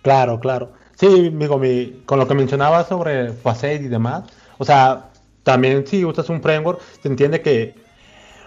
Claro, 0.00 0.40
claro. 0.40 0.72
Sí, 0.96 1.26
amigo, 1.26 1.58
mi, 1.58 2.00
con 2.06 2.18
lo 2.18 2.26
que 2.26 2.32
mencionabas 2.32 2.88
sobre 2.88 3.34
Facade 3.34 3.82
y 3.84 3.88
demás, 3.88 4.24
o 4.56 4.64
sea, 4.64 5.10
también 5.42 5.86
si 5.86 6.06
usas 6.06 6.30
un 6.30 6.40
framework, 6.40 6.80
se 7.02 7.08
entiende 7.08 7.42
que 7.42 7.74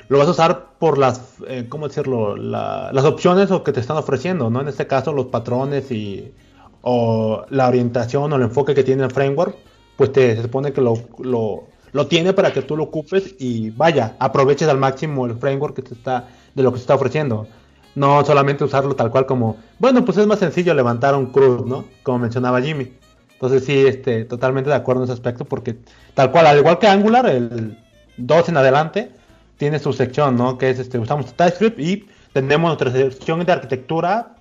lo 0.08 0.18
vas 0.20 0.28
a 0.28 0.32
usar 0.32 0.66
por 0.80 0.98
las, 0.98 1.36
eh, 1.48 1.66
¿cómo 1.70 1.88
decirlo? 1.88 2.36
La- 2.38 2.92
las 2.94 3.06
opciones 3.06 3.52
o 3.52 3.64
que 3.64 3.72
te 3.72 3.80
están 3.80 3.98
ofreciendo, 3.98 4.50
¿no? 4.50 4.62
En 4.62 4.68
este 4.68 4.88
caso, 4.88 5.14
los 5.14 5.28
patrones 5.28 5.92
y 5.92 6.34
o 6.82 7.46
la 7.50 7.68
orientación 7.68 8.32
o 8.32 8.36
el 8.36 8.44
enfoque 8.44 8.76
que 8.76 8.84
tiene 8.84 9.04
el 9.04 9.12
framework, 9.12 9.56
pues 9.98 10.12
te, 10.12 10.36
se 10.36 10.44
supone 10.44 10.72
que 10.72 10.82
lo, 10.82 10.94
lo, 11.20 11.64
lo 11.92 12.08
tiene 12.08 12.34
para 12.34 12.54
que 12.54 12.62
tú 12.62 12.78
lo 12.78 12.84
ocupes 12.84 13.36
y 13.40 13.72
vaya, 13.72 14.16
aproveches 14.20 14.68
al 14.68 14.78
máximo 14.78 15.26
el 15.26 15.36
framework 15.36 15.76
que 15.76 15.82
te 15.82 15.94
está, 15.96 16.28
de 16.54 16.62
lo 16.64 16.72
que 16.72 16.78
se 16.78 16.84
está 16.84 16.96
ofreciendo. 16.96 17.48
No 17.96 18.24
solamente 18.26 18.64
usarlo 18.64 18.96
tal 18.96 19.10
cual 19.10 19.26
como, 19.26 19.58
bueno, 19.80 20.04
pues 20.06 20.18
es 20.18 20.28
más 20.28 20.40
sencillo 20.40 20.74
levantar 20.74 21.16
un 21.16 21.28
cruz, 21.28 21.66
¿no? 21.66 21.86
Como 22.04 22.20
mencionaba 22.20 22.62
Jimmy. 22.62 22.92
Entonces 23.34 23.66
sí, 23.66 23.86
este, 23.88 24.26
totalmente 24.26 24.70
de 24.70 24.76
acuerdo 24.76 25.02
en 25.02 25.06
ese 25.06 25.14
aspecto 25.14 25.46
porque 25.46 25.78
tal 26.14 26.32
cual, 26.32 26.48
al 26.48 26.58
igual 26.58 26.78
que 26.78 26.88
Angular, 26.88 27.26
el 27.28 27.78
2 28.18 28.50
en 28.50 28.58
adelante 28.58 29.12
tiene 29.58 29.80
su 29.80 29.94
sección, 29.94 30.36
¿no? 30.36 30.58
Que 30.58 30.70
es, 30.70 30.80
este, 30.80 31.00
usamos 31.00 31.34
TypeScript 31.34 31.80
y 31.80 32.08
tenemos 32.34 32.70
nuestra 32.70 32.92
sección 32.92 33.46
de 33.46 33.52
arquitectura 33.52 34.36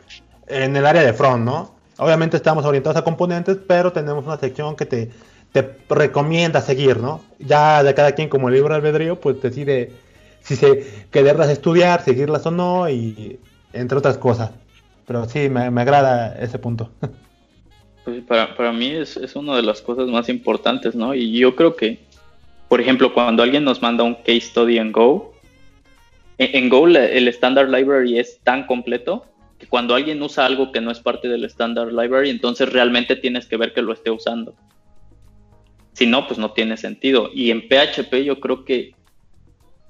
en 0.46 0.76
el 0.76 0.86
área 0.86 1.02
de 1.02 1.12
front, 1.12 1.44
¿no? 1.44 1.74
Obviamente 1.98 2.36
estamos 2.36 2.64
orientados 2.64 2.96
a 2.96 3.04
componentes, 3.04 3.56
pero 3.66 3.92
tenemos 3.92 4.24
una 4.24 4.36
sección 4.36 4.74
que 4.74 4.86
te, 4.86 5.10
te 5.52 5.78
recomienda 5.88 6.60
seguir, 6.60 6.98
¿no? 6.98 7.20
Ya 7.38 7.82
de 7.82 7.94
cada 7.94 8.12
quien 8.12 8.28
como 8.28 8.50
libre 8.50 8.74
albedrío, 8.74 9.20
pues 9.20 9.40
decide 9.40 9.92
si 10.40 10.56
se 10.56 11.06
quererlas 11.10 11.48
estudiar, 11.48 12.02
seguirlas 12.02 12.44
o 12.46 12.50
no, 12.50 12.88
y 12.88 13.38
entre 13.72 13.98
otras 13.98 14.18
cosas. 14.18 14.50
Pero 15.06 15.28
sí, 15.28 15.48
me, 15.48 15.70
me 15.70 15.82
agrada 15.82 16.36
ese 16.38 16.58
punto. 16.58 16.90
Pues 18.04 18.22
para, 18.24 18.54
para 18.54 18.70
mí 18.70 18.90
es, 18.90 19.16
es 19.16 19.34
una 19.34 19.56
de 19.56 19.62
las 19.62 19.80
cosas 19.80 20.08
más 20.08 20.28
importantes, 20.28 20.94
¿no? 20.94 21.14
Y 21.14 21.38
yo 21.38 21.56
creo 21.56 21.74
que, 21.74 22.00
por 22.68 22.80
ejemplo, 22.80 23.12
cuando 23.12 23.42
alguien 23.42 23.64
nos 23.64 23.82
manda 23.82 24.04
un 24.04 24.14
case 24.14 24.40
study 24.40 24.78
en 24.78 24.92
Go, 24.92 25.34
en, 26.38 26.68
Go 26.68 26.88
el 26.88 27.28
Standard 27.28 27.70
Library 27.70 28.18
es 28.18 28.40
tan 28.42 28.66
completo 28.66 29.26
que 29.58 29.66
cuando 29.66 29.94
alguien 29.94 30.20
usa 30.20 30.46
algo 30.46 30.72
que 30.72 30.80
no 30.80 30.90
es 30.90 30.98
parte 30.98 31.28
del 31.28 31.44
Standard 31.44 31.92
Library, 31.92 32.30
entonces 32.30 32.72
realmente 32.72 33.16
tienes 33.16 33.46
que 33.46 33.56
ver 33.56 33.72
que 33.72 33.82
lo 33.82 33.92
esté 33.92 34.10
usando. 34.10 34.54
Si 35.92 36.06
no, 36.06 36.26
pues 36.26 36.38
no 36.38 36.52
tiene 36.52 36.76
sentido. 36.76 37.30
Y 37.32 37.52
en 37.52 37.68
PHP 37.68 38.24
yo 38.24 38.40
creo 38.40 38.64
que 38.64 38.94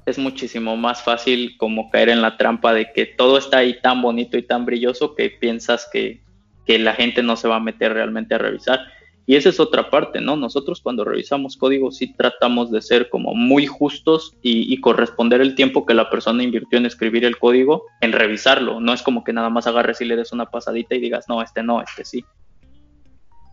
es 0.04 0.18
muchísimo 0.18 0.76
más 0.76 1.02
fácil 1.02 1.56
como 1.56 1.88
caer 1.88 2.10
en 2.10 2.20
la 2.20 2.36
trampa 2.36 2.74
de 2.74 2.92
que 2.92 3.06
todo 3.06 3.38
está 3.38 3.58
ahí 3.58 3.80
tan 3.80 4.02
bonito 4.02 4.36
y 4.36 4.42
tan 4.42 4.66
brilloso 4.66 5.14
que 5.14 5.30
piensas 5.30 5.88
que 5.90 6.20
la 6.66 6.92
gente 6.92 7.22
no 7.22 7.36
se 7.36 7.48
va 7.48 7.56
a 7.56 7.60
meter 7.60 7.94
realmente 7.94 8.34
a 8.34 8.38
revisar. 8.38 8.80
Y 9.26 9.36
esa 9.36 9.48
es 9.48 9.58
otra 9.58 9.88
parte, 9.90 10.20
¿no? 10.20 10.36
Nosotros 10.36 10.80
cuando 10.82 11.04
revisamos 11.04 11.56
código 11.56 11.90
sí 11.90 12.12
tratamos 12.14 12.70
de 12.70 12.82
ser 12.82 13.08
como 13.08 13.34
muy 13.34 13.66
justos 13.66 14.36
y, 14.42 14.72
y 14.72 14.80
corresponder 14.80 15.40
el 15.40 15.54
tiempo 15.54 15.86
que 15.86 15.94
la 15.94 16.10
persona 16.10 16.42
invirtió 16.42 16.78
en 16.78 16.86
escribir 16.86 17.24
el 17.24 17.38
código 17.38 17.84
en 18.02 18.12
revisarlo. 18.12 18.80
No 18.80 18.92
es 18.92 19.02
como 19.02 19.24
que 19.24 19.32
nada 19.32 19.48
más 19.48 19.66
agarres 19.66 20.00
y 20.02 20.04
le 20.04 20.16
des 20.16 20.32
una 20.32 20.50
pasadita 20.50 20.94
y 20.94 21.00
digas, 21.00 21.24
no, 21.28 21.40
este 21.40 21.62
no, 21.62 21.80
este 21.80 22.04
sí. 22.04 22.24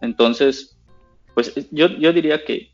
Entonces, 0.01 0.77
pues 1.33 1.53
yo, 1.71 1.87
yo 1.87 2.11
diría 2.11 2.43
que 2.43 2.71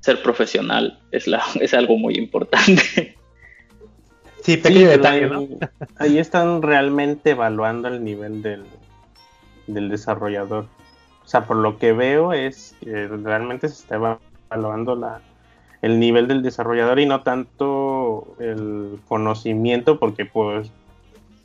ser 0.00 0.22
profesional 0.22 1.00
es, 1.10 1.26
la, 1.26 1.42
es 1.60 1.74
algo 1.74 1.96
muy 1.96 2.14
importante. 2.14 3.16
Sí, 4.42 4.58
pequeño 4.58 4.90
ahí 5.96 6.18
están 6.18 6.60
realmente 6.60 7.30
evaluando 7.30 7.88
el 7.88 8.04
nivel 8.04 8.42
del, 8.42 8.64
del 9.66 9.88
desarrollador. 9.88 10.66
Sea, 11.34 11.46
por 11.46 11.56
lo 11.56 11.80
que 11.80 11.92
veo 11.92 12.32
es 12.32 12.76
que 12.78 13.08
realmente 13.08 13.68
se 13.68 13.74
está 13.74 13.96
eva- 13.96 14.20
evaluando 14.52 14.94
la, 14.94 15.20
el 15.82 15.98
nivel 15.98 16.28
del 16.28 16.44
desarrollador 16.44 17.00
y 17.00 17.06
no 17.06 17.22
tanto 17.22 18.36
el 18.38 19.00
conocimiento, 19.08 19.98
porque 19.98 20.26
pues 20.26 20.70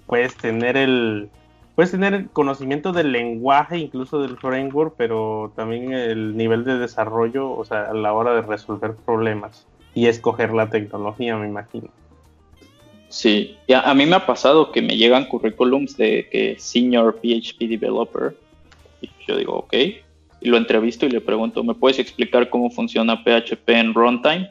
puedes 0.06 0.36
tener 0.38 0.78
el 0.78 1.32
puedes 1.74 1.90
tener 1.90 2.14
el 2.14 2.30
conocimiento 2.30 2.92
del 2.92 3.12
lenguaje, 3.12 3.80
incluso 3.80 4.22
del 4.22 4.38
framework, 4.38 4.94
pero 4.96 5.54
también 5.56 5.92
el 5.92 6.38
nivel 6.38 6.66
de 6.66 6.78
desarrollo, 6.78 7.50
o 7.50 7.66
sea, 7.66 7.90
a 7.90 7.94
la 7.96 8.14
hora 8.14 8.36
de 8.36 8.44
resolver 8.44 8.94
problemas 8.94 9.66
y 9.96 10.06
escoger 10.06 10.54
la 10.54 10.70
tecnología, 10.70 11.36
me 11.36 11.48
imagino. 11.48 11.88
Sí, 13.08 13.58
ya, 13.68 13.82
a 13.82 13.96
mí 13.96 14.06
me 14.06 14.18
ha 14.18 14.28
pasado 14.28 14.72
que 14.72 14.84
me 14.84 14.98
llegan 14.98 15.26
currículums 15.26 15.98
de 15.98 16.30
que 16.32 16.58
senior 16.60 17.20
PHP 17.20 17.68
developer 17.68 18.36
yo 19.30 19.38
digo, 19.38 19.54
ok, 19.54 19.74
y 20.42 20.50
lo 20.50 20.58
entrevisto 20.58 21.06
y 21.06 21.10
le 21.10 21.22
pregunto, 21.22 21.64
¿me 21.64 21.76
puedes 21.76 22.00
explicar 22.00 22.50
cómo 22.50 22.70
funciona 22.70 23.24
PHP 23.24 23.70
en 23.70 23.94
runtime? 23.94 24.50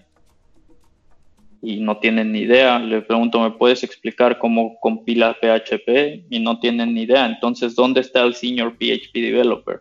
Y 1.61 1.81
no 1.81 1.97
tienen 1.97 2.33
ni 2.33 2.41
idea. 2.41 2.79
Le 2.79 3.03
pregunto, 3.03 3.41
¿me 3.41 3.51
puedes 3.51 3.83
explicar 3.83 4.39
cómo 4.39 4.79
compila 4.81 5.37
PHP? 5.41 6.27
Y 6.31 6.39
no 6.39 6.61
tienen 6.61 6.95
ni 6.95 7.03
idea. 7.03 7.27
Entonces, 7.27 7.75
¿dónde 7.75 8.01
está 8.01 8.23
el 8.23 8.35
senior 8.35 8.75
PHP 8.75 9.15
developer? 9.15 9.81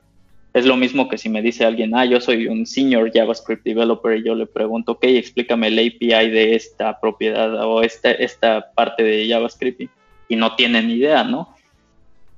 Es 0.54 0.66
lo 0.66 0.76
mismo 0.76 1.08
que 1.08 1.20
si 1.20 1.30
me 1.30 1.44
dice 1.44 1.66
alguien, 1.66 1.94
ah, 1.94 2.06
yo 2.06 2.20
soy 2.20 2.48
un 2.48 2.66
senior 2.66 3.12
JavaScript 3.14 3.64
developer 3.64 4.18
y 4.18 4.26
yo 4.26 4.34
le 4.34 4.48
pregunto, 4.48 4.94
ok, 4.94 5.04
explícame 5.04 5.68
el 5.68 5.78
API 5.78 6.32
de 6.32 6.56
esta 6.56 7.00
propiedad 7.00 7.54
o 7.64 7.84
esta, 7.84 8.12
esta 8.12 8.72
parte 8.74 9.04
de 9.04 9.28
JavaScript 9.30 9.92
y 10.30 10.36
no 10.36 10.56
tienen 10.56 10.90
idea, 10.90 11.24
¿no? 11.24 11.54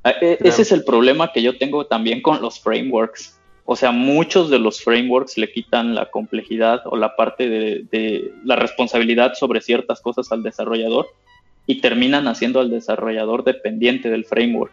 Ah, 0.03 0.11
e- 0.11 0.37
Claro. 0.37 0.49
Ese 0.49 0.61
es 0.61 0.71
el 0.71 0.83
problema 0.83 1.31
que 1.31 1.41
yo 1.41 1.57
tengo 1.57 1.85
también 1.85 2.21
con 2.21 2.41
los 2.41 2.59
frameworks. 2.59 3.39
O 3.65 3.75
sea, 3.75 3.91
muchos 3.91 4.49
de 4.49 4.57
los 4.57 4.81
frameworks 4.81 5.37
le 5.37 5.51
quitan 5.51 5.93
la 5.93 6.09
complejidad 6.09 6.81
o 6.85 6.95
la 6.97 7.15
parte 7.15 7.47
de, 7.47 7.85
de 7.91 8.33
la 8.43 8.55
responsabilidad 8.55 9.35
sobre 9.35 9.61
ciertas 9.61 10.01
cosas 10.01 10.31
al 10.31 10.41
desarrollador 10.41 11.07
y 11.67 11.81
terminan 11.81 12.27
haciendo 12.27 12.59
al 12.59 12.71
desarrollador 12.71 13.43
dependiente 13.43 14.09
del 14.09 14.25
framework. 14.25 14.71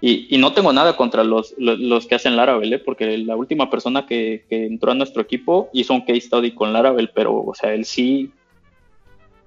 Y, 0.00 0.34
y 0.34 0.38
no 0.38 0.52
tengo 0.52 0.72
nada 0.72 0.96
contra 0.96 1.22
los, 1.22 1.54
los, 1.58 1.78
los 1.78 2.06
que 2.08 2.16
hacen 2.16 2.34
Laravel, 2.34 2.72
¿eh? 2.72 2.78
porque 2.80 3.16
la 3.18 3.36
última 3.36 3.70
persona 3.70 4.04
que, 4.04 4.44
que 4.48 4.66
entró 4.66 4.90
a 4.90 4.96
nuestro 4.96 5.22
equipo 5.22 5.70
hizo 5.72 5.94
un 5.94 6.00
case 6.00 6.22
study 6.22 6.50
con 6.50 6.72
Laravel, 6.72 7.10
pero, 7.14 7.36
o 7.36 7.54
sea, 7.54 7.72
él 7.72 7.84
sí. 7.84 8.32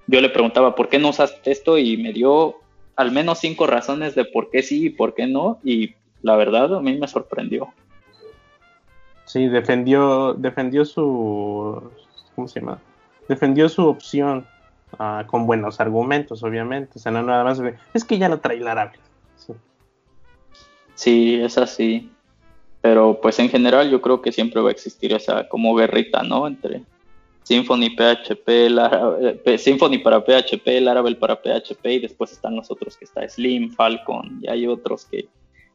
Yo 0.06 0.18
le 0.22 0.30
preguntaba, 0.30 0.74
¿por 0.74 0.88
qué 0.88 0.98
no 0.98 1.10
usaste 1.10 1.50
esto? 1.50 1.76
Y 1.76 1.98
me 1.98 2.14
dio 2.14 2.56
al 2.96 3.12
menos 3.12 3.38
cinco 3.38 3.66
razones 3.66 4.14
de 4.14 4.24
por 4.24 4.50
qué 4.50 4.62
sí 4.62 4.86
y 4.86 4.90
por 4.90 5.14
qué 5.14 5.26
no. 5.26 5.58
Y 5.62 5.94
la 6.22 6.36
verdad, 6.36 6.74
a 6.74 6.80
mí 6.80 6.96
me 6.98 7.06
sorprendió. 7.06 7.68
Sí, 9.26 9.48
defendió, 9.48 10.34
defendió 10.34 10.84
su, 10.84 11.90
¿cómo 12.34 12.48
se 12.48 12.60
llama? 12.60 12.80
Defendió 13.28 13.68
su 13.68 13.86
opción 13.86 14.46
ah, 14.98 15.24
con 15.26 15.46
buenos 15.46 15.80
argumentos, 15.80 16.42
obviamente. 16.42 16.92
O 16.96 16.98
sea, 16.98 17.12
no 17.12 17.22
nada 17.22 17.44
más 17.44 17.60
es 17.92 18.04
que 18.04 18.18
ya 18.18 18.28
lo 18.28 18.40
trae 18.40 18.60
Laravel. 18.60 18.98
Sí. 19.36 19.52
Sí, 20.94 21.40
es 21.42 21.58
así. 21.58 22.10
Pero 22.80 23.20
pues 23.20 23.38
en 23.40 23.48
general 23.48 23.90
yo 23.90 24.00
creo 24.00 24.22
que 24.22 24.32
siempre 24.32 24.62
va 24.62 24.68
a 24.68 24.72
existir 24.72 25.12
esa 25.12 25.48
como 25.48 25.74
guerrita, 25.74 26.22
¿no? 26.22 26.46
Entre 26.46 26.82
Symfony, 27.46 27.90
PHP, 27.90 28.70
Laravel, 28.70 29.40
eh, 29.44 29.56
Symfony 29.56 29.98
para 30.02 30.20
PHP, 30.20 30.80
Laravel 30.80 31.16
para 31.16 31.36
PHP 31.36 31.86
y 31.86 32.00
después 32.00 32.32
están 32.32 32.56
los 32.56 32.72
otros 32.72 32.96
que 32.96 33.04
está 33.04 33.28
Slim, 33.28 33.70
Falcon 33.70 34.40
y 34.42 34.50
hay 34.50 34.66
otros 34.66 35.04
que... 35.04 35.28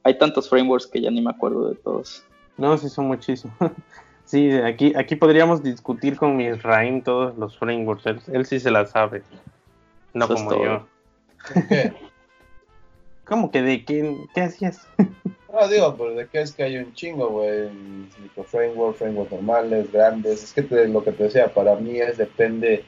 Hay 0.03 0.17
tantos 0.17 0.49
frameworks 0.49 0.87
que 0.87 0.99
ya 0.99 1.09
ni 1.11 1.21
me 1.21 1.29
acuerdo 1.29 1.69
de 1.69 1.75
todos. 1.75 2.25
No, 2.57 2.77
sí, 2.77 2.89
son 2.89 3.07
muchísimos. 3.07 3.55
sí, 4.25 4.51
aquí, 4.51 4.91
aquí 4.97 5.15
podríamos 5.15 5.63
discutir 5.63 6.17
con 6.17 6.35
Misraim 6.35 7.01
todos 7.03 7.37
los 7.37 7.57
frameworks. 7.57 8.05
Él, 8.05 8.19
él 8.33 8.45
sí 8.45 8.59
se 8.59 8.69
la 8.69 8.85
sabe. 8.85 9.23
No 10.13 10.25
Eso 10.25 10.33
como 10.33 10.61
yo. 10.61 10.87
¿Cómo 13.23 13.49
que 13.49 13.61
de 13.61 13.85
qué, 13.85 14.17
qué 14.35 14.41
hacías? 14.41 14.85
No, 15.53 15.67
digo, 15.67 15.95
pero 15.97 16.15
de 16.15 16.27
qué 16.29 16.41
es 16.41 16.53
que 16.53 16.63
hay 16.63 16.77
un 16.77 16.93
chingo, 16.93 17.27
güey. 17.29 17.69
Micro 18.21 18.43
framework, 18.43 19.01
normales, 19.31 19.91
grandes. 19.91 20.43
Es 20.43 20.53
que 20.53 20.61
te- 20.63 20.87
lo 20.87 21.03
que 21.03 21.11
te 21.11 21.23
decía, 21.25 21.53
para 21.53 21.75
mí 21.75 21.99
es 21.99 22.17
depende 22.17 22.83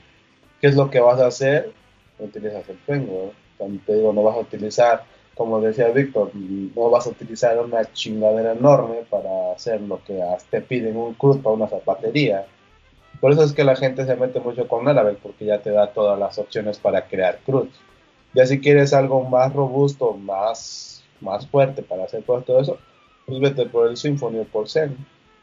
qué 0.62 0.68
es 0.68 0.76
lo 0.76 0.90
que 0.90 1.00
vas 1.02 1.20
a 1.22 1.28
hacer, 1.28 1.72
utilizas 2.20 2.68
el 2.70 2.78
framework. 2.80 3.34
Cuando 3.58 3.82
te 3.86 3.96
digo, 3.96 4.14
no 4.14 4.24
vas 4.24 4.38
a 4.38 4.42
utilizar, 4.42 5.04
como 5.36 5.60
decía 5.62 5.90
Víctor, 5.90 6.32
no 6.36 6.90
vas 6.90 7.08
a 7.08 7.12
utilizar 7.12 7.60
una 7.60 7.92
chingadera 7.94 8.54
enorme 8.54 9.04
para 9.10 9.54
hacer 9.54 9.82
lo 9.82 10.04
que 10.04 10.22
te 10.50 10.62
piden 10.62 10.98
un 10.98 11.14
CRUD 11.16 11.42
para 11.42 11.56
una 11.56 11.68
zapatería. 11.68 12.46
Por 13.22 13.32
eso 13.32 13.44
es 13.44 13.54
que 13.54 13.64
la 13.64 13.76
gente 13.76 14.06
se 14.06 14.16
mete 14.16 14.40
mucho 14.40 14.68
con 14.68 14.86
Laravel, 14.86 15.18
porque 15.22 15.46
ya 15.46 15.60
te 15.62 15.70
da 15.72 15.88
todas 15.94 16.20
las 16.20 16.38
opciones 16.38 16.78
para 16.80 17.08
crear 17.08 17.40
CRUDs. 17.46 17.80
Ya 18.34 18.46
si 18.46 18.60
quieres 18.60 18.94
algo 18.94 19.24
más 19.24 19.54
robusto, 19.54 20.14
más, 20.14 20.93
más 21.24 21.48
fuerte 21.48 21.82
para 21.82 22.04
hacer 22.04 22.24
todo, 22.24 22.42
todo 22.42 22.60
eso, 22.60 22.78
pues 23.26 23.40
vete 23.40 23.66
por 23.66 23.88
el 23.88 23.98
Symfony 23.98 24.40
o 24.40 24.44
por 24.46 24.70
Zen. 24.70 24.98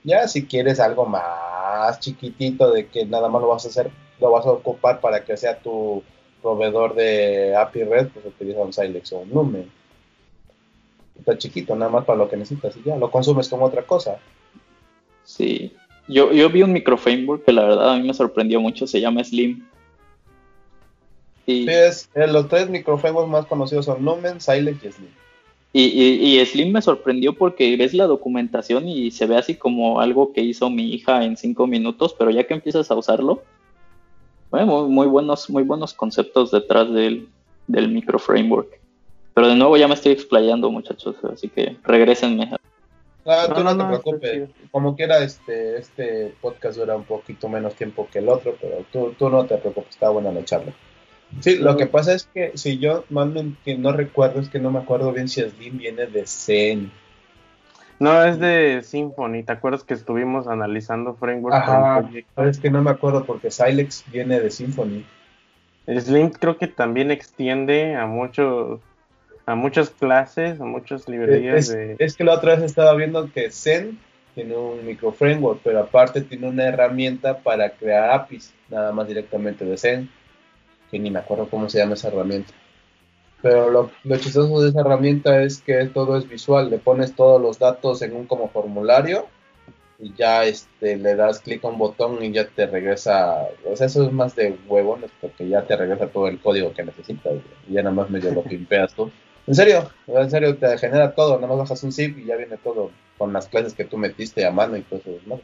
Ya 0.05 0.28
si 0.28 0.47
quieres 0.47 0.81
algo 0.81 1.07
más 1.07 2.01
chiquitito 2.01 2.70
de 2.70 2.86
que 2.86 3.05
nada 3.05 3.28
más 3.28 3.43
lo 3.43 3.48
vas 3.48 3.65
a 3.65 3.69
hacer, 3.69 3.90
lo 4.20 4.31
vas 4.31 4.47
a 4.47 4.52
ocupar 4.52 5.01
para 5.01 5.24
que 5.24 5.36
sea 5.36 5.59
tu 5.59 6.02
proveedor 6.43 6.94
de 6.94 7.55
API 7.57 7.85
Red, 7.85 8.09
pues 8.09 8.27
utiliza 8.27 8.61
un 8.61 8.73
Silex 8.73 9.12
o 9.12 9.19
un 9.19 9.31
Lumen. 9.31 9.70
Está 11.19 11.36
chiquito, 11.36 11.77
nada 11.77 11.90
más 11.90 12.05
para 12.05 12.19
lo 12.19 12.28
que 12.28 12.36
necesitas 12.36 12.77
y 12.77 12.82
ya, 12.82 12.97
lo 12.97 13.11
consumes 13.11 13.48
como 13.48 13.66
otra 13.66 13.82
cosa. 13.82 14.19
Sí. 15.24 15.74
Yo, 16.09 16.32
yo 16.32 16.48
vi 16.48 16.62
un 16.62 16.73
micro 16.73 16.97
framework 16.97 17.44
que 17.44 17.52
la 17.52 17.65
verdad 17.65 17.93
a 17.93 17.97
mí 17.97 18.07
me 18.07 18.15
sorprendió 18.15 18.61
mucho, 18.61 18.86
se 18.86 19.01
llama 19.01 19.23
Slim. 19.23 19.66
Y, 21.47 21.65
Sí, 21.65 21.70
es, 21.70 22.09
eh, 22.15 22.27
los 22.27 22.48
tres 22.48 22.69
microframeworks 22.69 23.31
más 23.31 23.47
conocidos 23.47 23.85
son 23.85 24.05
Lumen, 24.05 24.40
Silex 24.40 24.82
y 24.85 24.93
Slim. 24.93 25.11
Y, 25.72 25.82
y- 25.84 26.40
y 26.40 26.47
Slim 26.47 26.72
me 26.72 26.82
sorprendió 26.82 27.34
porque 27.34 27.76
ves 27.76 27.94
la 27.94 28.06
documentación 28.06 28.88
y 28.88 29.10
se 29.10 29.26
ve 29.26 29.36
así 29.36 29.55
como 29.55 30.01
algo 30.01 30.32
que 30.32 30.40
hizo 30.42 30.68
mi 30.70 30.92
hija 30.94 31.24
en 31.24 31.36
cinco 31.36 31.66
minutos, 31.66 32.14
pero 32.18 32.30
ya 32.30 32.44
que 32.44 32.55
empiezas 32.55 32.90
a 32.90 32.97
usarlo, 32.97 33.42
bueno, 34.51 34.66
muy, 34.66 34.88
muy 34.90 35.06
buenos, 35.06 35.48
muy 35.48 35.62
buenos 35.62 35.94
conceptos 35.94 36.51
detrás 36.51 36.92
del, 36.92 37.28
del 37.68 37.88
micro 37.88 38.18
framework. 38.18 38.80
Pero 39.32 39.47
de 39.48 39.55
nuevo 39.55 39.76
ya 39.76 39.86
me 39.86 39.94
estoy 39.94 40.12
explayando, 40.12 40.70
muchachos, 40.72 41.14
así 41.32 41.48
que 41.48 41.76
regrésenme. 41.84 42.51
Ah, 43.24 43.47
No, 43.48 43.55
tú 43.55 43.62
no, 43.62 43.74
no, 43.74 43.82
te 43.84 43.88
preocupes. 44.01 44.48
Como 44.72 44.97
quiera, 44.97 45.22
este, 45.22 45.78
este 45.78 46.34
podcast 46.40 46.78
dura 46.78 46.97
un 46.97 47.05
poquito 47.05 47.48
menos 47.48 47.74
tiempo 47.76 48.09
que 48.10 48.18
el 48.18 48.28
otro, 48.28 48.56
pero 48.60 48.84
tú, 48.92 49.14
tú 49.16 49.30
no 49.30 49.44
te 49.47 49.56
preocupes, 49.59 49.90
está 49.90 50.10
buena 50.10 50.32
la 50.32 50.44
charla. 50.44 50.72
Sí, 51.39 51.59
lo 51.59 51.77
que 51.77 51.86
pasa 51.86 52.12
es 52.12 52.24
que 52.24 52.52
si 52.57 52.78
yo 52.78 53.05
mal 53.09 53.32
no, 53.32 53.55
que 53.65 53.78
no 53.78 53.93
recuerdo, 53.93 54.40
es 54.40 54.48
que 54.48 54.59
no 54.59 54.70
me 54.70 54.81
acuerdo 54.81 55.12
bien 55.12 55.28
si 55.28 55.40
Slim 55.40 55.78
viene 55.78 56.07
de 56.07 56.27
Zen. 56.27 56.90
No, 58.01 58.24
es 58.24 58.39
de 58.39 58.82
Symfony. 58.82 59.44
¿Te 59.44 59.52
acuerdas 59.52 59.85
que 59.85 59.94
estuvimos 59.94 60.48
analizando 60.48 61.15
frameworks 61.15 61.61
para 61.61 61.98
Ajá, 61.98 62.11
es 62.48 62.59
que 62.59 62.70
no 62.70 62.82
me 62.82 62.90
acuerdo 62.90 63.24
porque 63.24 63.51
Silex 63.51 64.05
viene 64.11 64.40
de 64.40 64.51
Symfony. 64.51 65.05
Slim 65.86 66.31
creo 66.31 66.57
que 66.57 66.66
también 66.66 67.11
extiende 67.11 67.94
a 67.94 68.07
muchos 68.07 68.81
a 69.47 69.55
muchas 69.55 69.90
clases, 69.90 70.61
a 70.61 70.65
muchas 70.65 71.09
librerías 71.09 71.69
Es, 71.69 71.69
de 71.70 71.97
es 71.98 72.16
que 72.16 72.24
la 72.24 72.35
otra 72.35 72.55
vez 72.55 72.65
estaba 72.65 72.94
viendo 72.94 73.31
que 73.32 73.51
Zen 73.51 73.98
tiene 74.35 74.57
un 74.57 74.86
micro 74.86 75.12
framework, 75.12 75.61
pero 75.65 75.81
aparte 75.81 76.20
tiene 76.20 76.48
una 76.48 76.65
herramienta 76.65 77.39
para 77.39 77.70
crear 77.70 78.11
APIs, 78.11 78.55
nada 78.69 78.93
más 78.93 79.09
directamente 79.09 79.65
de 79.65 79.77
Zen. 79.77 80.11
Que 80.90 80.98
ni 80.98 81.10
me 81.10 81.20
acuerdo 81.20 81.48
cómo 81.48 81.68
se 81.68 81.78
llama 81.78 81.94
esa 81.94 82.08
herramienta. 82.08 82.52
Pero 83.42 83.70
lo, 83.70 83.90
lo 84.04 84.16
chistoso 84.18 84.60
de 84.60 84.70
esa 84.70 84.80
herramienta 84.80 85.42
es 85.42 85.60
que 85.62 85.86
todo 85.86 86.16
es 86.16 86.28
visual, 86.28 86.68
le 86.68 86.78
pones 86.78 87.14
todos 87.14 87.40
los 87.40 87.58
datos 87.58 88.02
en 88.02 88.14
un 88.14 88.26
como 88.26 88.48
formulario 88.48 89.26
y 89.98 90.14
ya 90.14 90.44
este 90.44 90.96
le 90.96 91.14
das 91.14 91.40
clic 91.40 91.64
a 91.64 91.68
un 91.68 91.78
botón 91.78 92.22
y 92.24 92.32
ya 92.32 92.46
te 92.46 92.66
regresa, 92.66 93.48
o 93.64 93.76
sea, 93.76 93.86
eso 93.86 94.04
es 94.04 94.12
más 94.12 94.34
de 94.34 94.56
huevones 94.66 95.10
porque 95.20 95.48
ya 95.48 95.62
te 95.62 95.76
regresa 95.76 96.08
todo 96.08 96.26
el 96.28 96.40
código 96.40 96.72
que 96.72 96.82
necesitas 96.82 97.34
y 97.68 97.74
ya 97.74 97.82
nada 97.82 97.94
más 97.94 98.10
medio 98.10 98.32
lo 98.32 98.42
pimpeas 98.44 98.94
tú. 98.94 99.10
En 99.46 99.54
serio, 99.54 99.90
en 100.06 100.30
serio 100.30 100.56
te 100.56 100.78
genera 100.78 101.14
todo, 101.14 101.36
nada 101.36 101.48
más 101.48 101.58
bajas 101.58 101.82
un 101.82 101.92
zip 101.92 102.18
y 102.18 102.26
ya 102.26 102.36
viene 102.36 102.56
todo 102.56 102.90
con 103.18 103.32
las 103.32 103.48
clases 103.48 103.74
que 103.74 103.84
tú 103.84 103.98
metiste 103.98 104.44
a 104.46 104.50
mano 104.50 104.76
y 104.76 104.82
todo 104.82 105.00
eso, 105.00 105.12
¿no? 105.26 105.40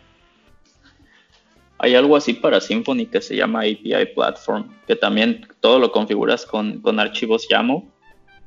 Hay 1.78 1.94
algo 1.94 2.16
así 2.16 2.32
para 2.32 2.60
Symfony 2.60 3.06
que 3.06 3.20
se 3.20 3.36
llama 3.36 3.60
API 3.60 4.06
Platform, 4.14 4.72
que 4.86 4.96
también 4.96 5.46
todo 5.60 5.78
lo 5.78 5.92
configuras 5.92 6.46
con, 6.46 6.80
con 6.80 6.98
archivos 6.98 7.46
YAML 7.48 7.82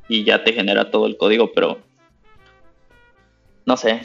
y 0.08 0.24
ya 0.24 0.44
te 0.44 0.54
genera 0.54 0.90
todo 0.90 1.06
el 1.06 1.16
código, 1.18 1.52
pero 1.54 1.80
no 3.66 3.78
sé, 3.78 4.02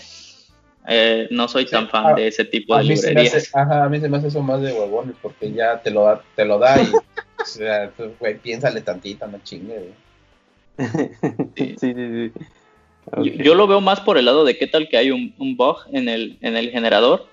eh, 0.87 1.27
no 1.31 1.49
soy 1.49 1.65
tan 1.65 1.89
fan 1.89 2.07
a- 2.09 2.15
de 2.15 2.27
ese 2.29 2.45
tipo 2.45 2.77
de 2.77 2.85
librerías. 2.85 3.35
hace, 3.35 3.59
ajá, 3.59 3.85
a 3.85 3.89
mí 3.89 3.99
se 3.99 4.09
me 4.11 4.19
hace 4.19 4.29
eso 4.29 4.43
más 4.43 4.61
de 4.61 4.73
huevones 4.73 5.17
porque 5.23 5.51
ya 5.51 5.81
te 5.81 5.91
lo 5.91 6.05
da, 6.05 6.23
te 6.37 6.45
lo 6.45 6.59
da 6.59 6.83
y, 6.83 6.93
o 6.93 7.45
sea, 7.45 7.91
tú, 7.93 8.13
güey, 8.21 8.37
piénsale 8.39 8.83
tantito, 8.83 9.27
no 9.27 9.39
chingue, 9.43 9.79
güey. 9.79 9.95
sí, 11.57 11.75
sí, 11.79 11.95
sí. 11.95 12.33
Yo 13.43 13.55
lo 13.55 13.67
veo 13.67 13.81
más 13.81 14.01
por 14.01 14.19
el 14.19 14.25
lado 14.25 14.45
de 14.45 14.59
qué 14.59 14.67
tal 14.67 14.89
que 14.89 14.97
hay 14.97 15.11
un, 15.11 15.35
un 15.39 15.57
bug 15.57 15.77
en 15.93 16.09
el, 16.09 16.37
en 16.41 16.57
el 16.57 16.71
generador. 16.71 17.27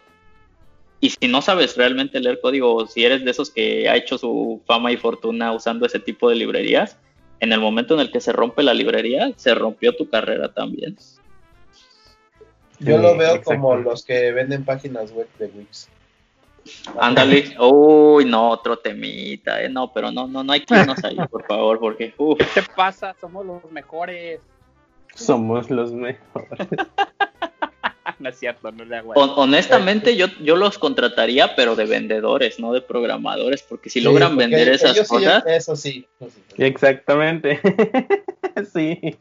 Y 1.01 1.09
si 1.09 1.27
no 1.27 1.41
sabes 1.41 1.75
realmente 1.75 2.19
leer 2.19 2.39
código, 2.39 2.75
o 2.75 2.87
si 2.87 3.03
eres 3.03 3.25
de 3.25 3.31
esos 3.31 3.49
que 3.49 3.89
ha 3.89 3.95
hecho 3.95 4.19
su 4.19 4.61
fama 4.65 4.91
y 4.91 4.97
fortuna 4.97 5.51
usando 5.51 5.87
ese 5.87 5.99
tipo 5.99 6.29
de 6.29 6.35
librerías, 6.35 6.95
en 7.39 7.51
el 7.51 7.59
momento 7.59 7.95
en 7.95 8.01
el 8.01 8.11
que 8.11 8.21
se 8.21 8.31
rompe 8.31 8.61
la 8.61 8.75
librería, 8.75 9.31
se 9.35 9.55
rompió 9.55 9.95
tu 9.95 10.07
carrera 10.07 10.53
también. 10.53 10.95
Yo 12.79 12.97
Sí, 12.97 13.01
lo 13.01 13.17
veo 13.17 13.29
exacto. 13.29 13.45
como 13.45 13.75
los 13.75 14.05
que 14.05 14.31
venden 14.31 14.63
páginas 14.63 15.11
web 15.11 15.27
de 15.39 15.47
Wix. 15.47 15.89
Ándale, 16.99 17.55
uy, 17.59 18.25
no, 18.25 18.49
otro 18.49 18.77
temita, 18.77 19.61
eh, 19.63 19.69
no, 19.69 19.91
pero 19.91 20.11
no, 20.11 20.27
no, 20.27 20.43
no 20.43 20.53
hay 20.53 20.61
que 20.61 20.75
irnos 20.75 21.03
ahí, 21.03 21.17
por 21.31 21.43
favor, 21.47 21.79
porque, 21.79 22.13
uf, 22.17 22.37
¿Qué 22.37 22.61
te 22.61 22.67
pasa? 22.75 23.15
Somos 23.19 23.43
los 23.43 23.71
mejores. 23.71 24.39
Somos 25.15 25.69
los 25.71 25.91
mejores. 25.91 26.67
no 28.19 28.29
es 28.29 28.39
cierto, 28.39 28.71
no 28.71 28.83
le 28.85 28.97
hago 28.97 29.13
hon- 29.13 29.33
honestamente 29.35 30.15
yo, 30.15 30.27
yo 30.41 30.55
los 30.55 30.77
contrataría, 30.77 31.55
pero 31.55 31.75
de 31.75 31.85
vendedores, 31.85 32.59
no 32.59 32.73
de 32.73 32.81
programadores, 32.81 33.61
porque 33.63 33.89
si 33.89 33.99
Sí, 33.99 34.05
logran 34.05 34.35
porque 34.35 34.47
vender 34.47 34.67
ellos 34.69 34.81
esas 34.83 34.97
sí, 35.07 35.13
cosas, 35.13 35.43
eso 35.45 35.75
sí. 35.75 36.07
eso 36.19 36.29
sí. 36.29 36.63
Exactamente. 36.63 37.59
sí. 38.73 39.17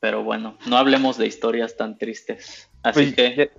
pero 0.00 0.22
bueno, 0.22 0.56
no 0.66 0.76
hablemos 0.76 1.18
de 1.18 1.26
historias 1.26 1.76
tan 1.76 1.98
tristes. 1.98 2.70
Así 2.82 3.12
Pues, 3.12 3.14
que, 3.16 3.50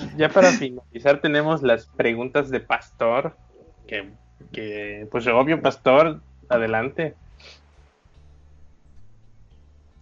ya, 0.00 0.06
ya 0.16 0.28
para 0.30 0.52
finalizar 0.52 1.20
tenemos 1.20 1.62
las 1.62 1.86
preguntas 1.86 2.50
de 2.50 2.60
Pastor. 2.60 3.36
Que, 3.86 4.08
que 4.50 5.06
pues 5.10 5.26
obvio, 5.26 5.60
Pastor, 5.60 6.22
adelante. 6.48 7.16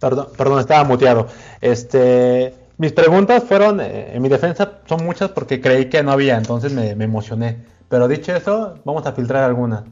Perdón, 0.03 0.27
perdón, 0.37 0.59
estaba 0.59 0.83
muteado. 0.83 1.27
Este, 1.61 2.53
mis 2.77 2.91
preguntas 2.91 3.41
fueron, 3.41 3.79
eh, 3.79 4.11
en 4.13 4.21
mi 4.21 4.27
defensa, 4.27 4.79
son 4.85 5.05
muchas 5.05 5.29
porque 5.29 5.61
creí 5.61 5.85
que 5.85 6.03
no 6.03 6.11
había, 6.11 6.35
entonces 6.35 6.73
me, 6.73 6.93
me 6.93 7.05
emocioné. 7.05 7.59
Pero 7.87 8.09
dicho 8.09 8.35
eso, 8.35 8.79
vamos 8.83 9.05
a 9.05 9.13
filtrar 9.13 9.45
algunas. 9.45 9.83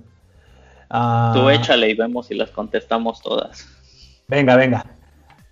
Ah, 0.90 1.32
tú 1.34 1.50
échale 1.50 1.92
y 1.92 1.94
vemos 1.94 2.28
si 2.28 2.36
las 2.36 2.50
contestamos 2.50 3.22
todas. 3.22 3.66
Venga, 4.28 4.58
venga. 4.58 4.86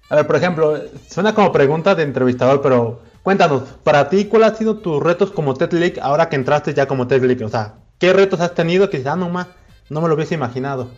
A 0.09 0.17
ver, 0.17 0.27
por 0.27 0.35
ejemplo, 0.35 0.77
suena 1.07 1.33
como 1.33 1.53
pregunta 1.53 1.95
de 1.95 2.03
entrevistador, 2.03 2.61
pero 2.61 2.99
cuéntanos, 3.23 3.61
para 3.85 4.09
ti, 4.09 4.25
¿cuáles 4.25 4.49
han 4.49 4.55
sido 4.57 4.77
tus 4.79 5.01
retos 5.01 5.31
como 5.31 5.53
Tech 5.53 5.71
League 5.71 6.01
ahora 6.01 6.27
que 6.27 6.35
entraste 6.35 6.73
ya 6.73 6.85
como 6.85 7.07
Tech 7.07 7.23
League? 7.23 7.45
O 7.45 7.49
sea, 7.49 7.75
¿qué 7.97 8.11
retos 8.11 8.41
has 8.41 8.53
tenido 8.53 8.89
que 8.89 8.97
dices, 8.97 9.13
ah, 9.13 9.15
no, 9.15 9.29
ma, 9.29 9.47
no 9.89 10.01
me 10.01 10.09
lo 10.09 10.15
hubiese 10.15 10.35
imaginado? 10.35 10.89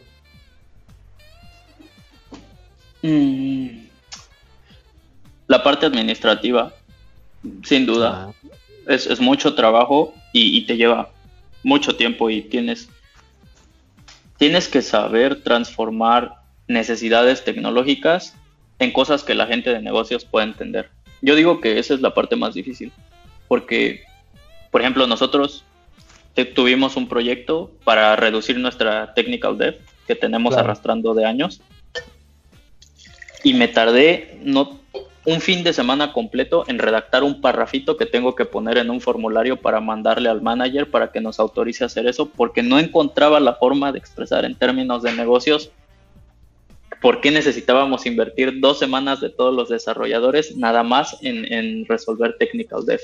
Mm. 3.01 3.67
La 5.47 5.63
parte 5.63 5.85
administrativa, 5.85 6.73
sin 7.63 7.85
duda, 7.85 8.29
Ah, 8.29 8.47
es, 8.87 9.05
es 9.07 9.19
mucho 9.19 9.53
trabajo 9.53 10.13
y, 10.33 10.57
y 10.57 10.65
te 10.65 10.77
lleva 10.77 11.09
mucho 11.63 11.95
tiempo 11.95 12.29
y 12.29 12.41
tienes, 12.41 12.89
tienes 14.37 14.67
que 14.67 14.81
saber 14.81 15.43
transformar 15.43 16.35
necesidades 16.67 17.43
tecnológicas 17.43 18.35
en 18.79 18.91
cosas 18.91 19.23
que 19.23 19.35
la 19.35 19.45
gente 19.45 19.71
de 19.71 19.81
negocios 19.81 20.25
pueda 20.25 20.45
entender. 20.45 20.89
Yo 21.21 21.35
digo 21.35 21.61
que 21.61 21.77
esa 21.77 21.93
es 21.93 22.01
la 22.01 22.13
parte 22.13 22.35
más 22.35 22.53
difícil, 22.55 22.91
porque, 23.47 24.03
por 24.71 24.81
ejemplo, 24.81 25.05
nosotros 25.05 25.63
tuvimos 26.55 26.95
un 26.95 27.07
proyecto 27.07 27.71
para 27.83 28.15
reducir 28.15 28.57
nuestra 28.57 29.13
technical 29.13 29.57
debt 29.57 29.79
que 30.07 30.15
tenemos 30.15 30.53
Claro. 30.53 30.65
arrastrando 30.65 31.13
de 31.13 31.25
años 31.25 31.61
y 33.43 33.53
me 33.53 33.67
tardé 33.67 34.39
no 34.43 34.79
un 35.25 35.39
fin 35.39 35.63
de 35.63 35.73
semana 35.73 36.13
completo 36.13 36.63
en 36.67 36.79
redactar 36.79 37.23
un 37.23 37.41
parrafito 37.41 37.95
que 37.95 38.07
tengo 38.07 38.33
que 38.35 38.45
poner 38.45 38.77
en 38.77 38.89
un 38.89 39.01
formulario 39.01 39.57
para 39.57 39.79
mandarle 39.79 40.29
al 40.29 40.41
manager 40.41 40.89
para 40.89 41.11
que 41.11 41.21
nos 41.21 41.39
autorice 41.39 41.83
a 41.83 41.87
hacer 41.87 42.07
eso, 42.07 42.29
porque 42.29 42.63
no 42.63 42.79
encontraba 42.79 43.39
la 43.39 43.53
forma 43.55 43.91
de 43.91 43.99
expresar 43.99 44.45
en 44.45 44.55
términos 44.55 45.03
de 45.03 45.13
negocios 45.13 45.71
por 47.01 47.21
qué 47.21 47.31
necesitábamos 47.31 48.05
invertir 48.05 48.59
dos 48.59 48.79
semanas 48.79 49.21
de 49.21 49.29
todos 49.29 49.53
los 49.53 49.69
desarrolladores 49.69 50.55
nada 50.55 50.83
más 50.83 51.17
en, 51.21 51.51
en 51.51 51.85
resolver 51.85 52.37
technical 52.37 52.85
dev. 52.85 53.01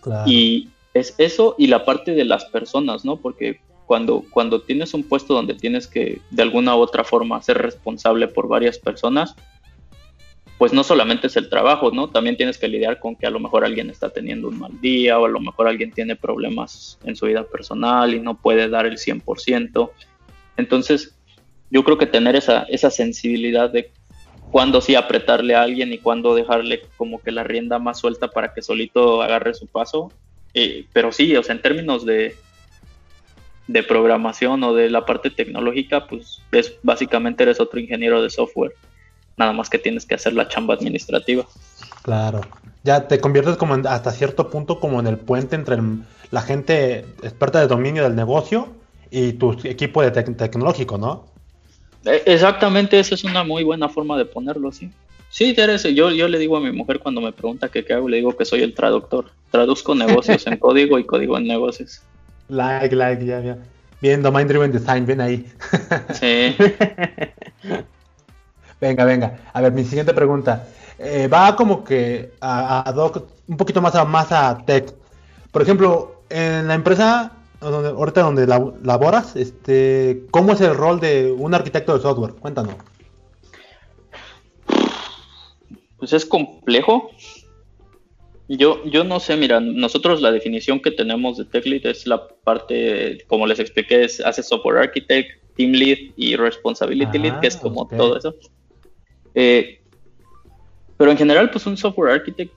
claro. 0.00 0.24
Y 0.26 0.68
es 0.94 1.14
eso 1.18 1.54
y 1.58 1.68
la 1.68 1.84
parte 1.84 2.12
de 2.12 2.24
las 2.24 2.44
personas, 2.46 3.04
¿no? 3.04 3.16
Porque 3.16 3.60
cuando, 3.86 4.24
cuando 4.30 4.62
tienes 4.62 4.94
un 4.94 5.02
puesto 5.02 5.34
donde 5.34 5.54
tienes 5.54 5.86
que 5.86 6.20
de 6.30 6.42
alguna 6.42 6.76
u 6.76 6.80
otra 6.80 7.04
forma 7.04 7.42
ser 7.42 7.58
responsable 7.58 8.28
por 8.28 8.48
varias 8.48 8.78
personas, 8.78 9.34
pues 10.62 10.72
no 10.72 10.84
solamente 10.84 11.26
es 11.26 11.36
el 11.36 11.48
trabajo, 11.48 11.90
¿no? 11.90 12.10
También 12.10 12.36
tienes 12.36 12.56
que 12.56 12.68
lidiar 12.68 13.00
con 13.00 13.16
que 13.16 13.26
a 13.26 13.30
lo 13.30 13.40
mejor 13.40 13.64
alguien 13.64 13.90
está 13.90 14.10
teniendo 14.10 14.46
un 14.46 14.60
mal 14.60 14.80
día 14.80 15.18
o 15.18 15.24
a 15.24 15.28
lo 15.28 15.40
mejor 15.40 15.66
alguien 15.66 15.90
tiene 15.90 16.14
problemas 16.14 17.00
en 17.02 17.16
su 17.16 17.26
vida 17.26 17.42
personal 17.42 18.14
y 18.14 18.20
no 18.20 18.36
puede 18.36 18.68
dar 18.68 18.86
el 18.86 18.96
100%. 18.96 19.90
Entonces, 20.56 21.16
yo 21.68 21.82
creo 21.82 21.98
que 21.98 22.06
tener 22.06 22.36
esa, 22.36 22.62
esa 22.68 22.92
sensibilidad 22.92 23.70
de 23.70 23.90
cuándo 24.52 24.80
sí 24.80 24.94
apretarle 24.94 25.56
a 25.56 25.62
alguien 25.62 25.92
y 25.92 25.98
cuándo 25.98 26.32
dejarle 26.32 26.82
como 26.96 27.20
que 27.20 27.32
la 27.32 27.42
rienda 27.42 27.80
más 27.80 27.98
suelta 27.98 28.28
para 28.28 28.54
que 28.54 28.62
solito 28.62 29.20
agarre 29.20 29.54
su 29.54 29.66
paso. 29.66 30.12
Eh, 30.54 30.84
pero 30.92 31.10
sí, 31.10 31.34
o 31.34 31.42
sea, 31.42 31.56
en 31.56 31.62
términos 31.62 32.06
de, 32.06 32.36
de 33.66 33.82
programación 33.82 34.62
o 34.62 34.74
de 34.74 34.90
la 34.90 35.04
parte 35.06 35.28
tecnológica, 35.28 36.06
pues 36.06 36.40
es 36.52 36.78
básicamente 36.84 37.42
eres 37.42 37.58
otro 37.58 37.80
ingeniero 37.80 38.22
de 38.22 38.30
software. 38.30 38.74
Nada 39.36 39.52
más 39.52 39.70
que 39.70 39.78
tienes 39.78 40.04
que 40.06 40.14
hacer 40.14 40.32
la 40.34 40.48
chamba 40.48 40.74
administrativa. 40.74 41.44
Claro. 42.02 42.40
Ya 42.84 43.06
te 43.08 43.20
conviertes 43.20 43.56
como 43.56 43.74
en- 43.74 43.86
hasta 43.86 44.10
cierto 44.10 44.50
punto 44.50 44.80
como 44.80 45.00
en 45.00 45.06
el 45.06 45.16
puente 45.18 45.56
entre 45.56 45.76
el- 45.76 46.02
la 46.30 46.42
gente 46.42 47.00
experta 47.22 47.60
de 47.60 47.66
dominio 47.66 48.02
del 48.02 48.14
negocio 48.16 48.68
y 49.10 49.34
tu 49.34 49.52
equipo 49.64 50.02
de 50.02 50.10
tecnológico, 50.10 50.98
¿no? 50.98 51.26
Eh, 52.04 52.22
Exactamente, 52.26 52.98
esa 52.98 53.14
es 53.14 53.24
una 53.24 53.44
muy 53.44 53.62
buena 53.62 53.88
forma 53.88 54.16
de 54.18 54.24
ponerlo, 54.24 54.72
sí. 54.72 54.90
Sí, 55.30 55.54
eres, 55.56 55.84
yo, 55.94 56.10
yo 56.10 56.28
le 56.28 56.38
digo 56.38 56.56
a 56.56 56.60
mi 56.60 56.72
mujer 56.72 56.98
cuando 56.98 57.20
me 57.20 57.32
pregunta 57.32 57.68
que 57.68 57.84
qué 57.84 57.94
hago, 57.94 58.08
le 58.08 58.18
digo 58.18 58.36
que 58.36 58.44
soy 58.44 58.62
el 58.62 58.74
traductor. 58.74 59.30
Traduzco 59.50 59.94
negocios 59.94 60.46
en 60.46 60.56
código 60.58 60.98
y 60.98 61.04
código 61.04 61.38
en 61.38 61.46
negocios. 61.46 62.02
Like, 62.48 62.94
like, 62.94 63.24
ya, 63.24 63.40
ya. 63.40 63.56
Bien, 64.00 64.20
Domain 64.20 64.46
Driven 64.48 64.72
Design, 64.72 65.06
ven 65.06 65.20
ahí. 65.20 65.46
Sí. 66.12 66.54
Venga, 68.82 69.04
venga. 69.04 69.38
A 69.52 69.60
ver, 69.60 69.70
mi 69.72 69.84
siguiente 69.84 70.12
pregunta. 70.12 70.66
Eh, 70.98 71.28
va 71.28 71.54
como 71.54 71.84
que 71.84 72.32
a, 72.40 72.88
a 72.88 72.92
doc- 72.92 73.28
un 73.46 73.56
poquito 73.56 73.80
más 73.80 73.94
a, 73.94 74.04
más 74.04 74.32
a 74.32 74.58
tech. 74.66 74.92
Por 75.52 75.62
ejemplo, 75.62 76.22
en 76.28 76.66
la 76.66 76.74
empresa 76.74 77.30
donde, 77.60 77.90
ahorita 77.90 78.22
donde 78.22 78.44
lab- 78.48 78.74
laboras, 78.82 79.36
este, 79.36 80.24
¿cómo 80.32 80.52
es 80.54 80.60
el 80.62 80.74
rol 80.74 80.98
de 80.98 81.30
un 81.30 81.54
arquitecto 81.54 81.94
de 81.94 82.02
software? 82.02 82.32
Cuéntanos. 82.34 82.74
Pues 85.98 86.12
es 86.12 86.26
complejo. 86.26 87.10
Yo, 88.48 88.84
yo 88.84 89.04
no 89.04 89.20
sé, 89.20 89.36
mira, 89.36 89.60
nosotros 89.60 90.20
la 90.20 90.32
definición 90.32 90.80
que 90.80 90.90
tenemos 90.90 91.38
de 91.38 91.44
Tech 91.44 91.64
Lead 91.66 91.86
es 91.86 92.04
la 92.08 92.26
parte, 92.26 93.24
como 93.28 93.46
les 93.46 93.60
expliqué, 93.60 94.02
es 94.04 94.20
hace 94.20 94.42
Software 94.42 94.78
Architect, 94.78 95.28
Team 95.56 95.70
Lead 95.70 95.98
y 96.16 96.34
Responsibility 96.34 97.18
Lead, 97.20 97.38
que 97.40 97.46
es 97.46 97.56
Ah, 97.56 97.60
como 97.62 97.86
todo 97.86 98.16
eso. 98.18 98.34
Eh, 99.34 99.80
pero 100.96 101.10
en 101.10 101.18
general, 101.18 101.50
pues 101.50 101.66
un 101.66 101.76
Software 101.76 102.12
Architect, 102.12 102.52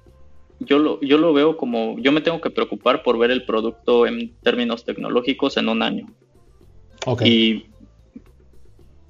yo 0.59 0.79
lo, 0.79 1.01
yo 1.01 1.17
lo 1.17 1.33
veo 1.33 1.57
como, 1.57 1.97
yo 1.99 2.11
me 2.11 2.21
tengo 2.21 2.39
que 2.41 2.49
preocupar 2.49 3.03
por 3.03 3.17
ver 3.17 3.31
el 3.31 3.45
producto 3.45 4.05
en 4.05 4.33
términos 4.41 4.85
tecnológicos 4.85 5.57
en 5.57 5.69
un 5.69 5.81
año. 5.81 6.07
Ok. 7.05 7.23
Y, 7.23 7.65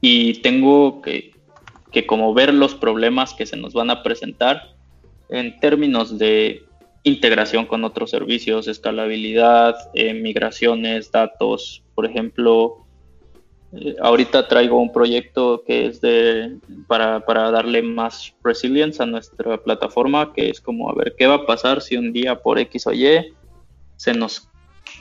y 0.02 0.42
tengo 0.42 1.02
que, 1.02 1.32
que 1.92 2.06
como 2.06 2.34
ver 2.34 2.54
los 2.54 2.76
problemas 2.76 3.34
que 3.34 3.46
se 3.46 3.58
nos 3.58 3.74
van 3.74 3.90
a 3.90 4.04
presentar 4.04 4.76
en 5.30 5.60
términos 5.60 6.18
de 6.18 6.64
integración 7.04 7.66
con 7.66 7.84
otros 7.84 8.10
servicios, 8.10 8.68
escalabilidad, 8.68 9.76
eh, 9.94 10.14
migraciones, 10.14 11.12
datos. 11.12 11.84
Por 11.94 12.06
ejemplo, 12.06 12.85
ahorita 14.02 14.48
traigo 14.48 14.80
un 14.80 14.92
proyecto 14.92 15.64
que 15.66 15.88
es 15.88 16.02
de 16.02 16.58
para, 16.88 17.20
para 17.22 17.52
darle 17.52 17.82
más 17.82 18.34
resilience 18.44 19.02
a 19.02 19.06
nuestra 19.06 19.58
plataforma, 19.58 20.34
que 20.34 20.50
es 20.50 20.62
como 20.62 20.90
a 20.90 20.94
ver 20.94 21.16
qué 21.18 21.28
va 21.28 21.36
a 21.36 21.46
pasar 21.46 21.82
si 21.82 21.98
un 21.98 22.14
día 22.14 22.42
por 22.42 22.60
X 22.60 22.88
o 22.88 22.94
Y 22.94 23.34
se 23.98 24.14
nos 24.14 24.50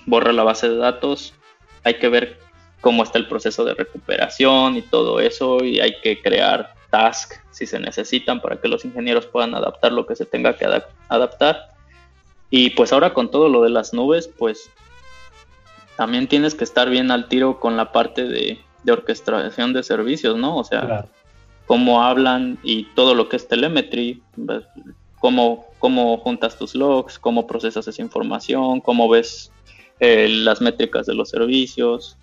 borra 0.06 0.32
la 0.32 0.44
base 0.44 0.68
de 0.68 0.76
datos. 0.76 1.34
Hay 1.84 1.94
que 1.94 2.08
ver 2.08 2.38
cómo 2.80 3.02
está 3.02 3.18
el 3.18 3.28
proceso 3.28 3.64
de 3.64 3.74
recuperación 3.74 4.76
y 4.76 4.82
todo 4.82 5.20
eso, 5.20 5.64
y 5.64 5.80
hay 5.80 5.94
que 6.02 6.20
crear 6.20 6.74
tasks 6.90 7.40
si 7.50 7.66
se 7.66 7.78
necesitan 7.78 8.40
para 8.40 8.60
que 8.60 8.68
los 8.68 8.84
ingenieros 8.84 9.26
puedan 9.26 9.54
adaptar 9.54 9.92
lo 9.92 10.06
que 10.06 10.16
se 10.16 10.26
tenga 10.26 10.56
que 10.56 10.66
adap- 10.66 10.88
adaptar. 11.08 11.68
Y 12.50 12.70
pues 12.70 12.92
ahora 12.92 13.12
con 13.14 13.30
todo 13.30 13.48
lo 13.48 13.62
de 13.62 13.70
las 13.70 13.92
nubes, 13.94 14.28
pues 14.28 14.70
también 15.96 16.28
tienes 16.28 16.54
que 16.54 16.64
estar 16.64 16.90
bien 16.90 17.10
al 17.10 17.28
tiro 17.28 17.60
con 17.60 17.76
la 17.76 17.92
parte 17.92 18.24
de, 18.24 18.58
de 18.82 18.92
orquestación 18.92 19.72
de 19.72 19.82
servicios, 19.82 20.36
¿no? 20.36 20.56
O 20.56 20.64
sea, 20.64 20.80
Claro. 20.82 21.08
cómo 21.66 22.02
hablan 22.02 22.58
y 22.62 22.84
todo 22.94 23.14
lo 23.14 23.28
que 23.28 23.36
es 23.36 23.46
telemetry, 23.48 24.22
¿ves? 24.36 24.64
cómo, 25.20 25.66
cómo 25.78 26.18
juntas 26.18 26.58
tus 26.58 26.74
logs, 26.74 27.18
cómo 27.18 27.46
procesas 27.46 27.88
esa 27.88 28.02
información, 28.02 28.80
cómo 28.80 29.08
ves 29.08 29.50
eh, 30.00 30.28
las 30.28 30.60
métricas 30.60 31.06
de 31.06 31.14
los 31.14 31.30
servicios. 31.30 32.18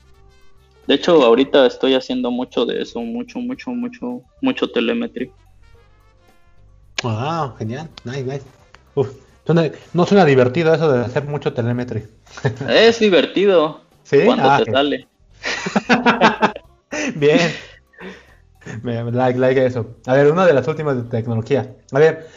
De 0.87 0.95
hecho, 0.95 1.23
ahorita 1.23 1.65
estoy 1.65 1.93
haciendo 1.95 2.29
mucho 2.29 2.65
de 2.65 2.81
eso, 2.81 2.99
mucho, 3.01 3.39
mucho, 3.39 3.71
mucho, 3.71 4.21
mucho 4.41 4.69
telemetry. 4.69 5.31
Ah, 7.03 7.55
genial. 7.57 7.89
Nice, 8.03 8.23
nice. 8.23 8.43
Uf, 8.95 9.09
suena- 9.45 9.71
no 9.93 10.05
suena 10.05 10.25
divertido 10.25 10.73
eso 10.73 10.91
de 10.91 11.05
hacer 11.05 11.25
mucho 11.25 11.53
telemetry. 11.53 12.03
Es 12.69 12.99
divertido 12.99 13.81
¿Sí? 14.03 14.21
cuando 14.25 14.49
Ah, 14.49 14.61
te 14.63 14.71
sale. 14.71 15.07
Bien. 17.15 17.39
Like, 18.83 19.39
like 19.39 19.65
eso. 19.65 19.95
A 20.05 20.13
ver, 20.13 20.31
una 20.31 20.45
de 20.45 20.53
las 20.53 20.67
últimas 20.67 20.95
de 20.95 21.03
tecnología. 21.03 21.75
A 21.91 21.99
ver, 21.99 22.27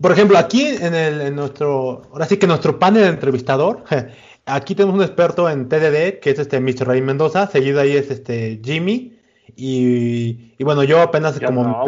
por 0.00 0.12
ejemplo, 0.12 0.36
aquí 0.38 0.66
en, 0.66 0.94
el, 0.94 1.20
en 1.20 1.36
nuestro, 1.36 2.02
ahora 2.12 2.26
sí 2.26 2.36
que 2.38 2.46
nuestro 2.46 2.78
panel 2.78 3.02
de 3.02 3.08
entrevistador, 3.08 3.84
aquí 4.46 4.74
tenemos 4.74 4.96
un 4.96 5.02
experto 5.02 5.48
en 5.48 5.68
TDD, 5.68 6.18
que 6.20 6.30
es 6.30 6.38
este 6.38 6.60
Mr. 6.60 6.88
Ray 6.88 7.02
Mendoza, 7.02 7.46
seguido 7.46 7.80
ahí 7.80 7.96
es 7.96 8.10
este 8.10 8.60
Jimmy, 8.64 9.16
y, 9.56 10.54
y 10.58 10.64
bueno, 10.64 10.82
yo 10.82 11.00
apenas 11.00 11.38
Yo 11.38 11.46
como... 11.48 11.62
no, 11.64 11.84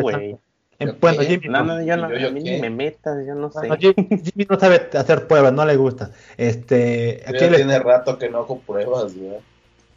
empezando- 0.79 0.85
güey. 0.85 0.87
en- 0.89 0.89
¿Yo 0.89 0.97
bueno, 1.01 1.19
qué? 1.21 1.27
Jimmy 1.27 1.49
No, 1.49 1.59
no. 1.65 1.75
no, 1.75 1.83
yo 1.85 1.97
no, 1.97 2.11
¿Yo- 2.11 2.19
yo 2.19 2.29
a 2.29 2.31
mí 2.31 2.43
qué? 2.43 2.51
ni 2.53 2.61
me 2.61 2.71
metas, 2.71 3.27
yo 3.27 3.35
no 3.35 3.51
sé. 3.51 3.69
No, 3.69 3.77
Jimmy, 3.77 3.95
Jimmy 4.25 4.47
no 4.49 4.59
sabe 4.59 4.89
hacer 4.95 5.27
pruebas, 5.27 5.53
no 5.53 5.65
le 5.65 5.77
gusta. 5.77 6.11
Este, 6.37 7.23
Ya 7.25 7.31
aquí 7.31 7.45
el- 7.45 7.57
tiene 7.57 7.79
rato 7.79 8.19
que 8.19 8.29
no 8.29 8.39
hago 8.39 8.59
pruebas, 8.61 9.15
güey. 9.17 9.37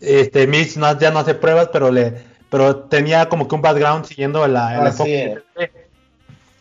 este 0.02 0.48
Mitch 0.48 0.78
no- 0.78 0.98
ya 0.98 1.12
no 1.12 1.20
hace 1.20 1.36
pruebas, 1.36 1.70
pero 1.74 1.92
le, 1.92 2.14
pero 2.50 2.76
tenía 2.78 3.28
como 3.30 3.48
que 3.48 3.56
un 3.56 3.62
background 3.62 4.06
siguiendo 4.06 4.48
la, 4.48 4.76
el 4.76 4.82
Ah, 4.82 4.88
enfoque. 4.88 5.38
sí. 5.58 5.66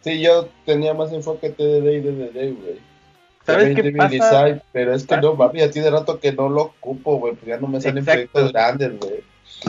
Sí, 0.01 0.21
yo 0.21 0.49
tenía 0.65 0.95
más 0.95 1.13
enfoque 1.13 1.51
TDD 1.51 1.93
y 1.97 2.01
DDD, 2.01 2.53
güey. 2.53 2.89
¿Sabes 3.45 3.75
qué 3.75 3.93
pasa? 3.93 4.09
Design, 4.11 4.63
pero 4.73 4.95
es 4.95 5.07
que 5.07 5.17
no, 5.17 5.35
mami, 5.35 5.61
ya 5.61 5.71
tiene 5.71 5.91
rato 5.91 6.21
que 6.21 6.33
no 6.33 6.49
lo 6.51 6.63
ocupo, 6.63 7.17
güey, 7.19 7.35
pues 7.35 7.47
ya 7.47 7.57
no 7.59 7.67
me 7.67 7.81
salen 7.81 7.99
Exacto. 7.99 8.29
proyectos 8.33 8.53
grandes, 8.53 8.99
güey. 9.01 9.21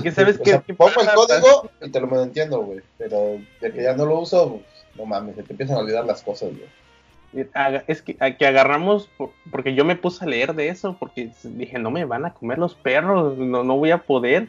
¿Qué 0.03 0.11
sabes 0.11 0.39
O 0.39 0.43
qué, 0.43 0.51
sea, 0.51 0.61
qué 0.61 0.73
pongo 0.73 1.01
el 1.01 1.07
código 1.13 1.69
y 1.81 1.89
te 1.89 1.99
lo 1.99 2.21
entiendo, 2.23 2.61
güey. 2.61 2.79
Pero 2.97 3.37
de 3.61 3.71
que 3.71 3.83
ya 3.83 3.95
no 3.95 4.05
lo 4.05 4.19
uso, 4.19 4.49
pues, 4.59 4.85
no 4.95 5.05
mames, 5.05 5.35
se 5.35 5.43
te 5.43 5.53
empiezan 5.53 5.77
a 5.77 5.79
olvidar 5.79 6.05
las 6.05 6.21
cosas, 6.21 6.49
güey. 6.49 7.45
Es 7.87 8.01
que, 8.01 8.15
que 8.15 8.47
agarramos, 8.47 9.07
por- 9.17 9.31
porque 9.51 9.75
yo 9.75 9.85
me 9.85 9.95
puse 9.95 10.25
a 10.25 10.27
leer 10.27 10.55
de 10.55 10.69
eso, 10.69 10.95
porque 10.99 11.29
dije, 11.43 11.77
no 11.77 11.91
me 11.91 12.05
van 12.05 12.25
a 12.25 12.33
comer 12.33 12.57
los 12.57 12.73
perros, 12.75 13.37
no, 13.37 13.63
no 13.63 13.77
voy 13.77 13.91
a 13.91 13.99
poder 13.99 14.47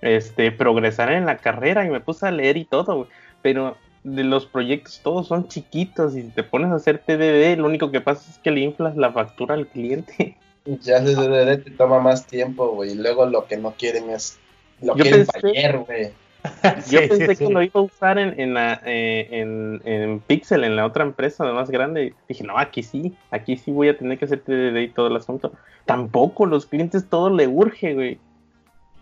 este, 0.00 0.50
progresar 0.50 1.12
en 1.12 1.26
la 1.26 1.36
carrera, 1.38 1.84
y 1.84 1.90
me 1.90 2.00
puse 2.00 2.26
a 2.26 2.30
leer 2.30 2.56
y 2.56 2.64
todo, 2.64 2.94
güey. 2.96 3.08
pero 3.42 3.76
de 4.02 4.24
los 4.24 4.46
proyectos 4.46 5.00
todos 5.02 5.28
son 5.28 5.46
chiquitos, 5.48 6.16
y 6.16 6.22
si 6.22 6.28
te 6.28 6.42
pones 6.42 6.70
a 6.72 6.76
hacer 6.76 6.98
TDD, 6.98 7.56
lo 7.58 7.66
único 7.66 7.90
que 7.90 8.00
pasa 8.00 8.28
es 8.30 8.38
que 8.38 8.50
le 8.50 8.60
inflas 8.60 8.96
la 8.96 9.12
factura 9.12 9.54
al 9.54 9.66
cliente. 9.66 10.36
Ya 10.64 11.00
DDD 11.00 11.64
te 11.64 11.70
toma 11.72 11.98
más 11.98 12.24
tiempo, 12.28 12.68
güey. 12.68 12.92
Y 12.92 12.94
luego 12.94 13.26
lo 13.26 13.46
que 13.46 13.56
no 13.56 13.72
quieren 13.72 14.10
es. 14.10 14.38
Lo 14.82 14.96
Yo 14.96 15.04
pensé- 15.04 15.48
ayer, 15.48 15.78
güey. 15.78 16.10
Yo 16.90 17.00
Sí, 17.00 17.06
pensé 17.08 17.16
sí, 17.18 17.26
que 17.36 17.46
sí. 17.46 17.52
lo 17.52 17.62
iba 17.62 17.80
a 17.80 17.84
usar 17.84 18.18
en, 18.18 18.38
en, 18.40 18.54
la, 18.54 18.80
eh, 18.84 19.28
en, 19.30 19.80
en 19.84 20.18
Pixel, 20.20 20.64
en 20.64 20.74
la 20.74 20.84
otra 20.86 21.04
empresa 21.04 21.44
más 21.52 21.70
grande. 21.70 22.14
Dije, 22.28 22.42
no, 22.42 22.58
aquí 22.58 22.82
sí, 22.82 23.14
aquí 23.30 23.56
sí 23.56 23.70
voy 23.70 23.88
a 23.88 23.96
tener 23.96 24.18
que 24.18 24.24
hacer 24.24 24.40
TDD 24.40 24.76
y 24.82 24.88
todo 24.88 25.06
el 25.06 25.16
asunto. 25.16 25.52
Tampoco, 25.84 26.46
los 26.46 26.66
clientes 26.66 27.08
todo 27.08 27.30
le 27.30 27.46
urge, 27.46 27.94
güey. 27.94 28.18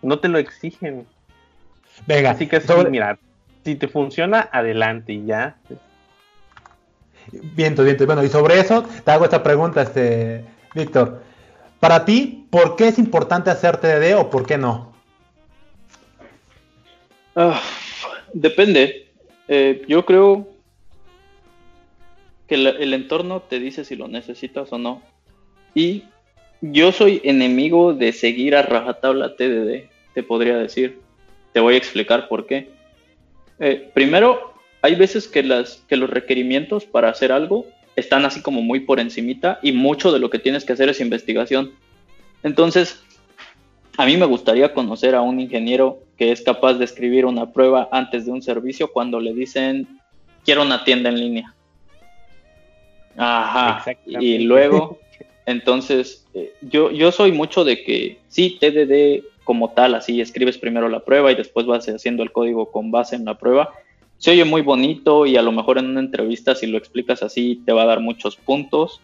No 0.03 0.19
te 0.19 0.27
lo 0.27 0.37
exigen. 0.37 1.07
Venga, 2.05 2.31
Así 2.31 2.45
que 2.47 2.61
sobre- 2.61 2.89
mira, 2.91 3.17
si 3.65 3.75
te 3.75 3.87
funciona, 3.87 4.47
adelante 4.51 5.13
y 5.13 5.25
ya. 5.25 5.55
Viento, 7.31 7.83
viento. 7.83 8.05
Bueno, 8.05 8.23
y 8.23 8.29
sobre 8.29 8.59
eso 8.59 8.83
te 9.03 9.11
hago 9.11 9.25
esta 9.25 9.41
pregunta, 9.43 9.81
este, 9.81 10.43
Víctor. 10.75 11.21
Para 11.79 12.05
ti, 12.05 12.47
¿por 12.51 12.75
qué 12.75 12.87
es 12.87 12.99
importante 12.99 13.49
hacer 13.49 13.77
TDD 13.77 14.15
o 14.15 14.29
por 14.29 14.45
qué 14.45 14.57
no? 14.57 14.90
Ah, 17.35 17.61
depende. 18.33 19.07
Eh, 19.47 19.83
yo 19.87 20.05
creo 20.05 20.47
que 22.47 22.55
el 22.55 22.93
entorno 22.93 23.41
te 23.41 23.59
dice 23.59 23.85
si 23.85 23.95
lo 23.95 24.07
necesitas 24.07 24.71
o 24.73 24.77
no. 24.77 25.01
Y 25.73 26.03
yo 26.61 26.91
soy 26.91 27.21
enemigo 27.23 27.93
de 27.93 28.11
seguir 28.11 28.55
a 28.55 28.61
rajatabla 28.61 29.35
TDD, 29.35 29.89
te 30.13 30.23
podría 30.23 30.57
decir. 30.57 30.99
Te 31.53 31.59
voy 31.59 31.75
a 31.75 31.77
explicar 31.77 32.27
por 32.27 32.45
qué. 32.45 32.69
Eh, 33.59 33.89
primero, 33.93 34.53
hay 34.81 34.95
veces 34.95 35.27
que, 35.27 35.43
que 35.87 35.97
los 35.97 36.09
requerimientos 36.09 36.85
para 36.85 37.09
hacer 37.09 37.31
algo 37.31 37.65
están 37.95 38.25
así 38.25 38.41
como 38.41 38.61
muy 38.61 38.81
por 38.81 38.99
encimita 38.99 39.59
y 39.61 39.71
mucho 39.71 40.11
de 40.11 40.19
lo 40.19 40.29
que 40.29 40.39
tienes 40.39 40.65
que 40.65 40.73
hacer 40.73 40.89
es 40.89 40.99
investigación. 40.99 41.71
Entonces, 42.43 43.03
a 43.97 44.05
mí 44.05 44.17
me 44.17 44.25
gustaría 44.25 44.73
conocer 44.73 45.15
a 45.15 45.21
un 45.21 45.39
ingeniero 45.39 45.99
que 46.21 46.31
es 46.31 46.43
capaz 46.43 46.75
de 46.75 46.85
escribir 46.85 47.25
una 47.25 47.51
prueba 47.51 47.89
antes 47.91 48.27
de 48.27 48.31
un 48.31 48.43
servicio 48.43 48.91
cuando 48.91 49.19
le 49.19 49.33
dicen 49.33 49.87
quiero 50.45 50.61
una 50.61 50.83
tienda 50.83 51.09
en 51.09 51.19
línea. 51.19 51.55
Ajá. 53.17 53.83
Y 54.05 54.37
luego, 54.37 54.99
entonces, 55.47 56.27
eh, 56.35 56.53
yo, 56.61 56.91
yo 56.91 57.11
soy 57.11 57.31
mucho 57.31 57.63
de 57.63 57.83
que 57.83 58.19
sí, 58.27 58.59
TDD 58.61 59.25
como 59.43 59.71
tal, 59.71 59.95
así 59.95 60.21
escribes 60.21 60.59
primero 60.59 60.89
la 60.89 60.99
prueba 60.99 61.31
y 61.31 61.35
después 61.35 61.65
vas 61.65 61.89
haciendo 61.89 62.21
el 62.21 62.31
código 62.31 62.71
con 62.71 62.91
base 62.91 63.15
en 63.15 63.25
la 63.25 63.39
prueba. 63.39 63.73
Se 64.19 64.29
oye 64.29 64.45
muy 64.45 64.61
bonito 64.61 65.25
y 65.25 65.37
a 65.37 65.41
lo 65.41 65.51
mejor 65.51 65.79
en 65.79 65.87
una 65.87 66.01
entrevista 66.01 66.53
si 66.53 66.67
lo 66.67 66.77
explicas 66.77 67.23
así 67.23 67.63
te 67.65 67.73
va 67.73 67.81
a 67.81 67.87
dar 67.87 67.99
muchos 67.99 68.35
puntos 68.35 69.01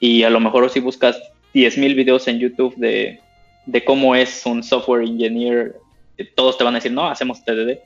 y 0.00 0.24
a 0.24 0.30
lo 0.30 0.40
mejor 0.40 0.68
si 0.68 0.80
buscas 0.80 1.16
10.000 1.54 1.94
videos 1.94 2.26
en 2.26 2.40
YouTube 2.40 2.74
de, 2.74 3.20
de 3.66 3.84
cómo 3.84 4.16
es 4.16 4.44
un 4.46 4.64
software 4.64 5.04
engineer, 5.04 5.76
todos 6.24 6.56
te 6.58 6.64
van 6.64 6.74
a 6.74 6.78
decir, 6.78 6.92
no, 6.92 7.06
hacemos 7.08 7.44
TDD, 7.44 7.78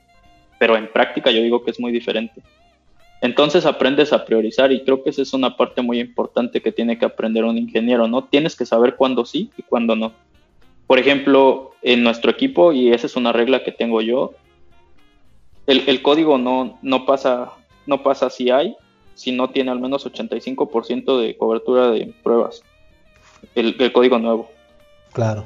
pero 0.59 0.77
en 0.77 0.91
práctica 0.91 1.31
yo 1.31 1.41
digo 1.41 1.63
que 1.63 1.71
es 1.71 1.79
muy 1.79 1.91
diferente. 1.91 2.41
Entonces 3.21 3.65
aprendes 3.65 4.13
a 4.13 4.25
priorizar 4.25 4.71
y 4.71 4.83
creo 4.83 5.03
que 5.03 5.11
esa 5.11 5.21
es 5.21 5.33
una 5.33 5.55
parte 5.55 5.81
muy 5.81 5.99
importante 5.99 6.61
que 6.61 6.71
tiene 6.71 6.97
que 6.97 7.05
aprender 7.05 7.43
un 7.43 7.57
ingeniero, 7.57 8.07
¿no? 8.07 8.23
Tienes 8.23 8.55
que 8.55 8.65
saber 8.65 8.95
cuándo 8.95 9.25
sí 9.25 9.51
y 9.57 9.61
cuándo 9.61 9.95
no. 9.95 10.13
Por 10.87 10.97
ejemplo, 10.97 11.71
en 11.83 12.03
nuestro 12.03 12.31
equipo, 12.31 12.73
y 12.73 12.91
esa 12.91 13.05
es 13.05 13.15
una 13.15 13.31
regla 13.31 13.63
que 13.63 13.71
tengo 13.71 14.01
yo, 14.01 14.33
el, 15.67 15.83
el 15.87 16.01
código 16.01 16.37
no, 16.39 16.79
no, 16.81 17.05
pasa, 17.05 17.51
no 17.85 18.01
pasa 18.01 18.29
si 18.29 18.49
hay, 18.49 18.75
si 19.13 19.31
no 19.31 19.51
tiene 19.51 19.71
al 19.71 19.79
menos 19.79 20.05
85% 20.05 21.21
de 21.21 21.37
cobertura 21.37 21.91
de 21.91 22.13
pruebas, 22.23 22.63
el, 23.53 23.75
el 23.79 23.91
código 23.91 24.17
nuevo. 24.17 24.49
Claro. 25.13 25.45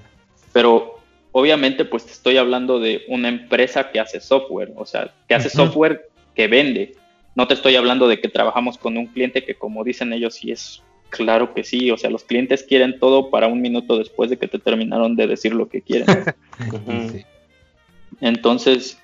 Pero 0.53 0.94
obviamente 1.37 1.83
pues 1.83 2.05
te 2.05 2.13
estoy 2.13 2.37
hablando 2.37 2.79
de 2.79 3.03
una 3.09 3.27
empresa 3.27 3.91
que 3.91 3.99
hace 3.99 4.21
software, 4.21 4.71
o 4.77 4.85
sea, 4.85 5.13
que 5.27 5.35
hace 5.35 5.49
software 5.49 6.07
que 6.33 6.47
vende. 6.47 6.95
No 7.35 7.45
te 7.45 7.55
estoy 7.55 7.75
hablando 7.75 8.07
de 8.07 8.21
que 8.21 8.29
trabajamos 8.29 8.77
con 8.77 8.95
un 8.97 9.07
cliente 9.07 9.43
que 9.43 9.55
como 9.55 9.83
dicen 9.83 10.13
ellos 10.13 10.35
sí 10.35 10.51
es 10.51 10.81
claro 11.09 11.53
que 11.53 11.65
sí, 11.65 11.91
o 11.91 11.97
sea, 11.97 12.09
los 12.09 12.23
clientes 12.23 12.63
quieren 12.63 12.99
todo 13.01 13.31
para 13.31 13.47
un 13.47 13.61
minuto 13.61 13.97
después 13.97 14.29
de 14.29 14.37
que 14.37 14.47
te 14.47 14.59
terminaron 14.59 15.17
de 15.17 15.27
decir 15.27 15.53
lo 15.53 15.67
que 15.67 15.81
quieren. 15.81 16.07
Sí. 17.11 17.25
Entonces, 18.21 18.97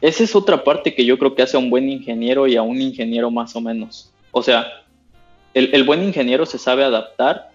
esa 0.00 0.24
es 0.24 0.34
otra 0.34 0.64
parte 0.64 0.94
que 0.94 1.04
yo 1.04 1.18
creo 1.18 1.34
que 1.34 1.42
hace 1.42 1.58
a 1.58 1.60
un 1.60 1.68
buen 1.68 1.90
ingeniero 1.90 2.46
y 2.46 2.56
a 2.56 2.62
un 2.62 2.80
ingeniero 2.80 3.30
más 3.30 3.54
o 3.56 3.60
menos. 3.60 4.10
O 4.30 4.42
sea, 4.42 4.84
el, 5.52 5.68
el 5.74 5.84
buen 5.84 6.02
ingeniero 6.02 6.46
se 6.46 6.56
sabe 6.56 6.82
adaptar 6.82 7.50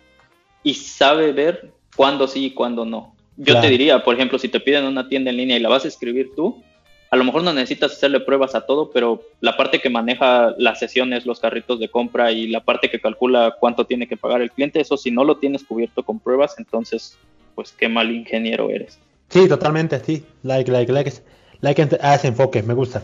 y 0.62 0.76
sabe 0.76 1.32
ver 1.32 1.72
cuándo 1.96 2.28
sí 2.28 2.46
y 2.46 2.52
cuándo 2.52 2.86
no. 2.86 3.17
Yo 3.38 3.46
Claro. 3.46 3.62
te 3.62 3.70
diría, 3.70 4.04
por 4.04 4.16
ejemplo, 4.16 4.40
si 4.40 4.50
te 4.50 4.60
piden 4.60 4.86
una 4.86 5.08
tienda 5.08 5.30
en 5.32 5.38
línea 5.38 5.58
y 5.58 5.60
la 5.60 5.70
vas 5.70 5.86
a 5.86 5.88
escribir 5.88 6.32
tú, 6.36 6.64
a 7.10 7.16
lo 7.16 7.24
mejor 7.24 7.44
no 7.44 7.54
necesitas 7.54 7.94
hacerle 7.94 8.20
pruebas 8.20 8.56
a 8.56 8.66
todo, 8.66 8.90
pero 8.92 9.22
la 9.40 9.56
parte 9.56 9.80
que 9.80 9.90
maneja 9.90 10.54
las 10.58 10.80
sesiones, 10.80 11.26
los 11.26 11.40
carritos 11.40 11.80
de 11.80 11.88
compra 11.88 12.32
y 12.32 12.48
la 12.48 12.60
parte 12.62 12.90
que 12.90 13.00
calcula 13.00 13.56
cuánto 13.60 13.86
tiene 13.86 14.08
que 14.08 14.18
pagar 14.18 14.42
el 14.42 14.52
cliente, 14.52 14.82
eso 14.82 14.98
si 14.98 15.12
no 15.12 15.24
lo 15.24 15.38
tienes 15.38 15.64
cubierto 15.64 16.04
con 16.04 16.20
pruebas, 16.20 16.56
entonces, 16.58 17.18
pues 17.56 17.72
qué 17.78 17.88
mal 17.88 18.12
ingeniero 18.12 18.70
eres. 18.70 19.00
Sí, 19.30 19.48
totalmente, 19.48 20.00
sí. 20.04 20.24
Like, 20.44 20.72
like, 20.72 20.92
like. 20.92 21.14
Like 21.62 21.82
a 22.02 22.16
ese 22.16 22.28
enfoque, 22.28 22.62
me 22.62 22.74
gusta. 22.74 23.02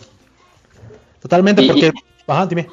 Totalmente, 1.21 1.63
Y- 1.63 1.67
porque. 1.67 1.91
Ajá, 2.27 2.45
dime. 2.45 2.67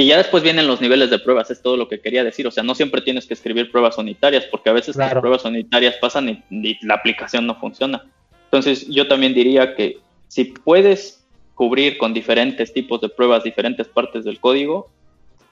Y 0.00 0.06
ya 0.06 0.16
después 0.16 0.42
vienen 0.42 0.66
los 0.66 0.80
niveles 0.80 1.10
de 1.10 1.18
pruebas, 1.18 1.50
es 1.50 1.60
todo 1.60 1.76
lo 1.76 1.86
que 1.86 2.00
quería 2.00 2.24
decir. 2.24 2.46
O 2.46 2.50
sea, 2.50 2.62
no 2.62 2.74
siempre 2.74 3.02
tienes 3.02 3.26
que 3.26 3.34
escribir 3.34 3.70
pruebas 3.70 3.98
unitarias, 3.98 4.46
porque 4.46 4.70
a 4.70 4.72
veces 4.72 4.96
Claro. 4.96 5.16
las 5.16 5.20
pruebas 5.20 5.44
unitarias 5.44 5.96
pasan 5.96 6.30
y, 6.30 6.42
y 6.50 6.78
la 6.86 6.94
aplicación 6.94 7.46
no 7.46 7.56
funciona. 7.60 8.06
Entonces, 8.44 8.88
yo 8.88 9.06
también 9.08 9.34
diría 9.34 9.74
que 9.74 9.98
si 10.26 10.44
puedes 10.44 11.22
cubrir 11.54 11.98
con 11.98 12.14
diferentes 12.14 12.72
tipos 12.72 13.02
de 13.02 13.10
pruebas 13.10 13.44
diferentes 13.44 13.88
partes 13.88 14.24
del 14.24 14.40
código, 14.40 14.90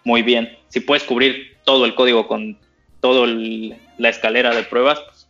muy 0.03 0.23
bien. 0.23 0.57
Si 0.69 0.81
puedes 0.81 1.05
cubrir 1.05 1.59
todo 1.65 1.85
el 1.85 1.95
código 1.95 2.27
con 2.27 2.57
toda 3.03 3.27
la 3.27 4.09
escalera 4.09 4.55
de 4.55 4.63
pruebas, 4.63 4.99
pues, 5.05 5.29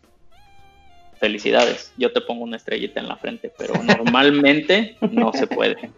felicidades. 1.18 1.92
Yo 1.96 2.12
te 2.12 2.20
pongo 2.20 2.44
una 2.44 2.56
estrellita 2.56 3.00
en 3.00 3.08
la 3.08 3.16
frente, 3.16 3.52
pero 3.58 3.74
normalmente 3.82 4.96
no 5.10 5.32
se 5.32 5.48
puede. 5.48 5.90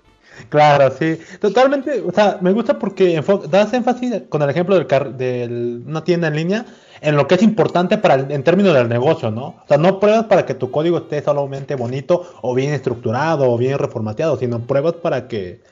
Claro, 0.48 0.90
sí. 0.98 1.18
Totalmente. 1.40 2.00
O 2.02 2.12
sea, 2.12 2.38
me 2.40 2.52
gusta 2.52 2.78
porque 2.78 3.22
das 3.48 3.72
énfasis 3.72 4.22
con 4.28 4.42
el 4.42 4.50
ejemplo 4.50 4.78
de 4.78 5.82
una 5.86 6.02
tienda 6.04 6.28
en 6.28 6.36
línea 6.36 6.66
en 7.02 7.16
lo 7.16 7.26
que 7.26 7.36
es 7.36 7.42
importante 7.42 7.96
para 7.98 8.14
el- 8.14 8.30
en 8.30 8.42
términos 8.44 8.74
del 8.74 8.88
negocio, 8.88 9.30
¿no? 9.30 9.46
O 9.46 9.64
sea, 9.66 9.78
no 9.78 9.98
pruebas 10.00 10.26
para 10.26 10.44
que 10.44 10.54
tu 10.54 10.70
código 10.70 10.98
esté 10.98 11.22
solamente 11.22 11.74
bonito 11.74 12.24
o 12.42 12.54
bien 12.54 12.74
estructurado 12.74 13.50
o 13.50 13.56
bien 13.56 13.78
reformateado, 13.78 14.36
sino 14.36 14.60
pruebas 14.60 14.94
para 14.94 15.26
que, 15.26 15.62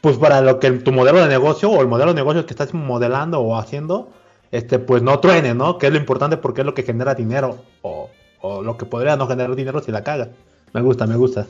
pues 0.00 0.16
para 0.16 0.40
lo 0.40 0.58
que 0.60 0.70
tu 0.70 0.90
modelo 0.92 1.20
de 1.20 1.28
negocio 1.28 1.70
o 1.70 1.80
el 1.82 1.88
modelo 1.88 2.12
de 2.12 2.16
negocio 2.16 2.46
que 2.46 2.54
estás 2.54 2.72
modelando 2.72 3.40
o 3.40 3.56
haciendo, 3.58 4.10
este, 4.50 4.78
pues 4.78 5.02
no 5.02 5.18
truene, 5.20 5.54
¿no? 5.54 5.76
Que 5.76 5.88
es 5.88 5.92
lo 5.92 5.98
importante 5.98 6.38
porque 6.38 6.62
es 6.62 6.66
lo 6.66 6.72
que 6.74 6.82
genera 6.84 7.14
dinero 7.14 7.58
o, 7.82 8.08
o 8.40 8.62
lo 8.62 8.78
que 8.78 8.86
podría 8.86 9.16
no 9.16 9.26
generar 9.26 9.54
dinero 9.56 9.80
si 9.82 9.92
la 9.92 10.02
caga. 10.02 10.28
Me 10.72 10.80
gusta, 10.80 11.06
me 11.06 11.16
gusta. 11.16 11.46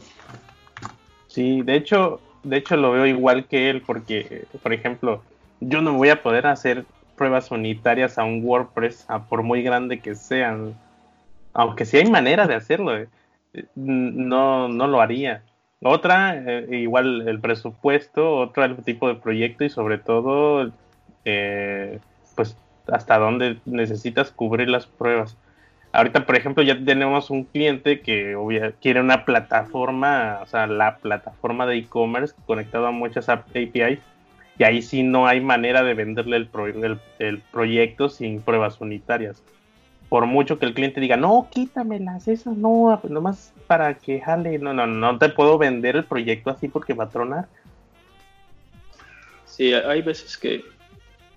Sí, 1.29 1.63
de 1.63 1.77
hecho, 1.77 2.21
de 2.43 2.57
hecho 2.57 2.77
lo 2.77 2.93
veo 2.93 3.07
igual 3.07 3.47
que 3.47 3.71
él 3.71 3.83
porque, 3.83 4.47
por 4.63 4.73
ejemplo, 4.73 5.23
yo 5.61 5.83
no 5.83 5.95
voy 5.95 6.11
a 6.11 6.23
poder 6.23 6.47
hacer 6.47 6.85
pruebas 7.17 7.51
unitarias 7.51 8.19
a 8.19 8.25
un 8.25 8.45
WordPress, 8.45 9.05
a 9.09 9.25
por 9.25 9.43
muy 9.43 9.63
grande 9.63 10.01
que 10.01 10.15
sean, 10.15 10.75
aunque 11.53 11.85
sí 11.85 11.97
hay 11.97 12.11
manera 12.11 12.47
de 12.47 12.55
hacerlo, 12.55 12.97
eh, 12.97 13.09
no, 13.75 14.69
no 14.69 14.87
lo 14.87 15.01
haría. 15.01 15.43
Otra, 15.83 16.37
eh, 16.37 16.67
igual 16.71 17.29
el 17.29 17.41
presupuesto, 17.41 18.37
otro 18.37 18.65
el 18.65 18.77
tipo 18.85 19.09
de 19.09 19.15
proyecto 19.15 19.65
y 19.65 19.71
sobre 19.71 19.99
todo, 19.99 20.71
eh, 21.25 21.99
pues 22.35 22.57
hasta 22.87 23.19
dónde 23.19 23.59
necesitas 23.65 24.31
cubrir 24.31 24.69
las 24.69 24.87
pruebas. 24.87 25.37
Ahorita, 25.99 26.25
por 26.27 26.37
ejemplo, 26.37 26.63
ya 26.63 26.79
tenemos 26.85 27.29
un 27.29 27.43
cliente 27.43 28.03
que 28.03 28.37
obvia- 28.37 28.73
quiere 28.81 29.01
una 29.01 29.25
plataforma, 29.25 30.39
o 30.41 30.47
sea, 30.47 30.69
la 30.69 30.99
plataforma 30.99 31.67
de 31.67 31.79
e-commerce 31.79 32.37
conectado 32.47 32.87
a 32.87 32.93
muchas 32.93 33.29
ap- 33.29 33.49
APIs, 33.51 33.99
y 34.57 34.63
ahí 34.63 34.81
sí 34.81 35.03
no 35.03 35.27
hay 35.27 35.41
manera 35.41 35.83
de 35.83 35.95
venderle 35.95 36.37
el- 36.37 37.01
el 37.19 37.39
proyecto 37.51 38.09
sin 38.09 38.41
pruebas 38.43 38.81
unitarias. 38.81 39.43
Por 40.09 40.27
mucho 40.27 40.61
que 40.61 40.67
el 40.67 40.75
cliente 40.75 41.01
diga, 41.01 41.17
no, 41.17 41.49
quítamelas, 41.51 42.29
esas 42.29 42.57
no, 42.57 43.01
nomás 43.09 43.53
para 43.67 43.95
que 43.95 44.21
jale, 44.21 44.57
no, 44.61 44.73
no, 44.73 44.87
no 44.87 45.19
te 45.19 45.31
puedo 45.31 45.59
vender 45.59 45.97
el 45.97 46.05
proyecto 46.05 46.51
así 46.51 46.69
porque 46.69 46.95
va 46.95 47.05
a 47.05 47.11
tronar. 47.11 47.49
Sí, 49.47 49.75
hay 49.75 50.03
veces 50.03 50.39
que, 50.39 50.63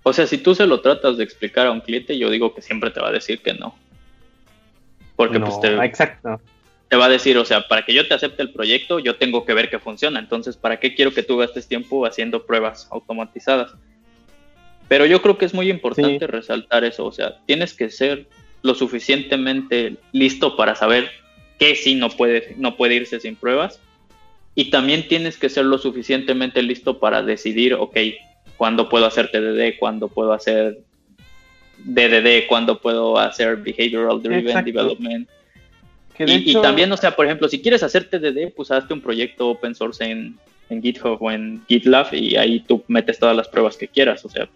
o 0.04 0.14
sea, 0.14 0.28
si 0.28 0.38
tú 0.38 0.54
se 0.54 0.68
lo 0.68 0.82
tratas 0.82 1.18
de 1.18 1.24
explicar 1.24 1.66
a 1.66 1.72
un 1.72 1.82
cliente, 1.82 2.16
yo 2.16 2.30
digo 2.30 2.54
que 2.54 2.62
siempre 2.62 2.92
te 2.92 3.00
va 3.02 3.08
a 3.08 3.12
decir 3.12 3.42
que 3.42 3.56
no. 3.56 3.74
Porque 5.16 5.40
No, 5.40 5.46
pues 5.46 5.60
te, 5.62 5.86
Exacto. 5.86 6.42
te 6.90 6.96
va 6.98 7.06
a 7.06 7.10
decir, 7.10 7.38
o 7.38 7.46
sea, 7.46 7.68
para 7.68 7.84
que 7.86 7.94
yo 7.94 8.08
te 8.08 8.14
acepte 8.14 8.42
el 8.42 8.52
proyecto, 8.52 9.00
yo 9.00 9.16
tengo 9.16 9.46
que 9.46 9.54
ver 9.54 9.70
que 9.70 9.80
funciona. 9.80 10.20
Entonces, 10.20 10.58
¿para 10.58 10.80
qué 10.80 10.96
quiero 10.96 11.14
que 11.14 11.24
tú 11.24 11.38
gastes 11.38 11.68
tiempo 11.68 12.06
haciendo 12.06 12.46
pruebas 12.46 12.88
automatizadas? 12.92 13.74
Pero 14.88 15.06
yo 15.06 15.22
creo 15.22 15.38
que 15.38 15.46
es 15.46 15.54
muy 15.54 15.70
importante 15.70 16.20
Sí. 16.20 16.26
resaltar 16.26 16.84
eso. 16.84 17.06
O 17.06 17.12
sea, 17.12 17.38
tienes 17.46 17.74
que 17.74 17.90
ser 17.90 18.28
lo 18.62 18.76
suficientemente 18.76 19.96
listo 20.12 20.56
para 20.58 20.76
saber 20.76 21.10
qué 21.58 21.76
sí 21.76 21.96
no 21.96 22.10
puede, 22.10 22.56
no 22.58 22.76
puede 22.76 22.96
irse 22.96 23.20
sin 23.20 23.36
pruebas. 23.36 23.80
Y 24.54 24.70
también 24.70 25.08
tienes 25.08 25.38
que 25.38 25.48
ser 25.48 25.66
lo 25.66 25.78
suficientemente 25.78 26.62
listo 26.62 27.00
para 27.00 27.22
decidir, 27.22 27.74
ok, 27.76 27.96
cuándo 28.58 28.90
puedo 28.90 29.06
hacer 29.06 29.32
TDD, 29.32 29.78
cuándo 29.80 30.10
puedo 30.10 30.34
hacer 30.34 30.80
DDD, 31.84 32.48
cuándo 32.48 32.80
puedo 32.80 33.18
hacer 33.18 33.58
Behavioral 33.58 34.22
Driven 34.22 34.48
Exacto. 34.48 34.66
Development. 34.72 35.30
Que 36.16 36.26
de 36.26 36.34
Y, 36.34 36.54
también, 36.62 36.92
o 36.92 36.98
sea, 36.98 37.16
por 37.16 37.26
ejemplo, 37.26 37.48
si 37.48 37.62
quieres 37.62 37.84
hacer 37.84 38.10
TDD, 38.10 38.54
pues 38.56 38.72
hazte 38.72 38.94
un 38.94 39.02
proyecto 39.02 39.50
open 39.50 39.74
source 39.76 40.04
en, 40.04 40.38
en 40.70 40.82
GitHub 40.82 41.18
o 41.22 41.32
en 41.32 41.64
GitLab 41.68 42.14
y 42.14 42.36
ahí 42.36 42.60
tú 42.62 42.84
metes 42.88 43.20
todas 43.20 43.36
las 43.36 43.48
pruebas 43.48 43.78
que 43.78 43.88
quieras. 43.88 44.24
O 44.26 44.30
sea, 44.30 44.48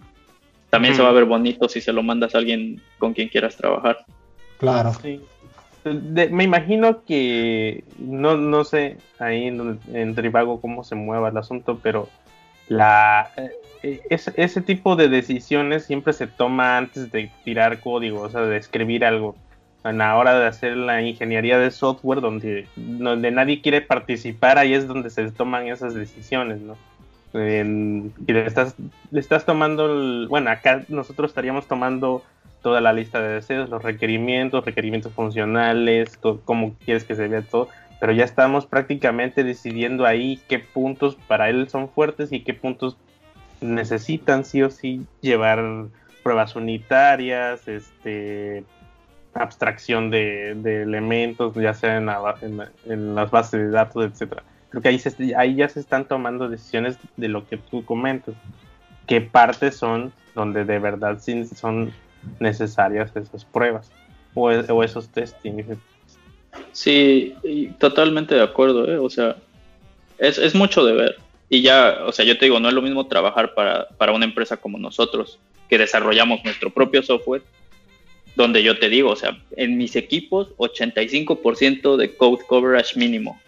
también 0.69 0.95
se 0.95 1.01
va 1.01 1.09
a 1.09 1.13
ver 1.13 1.25
bonito 1.25 1.69
si 1.69 1.81
se 1.81 1.93
lo 1.93 2.03
mandas 2.03 2.35
a 2.35 2.39
alguien 2.39 2.81
con 2.97 3.13
quien 3.13 3.29
quieras 3.29 3.55
trabajar. 3.55 4.05
Claro. 4.57 4.93
Sí. 5.01 5.21
De- 5.83 6.29
me 6.29 6.43
imagino 6.43 7.03
que 7.05 7.83
no, 7.99 8.37
no 8.37 8.63
sé 8.63 8.97
ahí 9.19 9.45
en, 9.45 9.79
en 9.93 10.15
Trivago 10.15 10.59
cómo 10.59 10.83
se 10.83 10.95
mueva 10.95 11.29
el 11.29 11.37
asunto, 11.37 11.79
pero 11.81 12.09
la 12.67 13.29
eh, 13.83 14.01
ese, 14.09 14.33
ese 14.35 14.61
tipo 14.61 14.95
de 14.95 15.07
decisiones 15.09 15.85
siempre 15.85 16.13
se 16.13 16.27
toma 16.27 16.77
antes 16.77 17.11
de 17.11 17.31
tirar 17.43 17.79
código, 17.79 18.21
o 18.21 18.29
sea, 18.29 18.41
de 18.41 18.57
escribir 18.57 19.05
algo. 19.05 19.35
En 19.83 19.99
la 19.99 20.17
hora 20.17 20.39
de 20.39 20.47
hacer 20.47 20.75
la 20.75 21.03
ingeniería 21.03 21.59
de 21.59 21.69
software, 21.69 22.19
donde, 22.19 22.67
donde 22.75 23.29
nadie 23.29 23.61
quiere 23.61 23.81
participar, 23.81 24.57
ahí 24.57 24.73
es 24.73 24.87
donde 24.87 25.11
se 25.11 25.31
toman 25.31 25.67
esas 25.67 25.93
decisiones, 25.93 26.59
¿no? 26.59 26.75
Y 27.35 28.31
le 28.33 28.45
estás, 28.47 28.75
le 29.11 29.19
estás 29.19 29.45
tomando, 29.45 29.85
el- 29.93 30.27
bueno, 30.27 30.49
acá 30.49 30.83
nosotros 30.87 31.29
estaríamos 31.29 31.67
tomando 31.67 32.23
toda 32.63 32.81
la 32.81 32.93
lista 32.93 33.21
de 33.21 33.35
deseos, 33.35 33.69
los 33.69 33.83
requerimientos, 33.83 34.65
requerimientos 34.65 35.13
funcionales, 35.13 36.17
to- 36.19 36.41
cómo 36.45 36.73
quieres 36.83 37.03
que 37.03 37.13
se 37.15 37.27
vea 37.27 37.43
todo, 37.43 37.67
pero 38.05 38.15
ya 38.15 38.23
estamos 38.23 38.67
prácticamente 38.67 39.43
decidiendo 39.43 40.05
ahí 40.05 40.39
qué 40.47 40.59
puntos 40.59 41.17
para 41.27 41.49
él 41.49 41.67
son 41.69 41.89
fuertes 41.89 42.31
y 42.31 42.41
qué 42.41 42.53
puntos 42.53 42.97
necesitan 43.61 44.45
sí 44.45 44.61
o 44.61 44.69
sí 44.69 45.07
llevar 45.21 45.87
pruebas 46.21 46.55
unitarias, 46.55 47.67
este 47.67 48.63
abstracción 49.33 50.11
de, 50.11 50.51
elementos, 50.83 51.55
ya 51.55 51.73
sea 51.73 51.97
en, 51.97 52.05
la 52.05 52.69
las 52.85 53.31
bases 53.31 53.59
de 53.59 53.69
datos, 53.71 54.05
etcétera. 54.05 54.43
Creo 54.69 54.83
que 54.83 54.89
ahí, 54.89 54.99
se- 54.99 55.35
ahí 55.35 55.55
ya 55.55 55.67
se 55.67 55.79
están 55.79 56.05
tomando 56.05 56.47
decisiones 56.47 56.99
de 57.17 57.27
lo 57.27 57.47
que 57.47 57.57
tú 57.57 57.83
comentas. 57.85 58.35
¿Qué 59.07 59.19
partes 59.19 59.77
son 59.77 60.13
donde 60.35 60.63
de 60.63 60.77
verdad 60.77 61.17
sí 61.19 61.43
son 61.47 61.91
necesarias 62.39 63.15
esas 63.15 63.45
pruebas 63.45 63.91
o, 64.35 64.51
esos 64.51 65.09
testings? 65.09 65.65
Sí, 66.71 67.35
y 67.43 67.67
totalmente 67.67 68.35
de 68.35 68.43
acuerdo, 68.43 68.91
¿eh? 68.91 68.97
O 68.97 69.09
sea, 69.09 69.37
es, 70.17 70.37
es 70.37 70.55
mucho 70.55 70.85
de 70.85 70.93
ver. 70.93 71.17
Y 71.49 71.61
ya, 71.61 71.99
o 72.05 72.11
sea, 72.11 72.25
yo 72.25 72.37
te 72.37 72.45
digo, 72.45 72.59
no 72.59 72.67
es 72.67 72.73
lo 72.73 72.81
mismo 72.81 73.07
trabajar 73.07 73.53
para, 73.53 73.87
para 73.89 74.11
una 74.11 74.25
empresa 74.25 74.57
como 74.57 74.77
nosotros, 74.77 75.39
que 75.69 75.77
desarrollamos 75.77 76.43
nuestro 76.43 76.69
propio 76.69 77.03
software, 77.03 77.43
donde 78.35 78.63
yo 78.63 78.77
te 78.77 78.89
digo, 78.89 79.11
o 79.11 79.15
sea, 79.15 79.37
en 79.55 79.77
mis 79.77 79.95
equipos, 79.95 80.49
85% 80.57 81.95
de 81.95 82.15
code 82.15 82.43
coverage 82.47 82.97
mínimo. 82.97 83.39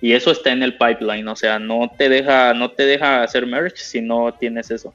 Y 0.00 0.12
eso 0.12 0.30
está 0.30 0.52
en 0.52 0.62
el 0.62 0.76
pipeline, 0.76 1.26
o 1.28 1.36
sea, 1.36 1.58
no 1.58 1.90
te 1.96 2.08
deja, 2.08 2.52
no 2.52 2.70
te 2.70 2.84
deja 2.84 3.22
hacer 3.22 3.46
merge 3.46 3.78
si 3.78 4.00
no 4.02 4.34
tienes 4.38 4.70
eso. 4.70 4.92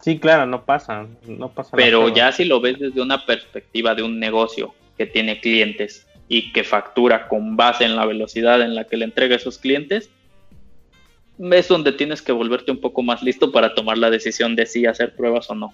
Sí, 0.00 0.18
claro, 0.18 0.46
no 0.46 0.64
pasa, 0.64 1.06
no 1.26 1.48
pasa. 1.48 1.76
Pero 1.76 2.08
ya 2.08 2.30
si 2.30 2.44
lo 2.44 2.60
ves 2.60 2.78
desde 2.78 3.00
una 3.00 3.26
perspectiva 3.26 3.96
de 3.96 4.04
un 4.04 4.20
negocio 4.20 4.72
que 4.96 5.06
tiene 5.06 5.40
clientes 5.40 6.06
y 6.28 6.52
que 6.52 6.62
factura 6.64 7.26
con 7.28 7.56
base 7.56 7.84
en 7.84 7.96
la 7.96 8.04
velocidad 8.04 8.60
en 8.60 8.74
la 8.74 8.84
que 8.84 8.96
le 8.96 9.04
entrega 9.06 9.34
a 9.34 9.38
esos 9.38 9.58
clientes, 9.58 10.10
es 11.38 11.68
donde 11.68 11.92
tienes 11.92 12.20
que 12.20 12.32
volverte 12.32 12.70
un 12.70 12.80
poco 12.80 13.02
más 13.02 13.22
listo 13.22 13.52
para 13.52 13.74
tomar 13.74 13.96
la 13.98 14.10
decisión 14.10 14.56
de 14.56 14.66
si 14.66 14.86
hacer 14.86 15.14
pruebas 15.14 15.48
o 15.50 15.54
no. 15.54 15.72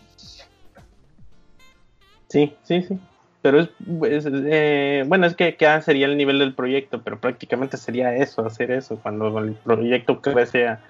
Sí, 2.28 2.52
sí, 2.64 2.82
sí. 2.82 2.98
Pero 3.43 3.60
es, 3.60 3.68
es, 4.09 4.26
eh, 4.31 5.05
bueno, 5.06 5.26
es 5.26 5.36
que 5.36 5.55
ya 5.59 5.81
sería 5.82 6.06
el 6.06 6.16
nivel 6.16 6.39
del 6.39 6.55
proyecto, 6.55 7.02
pero 7.02 7.20
prácticamente 7.20 7.76
sería 7.76 8.14
eso, 8.16 8.44
hacer 8.47 8.70
eso, 8.70 8.98
cuando 9.02 9.39
el 9.39 9.52
proyecto 9.55 10.20
crece 10.22 10.66
a- 10.68 10.81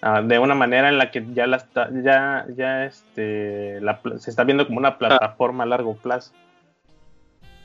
a- 0.00 0.22
de 0.22 0.38
una 0.38 0.54
manera 0.54 0.88
en 0.88 0.96
la 0.96 1.10
que 1.10 1.24
ya 1.34 1.46
la 1.46 1.58
está, 1.58 1.90
ya, 2.02 2.46
ya 2.56 2.86
este, 2.86 3.80
la 3.82 4.00
se 4.18 4.30
está 4.30 4.44
viendo 4.44 4.66
como 4.66 4.78
una 4.78 4.96
plataforma 4.96 5.64
a 5.64 5.66
largo 5.66 5.96
plazo. 5.96 6.32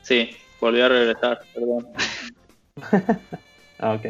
Sí, 0.01 0.31
Volví 0.63 0.79
a 0.79 0.87
regresar, 0.87 1.39
perdón. 1.53 1.87
Ah, 3.79 3.95
ok. 3.95 4.05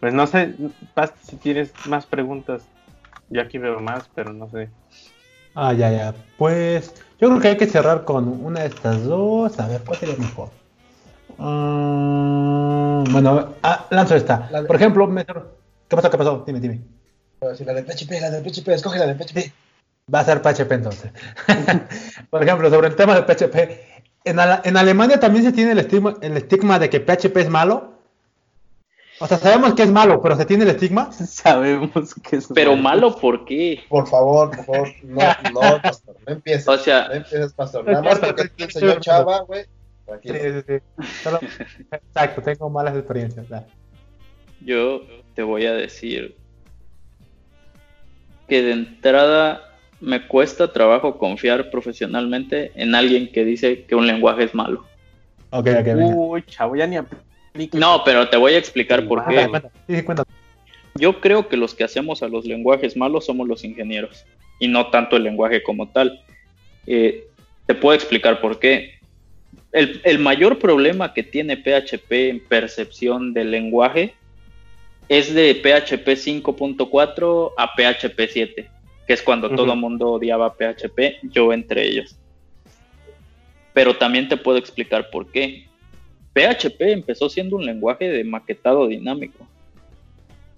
Pues 0.00 0.12
no 0.12 0.26
sé, 0.26 0.54
Paz, 0.92 1.12
si 1.22 1.36
tienes 1.36 1.72
más 1.86 2.04
preguntas. 2.04 2.60
Yo 3.30 3.40
aquí 3.40 3.56
veo 3.56 3.80
más, 3.80 4.10
pero 4.14 4.34
no 4.34 4.50
sé. 4.50 4.68
Ah, 5.54 5.72
ya, 5.72 5.90
ya. 5.90 6.14
Pues 6.36 6.92
yo 7.18 7.28
creo 7.30 7.40
que 7.40 7.48
hay 7.48 7.56
que 7.56 7.66
cerrar 7.66 8.04
con 8.04 8.28
una 8.44 8.60
de 8.60 8.66
estas 8.66 9.04
dos. 9.04 9.58
A 9.58 9.66
ver, 9.66 9.80
¿cuál 9.82 9.98
sería 9.98 10.16
mejor? 10.16 10.50
Ah, 11.38 13.02
bueno, 13.10 13.54
ah, 13.62 13.86
lanzo 13.90 14.14
esta. 14.16 14.46
La 14.50 14.60
de- 14.60 14.66
Por 14.66 14.76
ejemplo, 14.76 15.06
me- 15.06 15.24
¿qué 15.24 15.96
pasó? 15.96 16.10
¿Qué 16.10 16.18
pasó? 16.18 16.44
Dime, 16.46 16.60
dime. 16.60 16.80
Si 17.56 17.64
la 17.64 17.72
de 17.72 17.82
PHP, 17.82 18.20
la 18.20 18.30
de 18.30 18.42
PHP, 18.42 18.68
escoge 18.74 18.98
la 18.98 19.06
de 19.06 19.14
PHP. 19.14 19.52
Va 20.14 20.20
a 20.20 20.24
ser 20.24 20.42
PHP 20.42 20.72
entonces. 20.74 21.10
Por 22.30 22.42
ejemplo, 22.42 22.68
sobre 22.68 22.88
el 22.88 22.96
tema 22.96 23.14
de 23.18 23.22
PHP. 23.22 23.85
En, 24.26 24.38
Ale- 24.40 24.60
en 24.64 24.76
Alemania 24.76 25.18
también 25.20 25.44
se 25.44 25.52
tiene 25.52 25.72
el 25.72 25.78
estigma, 25.78 26.14
el 26.20 26.36
estigma 26.36 26.78
de 26.78 26.90
que 26.90 27.00
PHP 27.00 27.36
es 27.38 27.48
malo. 27.48 27.94
O 29.18 29.26
sea, 29.26 29.38
sabemos 29.38 29.72
que 29.74 29.82
es 29.84 29.90
malo, 29.90 30.20
pero 30.20 30.36
se 30.36 30.44
tiene 30.44 30.64
el 30.64 30.70
estigma. 30.70 31.10
Sabemos 31.26 32.14
que 32.16 32.36
es 32.36 32.48
Pero 32.54 32.76
malo, 32.76 33.16
¿por 33.16 33.46
qué? 33.46 33.82
Por 33.88 34.06
favor, 34.06 34.50
por 34.54 34.64
favor, 34.66 34.88
no, 35.04 35.22
no, 35.54 35.80
pastor, 35.82 36.16
no 36.26 36.32
empieces. 36.34 36.68
O 36.68 36.76
sea- 36.76 37.08
no 37.08 37.14
empieces, 37.14 37.54
pastor. 37.54 37.86
Nada 37.86 38.02
más 38.02 38.18
porque 38.18 38.42
es 38.42 38.50
el 38.58 38.70
señor 38.72 39.00
Chava, 39.00 39.40
güey. 39.40 39.64
Sí, 40.22 40.28
sí, 40.28 40.62
sí. 40.68 41.04
Solo- 41.22 41.40
exacto, 41.92 42.42
tengo 42.42 42.68
malas 42.68 42.94
experiencias. 42.96 43.48
ya. 43.48 43.64
Yo 44.60 45.00
te 45.34 45.42
voy 45.42 45.64
a 45.66 45.72
decir 45.72 46.36
que 48.48 48.62
de 48.62 48.72
entrada 48.72 49.65
me 50.00 50.26
cuesta 50.26 50.72
trabajo 50.72 51.18
confiar 51.18 51.70
profesionalmente 51.70 52.72
en 52.74 52.94
alguien 52.94 53.30
que 53.32 53.44
dice 53.44 53.84
que 53.84 53.94
un 53.94 54.06
lenguaje 54.06 54.44
es 54.44 54.54
malo. 54.54 54.84
Ok, 55.50 55.68
ok, 55.68 55.84
venga. 55.84 56.14
Uy, 56.14 56.42
chavo, 56.46 56.76
ya 56.76 56.86
ni. 56.86 56.98
No, 57.72 58.02
pero 58.04 58.28
te 58.28 58.36
voy 58.36 58.52
a 58.54 58.58
explicar 58.58 59.06
por 59.08 59.24
Cuenta, 59.24 59.42
qué. 59.44 59.48
cuenta. 59.48 59.70
Sí, 59.86 59.96
sí, 59.96 60.02
cuenta. 60.02 60.24
Yo 60.96 61.20
creo 61.20 61.48
que 61.48 61.56
los 61.56 61.74
que 61.74 61.84
hacemos 61.84 62.22
a 62.22 62.28
los 62.28 62.44
lenguajes 62.44 62.96
malos 62.96 63.26
somos 63.26 63.46
los 63.48 63.64
ingenieros 63.64 64.24
y 64.58 64.68
no 64.68 64.90
tanto 64.90 65.16
el 65.16 65.24
lenguaje 65.24 65.62
como 65.62 65.88
tal. 65.88 66.22
Eh, 66.86 67.26
te 67.66 67.74
puedo 67.74 67.94
explicar 67.94 68.40
por 68.40 68.58
qué. 68.58 68.94
El, 69.72 70.00
el 70.04 70.18
mayor 70.18 70.58
problema 70.58 71.12
que 71.12 71.22
tiene 71.22 71.56
PHP 71.56 72.12
en 72.30 72.40
percepción 72.40 73.34
del 73.34 73.50
lenguaje 73.50 74.14
es 75.08 75.34
de 75.34 75.54
PHP 75.54 76.08
5.4 76.08 77.52
a 77.56 77.74
PHP 77.74 78.28
7, 78.30 78.70
que 79.06 79.12
es 79.12 79.22
cuando 79.22 79.50
todo 79.50 79.72
el 79.72 79.78
mundo 79.78 80.12
odiaba 80.12 80.54
PHP, 80.54 81.20
yo 81.30 81.52
entre 81.52 81.86
ellos. 81.86 82.16
Pero 83.72 83.96
también 83.96 84.28
te 84.28 84.36
puedo 84.36 84.58
explicar 84.58 85.10
por 85.10 85.30
qué. 85.30 85.66
PHP 86.32 86.80
empezó 86.80 87.28
siendo 87.28 87.56
un 87.56 87.64
lenguaje 87.64 88.08
de 88.08 88.24
maquetado 88.24 88.88
dinámico. 88.88 89.46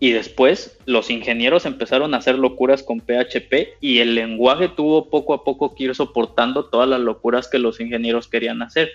Y 0.00 0.12
después 0.12 0.78
los 0.86 1.10
ingenieros 1.10 1.66
empezaron 1.66 2.14
a 2.14 2.18
hacer 2.18 2.38
locuras 2.38 2.82
con 2.82 3.00
PHP 3.00 3.76
y 3.80 3.98
el 3.98 4.14
lenguaje 4.14 4.68
tuvo 4.68 5.10
poco 5.10 5.34
a 5.34 5.44
poco 5.44 5.74
que 5.74 5.84
ir 5.84 5.94
soportando 5.94 6.66
todas 6.66 6.88
las 6.88 7.00
locuras 7.00 7.48
que 7.48 7.58
los 7.58 7.80
ingenieros 7.80 8.28
querían 8.28 8.62
hacer. 8.62 8.90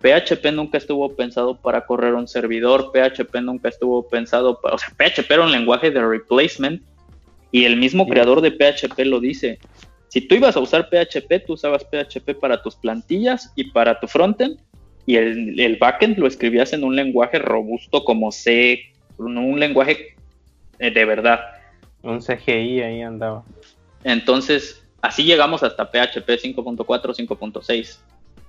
PHP 0.00 0.52
nunca 0.52 0.78
estuvo 0.78 1.16
pensado 1.16 1.60
para 1.60 1.84
correr 1.86 2.14
un 2.14 2.28
servidor, 2.28 2.92
PHP 2.92 3.40
nunca 3.42 3.68
estuvo 3.68 4.08
pensado 4.08 4.60
para... 4.60 4.76
O 4.76 4.78
sea, 4.78 4.90
PHP 4.90 5.28
era 5.32 5.42
un 5.42 5.50
lenguaje 5.50 5.90
de 5.90 6.06
replacement 6.06 6.80
y 7.56 7.64
el 7.64 7.76
mismo 7.78 8.04
Sí. 8.04 8.10
creador 8.10 8.42
de 8.42 8.50
PHP 8.50 8.98
lo 9.06 9.18
dice. 9.18 9.58
Si 10.08 10.20
tú 10.20 10.34
ibas 10.34 10.56
a 10.56 10.60
usar 10.60 10.90
PHP, 10.90 11.46
tú 11.46 11.54
usabas 11.54 11.84
PHP 11.84 12.34
para 12.38 12.62
tus 12.62 12.76
plantillas 12.76 13.50
y 13.56 13.70
para 13.70 13.98
tu 13.98 14.06
frontend 14.06 14.58
y 15.06 15.16
el, 15.16 15.58
el 15.58 15.76
backend 15.76 16.18
lo 16.18 16.26
escribías 16.26 16.74
en 16.74 16.84
un 16.84 16.94
lenguaje 16.94 17.38
robusto 17.38 18.04
como 18.04 18.30
C, 18.30 18.80
un, 19.16 19.38
un 19.38 19.58
lenguaje 19.58 20.16
eh, 20.78 20.90
de 20.90 21.04
verdad. 21.06 21.40
Un 22.02 22.20
CGI 22.20 22.82
ahí 22.82 23.00
andaba. 23.00 23.42
Entonces, 24.04 24.86
así 25.00 25.24
llegamos 25.24 25.62
hasta 25.62 25.90
PHP 25.90 26.28
5.4, 26.28 26.76
5.6. 26.76 27.98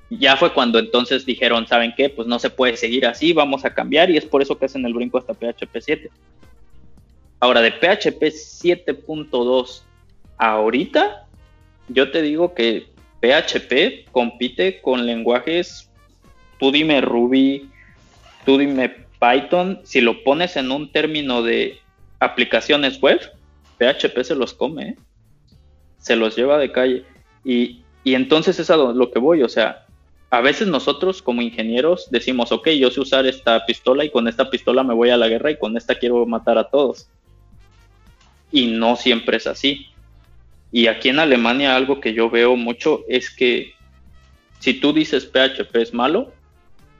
Ya 0.09 0.35
fue 0.35 0.53
cuando 0.53 0.79
entonces 0.79 1.25
dijeron, 1.25 1.65
¿saben 1.65 1.93
qué? 1.95 2.09
Pues 2.09 2.27
no 2.27 2.39
se 2.39 2.49
puede 2.49 2.75
seguir 2.75 3.05
así, 3.05 3.31
vamos 3.31 3.63
a 3.63 3.73
cambiar 3.73 4.09
y 4.09 4.17
es 4.17 4.25
por 4.25 4.41
eso 4.41 4.57
que 4.57 4.65
hacen 4.65 4.85
el 4.85 4.93
brinco 4.93 5.17
hasta 5.17 5.33
PHP 5.33 5.77
7. 5.79 6.09
Ahora, 7.39 7.61
de 7.61 7.71
PHP 7.71 8.21
7.2 8.23 9.81
a 10.37 10.51
ahorita, 10.51 11.27
yo 11.87 12.11
te 12.11 12.21
digo 12.21 12.53
que 12.53 12.87
PHP 13.21 14.11
compite 14.11 14.81
con 14.81 15.05
lenguajes, 15.05 15.89
tú 16.59 16.71
dime 16.71 17.01
Ruby, 17.01 17.69
tú 18.45 18.57
dime 18.57 19.05
Python, 19.19 19.81
si 19.83 20.01
lo 20.01 20.23
pones 20.23 20.57
en 20.57 20.71
un 20.71 20.91
término 20.91 21.41
de 21.43 21.79
aplicaciones 22.19 22.99
web, 23.01 23.19
PHP 23.77 24.23
se 24.23 24.35
los 24.35 24.53
come, 24.53 24.89
¿eh? 24.89 24.95
se 25.99 26.15
los 26.15 26.35
lleva 26.35 26.57
de 26.57 26.71
calle. 26.71 27.03
Y, 27.43 27.81
y 28.03 28.15
entonces 28.15 28.59
es 28.59 28.69
a 28.69 28.77
lo 28.77 29.11
que 29.11 29.19
voy, 29.19 29.43
o 29.43 29.49
sea, 29.49 29.85
a 30.29 30.41
veces 30.41 30.67
nosotros 30.67 31.21
como 31.21 31.41
ingenieros 31.41 32.09
decimos, 32.11 32.51
ok, 32.51 32.69
yo 32.69 32.91
sé 32.91 32.99
usar 32.99 33.25
esta 33.25 33.65
pistola 33.65 34.03
y 34.03 34.09
con 34.09 34.27
esta 34.27 34.49
pistola 34.49 34.83
me 34.83 34.93
voy 34.93 35.09
a 35.09 35.17
la 35.17 35.27
guerra 35.27 35.51
y 35.51 35.57
con 35.57 35.77
esta 35.77 35.95
quiero 35.95 36.25
matar 36.25 36.57
a 36.57 36.69
todos. 36.69 37.07
Y 38.51 38.67
no 38.67 38.95
siempre 38.95 39.37
es 39.37 39.47
así. 39.47 39.87
Y 40.71 40.87
aquí 40.87 41.09
en 41.09 41.19
Alemania 41.19 41.75
algo 41.75 41.99
que 42.01 42.13
yo 42.13 42.29
veo 42.29 42.55
mucho 42.55 43.03
es 43.07 43.29
que 43.29 43.73
si 44.59 44.73
tú 44.75 44.93
dices 44.93 45.25
PHP 45.25 45.75
es 45.77 45.93
malo, 45.93 46.33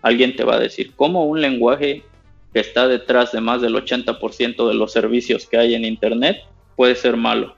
alguien 0.02 0.36
te 0.36 0.44
va 0.44 0.56
a 0.56 0.60
decir, 0.60 0.94
¿cómo 0.96 1.26
un 1.26 1.42
lenguaje 1.42 2.04
que 2.54 2.60
está 2.60 2.88
detrás 2.88 3.32
de 3.32 3.42
más 3.42 3.62
del 3.62 3.76
80% 3.76 4.68
de 4.68 4.74
los 4.74 4.92
servicios 4.94 5.46
que 5.48 5.58
hay 5.58 5.76
en 5.76 5.86
Internet 5.86 6.38
puede 6.76 6.96
ser 6.96 7.18
malo? 7.18 7.56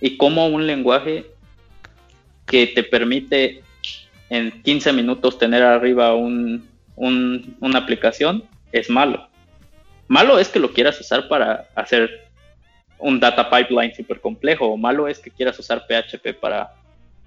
¿Y 0.00 0.16
cómo 0.16 0.46
un 0.48 0.66
lenguaje 0.66 1.26
que 2.46 2.66
te 2.66 2.82
permite 2.82 3.62
en 4.30 4.62
15 4.62 4.92
minutos 4.92 5.38
tener 5.38 5.62
arriba 5.62 6.14
un, 6.14 6.68
un- 6.96 7.56
una 7.60 7.78
aplicación 7.78 8.44
es 8.70 8.90
malo? 8.90 9.28
Malo 10.08 10.38
es 10.38 10.48
que 10.48 10.58
lo 10.60 10.72
quieras 10.72 11.00
usar 11.00 11.28
para 11.28 11.68
hacer 11.74 12.23
un 13.04 13.20
data 13.20 13.50
pipeline 13.50 13.94
súper 13.94 14.18
complejo, 14.18 14.66
o 14.66 14.78
malo 14.78 15.06
es 15.06 15.18
que 15.18 15.30
quieras 15.30 15.58
usar 15.58 15.86
PHP 15.86 16.40
para, 16.40 16.72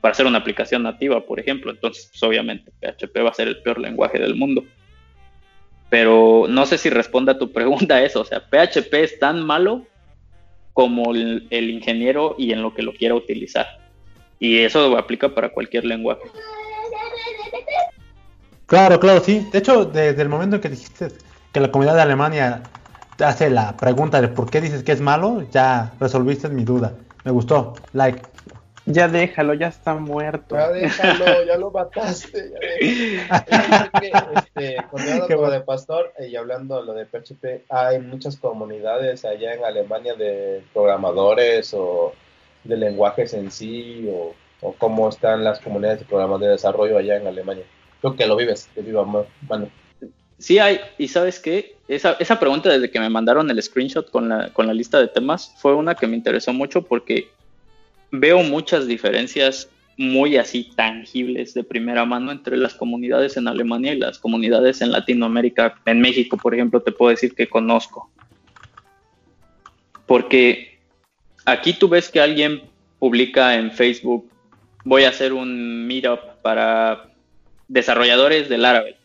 para 0.01 0.11
hacer 0.11 0.25
una 0.25 0.39
aplicación 0.39 0.81
nativa, 0.81 1.23
por 1.23 1.39
ejemplo. 1.39 1.69
Entonces, 1.69 2.07
pues, 2.09 2.23
obviamente, 2.23 2.71
PHP 2.81 3.23
va 3.23 3.29
a 3.29 3.35
ser 3.35 3.47
el 3.47 3.61
peor 3.61 3.79
lenguaje 3.79 4.17
del 4.17 4.33
mundo. 4.33 4.63
Pero 5.89 6.45
no 6.49 6.65
sé 6.65 6.79
si 6.79 6.89
responde 6.89 7.31
a 7.33 7.37
tu 7.37 7.51
pregunta 7.51 8.01
eso. 8.01 8.21
O 8.21 8.25
sea, 8.25 8.39
PHP 8.39 8.91
es 8.95 9.19
tan 9.19 9.45
malo 9.45 9.85
como 10.73 11.13
el, 11.13 11.45
el 11.51 11.69
ingeniero 11.69 12.35
y 12.39 12.53
en 12.53 12.63
lo 12.63 12.73
que 12.73 12.81
lo 12.81 12.93
quiera 12.93 13.13
utilizar. 13.13 13.67
Y 14.39 14.57
eso 14.57 14.97
aplica 14.97 15.29
para 15.29 15.49
cualquier 15.49 15.85
lenguaje. 15.85 16.23
Claro, 18.65 18.99
claro, 18.99 19.19
sí. 19.19 19.47
De 19.51 19.59
hecho, 19.59 19.85
desde 19.85 20.23
el 20.23 20.29
momento 20.29 20.55
en 20.55 20.61
que 20.63 20.69
dijiste 20.69 21.09
que 21.53 21.59
la 21.59 21.71
comunidad 21.71 21.95
de 21.95 22.01
Alemania 22.01 22.63
hace 23.19 23.49
la 23.49 23.75
pregunta 23.77 24.21
de 24.21 24.27
por 24.27 24.49
qué 24.49 24.61
dices 24.61 24.83
que 24.83 24.91
es 24.91 25.01
malo, 25.01 25.43
ya 25.51 25.93
resolviste 25.99 26.49
mi 26.49 26.63
duda. 26.63 26.93
Me 27.23 27.31
gustó. 27.31 27.73
Like. 27.93 28.21
Ya 28.85 29.09
déjalo, 29.09 29.53
ya 29.53 29.67
está 29.67 29.95
muerto. 29.95 30.55
Ya 30.55 30.69
déjalo, 30.69 31.43
ya 31.45 31.57
lo 31.57 31.71
mataste. 31.71 32.51
Ya 32.51 33.45
déjalo. 33.45 33.83
Es 33.83 34.01
que, 34.01 34.11
este, 34.35 34.77
continuando 34.89 35.27
con 35.27 35.35
lo 35.35 35.37
bueno. 35.41 35.53
de 35.53 35.61
Pastor 35.61 36.13
y 36.19 36.35
hablando 36.37 36.79
de 36.79 36.85
lo 36.85 36.93
de 36.93 37.05
PHP, 37.05 37.65
hay 37.69 37.99
muchas 37.99 38.37
comunidades 38.37 39.25
allá 39.25 39.55
en 39.55 39.65
Alemania 39.65 40.15
de 40.15 40.63
programadores 40.73 41.73
o 41.73 42.13
de 42.63 42.77
lenguajes 42.77 43.33
en 43.33 43.51
sí, 43.51 44.07
o, 44.09 44.33
o 44.61 44.73
cómo 44.73 45.09
están 45.09 45.43
las 45.43 45.59
comunidades 45.59 45.99
de 45.99 46.05
programadores 46.05 46.47
de 46.47 46.51
desarrollo 46.53 46.97
allá 46.97 47.17
en 47.17 47.27
Alemania. 47.27 47.65
Tú 48.01 48.15
que 48.15 48.25
lo 48.25 48.37
vives, 48.37 48.69
de 48.73 48.83
viva 48.83 49.05
mano. 49.05 49.69
Sí 50.37 50.59
hay, 50.59 50.79
y 50.97 51.07
sabes 51.07 51.39
qué, 51.39 51.77
esa, 51.87 52.39
pregunta 52.39 52.69
desde 52.69 52.91
que 52.91 52.99
me 52.99 53.09
mandaron 53.09 53.49
el 53.49 53.61
screenshot 53.61 54.09
con 54.11 54.29
la, 54.29 54.49
con 54.53 54.67
la 54.67 54.73
lista 54.73 54.99
de 54.99 55.07
temas 55.07 55.53
fue 55.57 55.73
una 55.73 55.95
que 55.95 56.05
me 56.05 56.17
interesó 56.17 56.53
mucho 56.53 56.81
porque 56.81 57.29
veo 58.11 58.43
muchas 58.43 58.87
diferencias 58.87 59.69
muy 59.97 60.37
así 60.37 60.71
tangibles 60.75 61.53
de 61.53 61.63
primera 61.63 62.05
mano 62.05 62.31
entre 62.31 62.55
las 62.57 62.75
comunidades 62.75 63.35
en 63.37 63.47
Alemania 63.47 63.93
y 63.93 63.99
las 63.99 64.19
comunidades 64.19 64.81
en 64.81 64.91
Latinoamérica. 64.91 65.79
En 65.85 66.01
México, 66.01 66.37
por 66.37 66.53
ejemplo, 66.53 66.81
te 66.81 66.91
puedo 66.91 67.09
decir 67.09 67.33
que 67.33 67.49
conozco. 67.49 68.11
Porque 70.05 70.77
aquí 71.45 71.73
tú 71.73 71.89
ves 71.89 72.09
que 72.09 72.21
alguien 72.21 72.61
publica 72.99 73.55
en 73.55 73.71
Facebook, 73.71 74.29
voy 74.83 75.05
a 75.05 75.09
hacer 75.09 75.33
un 75.33 75.87
meetup 75.87 76.19
para 76.43 77.09
desarrolladores 77.67 78.49
del 78.49 78.65
árabe 78.65 78.96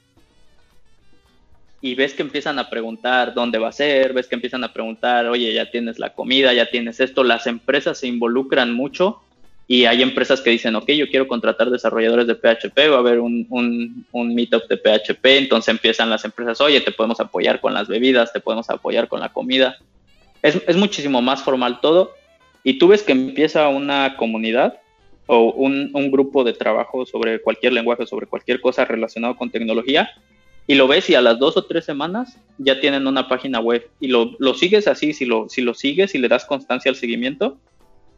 y 1.85 1.97
ves 1.97 2.15
que 2.15 2.23
empiezan 2.23 2.61
a 2.61 2.71
preguntar 2.71 3.35
dónde 3.35 3.59
va 3.59 3.69
a 3.69 3.73
ser, 3.73 4.13
ves 4.13 4.29
que 4.29 4.37
empiezan 4.37 4.63
a 4.63 4.73
preguntar, 4.73 5.27
oye, 5.27 5.53
ya 5.53 5.69
tienes 5.69 5.99
la 5.99 6.15
comida, 6.15 6.55
ya 6.55 6.71
tienes 6.71 7.01
esto, 7.01 7.25
las 7.25 7.49
empresas 7.49 7.99
se 7.99 8.07
involucran 8.07 8.73
mucho 8.73 9.21
y 9.67 9.87
hay 9.87 10.01
empresas 10.01 10.41
que 10.41 10.51
dicen, 10.51 10.77
ok, 10.77 10.89
yo 10.93 11.09
quiero 11.09 11.27
contratar 11.27 11.71
desarrolladores 11.71 12.29
de 12.29 12.37
PHP, 12.37 12.89
va 12.89 12.97
a 12.97 13.01
haber 13.01 13.19
un, 13.19 13.49
un, 13.51 14.07
un 14.13 14.35
meetup 14.35 14.69
de 14.69 14.77
PHP, 14.77 15.25
entonces 15.39 15.75
empiezan 15.75 16.09
las 16.09 16.25
empresas, 16.25 16.61
oye, 16.61 16.81
te 16.81 16.93
podemos 16.93 17.19
apoyar 17.19 17.61
con 17.61 17.75
las 17.75 17.89
bebidas, 17.89 18.33
te 18.33 18.39
podemos 18.39 18.71
apoyar 18.71 19.09
con 19.09 19.19
la 19.19 19.33
comida. 19.33 19.77
Es, 20.41 20.63
es 20.69 20.77
muchísimo 20.77 21.21
más 21.21 21.43
formal 21.43 21.81
todo 21.81 22.15
y 22.63 22.79
tú 22.79 22.89
ves 22.89 23.03
que 23.03 23.13
empieza 23.13 23.67
una 23.69 24.17
comunidad 24.17 24.79
o 25.27 25.51
un, 25.51 25.91
un, 25.95 26.13
grupo 26.13 26.45
de 26.45 26.53
trabajo 26.53 27.07
sobre 27.07 27.41
cualquier 27.41 27.73
lenguaje, 27.73 28.07
sobre 28.07 28.27
cualquier 28.27 28.61
cosa 28.61 28.85
relacionado 28.85 29.37
con 29.37 29.51
tecnología, 29.51 30.11
y 30.67 30.75
lo 30.75 30.87
ves 30.87 31.11
y 31.11 31.15
a 31.15 31.21
las 31.21 31.39
dos 31.39 31.57
o 31.57 31.65
tres 31.65 31.85
semanas 31.85 32.39
ya 32.59 32.81
tienen 32.81 33.07
una 33.07 33.29
página 33.29 33.61
web 33.61 33.89
y 34.01 34.09
lo, 34.09 34.33
lo 34.39 34.55
sigues 34.55 34.87
así, 34.87 35.13
si 35.13 35.25
lo, 35.25 35.49
si 35.49 35.63
lo 35.63 35.75
sigues 35.75 36.15
y 36.15 36.19
le 36.19 36.29
das 36.29 36.45
constancia 36.45 36.91
al 36.91 36.97
seguimiento, 36.97 37.59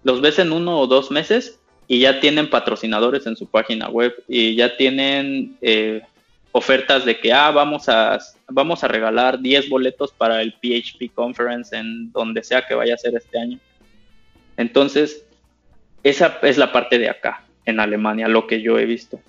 los 0.02 0.20
ves 0.20 0.38
en 0.38 0.52
uno 0.52 0.78
o 0.78 0.86
dos 0.86 1.10
meses 1.10 1.58
y 1.88 2.00
ya 2.00 2.20
tienen 2.20 2.50
patrocinadores 2.50 3.26
en 3.26 3.36
su 3.36 3.46
página 3.46 3.88
web 3.88 4.14
y 4.28 4.54
ya 4.54 4.76
tienen 4.76 5.56
eh, 5.62 6.02
ofertas 6.52 7.04
de 7.04 7.18
que, 7.18 7.32
ah, 7.32 7.50
vamos 7.50 7.88
a, 7.88 8.18
vamos 8.48 8.84
a 8.84 8.88
regalar 8.88 9.40
10 9.40 9.68
boletos 9.68 10.12
para 10.12 10.40
el 10.40 10.52
PHP 10.52 11.12
Conference 11.14 11.76
en 11.76 12.12
donde 12.12 12.44
sea 12.44 12.64
que 12.66 12.74
vaya 12.74 12.94
a 12.94 12.98
ser 12.98 13.14
este 13.16 13.38
año. 13.38 13.58
Entonces, 14.56 15.26
esa 16.02 16.38
es 16.42 16.58
la 16.58 16.70
parte 16.70 16.98
de 16.98 17.08
acá, 17.08 17.44
en 17.64 17.80
Alemania, 17.80 18.28
lo 18.28 18.46
que 18.46 18.62
yo 18.62 18.78
he 18.78 18.84
visto. 18.84 19.20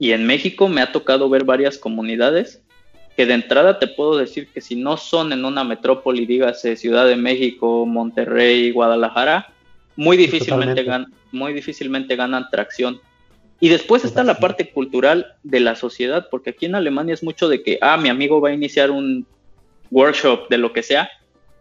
Y 0.00 0.12
en 0.12 0.26
México 0.26 0.68
me 0.68 0.80
ha 0.80 0.92
tocado 0.92 1.28
ver 1.28 1.44
varias 1.44 1.76
comunidades 1.76 2.62
que 3.18 3.26
de 3.26 3.34
entrada 3.34 3.78
te 3.78 3.86
puedo 3.86 4.16
decir 4.16 4.48
que 4.48 4.62
si 4.62 4.74
no 4.74 4.96
son 4.96 5.30
en 5.34 5.44
una 5.44 5.62
metrópoli, 5.62 6.24
dígase 6.24 6.74
Ciudad 6.76 7.06
de 7.06 7.16
México, 7.16 7.84
Monterrey, 7.84 8.70
Guadalajara, 8.70 9.52
muy 9.96 10.16
difícilmente, 10.16 10.84
ganan, 10.84 11.12
muy 11.32 11.52
difícilmente 11.52 12.16
ganan 12.16 12.48
tracción. 12.50 12.98
Y 13.60 13.68
después 13.68 14.06
está 14.06 14.24
la 14.24 14.38
parte 14.38 14.70
cultural 14.70 15.34
de 15.42 15.60
la 15.60 15.76
sociedad, 15.76 16.28
porque 16.30 16.50
aquí 16.50 16.64
en 16.64 16.76
Alemania 16.76 17.12
es 17.12 17.22
mucho 17.22 17.46
de 17.46 17.62
que, 17.62 17.78
ah, 17.82 17.98
mi 17.98 18.08
amigo 18.08 18.40
va 18.40 18.48
a 18.48 18.54
iniciar 18.54 18.90
un 18.90 19.26
workshop 19.90 20.48
de 20.48 20.56
lo 20.56 20.72
que 20.72 20.82
sea, 20.82 21.10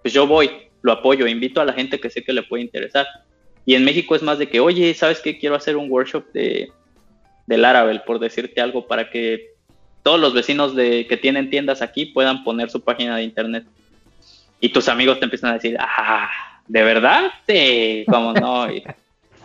pues 0.01 0.13
yo 0.13 0.25
voy, 0.25 0.49
lo 0.81 0.93
apoyo, 0.93 1.27
invito 1.27 1.59
a 1.59 1.65
la 1.65 1.73
gente 1.73 1.99
que 1.99 2.09
sé 2.09 2.23
que 2.23 2.31
le 2.31 2.43
puede 2.43 2.63
interesar. 2.63 3.05
Y 3.65 3.75
en 3.75 3.83
México 3.83 4.15
es 4.15 4.23
más 4.23 4.39
de 4.39 4.47
que, 4.47 4.61
oye, 4.61 4.93
¿sabes 4.93 5.19
qué? 5.19 5.37
Quiero 5.37 5.55
hacer 5.55 5.75
un 5.75 5.91
workshop 5.91 6.23
de, 6.31 6.71
del 7.49 7.63
Laravel, 7.63 8.01
por 8.01 8.19
decirte 8.19 8.61
algo, 8.61 8.85
para 8.85 9.09
que 9.09 9.55
todos 10.03 10.19
los 10.19 10.35
vecinos 10.35 10.73
que 10.75 11.19
tienen 11.19 11.49
tiendas 11.49 11.81
aquí 11.81 12.05
puedan 12.05 12.43
poner 12.43 12.69
su 12.69 12.79
página 12.81 13.17
de 13.17 13.23
internet. 13.23 13.65
Y 14.61 14.69
tus 14.69 14.87
amigos 14.87 15.17
te 15.17 15.25
empiezan 15.25 15.49
a 15.49 15.53
decir, 15.55 15.75
ah, 15.79 16.29
¿de 16.67 16.83
verdad? 16.83 17.31
Sí, 17.47 18.05
cómo 18.07 18.33
no. 18.33 18.67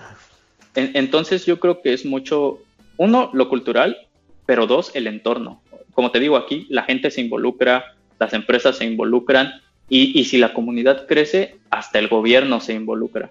entonces 0.75 1.47
yo 1.47 1.59
creo 1.59 1.81
que 1.81 1.95
es 1.95 2.05
mucho, 2.05 2.59
uno, 2.99 3.31
lo 3.33 3.49
cultural, 3.49 3.97
pero 4.45 4.67
dos, 4.67 4.95
el 4.95 5.07
entorno. 5.07 5.63
Como 5.95 6.11
te 6.11 6.21
digo 6.21 6.37
aquí, 6.37 6.67
la 6.69 6.83
gente 6.83 7.11
se 7.11 7.23
involucra, 7.23 7.95
las 8.19 8.35
empresas 8.35 8.77
se 8.77 8.85
involucran 8.85 9.63
y 9.89 10.25
si 10.25 10.37
la 10.37 10.53
comunidad 10.53 11.07
crece, 11.07 11.57
hasta 11.71 11.99
el 11.99 12.09
gobierno 12.09 12.61
se 12.61 12.75
involucra. 12.75 13.31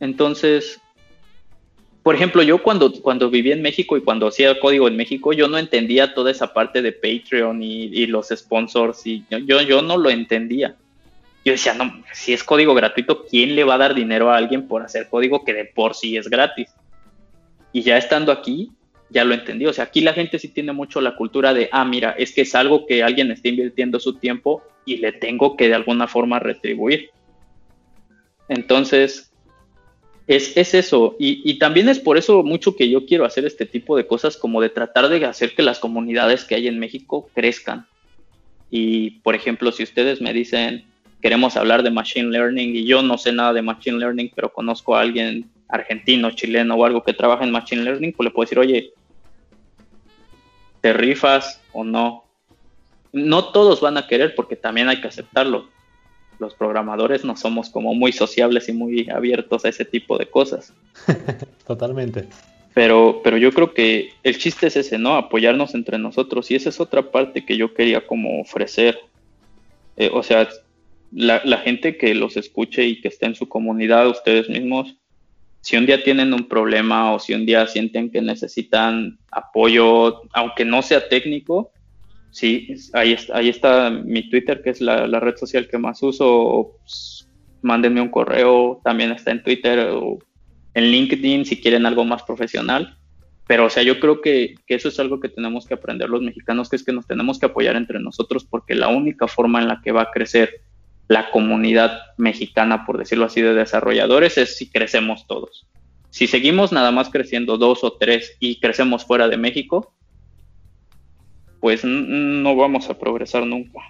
Entonces, 0.00 0.80
por 2.04 2.14
ejemplo, 2.14 2.42
yo 2.42 2.62
cuando, 2.62 2.92
cuando 3.00 3.30
viví 3.30 3.50
en 3.50 3.62
México 3.62 3.96
y 3.96 4.02
cuando 4.02 4.26
hacía 4.26 4.60
código 4.60 4.88
en 4.88 4.96
México, 4.96 5.32
yo 5.32 5.48
no 5.48 5.56
entendía 5.56 6.12
toda 6.12 6.30
esa 6.30 6.52
parte 6.52 6.82
de 6.82 6.92
Patreon 6.92 7.62
y, 7.62 8.06
los 8.06 8.28
sponsors 8.28 9.06
y 9.06 9.24
yo, 9.30 9.38
yo 9.62 9.80
no 9.80 9.96
lo 9.96 10.10
entendía. 10.10 10.76
Yo 11.46 11.52
decía, 11.52 11.72
no, 11.72 12.04
si 12.12 12.34
es 12.34 12.44
código 12.44 12.74
gratuito, 12.74 13.24
¿quién 13.24 13.56
le 13.56 13.64
va 13.64 13.76
a 13.76 13.78
dar 13.78 13.94
dinero 13.94 14.30
a 14.30 14.36
alguien 14.36 14.68
por 14.68 14.82
hacer 14.82 15.08
código 15.08 15.46
que 15.46 15.54
de 15.54 15.64
por 15.64 15.94
sí 15.94 16.18
es 16.18 16.28
gratis? 16.28 16.68
Y 17.72 17.80
ya 17.80 17.96
estando 17.96 18.32
aquí, 18.32 18.70
ya 19.08 19.24
lo 19.24 19.32
entendí. 19.32 19.64
O 19.64 19.72
sea, 19.72 19.84
aquí 19.84 20.02
la 20.02 20.12
gente 20.12 20.38
sí 20.38 20.48
tiene 20.48 20.72
mucho 20.72 21.00
la 21.00 21.16
cultura 21.16 21.54
de, 21.54 21.70
ah, 21.72 21.86
mira, 21.86 22.14
es 22.18 22.34
que 22.34 22.42
es 22.42 22.54
algo 22.54 22.84
que 22.84 23.02
alguien 23.02 23.30
está 23.30 23.48
invirtiendo 23.48 23.98
su 23.98 24.16
tiempo 24.18 24.62
y 24.84 24.98
le 24.98 25.12
tengo 25.12 25.56
que 25.56 25.68
de 25.68 25.74
alguna 25.74 26.06
forma 26.06 26.38
retribuir. 26.38 27.08
Entonces, 28.48 29.33
es, 30.26 30.56
es 30.56 30.72
eso, 30.72 31.16
y, 31.18 31.42
y, 31.44 31.58
también 31.58 31.88
es 31.88 31.98
por 31.98 32.16
eso 32.16 32.42
mucho 32.42 32.76
que 32.76 32.88
yo 32.88 33.04
quiero 33.04 33.26
hacer 33.26 33.44
este 33.44 33.66
tipo 33.66 33.94
de 33.96 34.06
cosas, 34.06 34.38
como 34.38 34.62
de 34.62 34.70
tratar 34.70 35.08
de 35.08 35.24
hacer 35.26 35.54
que 35.54 35.62
las 35.62 35.78
comunidades 35.78 36.44
que 36.44 36.54
hay 36.54 36.66
en 36.66 36.78
México 36.78 37.28
crezcan. 37.34 37.86
Y, 38.70 39.20
por 39.20 39.34
ejemplo, 39.34 39.70
si 39.70 39.82
ustedes 39.82 40.22
me 40.22 40.32
dicen, 40.32 40.84
queremos 41.20 41.56
hablar 41.56 41.82
de 41.82 41.90
Machine 41.90 42.30
Learning, 42.30 42.74
y 42.74 42.86
yo 42.86 43.02
no 43.02 43.18
sé 43.18 43.32
nada 43.32 43.52
de 43.52 43.60
Machine 43.60 43.98
Learning, 43.98 44.32
pero 44.34 44.50
conozco 44.50 44.96
a 44.96 45.02
alguien 45.02 45.50
argentino, 45.68 46.30
chileno 46.30 46.74
o 46.74 46.86
algo 46.86 47.02
que 47.02 47.12
trabaja 47.12 47.44
en 47.44 47.50
Machine 47.50 47.82
Learning, 47.82 48.12
pues 48.14 48.24
le 48.24 48.30
puedo 48.30 48.46
decir, 48.46 48.58
oye, 48.58 48.92
¿te 50.80 50.94
rifas 50.94 51.60
o 51.72 51.84
no? 51.84 52.24
No 53.12 53.52
todos 53.52 53.82
van 53.82 53.98
a 53.98 54.06
querer 54.06 54.34
porque 54.34 54.56
también 54.56 54.88
hay 54.88 55.00
que 55.02 55.08
aceptarlo 55.08 55.73
los 56.38 56.54
programadores 56.54 57.24
no 57.24 57.36
somos 57.36 57.70
como 57.70 57.94
muy 57.94 58.12
sociables 58.12 58.68
y 58.68 58.72
muy 58.72 59.08
abiertos 59.10 59.64
a 59.64 59.68
ese 59.68 59.84
tipo 59.84 60.18
de 60.18 60.26
cosas. 60.26 60.72
Totalmente. 61.66 62.28
Pero, 62.74 63.20
pero 63.22 63.36
yo 63.36 63.52
creo 63.52 63.72
que 63.72 64.10
el 64.22 64.38
chiste 64.38 64.66
es 64.66 64.76
ese, 64.76 64.98
¿no? 64.98 65.14
Apoyarnos 65.14 65.74
entre 65.74 65.98
nosotros. 65.98 66.50
Y 66.50 66.56
esa 66.56 66.70
es 66.70 66.80
otra 66.80 67.10
parte 67.10 67.44
que 67.44 67.56
yo 67.56 67.72
quería 67.72 68.06
como 68.06 68.40
ofrecer. 68.40 68.98
Eh, 69.96 70.10
o 70.12 70.22
sea, 70.22 70.48
la, 71.12 71.40
la, 71.44 71.58
gente 71.58 71.96
que 71.96 72.14
los 72.14 72.36
escuche 72.36 72.84
y 72.84 73.00
que 73.00 73.08
esté 73.08 73.26
en 73.26 73.36
su 73.36 73.48
comunidad, 73.48 74.08
ustedes 74.08 74.48
mismos, 74.48 74.96
si 75.64 75.76
un 75.78 75.86
día 75.86 76.04
tienen 76.04 76.34
un 76.34 76.46
problema 76.48 77.14
o 77.14 77.18
si 77.18 77.32
un 77.32 77.46
día 77.46 77.66
sienten 77.66 78.10
que 78.10 78.20
necesitan 78.20 79.18
apoyo, 79.30 80.22
aunque 80.34 80.64
no 80.64 80.82
sea 80.82 81.08
técnico, 81.08 81.70
sí, 82.34 82.74
ahí 82.92 83.12
está, 83.12 83.38
ahí 83.38 83.48
está 83.48 83.90
mi 83.90 84.28
Twitter, 84.28 84.60
que 84.60 84.70
es 84.70 84.80
la, 84.80 85.06
red 85.20 85.36
social 85.36 85.68
que 85.68 85.78
más 85.78 86.02
uso. 86.02 86.76
Pues, 86.80 87.28
mándenme 87.62 88.02
un 88.02 88.10
correo, 88.10 88.80
también 88.84 89.12
está 89.12 89.30
en 89.30 89.42
Twitter 89.42 89.88
o 89.90 90.18
en 90.74 90.84
LinkedIn 90.84 91.46
si 91.46 91.60
quieren 91.60 91.86
algo 91.86 92.04
más 92.04 92.22
profesional. 92.24 92.98
Pero, 93.46 93.66
o 93.66 93.70
sea, 93.70 93.82
yo 93.82 94.00
creo 94.00 94.20
que, 94.20 94.56
que, 94.66 94.74
eso 94.74 94.88
es 94.88 94.98
algo 94.98 95.20
que 95.20 95.28
tenemos 95.28 95.66
que 95.66 95.74
aprender 95.74 96.10
los 96.10 96.22
mexicanos, 96.22 96.68
que 96.68 96.76
es 96.76 96.82
que 96.82 96.92
nos 96.92 97.06
tenemos 97.06 97.38
que 97.38 97.46
apoyar 97.46 97.76
entre 97.76 98.00
nosotros, 98.00 98.44
porque 98.44 98.74
la 98.74 98.88
única 98.88 99.28
forma 99.28 99.60
en 99.60 99.68
la 99.68 99.80
que 99.82 99.92
va 99.92 100.02
a 100.02 100.10
crecer 100.10 100.62
la 101.08 101.30
comunidad 101.30 102.00
mexicana, 102.16 102.84
por 102.84 102.98
decirlo 102.98 103.26
así, 103.26 103.42
de 103.42 103.54
desarrolladores, 103.54 104.38
es 104.38 104.56
si 104.56 104.70
crecemos 104.70 105.26
todos. 105.26 105.66
Si 106.10 106.26
seguimos 106.26 106.72
nada 106.72 106.90
más 106.90 107.10
creciendo 107.10 107.58
dos 107.58 107.84
o 107.84 107.94
tres 107.94 108.36
y 108.40 108.60
crecemos 108.60 109.04
fuera 109.04 109.28
de 109.28 109.36
México, 109.36 109.94
pues 111.64 111.82
no 111.82 112.56
vamos 112.56 112.90
a 112.90 112.98
progresar 112.98 113.46
nunca. 113.46 113.80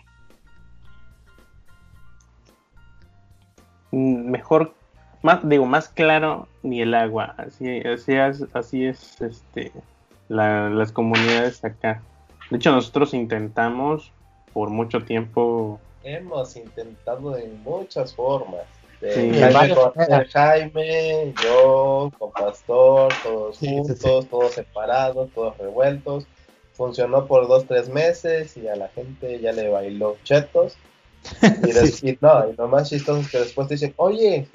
Mm, 3.91 4.31
mejor, 4.31 4.73
más, 5.25 5.41
digo, 5.49 5.67
más 5.67 5.89
claro 5.89 6.47
ni 6.63 6.83
el 6.83 6.95
agua. 6.95 7.35
Así, 7.37 7.81
así 7.81 8.13
es, 8.15 8.45
así 8.55 8.85
es 8.85 9.21
este, 9.21 9.73
las 10.29 10.93
comunidades 10.93 11.65
acá. 11.65 12.01
De 12.49 12.59
hecho, 12.59 12.71
nosotros 12.71 13.13
intentamos 13.13 14.13
por 14.53 14.71
mucho 14.71 15.03
tiempo. 15.03 15.81
Hemos 16.05 16.55
intentado 16.55 17.37
en 17.37 17.61
muchas 17.65 18.15
formas. 18.15 18.69
Jaime, 19.03 19.75
Jaime, 20.33 21.35
yo, 21.43 22.13
con 22.21 22.31
Pastor, 22.31 23.13
todos 23.25 23.59
juntos, 23.59 24.29
todos 24.29 24.53
separados, 24.53 25.29
todos 25.33 25.59
revueltos 25.59 26.29
funcionó 26.75 27.27
por 27.27 27.49
dos, 27.49 27.67
tres 27.67 27.89
meses 27.89 28.57
y 28.57 28.69
a 28.69 28.77
la 28.77 28.89
gente 28.89 29.41
ya 29.41 29.53
le 29.53 29.69
bailó 29.69 30.17
chetos. 30.25 30.77
Y, 31.43 32.19
no, 32.21 32.51
y 32.51 32.57
lo 32.57 32.69
más 32.69 32.91
chistoso 32.91 33.21
es 33.21 33.31
que 33.31 33.39
después 33.39 33.69
te 33.69 33.75
dicen, 33.75 33.95
oye, 33.97 34.47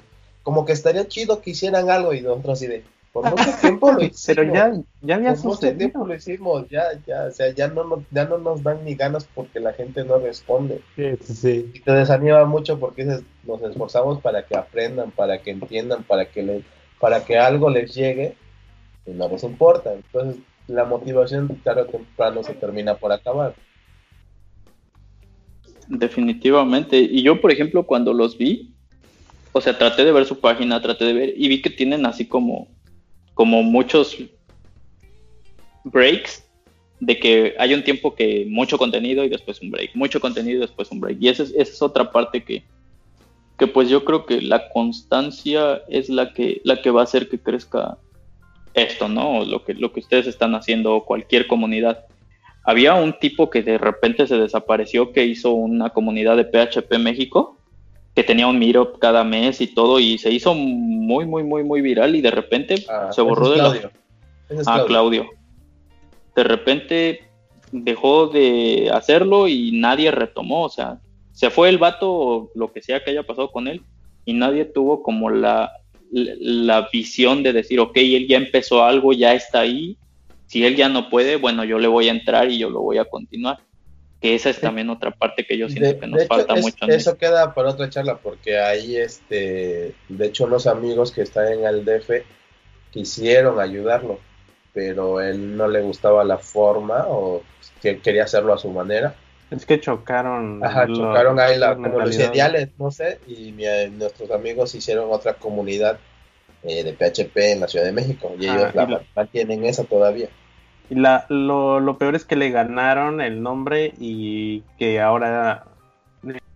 como 0.42 0.64
que 0.64 0.72
estaría 0.72 1.08
chido 1.08 1.40
que 1.40 1.50
hicieran 1.50 1.90
algo 1.90 2.14
y 2.14 2.20
nosotros 2.20 2.58
así 2.58 2.66
de, 2.66 2.84
por 3.12 3.28
mucho 3.28 3.50
tiempo 3.60 3.90
lo 3.90 4.02
hicimos. 4.02 4.24
Pero 4.26 4.54
ya, 4.54 4.72
ya 5.00 5.14
había 5.16 5.34
por 5.34 5.44
mucho 5.44 5.76
tiempo 5.76 6.06
lo 6.06 6.14
hicimos, 6.14 6.68
ya, 6.68 6.84
ya, 7.06 7.24
o 7.24 7.30
sea, 7.32 7.50
ya 7.52 7.68
no, 7.68 8.04
ya 8.10 8.26
no 8.26 8.38
nos 8.38 8.62
dan 8.62 8.84
ni 8.84 8.94
ganas 8.94 9.26
porque 9.34 9.58
la 9.58 9.72
gente 9.72 10.04
no 10.04 10.18
responde. 10.18 10.80
Sí, 10.96 11.16
sí. 11.22 11.70
Y 11.74 11.80
te 11.80 11.92
desanima 11.92 12.44
mucho 12.44 12.78
porque 12.78 13.04
nos 13.04 13.62
esforzamos 13.62 14.20
para 14.20 14.46
que 14.46 14.56
aprendan, 14.56 15.10
para 15.10 15.40
que 15.42 15.50
entiendan, 15.50 16.04
para 16.04 16.26
que, 16.26 16.42
le, 16.42 16.62
para 17.00 17.24
que 17.24 17.38
algo 17.38 17.70
les 17.70 17.94
llegue 17.94 18.36
y 19.06 19.10
no 19.10 19.28
les 19.28 19.42
importa. 19.42 19.92
Entonces, 19.92 20.40
la 20.70 20.84
motivación 20.84 21.48
tarde 21.64 21.82
o 21.82 21.86
temprano 21.86 22.42
se 22.42 22.54
termina 22.54 22.94
por 22.94 23.12
acabar. 23.12 23.54
Definitivamente. 25.88 26.98
Y 26.98 27.22
yo, 27.22 27.40
por 27.40 27.50
ejemplo, 27.50 27.84
cuando 27.84 28.12
los 28.12 28.38
vi, 28.38 28.72
o 29.52 29.60
sea, 29.60 29.76
traté 29.76 30.04
de 30.04 30.12
ver 30.12 30.24
su 30.24 30.38
página, 30.38 30.80
traté 30.80 31.04
de 31.04 31.12
ver 31.12 31.34
y 31.36 31.48
vi 31.48 31.60
que 31.60 31.70
tienen 31.70 32.06
así 32.06 32.26
como, 32.26 32.68
como 33.34 33.62
muchos 33.62 34.16
breaks 35.84 36.46
de 37.00 37.18
que 37.18 37.54
hay 37.58 37.74
un 37.74 37.82
tiempo 37.82 38.14
que 38.14 38.46
mucho 38.48 38.78
contenido 38.78 39.24
y 39.24 39.28
después 39.28 39.60
un 39.62 39.70
break, 39.70 39.96
mucho 39.96 40.20
contenido 40.20 40.58
y 40.58 40.60
después 40.60 40.90
un 40.92 41.00
break. 41.00 41.18
Y 41.20 41.28
esa 41.28 41.42
es, 41.42 41.50
esa 41.50 41.72
es 41.72 41.82
otra 41.82 42.12
parte 42.12 42.44
que, 42.44 42.62
que 43.58 43.66
pues 43.66 43.88
yo 43.88 44.04
creo 44.04 44.26
que 44.26 44.40
la 44.40 44.68
constancia 44.68 45.82
es 45.88 46.08
la 46.08 46.32
que, 46.32 46.60
la 46.62 46.80
que 46.80 46.90
va 46.90 47.00
a 47.00 47.04
hacer 47.04 47.28
que 47.28 47.40
crezca 47.40 47.98
esto, 48.74 49.08
¿no? 49.08 49.44
Lo 49.44 49.64
que, 49.64 49.74
lo 49.74 49.92
que 49.92 50.00
ustedes 50.00 50.26
están 50.26 50.54
haciendo, 50.54 51.04
cualquier 51.04 51.46
comunidad. 51.46 52.04
Había 52.64 52.94
un 52.94 53.18
tipo 53.18 53.50
que 53.50 53.62
de 53.62 53.78
repente 53.78 54.26
se 54.26 54.36
desapareció 54.36 55.12
que 55.12 55.24
hizo 55.24 55.52
una 55.52 55.90
comunidad 55.90 56.36
de 56.36 56.44
PHP 56.44 56.98
México, 56.98 57.56
que 58.14 58.22
tenía 58.22 58.46
un 58.46 58.58
meetup 58.58 58.98
cada 58.98 59.24
mes 59.24 59.60
y 59.60 59.68
todo, 59.68 59.98
y 59.98 60.18
se 60.18 60.30
hizo 60.30 60.54
muy, 60.54 61.26
muy, 61.26 61.42
muy, 61.42 61.64
muy 61.64 61.80
viral 61.80 62.14
y 62.16 62.20
de 62.20 62.30
repente 62.30 62.84
Ah, 62.88 63.10
se 63.12 63.22
borró 63.22 63.50
de 63.50 63.56
la... 63.56 63.70
Claudio. 63.70 63.90
Es 64.48 64.68
Ah, 64.68 64.84
Claudio. 64.86 64.86
Claudio. 64.86 65.30
De 66.36 66.44
repente 66.44 67.20
dejó 67.72 68.26
de 68.28 68.90
hacerlo 68.92 69.48
y 69.48 69.72
nadie 69.72 70.10
retomó, 70.10 70.64
o 70.64 70.68
sea, 70.68 71.00
se 71.32 71.50
fue 71.50 71.68
el 71.68 71.78
vato 71.78 72.12
o 72.12 72.50
lo 72.54 72.72
que 72.72 72.82
sea 72.82 73.02
que 73.02 73.10
haya 73.10 73.22
pasado 73.22 73.50
con 73.50 73.68
él 73.68 73.82
y 74.24 74.34
nadie 74.34 74.64
tuvo 74.64 75.02
como 75.02 75.30
la, 75.30 75.72
la, 76.10 76.88
visión 76.92 77.42
de 77.42 77.52
decir, 77.52 77.80
ok, 77.80 77.96
él 77.96 78.26
ya 78.28 78.36
empezó 78.36 78.84
algo, 78.84 79.12
ya 79.12 79.34
está 79.34 79.60
ahí, 79.60 79.96
si 80.46 80.64
él 80.64 80.76
ya 80.76 80.88
no 80.88 81.08
puede, 81.08 81.36
bueno, 81.36 81.64
yo 81.64 81.78
le 81.78 81.88
voy 81.88 82.08
a 82.08 82.12
entrar 82.12 82.50
y 82.50 82.58
yo 82.58 82.70
lo 82.70 82.80
voy 82.80 82.98
a 82.98 83.04
continuar. 83.04 83.58
Que 84.20 84.34
esa 84.34 84.50
es 84.50 84.60
también 84.60 84.90
otra 84.90 85.12
parte 85.12 85.46
que 85.46 85.56
yo 85.56 85.68
siento 85.68 85.88
De, 85.88 85.98
que 85.98 86.06
nos 86.06 86.26
falta 86.26 86.54
mucho. 86.54 86.84
eso 86.88 87.16
queda 87.16 87.54
para 87.54 87.70
otra 87.70 87.88
charla 87.88 88.18
porque 88.18 88.58
ahí, 88.58 88.96
este, 88.96 89.94
de 90.08 90.26
hecho, 90.26 90.44
unos 90.44 90.66
amigos 90.66 91.10
que 91.10 91.22
están 91.22 91.50
en 91.50 91.64
el 91.64 91.84
DF 91.86 92.22
quisieron 92.90 93.60
ayudarlo, 93.60 94.18
pero 94.74 95.22
él 95.22 95.56
no 95.56 95.68
le 95.68 95.80
gustaba 95.80 96.22
la 96.24 96.36
forma 96.36 97.06
o 97.08 97.42
que 97.80 98.00
quería 98.00 98.24
hacerlo 98.24 98.52
a 98.52 98.58
su 98.58 98.68
manera. 98.68 99.14
Es 99.50 99.66
que 99.66 99.80
chocaron. 99.80 100.64
Ajá, 100.64 100.86
lo- 100.86 100.96
chocaron 100.96 101.40
ahí 101.40 101.58
la, 101.58 101.74
como 101.74 101.98
los 102.00 102.14
ideales, 102.14 102.68
no 102.78 102.90
sé, 102.90 103.18
y 103.26 103.52
mi- 103.52 103.64
nuestros 103.98 104.30
amigos 104.30 104.74
hicieron 104.74 105.12
otra 105.12 105.34
comunidad 105.34 105.98
eh, 106.62 106.84
de 106.84 106.92
PHP 106.92 107.52
en 107.52 107.60
la 107.60 107.68
Ciudad 107.68 107.84
de 107.86 107.92
México 107.92 108.32
y 108.38 108.46
Ah, 108.46 108.56
ellos 108.56 108.74
la 108.74 108.84
y 108.84 108.86
la- 108.90 109.02
mantienen 109.16 109.64
esa 109.64 109.84
todavía. 109.84 110.28
Y 110.88 110.94
la, 110.96 111.24
lo, 111.28 111.80
lo 111.80 111.98
peor 111.98 112.14
es 112.16 112.24
que 112.24 112.36
le 112.36 112.50
ganaron 112.50 113.20
el 113.20 113.42
nombre 113.42 113.92
y 113.98 114.62
que 114.78 115.00
ahora 115.00 115.64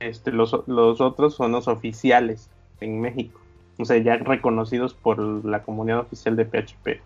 este, 0.00 0.32
los, 0.32 0.56
los 0.66 1.00
otros 1.00 1.34
son 1.34 1.52
los 1.52 1.68
oficiales 1.68 2.50
en 2.80 3.00
México. 3.00 3.40
O 3.78 3.84
sea, 3.84 3.96
ya 3.98 4.16
reconocidos 4.16 4.94
por 4.94 5.18
la 5.44 5.62
comunidad 5.62 6.00
oficial 6.00 6.36
de 6.36 6.44
PHP. 6.44 7.00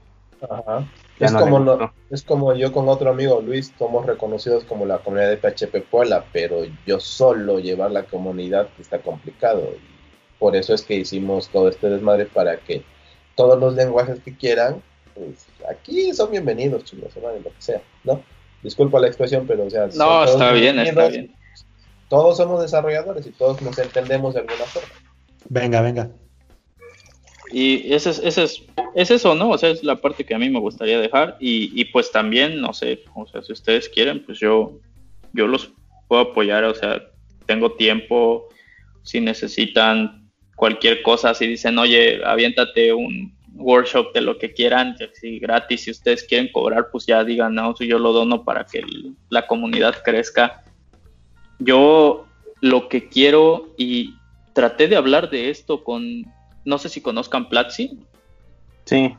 Ajá. 0.49 0.87
Es, 1.19 1.33
no 1.33 1.41
como 1.41 1.59
no- 1.59 1.73
gustó. 1.79 1.93
es 2.11 2.23
como 2.23 2.55
yo 2.55 2.73
con 2.73 2.89
otro 2.89 3.11
amigo 3.11 3.41
Luis, 3.41 3.73
somos 3.79 4.07
reconocidos 4.07 4.65
como 4.65 4.87
la 4.87 4.99
comunidad 4.99 5.31
de 5.31 5.37
PHP 5.37 5.83
Puebla, 5.91 6.25
pero 6.33 6.63
yo 6.87 7.01
solo 7.01 7.59
llevar 7.59 7.91
la 7.91 8.05
comunidad 8.05 8.69
está 8.79 8.99
complicado. 9.01 9.63
Y 9.63 10.39
por 10.39 10.55
eso 10.55 10.75
es 10.75 10.83
que 10.83 10.95
hicimos 10.95 11.49
todo 11.49 11.69
este 11.69 11.89
desmadre 11.89 12.27
para 12.27 12.57
que 12.59 12.85
todos 13.35 13.59
los 13.59 13.75
lenguajes 13.75 14.21
que 14.21 14.37
quieran, 14.37 14.83
pues 15.15 15.47
aquí 15.69 16.13
son 16.13 16.31
bienvenidos, 16.31 16.85
chicos, 16.85 17.13
lo 17.17 17.43
que 17.43 17.53
sea, 17.59 17.83
¿no? 18.05 18.23
Disculpa 18.63 19.01
la 19.01 19.09
expresión, 19.09 19.47
pero 19.47 19.65
o 19.67 19.71
sea, 19.71 19.87
No, 19.87 20.25
todos 20.25 20.31
está 20.33 20.53
bien, 20.53 20.79
está 20.79 21.09
bien. 21.09 21.35
Todos 22.09 22.37
somos 22.37 22.63
desarrolladores 22.63 23.27
y 23.27 23.31
todos 23.31 23.61
nos 23.63 23.79
entendemos 23.79 24.35
de 24.35 24.41
alguna 24.41 24.65
forma. 24.65 24.89
Venga, 25.49 25.81
venga. 25.83 26.11
Y 27.51 27.93
ese 27.93 28.11
es, 28.11 28.39
es, 28.39 28.63
es 28.95 29.11
eso, 29.11 29.35
¿no? 29.35 29.51
O 29.51 29.59
sea, 29.59 29.71
es 29.71 29.83
la 29.83 29.97
parte 29.97 30.25
que 30.25 30.35
a 30.35 30.39
mí 30.39 30.51
me 30.51 30.61
gustaría 30.61 31.01
dejar. 31.01 31.37
Y, 31.41 31.81
y 31.81 31.87
pues 31.87 32.11
también, 32.11 32.61
no 32.61 32.73
sé, 32.73 33.05
o 33.15 33.27
sea, 33.27 33.43
si 33.43 33.53
ustedes 33.53 33.89
quieren, 33.89 34.23
pues 34.25 34.39
yo, 34.39 34.79
yo 35.33 35.47
los 35.47 35.73
puedo 36.09 36.23
apoyar, 36.23 36.65
o 36.65 36.75
sea, 36.75 37.03
tengo 37.47 37.73
tiempo, 37.73 38.49
si 39.03 39.21
necesitan 39.21 40.31
cualquier 40.57 41.03
cosa, 41.03 41.35
si 41.35 41.47
dicen, 41.47 41.79
oye, 41.79 42.21
aviéntate 42.25 42.93
un 42.93 43.37
workshop 43.55 44.13
de 44.13 44.21
lo 44.21 44.39
que 44.39 44.53
quieran, 44.53 44.97
si 45.15 45.39
gratis, 45.39 45.83
si 45.83 45.91
ustedes 45.91 46.25
quieren 46.25 46.51
cobrar, 46.53 46.89
pues 46.91 47.07
ya 47.07 47.25
digan, 47.25 47.55
no, 47.55 47.75
si 47.77 47.87
yo 47.87 47.99
lo 47.99 48.13
dono 48.13 48.45
para 48.45 48.65
que 48.65 48.83
la 49.31 49.47
comunidad 49.47 50.03
crezca. 50.05 50.65
Yo 51.59 52.27
lo 52.61 52.89
que 52.89 53.09
quiero 53.09 53.75
y 53.77 54.15
traté 54.53 54.89
de 54.89 54.97
hablar 54.97 55.31
de 55.31 55.51
esto 55.51 55.85
con, 55.85 56.25
no 56.69 56.79
sé 56.79 56.89
si 56.89 57.01
conozcan 57.01 57.49
Platzi, 57.49 57.99
Sí, 58.89 59.15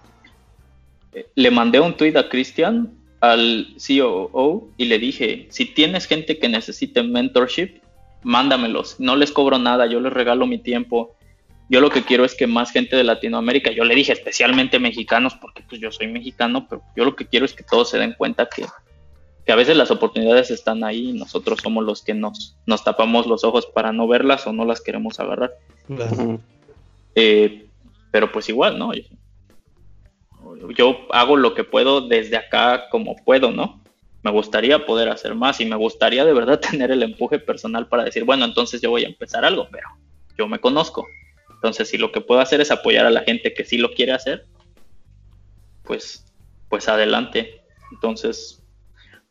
eh, 1.13 1.27
le 1.35 1.51
mandé 1.51 1.80
un 1.80 1.95
tweet 1.95 2.17
a 2.17 2.27
Christian, 2.27 2.91
al 3.21 3.67
COO, 3.77 4.71
y 4.77 4.85
le 4.85 4.97
dije, 4.97 5.45
si 5.51 5.65
tienes 5.65 6.07
gente 6.07 6.39
que 6.39 6.49
necesite 6.49 7.03
mentorship, 7.03 7.81
mándamelos, 8.23 8.99
no 8.99 9.15
les 9.15 9.31
cobro 9.31 9.59
nada, 9.59 9.85
yo 9.85 9.99
les 9.99 10.11
regalo 10.11 10.47
mi 10.47 10.57
tiempo. 10.57 11.15
Yo 11.69 11.81
lo 11.81 11.91
que 11.91 12.03
quiero 12.03 12.26
es 12.26 12.34
que 12.34 12.47
más 12.47 12.71
gente 12.71 12.95
de 12.95 13.03
Latinoamérica, 13.03 13.69
yo 13.69 13.84
le 13.84 13.93
dije 13.93 14.11
especialmente 14.11 14.80
mexicanos, 14.80 15.35
porque 15.35 15.61
pues 15.69 15.80
yo 15.80 15.91
soy 15.91 16.07
mexicano, 16.07 16.65
pero 16.67 16.81
yo 16.95 17.05
lo 17.05 17.15
que 17.15 17.27
quiero 17.27 17.45
es 17.45 17.53
que 17.53 17.63
todos 17.63 17.91
se 17.91 17.99
den 17.99 18.15
cuenta 18.17 18.49
que, 18.49 18.65
que 19.45 19.51
a 19.51 19.55
veces 19.55 19.77
las 19.77 19.91
oportunidades 19.91 20.49
están 20.49 20.84
ahí 20.84 21.11
y 21.11 21.13
nosotros 21.13 21.59
somos 21.61 21.85
los 21.85 22.01
que 22.01 22.15
nos, 22.15 22.57
nos 22.65 22.84
tapamos 22.84 23.27
los 23.27 23.43
ojos 23.43 23.67
para 23.67 23.93
no 23.93 24.07
verlas 24.07 24.47
o 24.47 24.53
no 24.53 24.65
las 24.65 24.81
queremos 24.81 25.19
agarrar. 25.19 25.53
Eh, 27.22 27.68
pero 28.12 28.32
pues 28.32 28.48
igual, 28.48 28.80
¿no? 28.80 28.91
Yo, 30.76 31.08
hago 31.12 31.36
lo 31.36 31.54
que 31.54 31.66
puedo 31.66 32.08
desde 32.08 32.38
acá 32.38 32.88
como 32.90 33.18
puedo, 33.18 33.52
¿no? 33.52 33.84
Me 34.24 34.32
gustaría 34.32 34.86
poder 34.86 35.10
hacer 35.10 35.36
más 35.36 35.60
y 35.60 35.66
me 35.66 35.76
gustaría 35.76 36.24
de 36.24 36.34
verdad 36.34 36.60
tener 36.72 36.91
el 36.91 37.04
empuje 37.04 37.40
personal 37.40 37.88
para 37.90 38.06
decir, 38.06 38.24
bueno, 38.24 38.46
entonces 38.46 38.82
yo 38.82 38.90
voy 38.90 39.04
a 39.04 39.10
empezar 39.10 39.44
algo, 39.44 39.68
pero 39.70 39.90
yo 40.38 40.48
me 40.48 40.60
conozco. 40.60 41.08
Entonces, 41.56 41.90
si 41.90 41.98
lo 41.98 42.14
que 42.14 42.22
puedo 42.22 42.40
hacer 42.40 42.62
es 42.62 42.72
apoyar 42.72 43.06
a 43.06 43.12
la 43.12 43.22
gente 43.22 43.54
que 43.54 43.66
sí 43.66 43.78
lo 43.78 43.91
quiere 43.91 44.14
hacer, 44.14 44.46
pues, 45.84 46.26
pues 46.70 46.88
adelante. 46.88 47.64
Entonces, 47.91 48.64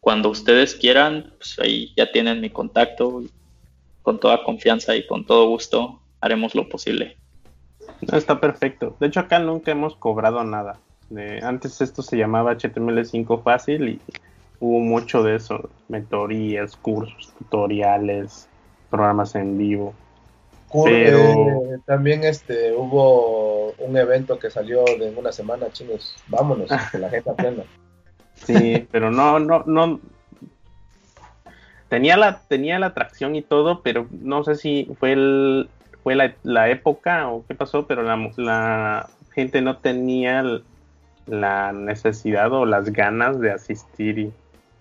cuando 0.01 0.29
ustedes 0.29 0.75
quieran, 0.75 1.33
pues 1.39 1.59
ahí 1.59 1.95
ya 1.97 2.13
tienen 2.13 2.43
mi 2.43 2.51
contacto. 2.51 3.23
Con 4.03 4.21
toda 4.21 4.45
confianza 4.45 4.95
y 4.95 5.07
con 5.07 5.25
todo 5.25 5.49
gusto 5.49 6.03
haremos 6.21 6.55
lo 6.55 6.69
posible. 6.69 7.19
No, 8.11 8.17
está 8.19 8.41
perfecto. 8.41 8.97
De 9.01 9.07
hecho, 9.09 9.21
acá 9.21 9.39
nunca 9.39 9.71
hemos 9.71 9.97
cobrado 9.97 10.43
nada. 10.45 10.79
De- 11.11 11.41
antes 11.43 11.81
esto 11.81 12.03
se 12.03 12.17
llamaba 12.17 12.53
HTML5 12.53 13.43
fácil 13.43 13.89
y 13.89 14.01
hubo 14.61 14.81
mucho 14.81 15.23
de 15.23 15.37
eso. 15.37 15.69
Mentorías, 15.89 16.77
cursos, 16.77 17.33
tutoriales, 17.39 18.49
programas 18.91 19.35
en 19.35 19.57
vivo. 19.59 19.95
Pero- 20.73 21.19
eh, 21.75 21.79
también 21.87 22.25
este 22.25 22.75
hubo 22.75 23.73
un 23.79 23.97
evento 23.97 24.39
que 24.39 24.51
salió 24.51 24.85
de 24.85 25.13
una 25.17 25.33
semana, 25.33 25.71
chinos. 25.73 26.17
Vámonos, 26.29 26.71
que 26.93 26.99
la 26.99 27.09
gente 27.09 27.31
aprenda. 27.31 27.65
Sí, 28.35 28.87
pero 28.93 29.11
no, 29.11 29.39
no, 29.39 29.65
no. 29.67 30.01
Tenía 31.89 32.19
la, 32.19 32.43
tenía 32.49 32.79
la 32.79 32.87
atracción 32.89 33.35
y 33.35 33.41
todo, 33.43 33.81
pero 33.83 34.07
no 34.11 34.45
sé 34.45 34.57
si 34.57 34.91
fue 35.01 35.13
el, 35.13 35.71
fue 36.09 36.17
la, 36.17 36.39
la 36.43 36.71
época 36.71 37.29
o 37.31 37.47
qué 37.47 37.55
pasó, 37.55 37.87
pero 37.87 38.03
la, 38.03 38.17
la 38.37 39.11
gente 39.35 39.63
no 39.63 39.81
tenía 39.81 40.43
la 41.27 41.73
necesidad 41.73 42.53
o 42.53 42.67
las 42.67 42.93
ganas 42.93 43.41
de 43.41 43.53
asistir 43.53 44.19
y, 44.19 44.37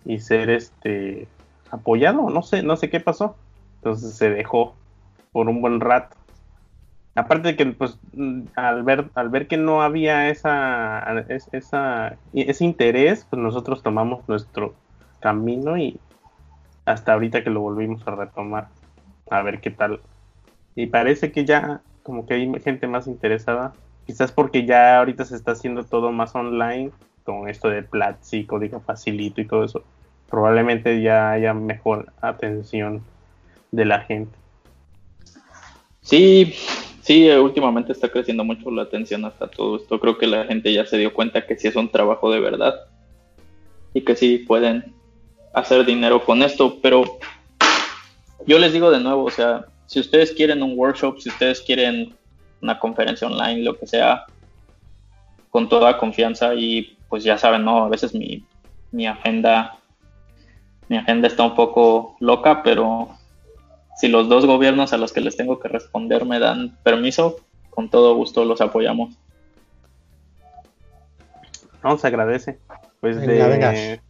y 0.05 0.19
ser 0.19 0.49
este 0.49 1.33
apoyado, 1.69 2.29
no 2.29 2.41
sé, 2.43 2.63
no 2.63 2.77
sé 2.77 2.89
qué 2.89 2.99
pasó. 3.01 3.39
Entonces 3.81 4.17
se 4.17 4.29
dejó 4.31 4.81
por 5.31 5.49
un 5.49 5.61
buen 5.61 5.79
rato. 5.81 6.17
Aparte 7.15 7.49
de 7.49 7.55
que 7.57 7.65
pues 7.67 7.99
al 8.55 8.83
ver 8.83 9.11
al 9.15 9.29
ver 9.29 9.47
que 9.47 9.57
no 9.57 9.81
había 9.81 10.29
esa 10.29 10.99
es- 11.29 11.49
esa 11.53 12.19
ese 12.33 12.63
interés, 12.65 13.25
pues 13.29 13.41
nosotros 13.41 13.81
tomamos 13.83 14.27
nuestro 14.29 14.79
camino 15.19 15.77
y 15.77 16.03
hasta 16.85 17.13
ahorita 17.13 17.43
que 17.43 17.49
lo 17.51 17.61
volvimos 17.61 18.07
a 18.07 18.15
retomar 18.15 18.71
a 19.29 19.41
ver 19.43 19.61
qué 19.61 19.71
tal. 19.71 20.03
Y 20.77 20.85
parece 20.85 21.31
que 21.31 21.43
ya 21.43 21.81
como 22.03 22.27
que 22.27 22.35
hay 22.35 22.59
gente 22.63 22.85
más 22.85 23.07
interesada, 23.07 23.73
quizás 24.05 24.31
porque 24.31 24.63
ya 24.63 24.99
ahorita 24.99 25.25
se 25.25 25.35
está 25.35 25.53
haciendo 25.53 25.83
todo 25.83 26.11
más 26.11 26.35
online 26.35 26.91
con 27.23 27.49
esto 27.49 27.67
de 27.67 27.81
Platzi, 27.81 28.45
código 28.45 28.79
facilito 28.79 29.41
y 29.41 29.47
todo 29.47 29.63
eso. 29.63 29.83
Probablemente 30.29 31.01
ya 31.01 31.31
haya 31.31 31.55
mejor 31.55 32.13
atención 32.21 33.01
de 33.71 33.85
la 33.85 34.01
gente. 34.01 34.37
Sí, 36.01 36.53
sí, 37.01 37.27
últimamente 37.31 37.91
está 37.91 38.09
creciendo 38.09 38.43
mucho 38.43 38.69
la 38.69 38.83
atención 38.83 39.25
hasta 39.25 39.47
todo 39.47 39.77
esto. 39.77 39.99
Creo 39.99 40.19
que 40.19 40.27
la 40.27 40.45
gente 40.45 40.71
ya 40.71 40.85
se 40.85 40.99
dio 40.99 41.11
cuenta 41.11 41.47
que 41.47 41.57
sí 41.57 41.67
es 41.67 41.75
un 41.75 41.89
trabajo 41.89 42.31
de 42.31 42.39
verdad 42.39 42.75
y 43.95 44.01
que 44.01 44.15
sí 44.15 44.37
pueden 44.47 44.93
hacer 45.55 45.83
dinero 45.87 46.23
con 46.23 46.43
esto, 46.43 46.77
pero 46.83 47.03
yo 48.45 48.59
les 48.59 48.73
digo 48.73 48.91
de 48.91 48.99
nuevo, 48.99 49.23
o 49.23 49.31
sea, 49.31 49.65
si 49.87 49.99
ustedes 49.99 50.33
quieren 50.33 50.61
un 50.61 50.77
workshop, 50.77 51.19
si 51.19 51.29
ustedes 51.29 51.61
quieren 51.61 52.15
una 52.61 52.77
conferencia 52.77 53.27
online, 53.27 53.63
lo 53.63 53.77
que 53.79 53.87
sea, 53.87 54.25
con 55.49 55.69
toda 55.69 55.97
confianza 55.97 56.53
y 56.53 56.99
pues 57.09 57.23
ya 57.23 57.37
saben, 57.37 57.63
¿no? 57.63 57.85
A 57.85 57.89
veces 57.89 58.13
mi, 58.13 58.45
mi 58.91 59.07
agenda, 59.07 59.79
mi 60.89 60.97
agenda 60.97 61.27
está 61.27 61.43
un 61.43 61.55
poco 61.55 62.15
loca, 62.19 62.61
pero 62.63 63.17
si 63.95 64.07
los 64.09 64.27
dos 64.29 64.45
gobiernos 64.45 64.93
a 64.93 64.97
los 64.97 65.13
que 65.13 65.21
les 65.21 65.37
tengo 65.37 65.59
que 65.59 65.69
responder 65.69 66.25
me 66.25 66.39
dan 66.39 66.77
permiso, 66.83 67.39
con 67.69 67.89
todo 67.89 68.15
gusto 68.15 68.43
los 68.43 68.59
apoyamos. 68.61 69.17
No, 71.83 71.97
se 71.97 72.07
agradece. 72.07 72.59
Pues 72.99 73.19
Venga, 73.19 73.47
de- 73.47 73.49
venga. 73.49 74.06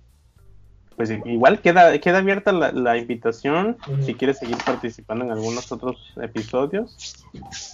Pues 0.98 1.12
igual 1.26 1.62
queda, 1.62 1.98
queda 2.00 2.18
abierta 2.18 2.52
la, 2.52 2.72
la 2.72 2.98
invitación 2.98 3.78
si 4.04 4.16
quieres 4.16 4.40
seguir 4.40 4.58
participando 4.66 5.24
en 5.26 5.32
algunos 5.32 5.72
otros 5.72 6.14
episodios 6.20 7.24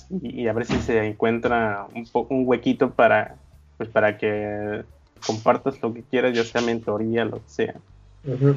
y, 0.09 0.41
y 0.41 0.47
a 0.49 0.53
ver 0.53 0.65
si 0.65 0.75
se 0.81 1.07
encuentra 1.07 1.87
un 1.95 2.05
poco 2.05 2.35
un 2.35 2.45
huequito 2.45 2.91
para 2.91 3.37
pues 3.77 3.87
para 3.89 4.17
que 4.17 4.83
compartas 5.25 5.81
lo 5.81 5.93
que 5.93 6.03
quieras, 6.03 6.35
ya 6.35 6.43
sea 6.43 6.61
mentoría, 6.61 7.25
lo 7.25 7.37
que 7.37 7.49
sea. 7.49 7.75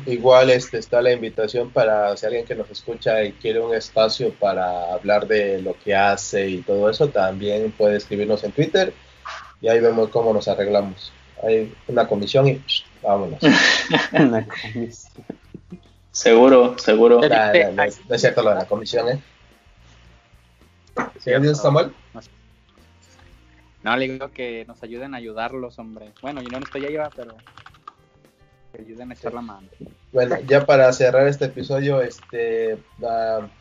Igual 0.07 0.51
este, 0.51 0.79
está 0.79 1.03
la 1.03 1.13
invitación 1.13 1.71
para 1.71 2.17
si 2.17 2.25
alguien 2.25 2.45
que 2.45 2.55
nos 2.55 2.71
escucha 2.71 3.25
y 3.25 3.33
quiere 3.33 3.59
un 3.61 3.75
espacio 3.75 4.33
para 4.33 4.93
hablar 4.93 5.27
de 5.27 5.61
lo 5.61 5.75
que 5.83 5.95
hace 5.95 6.49
y 6.49 6.63
todo 6.63 6.89
eso, 6.89 7.09
también 7.09 7.73
puede 7.73 7.97
escribirnos 7.97 8.45
en 8.45 8.53
Twitter 8.53 8.93
y 9.61 9.69
ahí 9.69 9.81
vemos 9.81 10.09
cómo 10.11 10.33
nos 10.33 10.47
arreglamos. 10.47 11.13
Hay 11.43 11.75
una 11.89 12.07
comisión 12.07 12.47
y 12.47 12.63
vámonos. 13.07 13.41
Una 14.13 14.47
comisión. 14.47 15.25
Seguro, 16.11 16.79
seguro. 16.79 17.21
No, 17.21 17.83
es, 17.83 18.01
cierto 18.17 18.43
lo 18.43 18.51
de 18.51 18.57
la 18.57 18.65
comisión, 18.65 19.09
¿eh? 19.09 19.21
¿Sí, 21.19 21.31
dices, 21.39 21.61
Samuel? 21.61 21.93
No, 23.83 23.97
le 23.97 24.09
digo 24.09 24.31
que 24.31 24.65
nos 24.67 24.83
ayuden 24.83 25.15
a 25.15 25.19
ayudarlos, 25.19 25.79
hombre. 25.79 26.13
Bueno, 26.23 26.41
yo 26.41 26.59
no 26.59 26.65
estoy 26.65 26.87
allá, 26.87 27.11
pero 27.15 27.37
que 28.73 28.81
ayuden 28.81 29.11
a 29.11 29.15
echar 29.15 29.35
la 29.35 29.43
mano. 29.43 29.69
Bueno, 30.11 30.41
ya 30.47 30.65
para 30.65 30.91
cerrar 30.95 31.29
este 31.29 31.45
episodio, 31.45 32.01
este, 32.01 32.79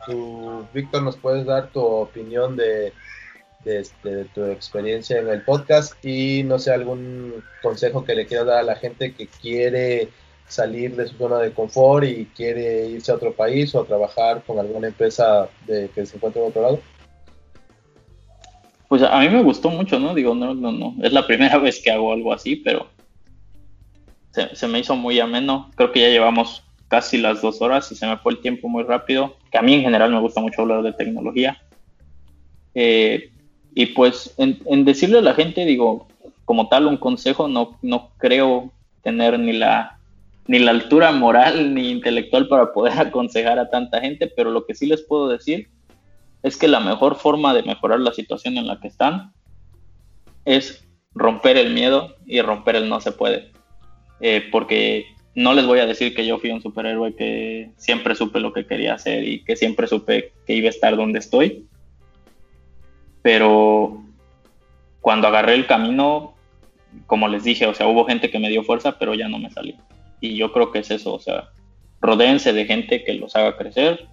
tú, 0.06 0.66
Víctor, 0.74 1.04
¿nos 1.04 1.18
puedes 1.18 1.46
dar 1.46 1.70
tu 1.72 1.82
opinión 1.82 2.56
de, 2.56 2.94
este, 3.66 4.16
de 4.16 4.26
tu 4.26 4.46
experiencia 4.46 5.20
en 5.20 5.28
el 5.28 5.42
podcast 5.42 5.94
y 6.06 6.44
no 6.44 6.60
sé, 6.60 6.72
algún 6.72 7.44
consejo 7.62 8.06
que 8.06 8.16
le 8.16 8.26
quieras 8.26 8.48
dar 8.48 8.58
a 8.60 8.64
la 8.64 8.76
gente 8.76 9.14
que 9.14 9.28
quiere 9.28 10.10
salir 10.48 10.96
de 10.96 11.08
su 11.08 11.18
zona 11.18 11.40
de 11.40 11.52
confort 11.52 12.06
y 12.06 12.26
quiere 12.26 12.88
irse 12.88 13.12
a 13.12 13.16
otro 13.16 13.34
país 13.34 13.74
o 13.74 13.82
a 13.82 13.86
trabajar 13.86 14.44
con 14.46 14.60
alguna 14.60 14.88
empresa 14.88 15.50
que 15.66 16.06
se 16.06 16.16
encuentre 16.16 16.42
en 16.42 16.50
otro 16.50 16.62
lado? 16.62 16.80
Pues 18.88 19.02
a 19.02 19.20
mí 19.20 19.30
me 19.30 19.42
gustó 19.42 19.70
mucho, 19.70 20.00
¿no? 20.00 20.14
Digo, 20.14 20.36
no, 20.36 20.54
no, 20.54 20.72
no. 20.72 20.96
Es 21.02 21.12
la 21.12 21.26
primera 21.26 21.58
vez 21.60 21.82
que 21.84 21.92
hago 21.92 22.14
algo 22.14 22.32
así, 22.32 22.56
pero 22.58 22.88
se, 24.32 24.56
se 24.56 24.68
me 24.68 24.80
hizo 24.80 24.96
muy 24.96 25.20
ameno. 25.20 25.72
Creo 25.76 25.92
que 25.92 26.02
ya 26.02 26.10
llevamos 26.10 26.64
casi 26.88 27.18
las 27.18 27.42
dos 27.42 27.62
horas 27.62 27.92
y 27.92 27.96
se 27.96 28.06
me 28.06 28.18
fue 28.18 28.34
el 28.34 28.42
tiempo 28.42 28.70
muy 28.70 28.84
rápido. 28.84 29.38
Que 29.52 29.58
a 29.58 29.62
mí 29.62 29.74
en 29.74 29.82
general 29.82 30.12
me 30.12 30.20
gusta 30.20 30.42
mucho 30.42 30.62
hablar 30.62 30.84
de 30.84 30.94
tecnología. 30.94 31.58
Eh, 32.76 33.32
y 33.76 33.88
pues 33.88 34.34
en, 34.38 34.86
decirle 34.86 35.20
a 35.20 35.22
la 35.22 35.34
gente, 35.34 35.66
digo, 35.66 36.08
como 36.46 36.70
tal, 36.70 36.88
un 36.88 36.96
consejo, 36.96 37.50
no, 37.50 37.78
no 37.82 38.10
creo 38.18 38.72
tener 39.04 39.38
ni 39.38 39.52
la, 39.52 40.00
ni 40.48 40.60
la 40.60 40.72
altura 40.72 41.12
moral 41.12 41.74
ni 41.76 41.92
intelectual 41.92 42.48
para 42.48 42.72
poder 42.72 42.94
aconsejar 42.98 43.60
a 43.60 43.70
tanta 43.70 44.00
gente, 44.00 44.32
pero 44.34 44.50
lo 44.50 44.66
que 44.66 44.76
sí 44.76 44.88
les 44.88 45.02
puedo 45.02 45.28
decir 45.28 45.68
es 46.42 46.56
que 46.56 46.70
la 46.70 46.80
mejor 46.80 47.16
forma 47.18 47.54
de 47.54 47.64
mejorar 47.64 48.00
la 48.00 48.14
situación 48.14 48.58
en 48.58 48.68
la 48.68 48.80
que 48.80 48.88
están 48.88 49.34
es 50.46 50.88
romper 51.14 51.58
el 51.58 51.74
miedo 51.74 52.16
y 52.26 52.40
romper 52.42 52.78
el 52.78 52.88
no 52.88 53.02
se 53.02 53.12
puede. 53.12 53.52
Eh, 54.22 54.48
porque 54.52 55.06
no 55.34 55.54
les 55.54 55.66
voy 55.66 55.80
a 55.80 55.86
decir 55.86 56.16
que 56.16 56.26
yo 56.26 56.38
fui 56.38 56.52
un 56.52 56.62
superhéroe 56.62 57.14
que 57.14 57.72
siempre 57.76 58.16
supe 58.16 58.40
lo 58.40 58.54
que 58.54 58.66
quería 58.66 58.94
hacer 58.94 59.28
y 59.28 59.44
que 59.44 59.58
siempre 59.58 59.88
supe 59.88 60.32
que 60.48 60.54
iba 60.54 60.68
a 60.68 60.70
estar 60.70 60.96
donde 60.96 61.20
estoy. 61.20 61.68
Pero 63.26 64.04
cuando 65.02 65.28
agarré 65.28 65.56
el 65.56 65.66
camino, 65.66 66.36
como 67.08 67.28
les 67.28 67.44
dije, 67.44 67.66
o 67.66 67.74
sea, 67.74 67.88
hubo 67.88 68.06
gente 68.06 68.30
que 68.30 68.38
me 68.38 68.50
dio 68.50 68.64
fuerza, 68.64 69.00
pero 69.00 69.16
ya 69.16 69.28
no 69.28 69.40
me 69.40 69.50
salió. 69.50 69.74
Y 70.22 70.38
yo 70.38 70.54
creo 70.54 70.72
que 70.72 70.78
es 70.78 70.92
eso, 70.92 71.16
o 71.16 71.20
sea, 71.20 71.50
rodéense 72.02 72.54
de 72.54 72.66
gente 72.66 73.04
que 73.04 73.16
los 73.16 73.36
haga 73.36 73.58
crecer, 73.58 74.08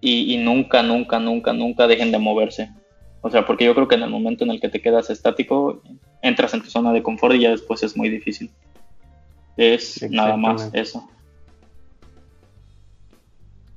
y, 0.00 0.32
y, 0.32 0.38
nunca, 0.38 0.82
nunca, 0.82 1.18
nunca, 1.18 1.52
nunca 1.52 1.86
dejen 1.86 2.12
de 2.12 2.18
moverse. 2.18 2.70
O 3.20 3.28
sea, 3.28 3.44
porque 3.44 3.66
yo 3.66 3.74
creo 3.74 3.88
que 3.88 3.96
en 3.96 4.04
el 4.04 4.10
momento 4.10 4.44
en 4.44 4.52
el 4.52 4.60
que 4.60 4.70
te 4.70 4.80
quedas 4.80 5.10
estático, 5.10 5.82
entras 6.22 6.54
en 6.54 6.62
tu 6.62 6.70
zona 6.70 6.94
de 6.94 7.02
confort 7.02 7.34
y 7.34 7.40
ya 7.40 7.50
después 7.50 7.82
es 7.82 7.94
muy 7.94 8.08
difícil. 8.08 8.50
Es 9.58 10.02
nada 10.10 10.38
más 10.38 10.70
eso. 10.72 11.06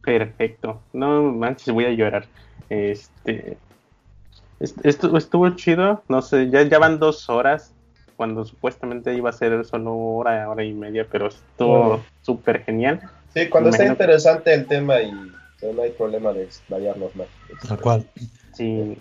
Perfecto. 0.02 0.82
No 0.94 1.22
manches, 1.34 1.74
voy 1.74 1.84
a 1.84 1.92
llorar. 1.92 2.28
Este, 2.70 3.58
esto 4.60 5.18
estuvo 5.18 5.49
chido. 5.52 6.03
No 6.07 6.22
sé, 6.22 6.49
ya, 6.49 6.61
ya 6.64 6.80
van 6.80 6.99
dos 6.99 7.30
horas. 7.30 7.73
Cuando 8.15 8.45
supuestamente 8.45 9.14
iba 9.14 9.30
a 9.30 9.34
ser 9.34 9.65
solo 9.65 9.94
hora, 9.95 10.49
hora 10.49 10.64
y 10.64 10.73
media, 10.73 11.06
pero 11.11 11.27
estuvo 11.27 12.02
súper 12.22 12.64
genial. 12.64 13.02
Sí, 13.34 13.49
cuando 13.49 13.69
está 13.69 13.86
interesante 13.86 14.53
el 14.53 14.65
tema 14.68 15.02
y 15.02 15.11
no 15.11 15.82
hay 15.82 15.91
problema 15.91 16.32
de 16.32 16.48
variarnos 16.69 17.14
más. 17.15 17.27
Tal 17.68 17.82
cual. 17.82 18.06
Sí. 18.53 18.98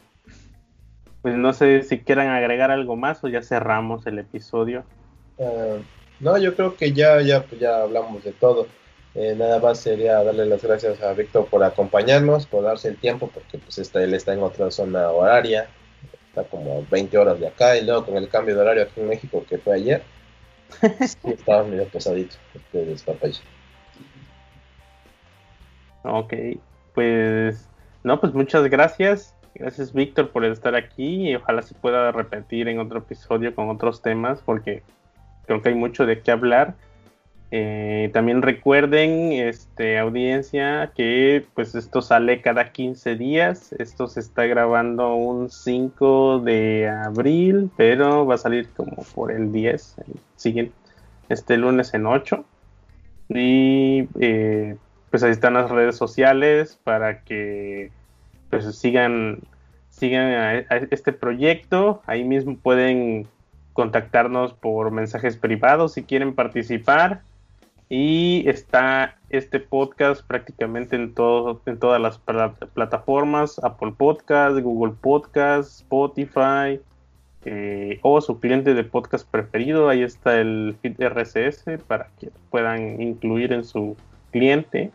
Pues 1.22 1.36
no 1.36 1.52
sé 1.52 1.82
si 1.84 2.00
quieran 2.00 2.28
agregar 2.28 2.70
algo 2.70 2.96
más 2.96 3.22
o 3.22 3.28
ya 3.28 3.42
cerramos 3.42 4.06
el 4.06 4.18
episodio. 4.18 4.84
Uh, 5.38 5.78
no, 6.20 6.36
yo 6.36 6.54
creo 6.54 6.76
que 6.76 6.92
ya, 6.92 7.20
ya, 7.22 7.44
pues 7.44 7.60
ya 7.60 7.82
hablamos 7.82 8.24
de 8.24 8.32
todo. 8.32 8.66
Eh, 9.14 9.34
nada 9.36 9.60
más 9.60 9.78
sería 9.78 10.24
darle 10.24 10.46
las 10.46 10.62
gracias 10.62 11.00
a 11.00 11.12
Víctor 11.12 11.46
por 11.46 11.62
acompañarnos, 11.62 12.46
por 12.46 12.64
darse 12.64 12.88
el 12.88 12.96
tiempo, 12.96 13.30
porque 13.32 13.58
pues 13.58 13.78
está, 13.78 14.02
él 14.02 14.12
está 14.12 14.32
en 14.32 14.42
otra 14.42 14.70
zona 14.72 15.08
horaria, 15.10 15.68
está 16.28 16.42
como 16.44 16.84
20 16.90 17.16
horas 17.16 17.38
de 17.38 17.46
acá, 17.46 17.76
y 17.76 17.84
luego 17.84 18.06
con 18.06 18.16
el 18.16 18.28
cambio 18.28 18.56
de 18.56 18.60
horario 18.62 18.82
aquí 18.82 19.00
en 19.00 19.08
México 19.08 19.44
que 19.48 19.58
fue 19.58 19.76
ayer, 19.76 20.02
sí, 21.06 21.18
estaba 21.30 21.62
medio 21.62 21.86
pesadito 21.86 22.36
este 22.54 22.84
despapalle. 22.84 23.40
Ok, 26.02 26.34
pues 26.94 27.68
no, 28.02 28.20
pues 28.20 28.34
muchas 28.34 28.68
gracias. 28.68 29.34
Gracias 29.54 29.92
Víctor 29.92 30.30
por 30.30 30.44
estar 30.44 30.74
aquí 30.74 31.30
y 31.30 31.36
ojalá 31.36 31.62
se 31.62 31.74
pueda 31.74 32.10
repetir 32.10 32.68
en 32.68 32.80
otro 32.80 32.98
episodio 32.98 33.54
con 33.54 33.70
otros 33.70 34.02
temas 34.02 34.42
porque 34.44 34.82
creo 35.46 35.62
que 35.62 35.68
hay 35.68 35.74
mucho 35.76 36.04
de 36.04 36.20
qué 36.20 36.32
hablar. 36.32 36.74
Eh, 37.56 38.10
también 38.12 38.42
recuerden, 38.42 39.30
este, 39.30 40.00
audiencia, 40.00 40.90
que 40.96 41.46
pues 41.54 41.76
esto 41.76 42.02
sale 42.02 42.40
cada 42.40 42.72
15 42.72 43.14
días. 43.14 43.72
Esto 43.78 44.08
se 44.08 44.18
está 44.18 44.46
grabando 44.46 45.14
un 45.14 45.50
5 45.50 46.40
de 46.40 46.88
abril, 46.88 47.70
pero 47.76 48.26
va 48.26 48.34
a 48.34 48.38
salir 48.38 48.70
como 48.70 49.04
por 49.14 49.30
el 49.30 49.52
10, 49.52 49.98
el 50.46 50.72
este 51.28 51.56
lunes 51.56 51.94
en 51.94 52.06
8. 52.06 52.44
Y 53.28 54.08
eh, 54.18 54.76
pues 55.10 55.22
ahí 55.22 55.30
están 55.30 55.54
las 55.54 55.70
redes 55.70 55.96
sociales 55.96 56.80
para 56.82 57.20
que 57.20 57.92
pues 58.50 58.64
sigan 58.76 59.38
sigan 59.90 60.32
a 60.32 60.58
este 60.90 61.12
proyecto 61.12 62.02
ahí 62.06 62.24
mismo 62.24 62.56
pueden 62.56 63.28
contactarnos 63.74 64.54
por 64.54 64.90
mensajes 64.90 65.36
privados 65.36 65.92
si 65.92 66.02
quieren 66.02 66.34
participar 66.34 67.22
y 67.88 68.48
está 68.48 69.16
este 69.30 69.60
podcast 69.60 70.26
prácticamente 70.26 70.96
en 70.96 71.14
en 71.66 71.78
todas 71.78 72.00
las 72.00 72.18
plat 72.18 72.56
plataformas 72.72 73.58
Apple 73.62 73.92
Podcast 73.96 74.58
Google 74.58 74.94
Podcast 75.00 75.80
Spotify 75.80 76.80
eh, 77.44 77.98
o 78.02 78.20
su 78.20 78.40
cliente 78.40 78.74
de 78.74 78.84
podcast 78.84 79.28
preferido 79.30 79.88
ahí 79.88 80.02
está 80.02 80.40
el 80.40 80.76
feed 80.80 80.96
RSS 80.98 81.82
para 81.86 82.08
que 82.18 82.30
puedan 82.50 83.00
incluir 83.02 83.52
en 83.52 83.64
su 83.64 83.96
cliente 84.30 84.90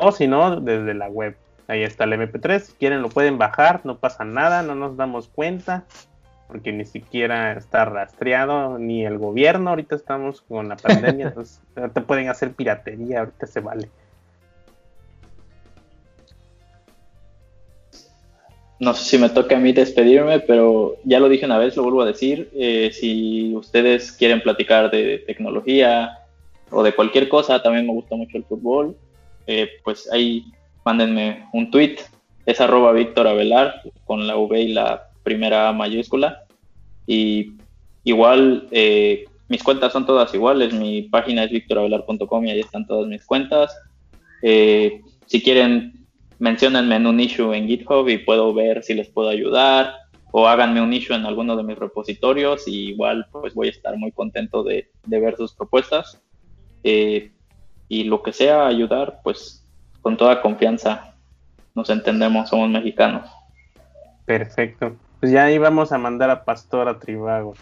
o 0.00 0.12
si 0.12 0.26
no, 0.26 0.60
desde 0.60 0.94
la 0.94 1.08
web. 1.08 1.36
Ahí 1.66 1.82
está 1.82 2.04
el 2.04 2.12
MP3. 2.12 2.60
Si 2.60 2.72
quieren 2.74 3.02
lo 3.02 3.08
pueden 3.08 3.38
bajar, 3.38 3.80
no 3.84 3.98
pasa 3.98 4.24
nada, 4.24 4.62
no 4.62 4.74
nos 4.74 4.96
damos 4.96 5.28
cuenta. 5.28 5.84
Porque 6.48 6.72
ni 6.72 6.84
siquiera 6.84 7.52
está 7.52 7.84
rastreado, 7.84 8.78
ni 8.78 9.04
el 9.04 9.18
gobierno. 9.18 9.70
Ahorita 9.70 9.94
estamos 9.94 10.40
con 10.42 10.68
la 10.68 10.76
pandemia, 10.76 11.26
entonces 11.28 11.60
no 11.76 11.90
te 11.90 12.00
pueden 12.00 12.28
hacer 12.28 12.52
piratería, 12.52 13.20
ahorita 13.20 13.46
se 13.46 13.60
vale. 13.60 13.88
No 18.80 18.94
sé 18.94 19.04
si 19.04 19.18
me 19.18 19.28
toca 19.28 19.56
a 19.56 19.60
mí 19.60 19.72
despedirme, 19.72 20.40
pero 20.40 20.96
ya 21.04 21.20
lo 21.20 21.28
dije 21.28 21.46
una 21.46 21.58
vez, 21.58 21.76
lo 21.76 21.82
vuelvo 21.82 22.02
a 22.02 22.06
decir. 22.06 22.48
Eh, 22.54 22.90
si 22.92 23.54
ustedes 23.54 24.12
quieren 24.12 24.40
platicar 24.40 24.90
de 24.90 25.18
tecnología 25.26 26.18
o 26.70 26.82
de 26.82 26.94
cualquier 26.94 27.28
cosa, 27.28 27.62
también 27.62 27.86
me 27.86 27.92
gusta 27.92 28.16
mucho 28.16 28.36
el 28.38 28.44
fútbol 28.44 28.96
eh, 29.48 29.80
pues 29.82 30.12
ahí 30.12 30.44
mándenme 30.84 31.48
un 31.54 31.70
tweet, 31.70 31.96
es 32.44 32.60
arroba 32.60 32.92
Víctor 32.92 33.26
Avelar 33.26 33.80
con 34.04 34.26
la 34.26 34.36
V 34.36 34.60
y 34.60 34.74
la 34.74 35.07
primera 35.28 35.72
mayúscula. 35.72 36.44
Y 37.06 37.52
igual, 38.04 38.66
eh, 38.70 39.26
mis 39.48 39.62
cuentas 39.62 39.92
son 39.92 40.06
todas 40.06 40.32
iguales, 40.34 40.72
mi 40.72 41.02
página 41.02 41.44
es 41.44 41.50
victoravelar.com 41.50 42.46
y 42.46 42.50
ahí 42.50 42.60
están 42.60 42.86
todas 42.86 43.06
mis 43.06 43.24
cuentas. 43.24 43.76
Eh, 44.42 45.02
si 45.26 45.42
quieren 45.42 46.06
menciónenme 46.38 46.96
en 46.96 47.06
un 47.06 47.20
issue 47.20 47.52
en 47.52 47.66
GitHub 47.66 48.08
y 48.08 48.18
puedo 48.18 48.54
ver 48.54 48.82
si 48.84 48.94
les 48.94 49.08
puedo 49.08 49.28
ayudar 49.28 49.94
o 50.30 50.46
háganme 50.46 50.80
un 50.80 50.92
issue 50.92 51.16
en 51.16 51.26
alguno 51.26 51.56
de 51.56 51.64
mis 51.64 51.76
repositorios 51.76 52.68
y 52.68 52.90
igual 52.90 53.26
pues 53.32 53.54
voy 53.54 53.68
a 53.68 53.70
estar 53.70 53.96
muy 53.96 54.12
contento 54.12 54.62
de, 54.62 54.88
de 55.04 55.20
ver 55.20 55.36
sus 55.36 55.52
propuestas 55.54 56.20
eh, 56.84 57.32
y 57.88 58.04
lo 58.04 58.22
que 58.22 58.32
sea 58.32 58.66
ayudar 58.68 59.20
pues 59.24 59.66
con 60.00 60.16
toda 60.16 60.40
confianza 60.40 61.16
nos 61.74 61.90
entendemos, 61.90 62.48
somos 62.48 62.68
mexicanos. 62.70 63.28
Perfecto. 64.26 64.96
Pues 65.20 65.32
ya 65.32 65.44
ahí 65.44 65.58
vamos 65.58 65.92
a 65.92 65.98
mandar 65.98 66.30
a 66.30 66.44
Pastor 66.44 66.88
a 66.88 66.98
Tribago. 66.98 67.54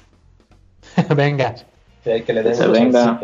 Venga, 1.17 1.55
Sí, 2.07 2.13
hay 2.13 2.23
que 2.23 2.33
le 2.33 2.45
den 2.45 2.73
venga. 2.73 3.19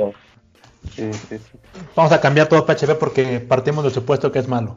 Sí, 0.91 1.13
sí, 1.13 1.39
sí. 1.39 1.59
vamos 1.95 2.11
a 2.11 2.21
cambiar 2.21 2.49
todo 2.49 2.67
PHP 2.67 2.99
porque 2.99 3.39
partimos 3.39 3.85
del 3.85 3.93
supuesto 3.93 4.33
que 4.33 4.41
es 4.41 4.49
malo. 4.49 4.77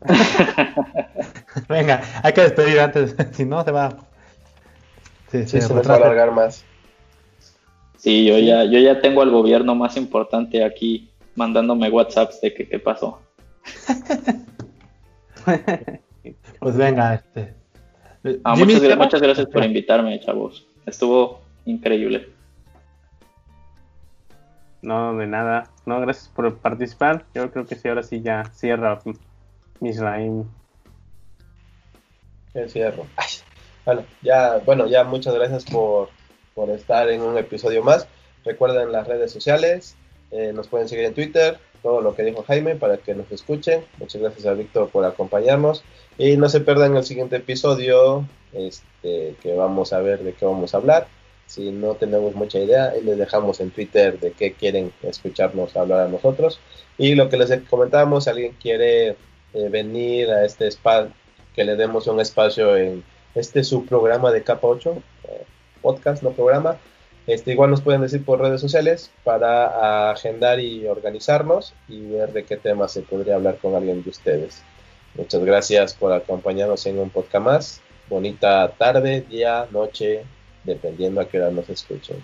Venga, 1.68 2.00
hay 2.22 2.32
que 2.32 2.40
despedir 2.40 2.80
antes, 2.80 3.14
si 3.32 3.44
no 3.44 3.62
se 3.64 3.70
va. 3.70 3.90
Sí, 5.30 5.42
Sí, 5.42 5.60
se 5.60 5.60
se 5.60 5.74
va 5.74 5.80
a 5.92 5.96
alargar 5.96 6.32
más. 6.32 6.64
Sí, 7.98 8.24
yo 8.24 8.38
ya, 8.38 8.64
yo 8.64 8.78
ya 8.78 9.02
tengo 9.02 9.20
al 9.20 9.30
gobierno 9.30 9.74
más 9.74 9.98
importante 9.98 10.64
aquí 10.64 11.10
mandándome 11.34 11.90
WhatsApps 11.90 12.40
de 12.40 12.54
que 12.54 12.66
qué 12.66 12.78
pasó. 12.78 13.20
Pues 16.60 16.76
venga, 16.78 17.14
este. 17.14 17.61
Ah, 18.44 18.54
Jimmy, 18.56 18.74
muchas, 18.96 19.20
gracias 19.20 19.46
por 19.48 19.64
invitarme, 19.64 20.20
chavos. 20.20 20.66
Estuvo 20.86 21.40
increíble. 21.64 22.28
No, 24.80 25.16
de 25.16 25.26
nada. 25.26 25.70
No, 25.86 26.00
gracias 26.00 26.28
por 26.28 26.56
participar. 26.58 27.24
Yo 27.34 27.50
creo 27.50 27.66
que 27.66 27.74
sí, 27.74 27.88
ahora 27.88 28.02
sí 28.02 28.20
ya 28.20 28.44
cierra 28.54 29.00
Misraim. 29.80 30.44
El 32.54 32.70
cierro. 32.70 33.06
Ay, 33.16 33.28
Bueno, 33.84 34.04
ya, 34.22 34.58
bueno, 34.58 34.86
ya 34.86 35.04
muchas 35.04 35.34
gracias 35.34 35.64
por, 35.64 36.08
por 36.54 36.70
estar 36.70 37.08
en 37.08 37.22
un 37.22 37.36
episodio 37.38 37.82
más. 37.82 38.06
Recuerden 38.44 38.92
las 38.92 39.06
redes 39.06 39.32
sociales, 39.32 39.96
eh, 40.30 40.52
nos 40.52 40.68
pueden 40.68 40.88
seguir 40.88 41.04
en 41.04 41.14
Twitter, 41.14 41.58
todo 41.82 42.00
lo 42.00 42.14
que 42.14 42.22
dijo 42.22 42.42
Jaime 42.44 42.76
para 42.76 42.98
que 42.98 43.14
nos 43.14 43.30
escuchen. 43.30 43.84
Muchas 43.98 44.20
gracias 44.20 44.46
a 44.46 44.54
Víctor 44.54 44.88
por 44.90 45.04
acompañarnos. 45.04 45.84
Y 46.18 46.36
no 46.36 46.48
se 46.48 46.60
pierdan 46.60 46.96
el 46.96 47.04
siguiente 47.04 47.36
episodio, 47.36 48.26
este, 48.52 49.34
que 49.42 49.54
vamos 49.54 49.92
a 49.92 50.00
ver 50.00 50.22
de 50.22 50.34
qué 50.34 50.44
vamos 50.44 50.74
a 50.74 50.78
hablar. 50.78 51.08
Si 51.46 51.70
no 51.70 51.94
tenemos 51.94 52.34
mucha 52.34 52.58
idea, 52.58 52.92
les 53.02 53.18
dejamos 53.18 53.60
en 53.60 53.70
Twitter 53.70 54.18
de 54.20 54.32
qué 54.32 54.52
quieren 54.52 54.92
escucharnos 55.02 55.76
hablar 55.76 56.00
a 56.00 56.08
nosotros. 56.08 56.60
Y 56.98 57.14
lo 57.14 57.28
que 57.28 57.36
les 57.36 57.50
comentábamos, 57.68 58.24
si 58.24 58.30
alguien 58.30 58.54
quiere 58.60 59.08
eh, 59.08 59.16
venir 59.70 60.30
a 60.30 60.44
este 60.44 60.66
espacio, 60.66 61.12
que 61.54 61.64
le 61.64 61.76
demos 61.76 62.06
un 62.06 62.20
espacio 62.20 62.76
en 62.76 63.04
este 63.34 63.64
su 63.64 63.84
programa 63.86 64.30
de 64.30 64.42
capa 64.42 64.66
8, 64.66 65.02
eh, 65.24 65.44
podcast, 65.80 66.22
no 66.22 66.30
programa. 66.32 66.78
Este, 67.26 67.52
igual 67.52 67.70
nos 67.70 67.82
pueden 67.82 68.00
decir 68.00 68.24
por 68.24 68.40
redes 68.40 68.60
sociales 68.60 69.10
para 69.22 70.10
agendar 70.10 70.58
y 70.58 70.86
organizarnos 70.86 71.72
y 71.88 72.00
ver 72.10 72.32
de 72.32 72.44
qué 72.44 72.56
tema 72.56 72.88
se 72.88 73.02
podría 73.02 73.36
hablar 73.36 73.58
con 73.58 73.74
alguien 73.74 74.02
de 74.02 74.10
ustedes. 74.10 74.62
Muchas 75.14 75.44
gracias 75.44 75.94
por 75.94 76.12
acompañarnos 76.12 76.86
en 76.86 76.98
un 76.98 77.10
podcast 77.10 77.44
más. 77.44 77.80
Bonita 78.08 78.72
tarde, 78.76 79.22
día, 79.22 79.66
noche, 79.70 80.24
dependiendo 80.64 81.20
a 81.20 81.28
qué 81.28 81.40
hora 81.40 81.50
nos 81.50 81.68
escuchen. 81.68 82.22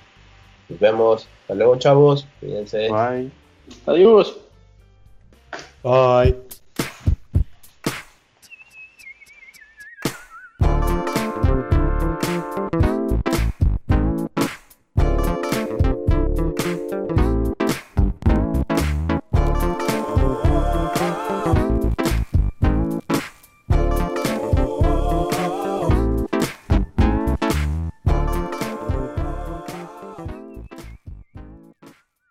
Nos 0.68 0.78
vemos. 0.78 1.28
Hasta 1.42 1.54
luego, 1.54 1.76
chavos. 1.76 2.26
Cuídense. 2.40 2.88
Bye. 2.90 3.30
Adiós. 3.86 4.36
Bye. 5.82 6.48